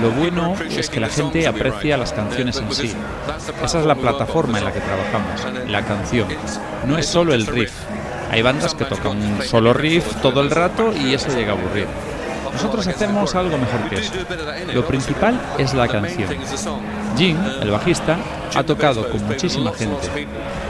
Lo 0.00 0.10
bueno 0.10 0.54
es 0.68 0.90
que 0.90 1.00
la 1.00 1.08
gente 1.08 1.46
aprecia 1.46 1.96
las 1.96 2.12
canciones 2.12 2.56
en 2.58 2.72
sí. 2.72 2.92
Esa 3.62 3.80
es 3.80 3.86
la 3.86 3.94
plataforma 3.94 4.58
en 4.58 4.64
la 4.64 4.72
que 4.72 4.80
trabajamos, 4.80 5.70
la 5.70 5.84
canción. 5.84 6.28
No 6.86 6.98
es 6.98 7.06
solo 7.06 7.34
el 7.34 7.46
riff. 7.46 7.72
Hay 8.30 8.42
bandas 8.42 8.74
que 8.74 8.84
tocan 8.84 9.22
un 9.22 9.42
solo 9.42 9.72
riff 9.72 10.20
todo 10.20 10.40
el 10.40 10.50
rato 10.50 10.92
y 10.92 11.14
eso 11.14 11.28
llega 11.28 11.52
a 11.52 11.56
aburrir. 11.56 11.86
Nosotros 12.56 12.86
hacemos 12.86 13.34
algo 13.34 13.58
mejor 13.58 13.86
que 13.90 13.96
eso. 13.96 14.14
Lo 14.72 14.86
principal 14.86 15.38
es 15.58 15.74
la 15.74 15.86
canción. 15.86 16.30
Jim, 17.14 17.36
el 17.60 17.70
bajista, 17.70 18.16
ha 18.54 18.62
tocado 18.62 19.10
con 19.10 19.26
muchísima 19.26 19.72
gente. 19.72 20.26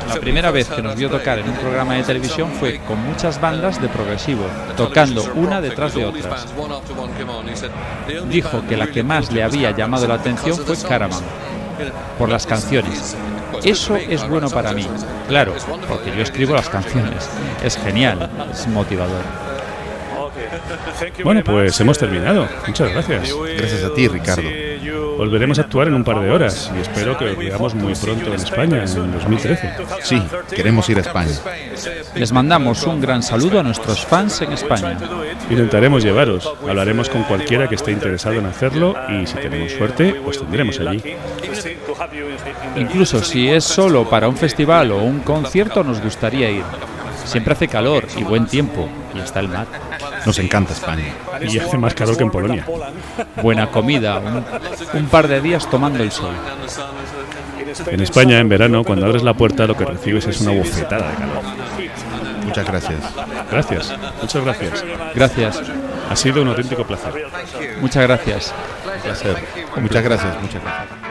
La 0.08 0.16
primera 0.16 0.50
vez 0.50 0.68
que 0.68 0.82
nos 0.82 0.96
vio 0.96 1.08
tocar 1.08 1.38
en 1.38 1.48
un 1.48 1.54
programa 1.54 1.94
de 1.94 2.02
televisión 2.02 2.50
fue 2.58 2.80
con 2.80 3.00
muchas 3.06 3.40
bandas 3.40 3.80
de 3.80 3.88
progresivo, 3.88 4.46
tocando 4.76 5.24
una 5.34 5.60
detrás 5.60 5.94
de 5.94 6.06
otras. 6.06 6.46
Dijo 8.28 8.62
que 8.68 8.76
la 8.76 8.88
que 8.88 9.04
más 9.04 9.30
le 9.30 9.44
había 9.44 9.70
llamado 9.70 10.08
la 10.08 10.14
atención 10.14 10.56
fue 10.56 10.76
Caravan, 10.76 11.22
por 12.18 12.28
las 12.28 12.46
canciones. 12.46 13.16
Eso 13.62 13.94
es 13.94 14.28
bueno 14.28 14.50
para 14.50 14.72
mí, 14.72 14.88
claro, 15.28 15.54
porque 15.88 16.10
yo 16.16 16.22
escribo 16.22 16.54
las 16.54 16.68
canciones. 16.68 17.30
Es 17.62 17.76
genial, 17.76 18.28
es 18.52 18.66
motivador. 18.66 19.22
Bueno, 21.24 21.43
pues 21.44 21.81
hemos 21.81 21.98
terminado. 21.98 22.48
Muchas 22.66 22.93
gracias. 22.93 23.35
Gracias 23.56 23.85
a 23.85 23.94
ti, 23.94 24.09
Ricardo. 24.09 24.48
Volveremos 25.16 25.59
a 25.59 25.62
actuar 25.62 25.89
en 25.89 25.94
un 25.94 26.05
par 26.05 26.20
de 26.20 26.31
horas 26.31 26.70
y 26.77 26.81
espero 26.81 27.16
que 27.16 27.24
os 27.24 27.36
veamos 27.36 27.74
muy 27.74 27.94
pronto 27.94 28.27
en 28.27 28.35
España, 28.35 28.85
en 28.85 29.12
2013. 29.12 29.73
Sí, 30.02 30.23
queremos 30.55 30.89
ir 30.90 30.98
a 30.98 31.01
España. 31.01 31.32
Les 32.14 32.32
mandamos 32.32 32.82
un 32.86 33.01
gran 33.01 33.23
saludo 33.23 33.60
a 33.60 33.62
nuestros 33.62 34.05
fans 34.05 34.43
en 34.43 34.52
España. 34.52 34.98
Intentaremos 35.48 36.05
llevaros. 36.05 36.52
Hablaremos 36.68 37.09
con 37.09 37.23
cualquiera 37.24 37.68
que 37.68 37.77
esté 37.77 37.93
interesado 37.93 38.36
en 38.36 38.47
hacerlo 38.47 38.94
y 39.09 39.27
si 39.27 39.35
tenemos 39.36 39.73
suerte, 39.73 40.20
os 40.24 40.39
tendremos 40.39 40.78
allí. 40.81 41.02
Incluso 42.77 43.23
si 43.23 43.48
es 43.48 43.64
solo 43.64 44.09
para 44.09 44.28
un 44.28 44.36
festival 44.36 44.93
o 44.93 44.98
un 44.98 45.20
concierto, 45.20 45.82
nos 45.82 46.02
gustaría 46.02 46.51
ir. 46.51 46.64
Siempre 47.24 47.55
hace 47.55 47.68
calor 47.68 48.05
y 48.16 48.23
buen 48.23 48.47
tiempo 48.47 48.89
y 49.16 49.20
está 49.20 49.40
el 49.40 49.48
mar. 49.48 49.66
Nos 50.24 50.38
encanta 50.38 50.72
España. 50.72 51.05
Y 51.40 51.59
hace 51.59 51.78
más 51.78 51.94
calor 51.94 52.16
que 52.16 52.22
en 52.22 52.30
Polonia. 52.30 52.66
Buena 53.43 53.70
comida, 53.70 54.18
un, 54.18 54.44
un 54.94 55.06
par 55.06 55.28
de 55.28 55.40
días 55.40 55.68
tomando 55.70 56.02
el 56.02 56.10
sol. 56.12 56.34
En 57.86 58.01
España, 58.01 58.38
en 58.38 58.48
verano, 58.48 58.84
cuando 58.84 59.06
abres 59.06 59.22
la 59.22 59.34
puerta, 59.34 59.66
lo 59.66 59.76
que 59.76 59.84
recibes 59.84 60.26
es 60.26 60.40
una 60.40 60.52
bofetada 60.52 61.10
de 61.10 61.16
calor. 61.16 61.43
Muchas 62.44 62.66
gracias. 62.66 63.01
Gracias. 63.51 63.98
Muchas 64.20 64.44
gracias. 64.44 64.84
Gracias. 65.14 65.62
Ha 66.09 66.16
sido 66.16 66.43
un 66.43 66.48
auténtico 66.48 66.84
placer. 66.84 67.12
Muchas 67.80 68.02
gracias. 68.05 68.55
Placer. 69.02 69.36
Muchas 69.76 70.02
gracias. 70.05 70.40
Muchas 70.40 70.62
gracias. 70.62 71.06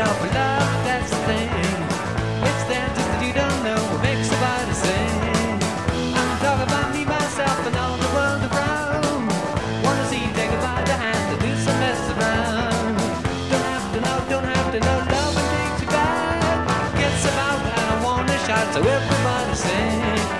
It 0.00 0.06
to 0.06 0.12
yourself, 0.12 0.34
love, 0.34 0.84
that's 0.84 1.10
the 1.10 1.16
thing. 1.26 1.50
It's 2.48 2.64
there 2.68 2.88
just 2.88 3.08
that 3.08 3.26
you 3.26 3.32
don't 3.32 3.62
know 3.64 3.76
what 3.90 4.02
makes 4.02 4.28
the 4.28 4.36
body 4.36 4.72
sing. 4.72 5.60
I'm 6.16 6.38
talking 6.40 6.68
about 6.68 6.94
me, 6.94 7.04
myself, 7.04 7.66
and 7.66 7.76
all 7.76 7.96
the 7.96 8.08
world 8.16 8.42
around. 8.48 9.28
Wanna 9.84 10.04
see 10.06 10.20
you 10.20 10.32
take 10.32 10.52
it 10.52 10.62
by 10.62 10.82
the 10.84 10.96
hand 10.96 11.32
and 11.32 11.40
do 11.40 11.52
some 11.64 11.78
mess 11.80 12.00
around. 12.16 12.96
Don't 13.50 13.66
have 13.74 13.86
to 13.94 14.00
know, 14.00 14.16
don't 14.28 14.48
have 14.48 14.68
to 14.72 14.80
know, 14.80 14.98
love 15.12 15.36
and 15.36 15.48
takes 15.56 15.80
you 15.82 15.88
back. 15.88 16.96
Gets 16.96 17.24
about 17.24 17.60
and 17.60 17.80
I 17.80 18.04
wanna 18.04 18.38
shout, 18.46 18.72
so 18.74 18.80
everybody 18.80 19.54
sing. 19.54 20.39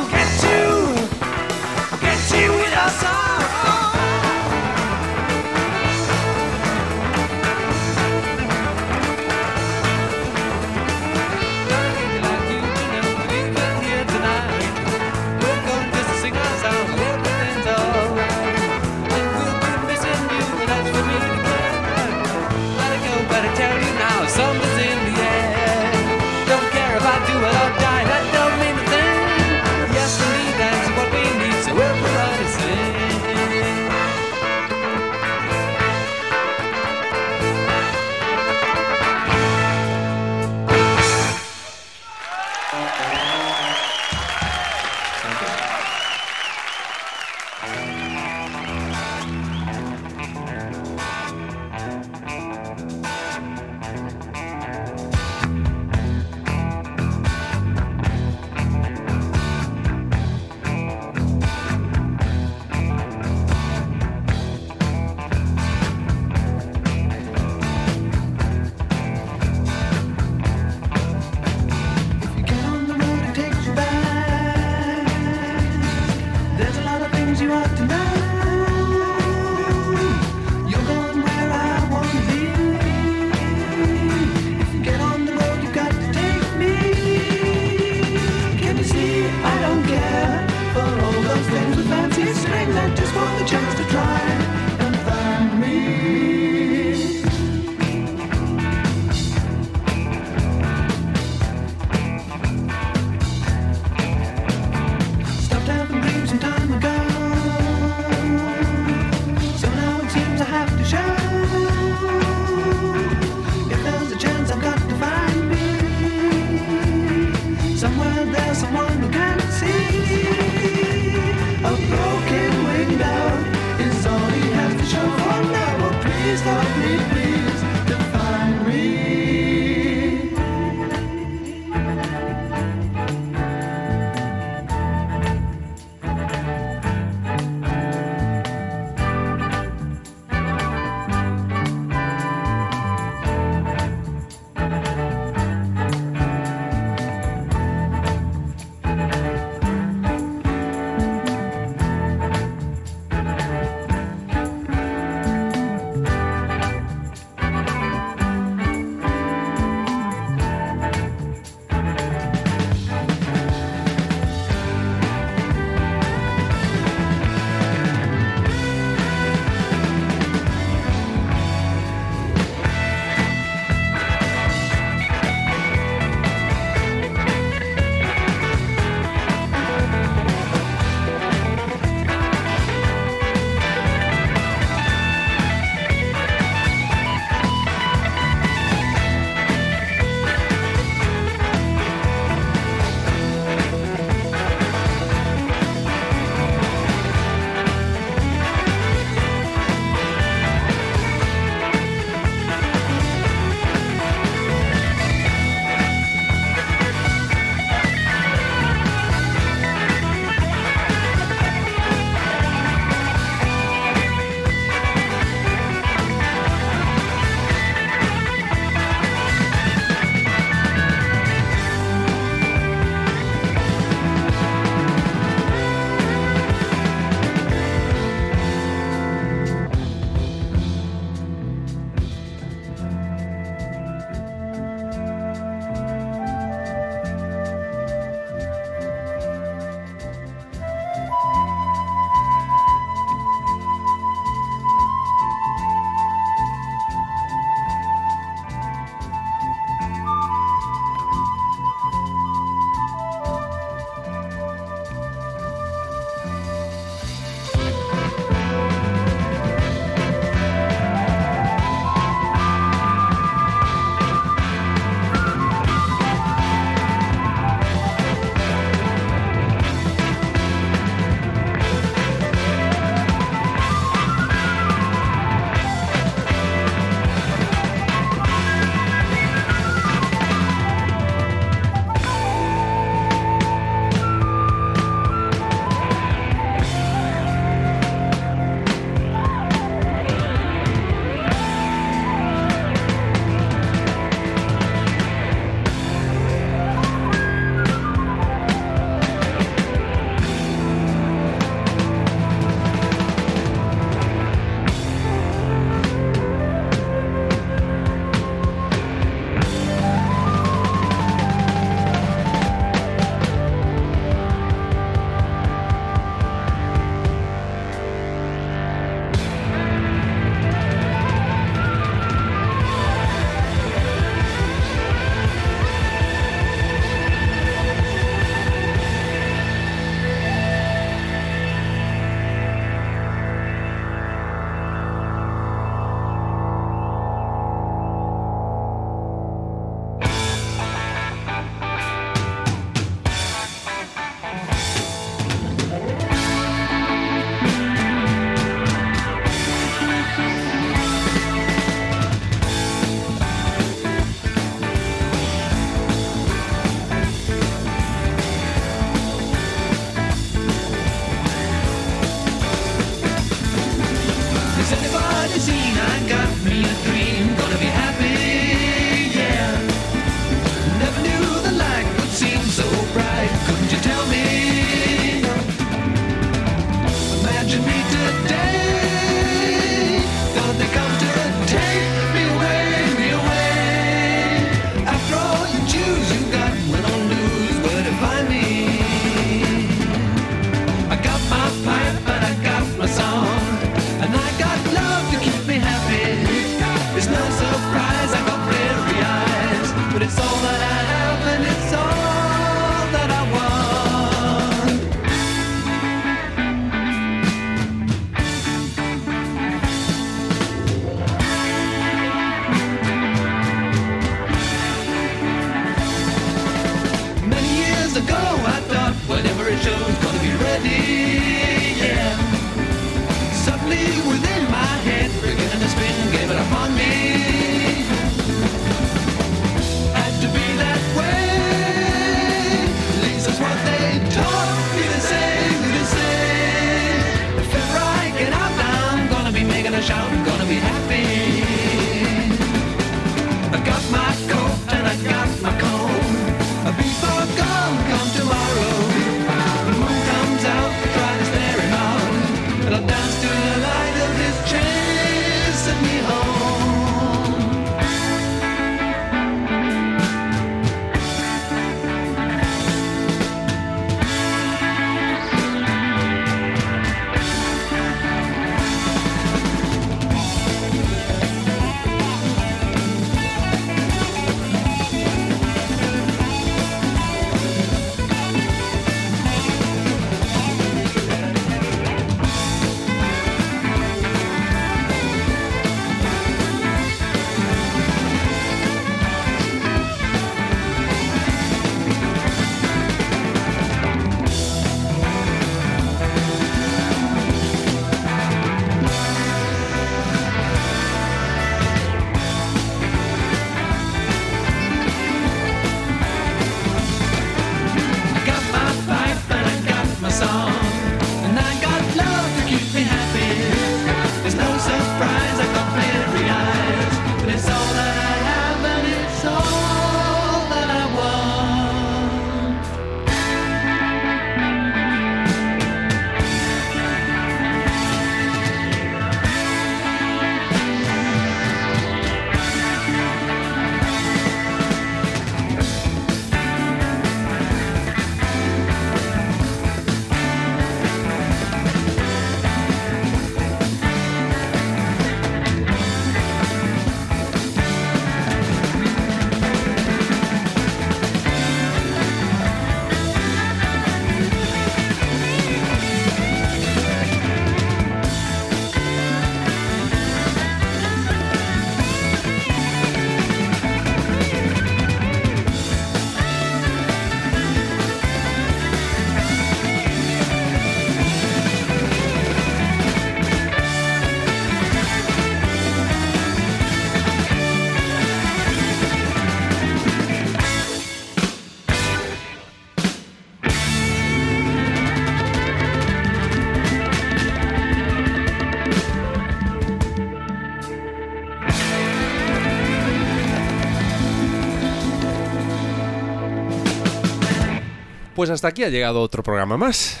Pues 598.24 598.30
hasta 598.30 598.48
aquí 598.48 598.64
ha 598.64 598.70
llegado 598.70 599.02
otro 599.02 599.22
programa 599.22 599.58
más. 599.58 600.00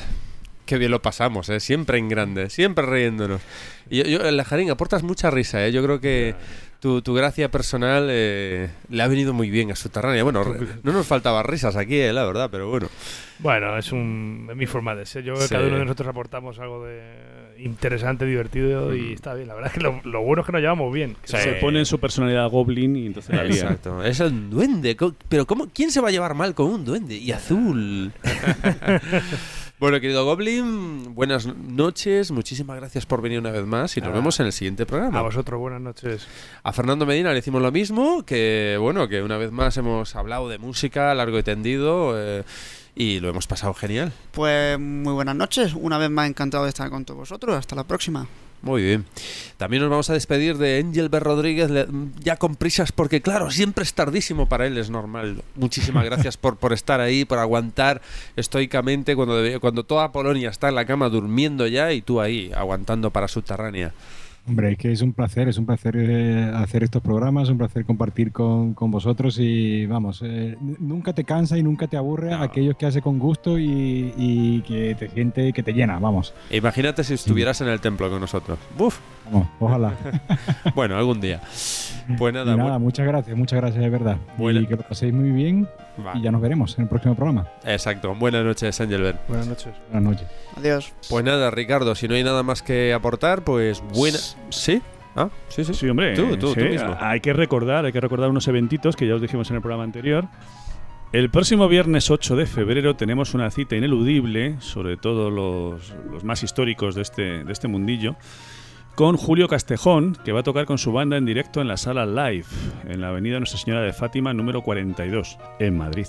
Qué 0.64 0.78
bien 0.78 0.90
lo 0.90 1.02
pasamos, 1.02 1.50
¿eh? 1.50 1.60
siempre 1.60 1.98
en 1.98 2.08
grande, 2.08 2.48
siempre 2.48 2.86
riéndonos. 2.86 3.42
Y 3.90 3.98
yo, 3.98 4.04
yo, 4.04 4.30
Lajarín, 4.30 4.70
aportas 4.70 5.02
mucha 5.02 5.30
risa, 5.30 5.66
¿eh? 5.66 5.72
yo 5.72 5.82
creo 5.82 6.00
que 6.00 6.34
tu, 6.80 7.02
tu 7.02 7.12
gracia 7.12 7.50
personal 7.50 8.06
eh, 8.10 8.70
le 8.88 9.02
ha 9.02 9.08
venido 9.08 9.34
muy 9.34 9.50
bien 9.50 9.70
a 9.72 9.76
Subterránea. 9.76 10.22
Bueno, 10.24 10.42
no 10.82 10.92
nos 10.94 11.06
faltaban 11.06 11.44
risas 11.44 11.76
aquí, 11.76 11.96
eh, 12.00 12.14
la 12.14 12.24
verdad, 12.24 12.48
pero 12.50 12.70
bueno. 12.70 12.88
Bueno, 13.40 13.76
es, 13.76 13.92
un, 13.92 14.46
es 14.50 14.56
mi 14.56 14.64
forma 14.64 14.94
de 14.94 15.04
ser. 15.04 15.22
Yo 15.22 15.34
creo 15.34 15.42
que 15.42 15.48
Sí. 15.48 15.54
cada 15.56 15.66
uno 15.66 15.76
de 15.76 15.82
nosotros 15.84 16.08
aportamos 16.08 16.58
algo 16.60 16.82
de 16.82 16.93
interesante, 17.74 18.24
divertido 18.24 18.94
y 18.94 19.12
está 19.12 19.34
bien. 19.34 19.48
La 19.48 19.54
verdad 19.54 19.72
es 19.72 19.78
que 19.78 19.84
lo, 19.84 20.00
lo 20.04 20.22
bueno 20.22 20.42
es 20.42 20.46
que 20.46 20.52
nos 20.52 20.60
llevamos 20.60 20.92
bien. 20.92 21.16
Se 21.24 21.54
pone 21.54 21.80
en 21.80 21.86
su 21.86 21.98
personalidad 21.98 22.48
Goblin 22.48 22.96
y 22.96 23.06
entonces 23.06 23.34
la 23.34 23.44
lía. 23.44 23.62
Exacto, 23.62 24.02
es 24.02 24.20
el 24.20 24.48
duende. 24.50 24.96
Pero 25.28 25.46
¿cómo, 25.46 25.68
¿quién 25.72 25.90
se 25.90 26.00
va 26.00 26.08
a 26.08 26.12
llevar 26.12 26.34
mal 26.34 26.54
con 26.54 26.66
un 26.66 26.84
duende? 26.84 27.16
Y 27.16 27.32
azul. 27.32 28.12
bueno, 29.78 30.00
querido 30.00 30.24
Goblin, 30.24 31.14
buenas 31.14 31.46
noches. 31.46 32.30
Muchísimas 32.30 32.76
gracias 32.76 33.06
por 33.06 33.20
venir 33.20 33.40
una 33.40 33.50
vez 33.50 33.66
más 33.66 33.96
y 33.96 34.00
nos 34.00 34.08
Nada. 34.08 34.20
vemos 34.20 34.40
en 34.40 34.46
el 34.46 34.52
siguiente 34.52 34.86
programa. 34.86 35.18
A 35.18 35.22
vosotros, 35.22 35.58
buenas 35.60 35.80
noches. 35.80 36.26
A 36.62 36.72
Fernando 36.72 37.06
Medina 37.06 37.30
le 37.30 37.36
decimos 37.36 37.60
lo 37.60 37.72
mismo, 37.72 38.24
que 38.24 38.76
bueno, 38.80 39.08
que 39.08 39.22
una 39.22 39.36
vez 39.36 39.50
más 39.50 39.76
hemos 39.76 40.14
hablado 40.16 40.48
de 40.48 40.58
música 40.58 41.14
largo 41.14 41.38
y 41.38 41.42
tendido 41.42 42.14
eh, 42.16 42.44
y 42.94 43.20
lo 43.20 43.28
hemos 43.28 43.46
pasado 43.46 43.74
genial. 43.74 44.12
Pues 44.32 44.78
muy 44.78 45.12
buenas 45.12 45.36
noches. 45.36 45.74
Una 45.74 45.98
vez 45.98 46.10
más 46.10 46.28
encantado 46.28 46.64
de 46.64 46.70
estar 46.70 46.90
con 46.90 47.04
todos 47.04 47.20
vosotros. 47.20 47.56
Hasta 47.56 47.74
la 47.76 47.84
próxima. 47.84 48.26
Muy 48.64 48.82
bien. 48.82 49.04
También 49.58 49.82
nos 49.82 49.90
vamos 49.90 50.08
a 50.08 50.14
despedir 50.14 50.56
de 50.56 50.78
Angel 50.78 51.10
B. 51.10 51.20
Rodríguez, 51.20 51.70
ya 52.20 52.36
con 52.36 52.56
prisas, 52.56 52.92
porque 52.92 53.20
claro, 53.20 53.50
siempre 53.50 53.84
es 53.84 53.92
tardísimo 53.92 54.48
para 54.48 54.66
él, 54.66 54.78
es 54.78 54.88
normal. 54.88 55.42
Muchísimas 55.54 56.02
gracias 56.06 56.38
por, 56.38 56.56
por 56.56 56.72
estar 56.72 56.98
ahí, 56.98 57.26
por 57.26 57.38
aguantar 57.38 58.00
estoicamente 58.36 59.16
cuando, 59.16 59.36
cuando 59.60 59.84
toda 59.84 60.12
Polonia 60.12 60.48
está 60.48 60.70
en 60.70 60.76
la 60.76 60.86
cama 60.86 61.10
durmiendo 61.10 61.66
ya 61.66 61.92
y 61.92 62.00
tú 62.00 62.22
ahí, 62.22 62.52
aguantando 62.56 63.10
para 63.10 63.28
subterránea. 63.28 63.92
Hombre, 64.46 64.72
es 64.72 64.78
que 64.78 64.92
es 64.92 65.00
un 65.00 65.14
placer, 65.14 65.48
es 65.48 65.56
un 65.56 65.64
placer 65.64 65.96
eh, 65.96 66.52
hacer 66.54 66.84
estos 66.84 67.00
programas, 67.00 67.48
un 67.48 67.56
placer 67.56 67.86
compartir 67.86 68.30
con, 68.30 68.74
con 68.74 68.90
vosotros 68.90 69.38
y 69.38 69.86
vamos, 69.86 70.20
eh, 70.22 70.56
nunca 70.60 71.14
te 71.14 71.24
cansa 71.24 71.56
y 71.56 71.62
nunca 71.62 71.86
te 71.86 71.96
aburre 71.96 72.34
aquellos 72.34 72.76
que 72.76 72.84
hace 72.84 73.00
con 73.00 73.18
gusto 73.18 73.58
y, 73.58 74.12
y 74.18 74.60
que 74.60 74.94
te 74.96 75.08
siente, 75.08 75.52
que 75.54 75.62
te 75.62 75.72
llena, 75.72 75.98
vamos. 75.98 76.34
Imagínate 76.50 77.04
si 77.04 77.14
estuvieras 77.14 77.60
en 77.62 77.68
el 77.68 77.80
templo 77.80 78.10
con 78.10 78.20
nosotros. 78.20 78.58
Uf. 78.78 78.98
Vamos, 79.24 79.48
ojalá. 79.58 79.94
bueno, 80.74 80.96
algún 80.96 81.20
día. 81.20 81.40
Pues 82.18 82.34
nada, 82.34 82.52
Y 82.54 82.56
nada, 82.56 82.76
bu- 82.76 82.80
muchas 82.80 83.06
gracias, 83.06 83.36
muchas 83.36 83.60
gracias 83.60 83.82
de 83.82 83.90
verdad. 83.90 84.16
Buena- 84.36 84.60
Y 84.60 84.66
que 84.66 84.76
lo 84.76 84.82
paséis 84.82 85.12
muy 85.12 85.30
bien 85.30 85.68
Va. 86.04 86.12
y 86.16 86.22
ya 86.22 86.30
nos 86.30 86.40
veremos 86.40 86.76
en 86.78 86.82
el 86.84 86.88
próximo 86.88 87.14
programa. 87.14 87.46
Exacto. 87.64 88.14
Buenas 88.14 88.44
noches, 88.44 88.80
Angelbert. 88.80 89.26
Buenas 89.28 89.46
noches. 89.46 89.72
Buenas 89.90 90.12
noches. 90.12 90.28
Adiós. 90.56 90.92
Pues 91.08 91.24
nada, 91.24 91.50
Ricardo, 91.50 91.94
si 91.94 92.08
no 92.08 92.14
hay 92.14 92.24
nada 92.24 92.42
más 92.42 92.62
que 92.62 92.92
aportar, 92.92 93.42
pues 93.42 93.82
buena. 93.94 94.18
¿Sí? 94.50 94.82
Ah, 95.16 95.28
sí, 95.48 95.64
sí. 95.64 95.74
Sí, 95.74 95.88
hombre. 95.88 96.14
Tú, 96.14 96.36
tú, 96.36 96.48
sí, 96.54 96.60
tú 96.60 96.66
mismo. 96.66 96.96
Hay 97.00 97.20
que 97.20 97.32
recordar, 97.32 97.84
hay 97.84 97.92
que 97.92 98.00
recordar 98.00 98.28
unos 98.30 98.48
eventitos 98.48 98.96
que 98.96 99.06
ya 99.06 99.14
os 99.14 99.20
dijimos 99.22 99.48
en 99.50 99.56
el 99.56 99.62
programa 99.62 99.84
anterior. 99.84 100.26
El 101.12 101.30
próximo 101.30 101.68
viernes 101.68 102.10
8 102.10 102.34
de 102.34 102.44
febrero 102.46 102.96
tenemos 102.96 103.34
una 103.34 103.48
cita 103.52 103.76
ineludible, 103.76 104.56
sobre 104.58 104.96
todo 104.96 105.30
los, 105.30 105.94
los 106.10 106.24
más 106.24 106.42
históricos 106.42 106.96
de 106.96 107.02
este, 107.02 107.44
de 107.44 107.52
este 107.52 107.68
mundillo, 107.68 108.16
con 108.94 109.16
Julio 109.16 109.48
Castejón, 109.48 110.16
que 110.24 110.32
va 110.32 110.40
a 110.40 110.44
tocar 110.44 110.66
con 110.66 110.78
su 110.78 110.92
banda 110.92 111.16
en 111.16 111.24
directo 111.24 111.60
en 111.60 111.68
la 111.68 111.76
sala 111.76 112.06
Live, 112.06 112.46
en 112.86 113.00
la 113.00 113.08
avenida 113.08 113.38
Nuestra 113.38 113.58
Señora 113.58 113.82
de 113.82 113.92
Fátima 113.92 114.32
número 114.32 114.62
42, 114.62 115.38
en 115.58 115.76
Madrid. 115.76 116.06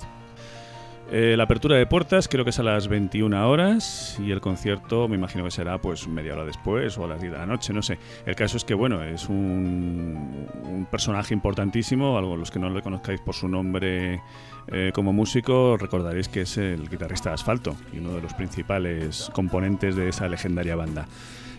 Eh, 1.10 1.34
la 1.36 1.44
apertura 1.44 1.76
de 1.76 1.86
puertas 1.86 2.26
creo 2.26 2.42
que 2.42 2.50
es 2.50 2.58
a 2.58 2.64
las 2.64 2.88
21 2.88 3.48
horas 3.48 4.18
y 4.20 4.32
el 4.32 4.40
concierto 4.40 5.06
me 5.06 5.14
imagino 5.14 5.44
que 5.44 5.52
será 5.52 5.78
pues 5.78 6.08
media 6.08 6.34
hora 6.34 6.44
después 6.44 6.98
o 6.98 7.04
a 7.04 7.08
las 7.08 7.20
10 7.20 7.32
de 7.32 7.38
la 7.38 7.46
noche, 7.46 7.72
no 7.72 7.82
sé. 7.82 7.98
El 8.24 8.34
caso 8.34 8.56
es 8.56 8.64
que 8.64 8.74
bueno, 8.74 9.02
es 9.04 9.28
un, 9.28 10.86
personaje 10.90 11.32
importantísimo, 11.32 12.18
algo 12.18 12.36
los 12.36 12.50
que 12.50 12.58
no 12.58 12.70
le 12.70 12.82
conozcáis 12.82 13.20
por 13.20 13.34
su 13.34 13.48
nombre 13.48 14.20
eh, 14.68 14.90
como 14.92 15.12
músico 15.12 15.76
recordaréis 15.76 16.28
que 16.28 16.42
es 16.42 16.56
el 16.56 16.88
guitarrista 16.88 17.30
de 17.30 17.34
Asfalto 17.34 17.76
y 17.92 17.98
uno 17.98 18.12
de 18.12 18.22
los 18.22 18.34
principales 18.34 19.30
componentes 19.32 19.94
de 19.94 20.08
esa 20.08 20.28
legendaria 20.28 20.74
banda. 20.74 21.06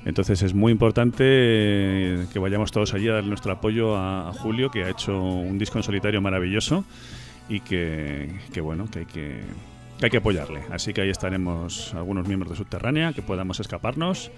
Entonces 0.07 0.41
es 0.41 0.53
muy 0.53 0.71
importante 0.71 1.25
eh, 1.25 2.27
que 2.31 2.39
vayamos 2.39 2.71
todos 2.71 2.93
allí 2.93 3.09
a 3.09 3.15
dar 3.15 3.25
nuestro 3.25 3.51
apoyo 3.51 3.97
a, 3.97 4.31
Julio, 4.31 4.71
que 4.71 4.85
ha 4.85 4.89
hecho 4.89 5.21
un 5.21 5.57
disco 5.57 5.79
en 5.79 5.83
solitario 5.83 6.21
maravilloso 6.21 6.85
y 7.49 7.59
que, 7.59 8.39
bueno, 8.61 8.89
que 8.89 8.99
hay 8.99 9.05
que, 9.05 9.41
hay 10.01 10.09
que 10.09 10.17
apoyarle. 10.17 10.61
Así 10.71 10.93
que 10.93 11.01
ahí 11.01 11.09
estaremos 11.09 11.93
algunos 11.93 12.25
miembros 12.25 12.51
de 12.51 12.55
Subterránea, 12.55 13.11
que 13.11 13.21
podamos 13.21 13.59
escaparnos 13.59 14.31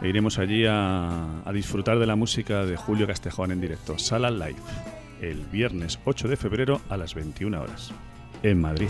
e 0.00 0.08
iremos 0.08 0.38
allí 0.38 0.64
a, 0.64 1.42
a 1.44 1.52
disfrutar 1.52 1.98
de 1.98 2.06
la 2.06 2.16
música 2.16 2.64
de 2.64 2.78
Julio 2.78 3.06
Castejón 3.06 3.52
en 3.52 3.60
directo, 3.60 3.98
Sala 3.98 4.30
Live, 4.30 4.62
el 5.20 5.44
viernes 5.52 5.98
8 6.06 6.28
de 6.28 6.36
febrero 6.38 6.80
a 6.88 6.96
las 6.96 7.14
21 7.14 7.60
horas, 7.60 7.92
en 8.42 8.58
Madrid. 8.58 8.88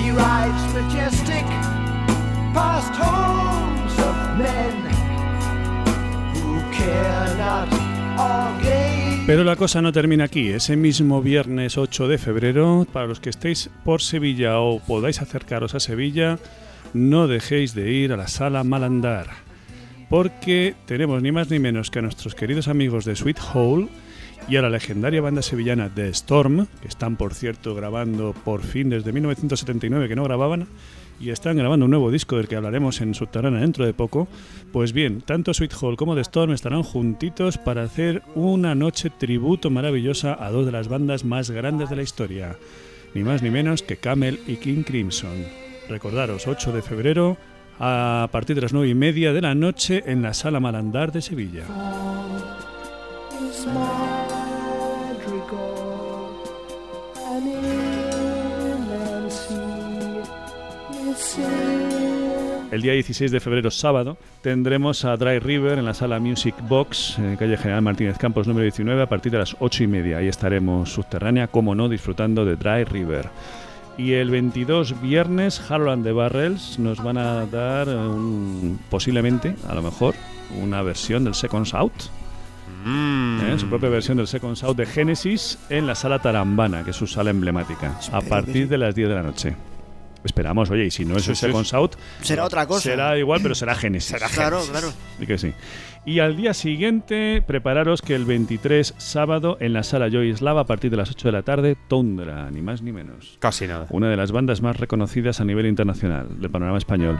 He 0.00 0.10
rides 0.10 0.74
majestic 0.74 1.46
past 2.52 2.92
homes 3.00 3.67
Pero 9.28 9.44
la 9.44 9.56
cosa 9.56 9.82
no 9.82 9.92
termina 9.92 10.24
aquí. 10.24 10.48
Ese 10.48 10.74
mismo 10.74 11.20
viernes 11.20 11.76
8 11.76 12.08
de 12.08 12.16
febrero, 12.16 12.86
para 12.92 13.06
los 13.06 13.20
que 13.20 13.28
estéis 13.28 13.68
por 13.84 14.00
Sevilla 14.00 14.58
o 14.60 14.80
podáis 14.80 15.20
acercaros 15.20 15.74
a 15.74 15.80
Sevilla, 15.80 16.38
no 16.94 17.26
dejéis 17.26 17.74
de 17.74 17.92
ir 17.92 18.14
a 18.14 18.16
la 18.16 18.26
sala 18.28 18.64
Malandar. 18.64 19.26
Porque 20.08 20.74
tenemos 20.86 21.20
ni 21.22 21.30
más 21.30 21.50
ni 21.50 21.58
menos 21.58 21.90
que 21.90 21.98
a 21.98 22.02
nuestros 22.02 22.34
queridos 22.34 22.68
amigos 22.68 23.04
de 23.04 23.16
Sweet 23.16 23.38
Hole 23.52 23.88
y 24.48 24.56
a 24.56 24.62
la 24.62 24.70
legendaria 24.70 25.20
banda 25.20 25.42
sevillana 25.42 25.90
The 25.94 26.08
Storm, 26.08 26.66
que 26.80 26.88
están 26.88 27.16
por 27.16 27.34
cierto 27.34 27.74
grabando 27.74 28.32
por 28.32 28.62
fin 28.62 28.88
desde 28.88 29.12
1979 29.12 30.08
que 30.08 30.16
no 30.16 30.24
grababan, 30.24 30.68
y 31.20 31.30
están 31.30 31.56
grabando 31.56 31.86
un 31.86 31.90
nuevo 31.90 32.10
disco 32.10 32.36
del 32.36 32.48
que 32.48 32.56
hablaremos 32.56 33.00
en 33.00 33.14
Subterránea 33.14 33.60
dentro 33.60 33.84
de 33.84 33.94
poco. 33.94 34.28
Pues 34.72 34.92
bien, 34.92 35.20
tanto 35.20 35.54
Sweet 35.54 35.72
Hole 35.80 35.96
como 35.96 36.14
The 36.14 36.20
Storm 36.22 36.52
estarán 36.52 36.82
juntitos 36.82 37.58
para 37.58 37.82
hacer 37.82 38.22
una 38.34 38.74
noche 38.74 39.10
tributo 39.10 39.70
maravillosa 39.70 40.36
a 40.38 40.50
dos 40.50 40.66
de 40.66 40.72
las 40.72 40.88
bandas 40.88 41.24
más 41.24 41.50
grandes 41.50 41.90
de 41.90 41.96
la 41.96 42.02
historia, 42.02 42.56
ni 43.14 43.24
más 43.24 43.42
ni 43.42 43.50
menos 43.50 43.82
que 43.82 43.96
Camel 43.96 44.40
y 44.46 44.56
King 44.56 44.82
Crimson. 44.82 45.44
Recordaros, 45.88 46.46
8 46.46 46.72
de 46.72 46.82
febrero 46.82 47.36
a 47.78 48.28
partir 48.30 48.56
de 48.56 48.62
las 48.62 48.72
9 48.72 48.88
y 48.88 48.94
media 48.94 49.32
de 49.32 49.40
la 49.40 49.54
noche 49.54 50.02
en 50.06 50.22
la 50.22 50.34
Sala 50.34 50.60
Malandar 50.60 51.12
de 51.12 51.22
Sevilla. 51.22 51.64
El 62.70 62.82
día 62.82 62.92
16 62.92 63.30
de 63.30 63.40
febrero, 63.40 63.70
sábado, 63.70 64.18
tendremos 64.42 65.04
a 65.04 65.16
Dry 65.16 65.38
River 65.38 65.78
en 65.78 65.84
la 65.86 65.94
sala 65.94 66.20
Music 66.20 66.54
Box, 66.68 67.18
en 67.18 67.36
calle 67.36 67.56
General 67.56 67.82
Martínez 67.82 68.18
Campos 68.18 68.46
número 68.46 68.62
19, 68.64 69.02
a 69.02 69.08
partir 69.08 69.32
de 69.32 69.38
las 69.38 69.56
8 69.58 69.84
y 69.84 69.86
media. 69.86 70.18
Ahí 70.18 70.28
estaremos 70.28 70.92
subterránea, 70.92 71.48
como 71.48 71.74
no, 71.74 71.88
disfrutando 71.88 72.44
de 72.44 72.56
Dry 72.56 72.84
River. 72.84 73.30
Y 73.96 74.12
el 74.12 74.30
22 74.30 75.00
viernes, 75.00 75.60
Harold 75.70 75.90
and 75.92 76.04
the 76.04 76.12
Barrels 76.12 76.78
nos 76.78 77.02
van 77.02 77.18
a 77.18 77.46
dar 77.46 77.88
un- 77.88 78.78
posiblemente, 78.90 79.56
a 79.68 79.74
lo 79.74 79.82
mejor, 79.82 80.14
una 80.62 80.82
versión 80.82 81.24
del 81.24 81.34
Seconds 81.34 81.74
Out. 81.74 81.92
¿eh? 82.86 83.56
Su 83.58 83.68
propia 83.68 83.88
versión 83.88 84.18
del 84.18 84.28
Seconds 84.28 84.62
Out 84.62 84.76
de 84.76 84.86
Genesis 84.86 85.58
en 85.70 85.86
la 85.86 85.94
sala 85.96 86.20
Tarambana, 86.20 86.84
que 86.84 86.90
es 86.90 86.96
su 86.96 87.06
sala 87.08 87.30
emblemática, 87.30 87.98
a 88.12 88.20
partir 88.20 88.68
de 88.68 88.78
las 88.78 88.94
10 88.94 89.08
de 89.08 89.14
la 89.14 89.22
noche. 89.22 89.56
Esperamos, 90.28 90.70
oye, 90.70 90.84
y 90.84 90.90
si 90.90 91.06
no 91.06 91.16
es 91.16 91.24
sí. 91.24 91.34
Seconds 91.34 91.72
Out, 91.72 91.96
Será 92.20 92.44
otra 92.44 92.66
cosa. 92.66 92.82
Será 92.82 93.16
igual, 93.18 93.40
pero 93.42 93.54
será 93.54 93.74
Genesis. 93.74 94.14
Claro, 94.34 94.60
claro. 94.70 94.92
Y 95.18 95.26
que 95.26 95.38
sí. 95.38 95.54
Y 96.04 96.20
al 96.20 96.36
día 96.36 96.52
siguiente, 96.52 97.42
prepararos 97.46 98.02
que 98.02 98.14
el 98.14 98.26
23 98.26 98.94
sábado 98.98 99.56
en 99.60 99.72
la 99.72 99.82
sala 99.82 100.10
Joyslava 100.10 100.60
a 100.60 100.64
partir 100.64 100.90
de 100.90 100.98
las 100.98 101.10
8 101.10 101.28
de 101.28 101.32
la 101.32 101.42
tarde, 101.42 101.76
Tundra, 101.88 102.50
ni 102.50 102.60
más 102.60 102.82
ni 102.82 102.92
menos. 102.92 103.38
Casi 103.40 103.66
nada. 103.66 103.86
Una 103.88 104.10
de 104.10 104.16
las 104.16 104.32
bandas 104.32 104.60
más 104.60 104.78
reconocidas 104.78 105.40
a 105.40 105.44
nivel 105.44 105.64
internacional 105.64 106.40
del 106.40 106.50
panorama 106.50 106.76
español. 106.76 107.18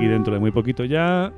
Y 0.00 0.06
dentro 0.06 0.34
de 0.34 0.38
muy 0.38 0.52
poquito 0.52 0.84
ya, 0.84 1.32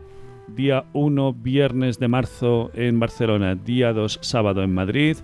día 0.57 0.87
1, 0.95 1.35
viernes 1.35 2.01
de 2.01 2.09
marzo 2.09 2.71
en 2.75 2.99
Barcelona, 2.99 3.55
día 3.55 3.93
2, 3.93 4.19
sábado 4.23 4.63
en 4.63 4.75
Madrid, 4.75 5.19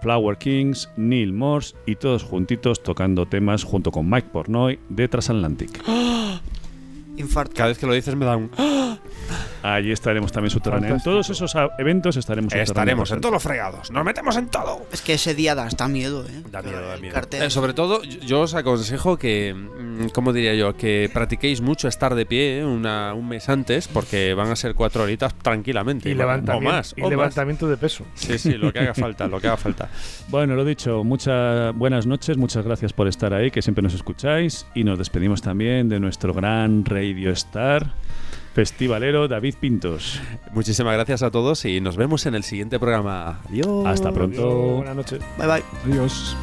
Flower 0.00 0.38
Kings, 0.38 0.88
Neil 0.96 1.32
Morse 1.32 1.74
y 1.84 1.96
todos 1.96 2.22
juntitos 2.22 2.82
tocando 2.82 3.26
temas 3.26 3.64
junto 3.64 3.90
con 3.90 4.08
Mike 4.08 4.28
Pornoy 4.32 4.78
de 4.88 5.08
Transatlantic. 5.08 5.82
Infarto. 7.16 7.52
Cada 7.56 7.68
vez 7.68 7.78
que 7.78 7.86
lo 7.86 7.92
dices 7.92 8.14
me 8.16 8.24
da 8.24 8.36
un... 8.36 8.50
Allí 9.62 9.92
estaremos 9.92 10.32
también 10.32 10.50
subterráneos. 10.50 10.92
En 10.98 11.02
todos 11.02 11.28
esos 11.30 11.54
eventos 11.78 12.16
estaremos. 12.16 12.52
Estaremos 12.54 13.10
en 13.10 13.20
todos 13.20 13.32
los 13.34 13.42
fregados. 13.42 13.90
Nos 13.90 14.04
metemos 14.04 14.36
en 14.36 14.48
todo. 14.48 14.82
Es 14.92 15.02
que 15.02 15.14
ese 15.14 15.34
día 15.34 15.54
da 15.54 15.64
hasta 15.64 15.88
miedo, 15.88 16.24
¿eh? 16.26 16.42
Da 16.50 16.62
miedo, 16.62 16.80
da 16.88 16.96
miedo. 16.96 17.20
Eh, 17.32 17.50
sobre 17.50 17.72
todo, 17.74 18.02
yo- 18.02 18.40
os 18.40 18.54
aconsejo 18.54 19.18
que, 19.18 19.54
mm, 19.54 20.08
¿cómo 20.14 20.32
diría 20.32 20.54
yo? 20.54 20.76
Que 20.76 21.10
practiquéis 21.12 21.60
mucho 21.60 21.88
estar 21.88 22.14
de 22.14 22.24
pie 22.26 22.60
¿eh? 22.60 22.64
una, 22.64 23.12
un 23.14 23.28
mes 23.28 23.48
antes, 23.48 23.86
porque 23.88 24.32
van 24.34 24.50
a 24.50 24.56
ser 24.56 24.74
cuatro 24.74 25.02
horitas 25.02 25.34
tranquilamente. 25.34 26.08
Y 26.08 26.12
o 26.12 26.16
levantamiento, 26.16 26.70
más. 26.70 26.94
y 26.96 27.00
o 27.00 27.04
más. 27.04 27.10
levantamiento 27.10 27.68
de 27.68 27.76
peso. 27.76 28.04
Sí, 28.14 28.38
sí, 28.38 28.54
lo 28.54 28.72
que 28.72 28.78
haga 28.78 28.94
falta, 28.94 29.26
lo 29.28 29.40
que 29.40 29.48
haga 29.48 29.56
falta. 29.56 29.88
Bueno, 30.28 30.54
lo 30.54 30.64
dicho, 30.64 31.02
muchas 31.02 31.74
buenas 31.74 32.06
noches, 32.06 32.36
muchas 32.36 32.64
gracias 32.64 32.92
por 32.92 33.08
estar 33.08 33.34
ahí, 33.34 33.50
que 33.50 33.62
siempre 33.62 33.82
nos 33.82 33.94
escucháis 33.94 34.64
y 34.74 34.84
nos 34.84 34.96
despedimos 34.98 35.42
también 35.42 35.88
de 35.88 35.98
nuestro 35.98 36.32
gran 36.32 36.84
Radio 36.84 37.32
Star 37.32 37.92
festivalero 38.54 39.28
David 39.28 39.54
Pintos. 39.60 40.20
Muchísimas 40.52 40.94
gracias 40.94 41.22
a 41.22 41.30
todos 41.30 41.64
y 41.64 41.80
nos 41.80 41.96
vemos 41.96 42.26
en 42.26 42.34
el 42.34 42.44
siguiente 42.44 42.78
programa. 42.78 43.40
Adiós. 43.48 43.86
Hasta 43.86 44.12
pronto. 44.12 44.40
Adiós, 44.40 44.76
Buenas 44.76 44.96
noches. 44.96 45.20
Bye 45.38 45.46
bye. 45.46 45.64
Adiós. 45.86 46.36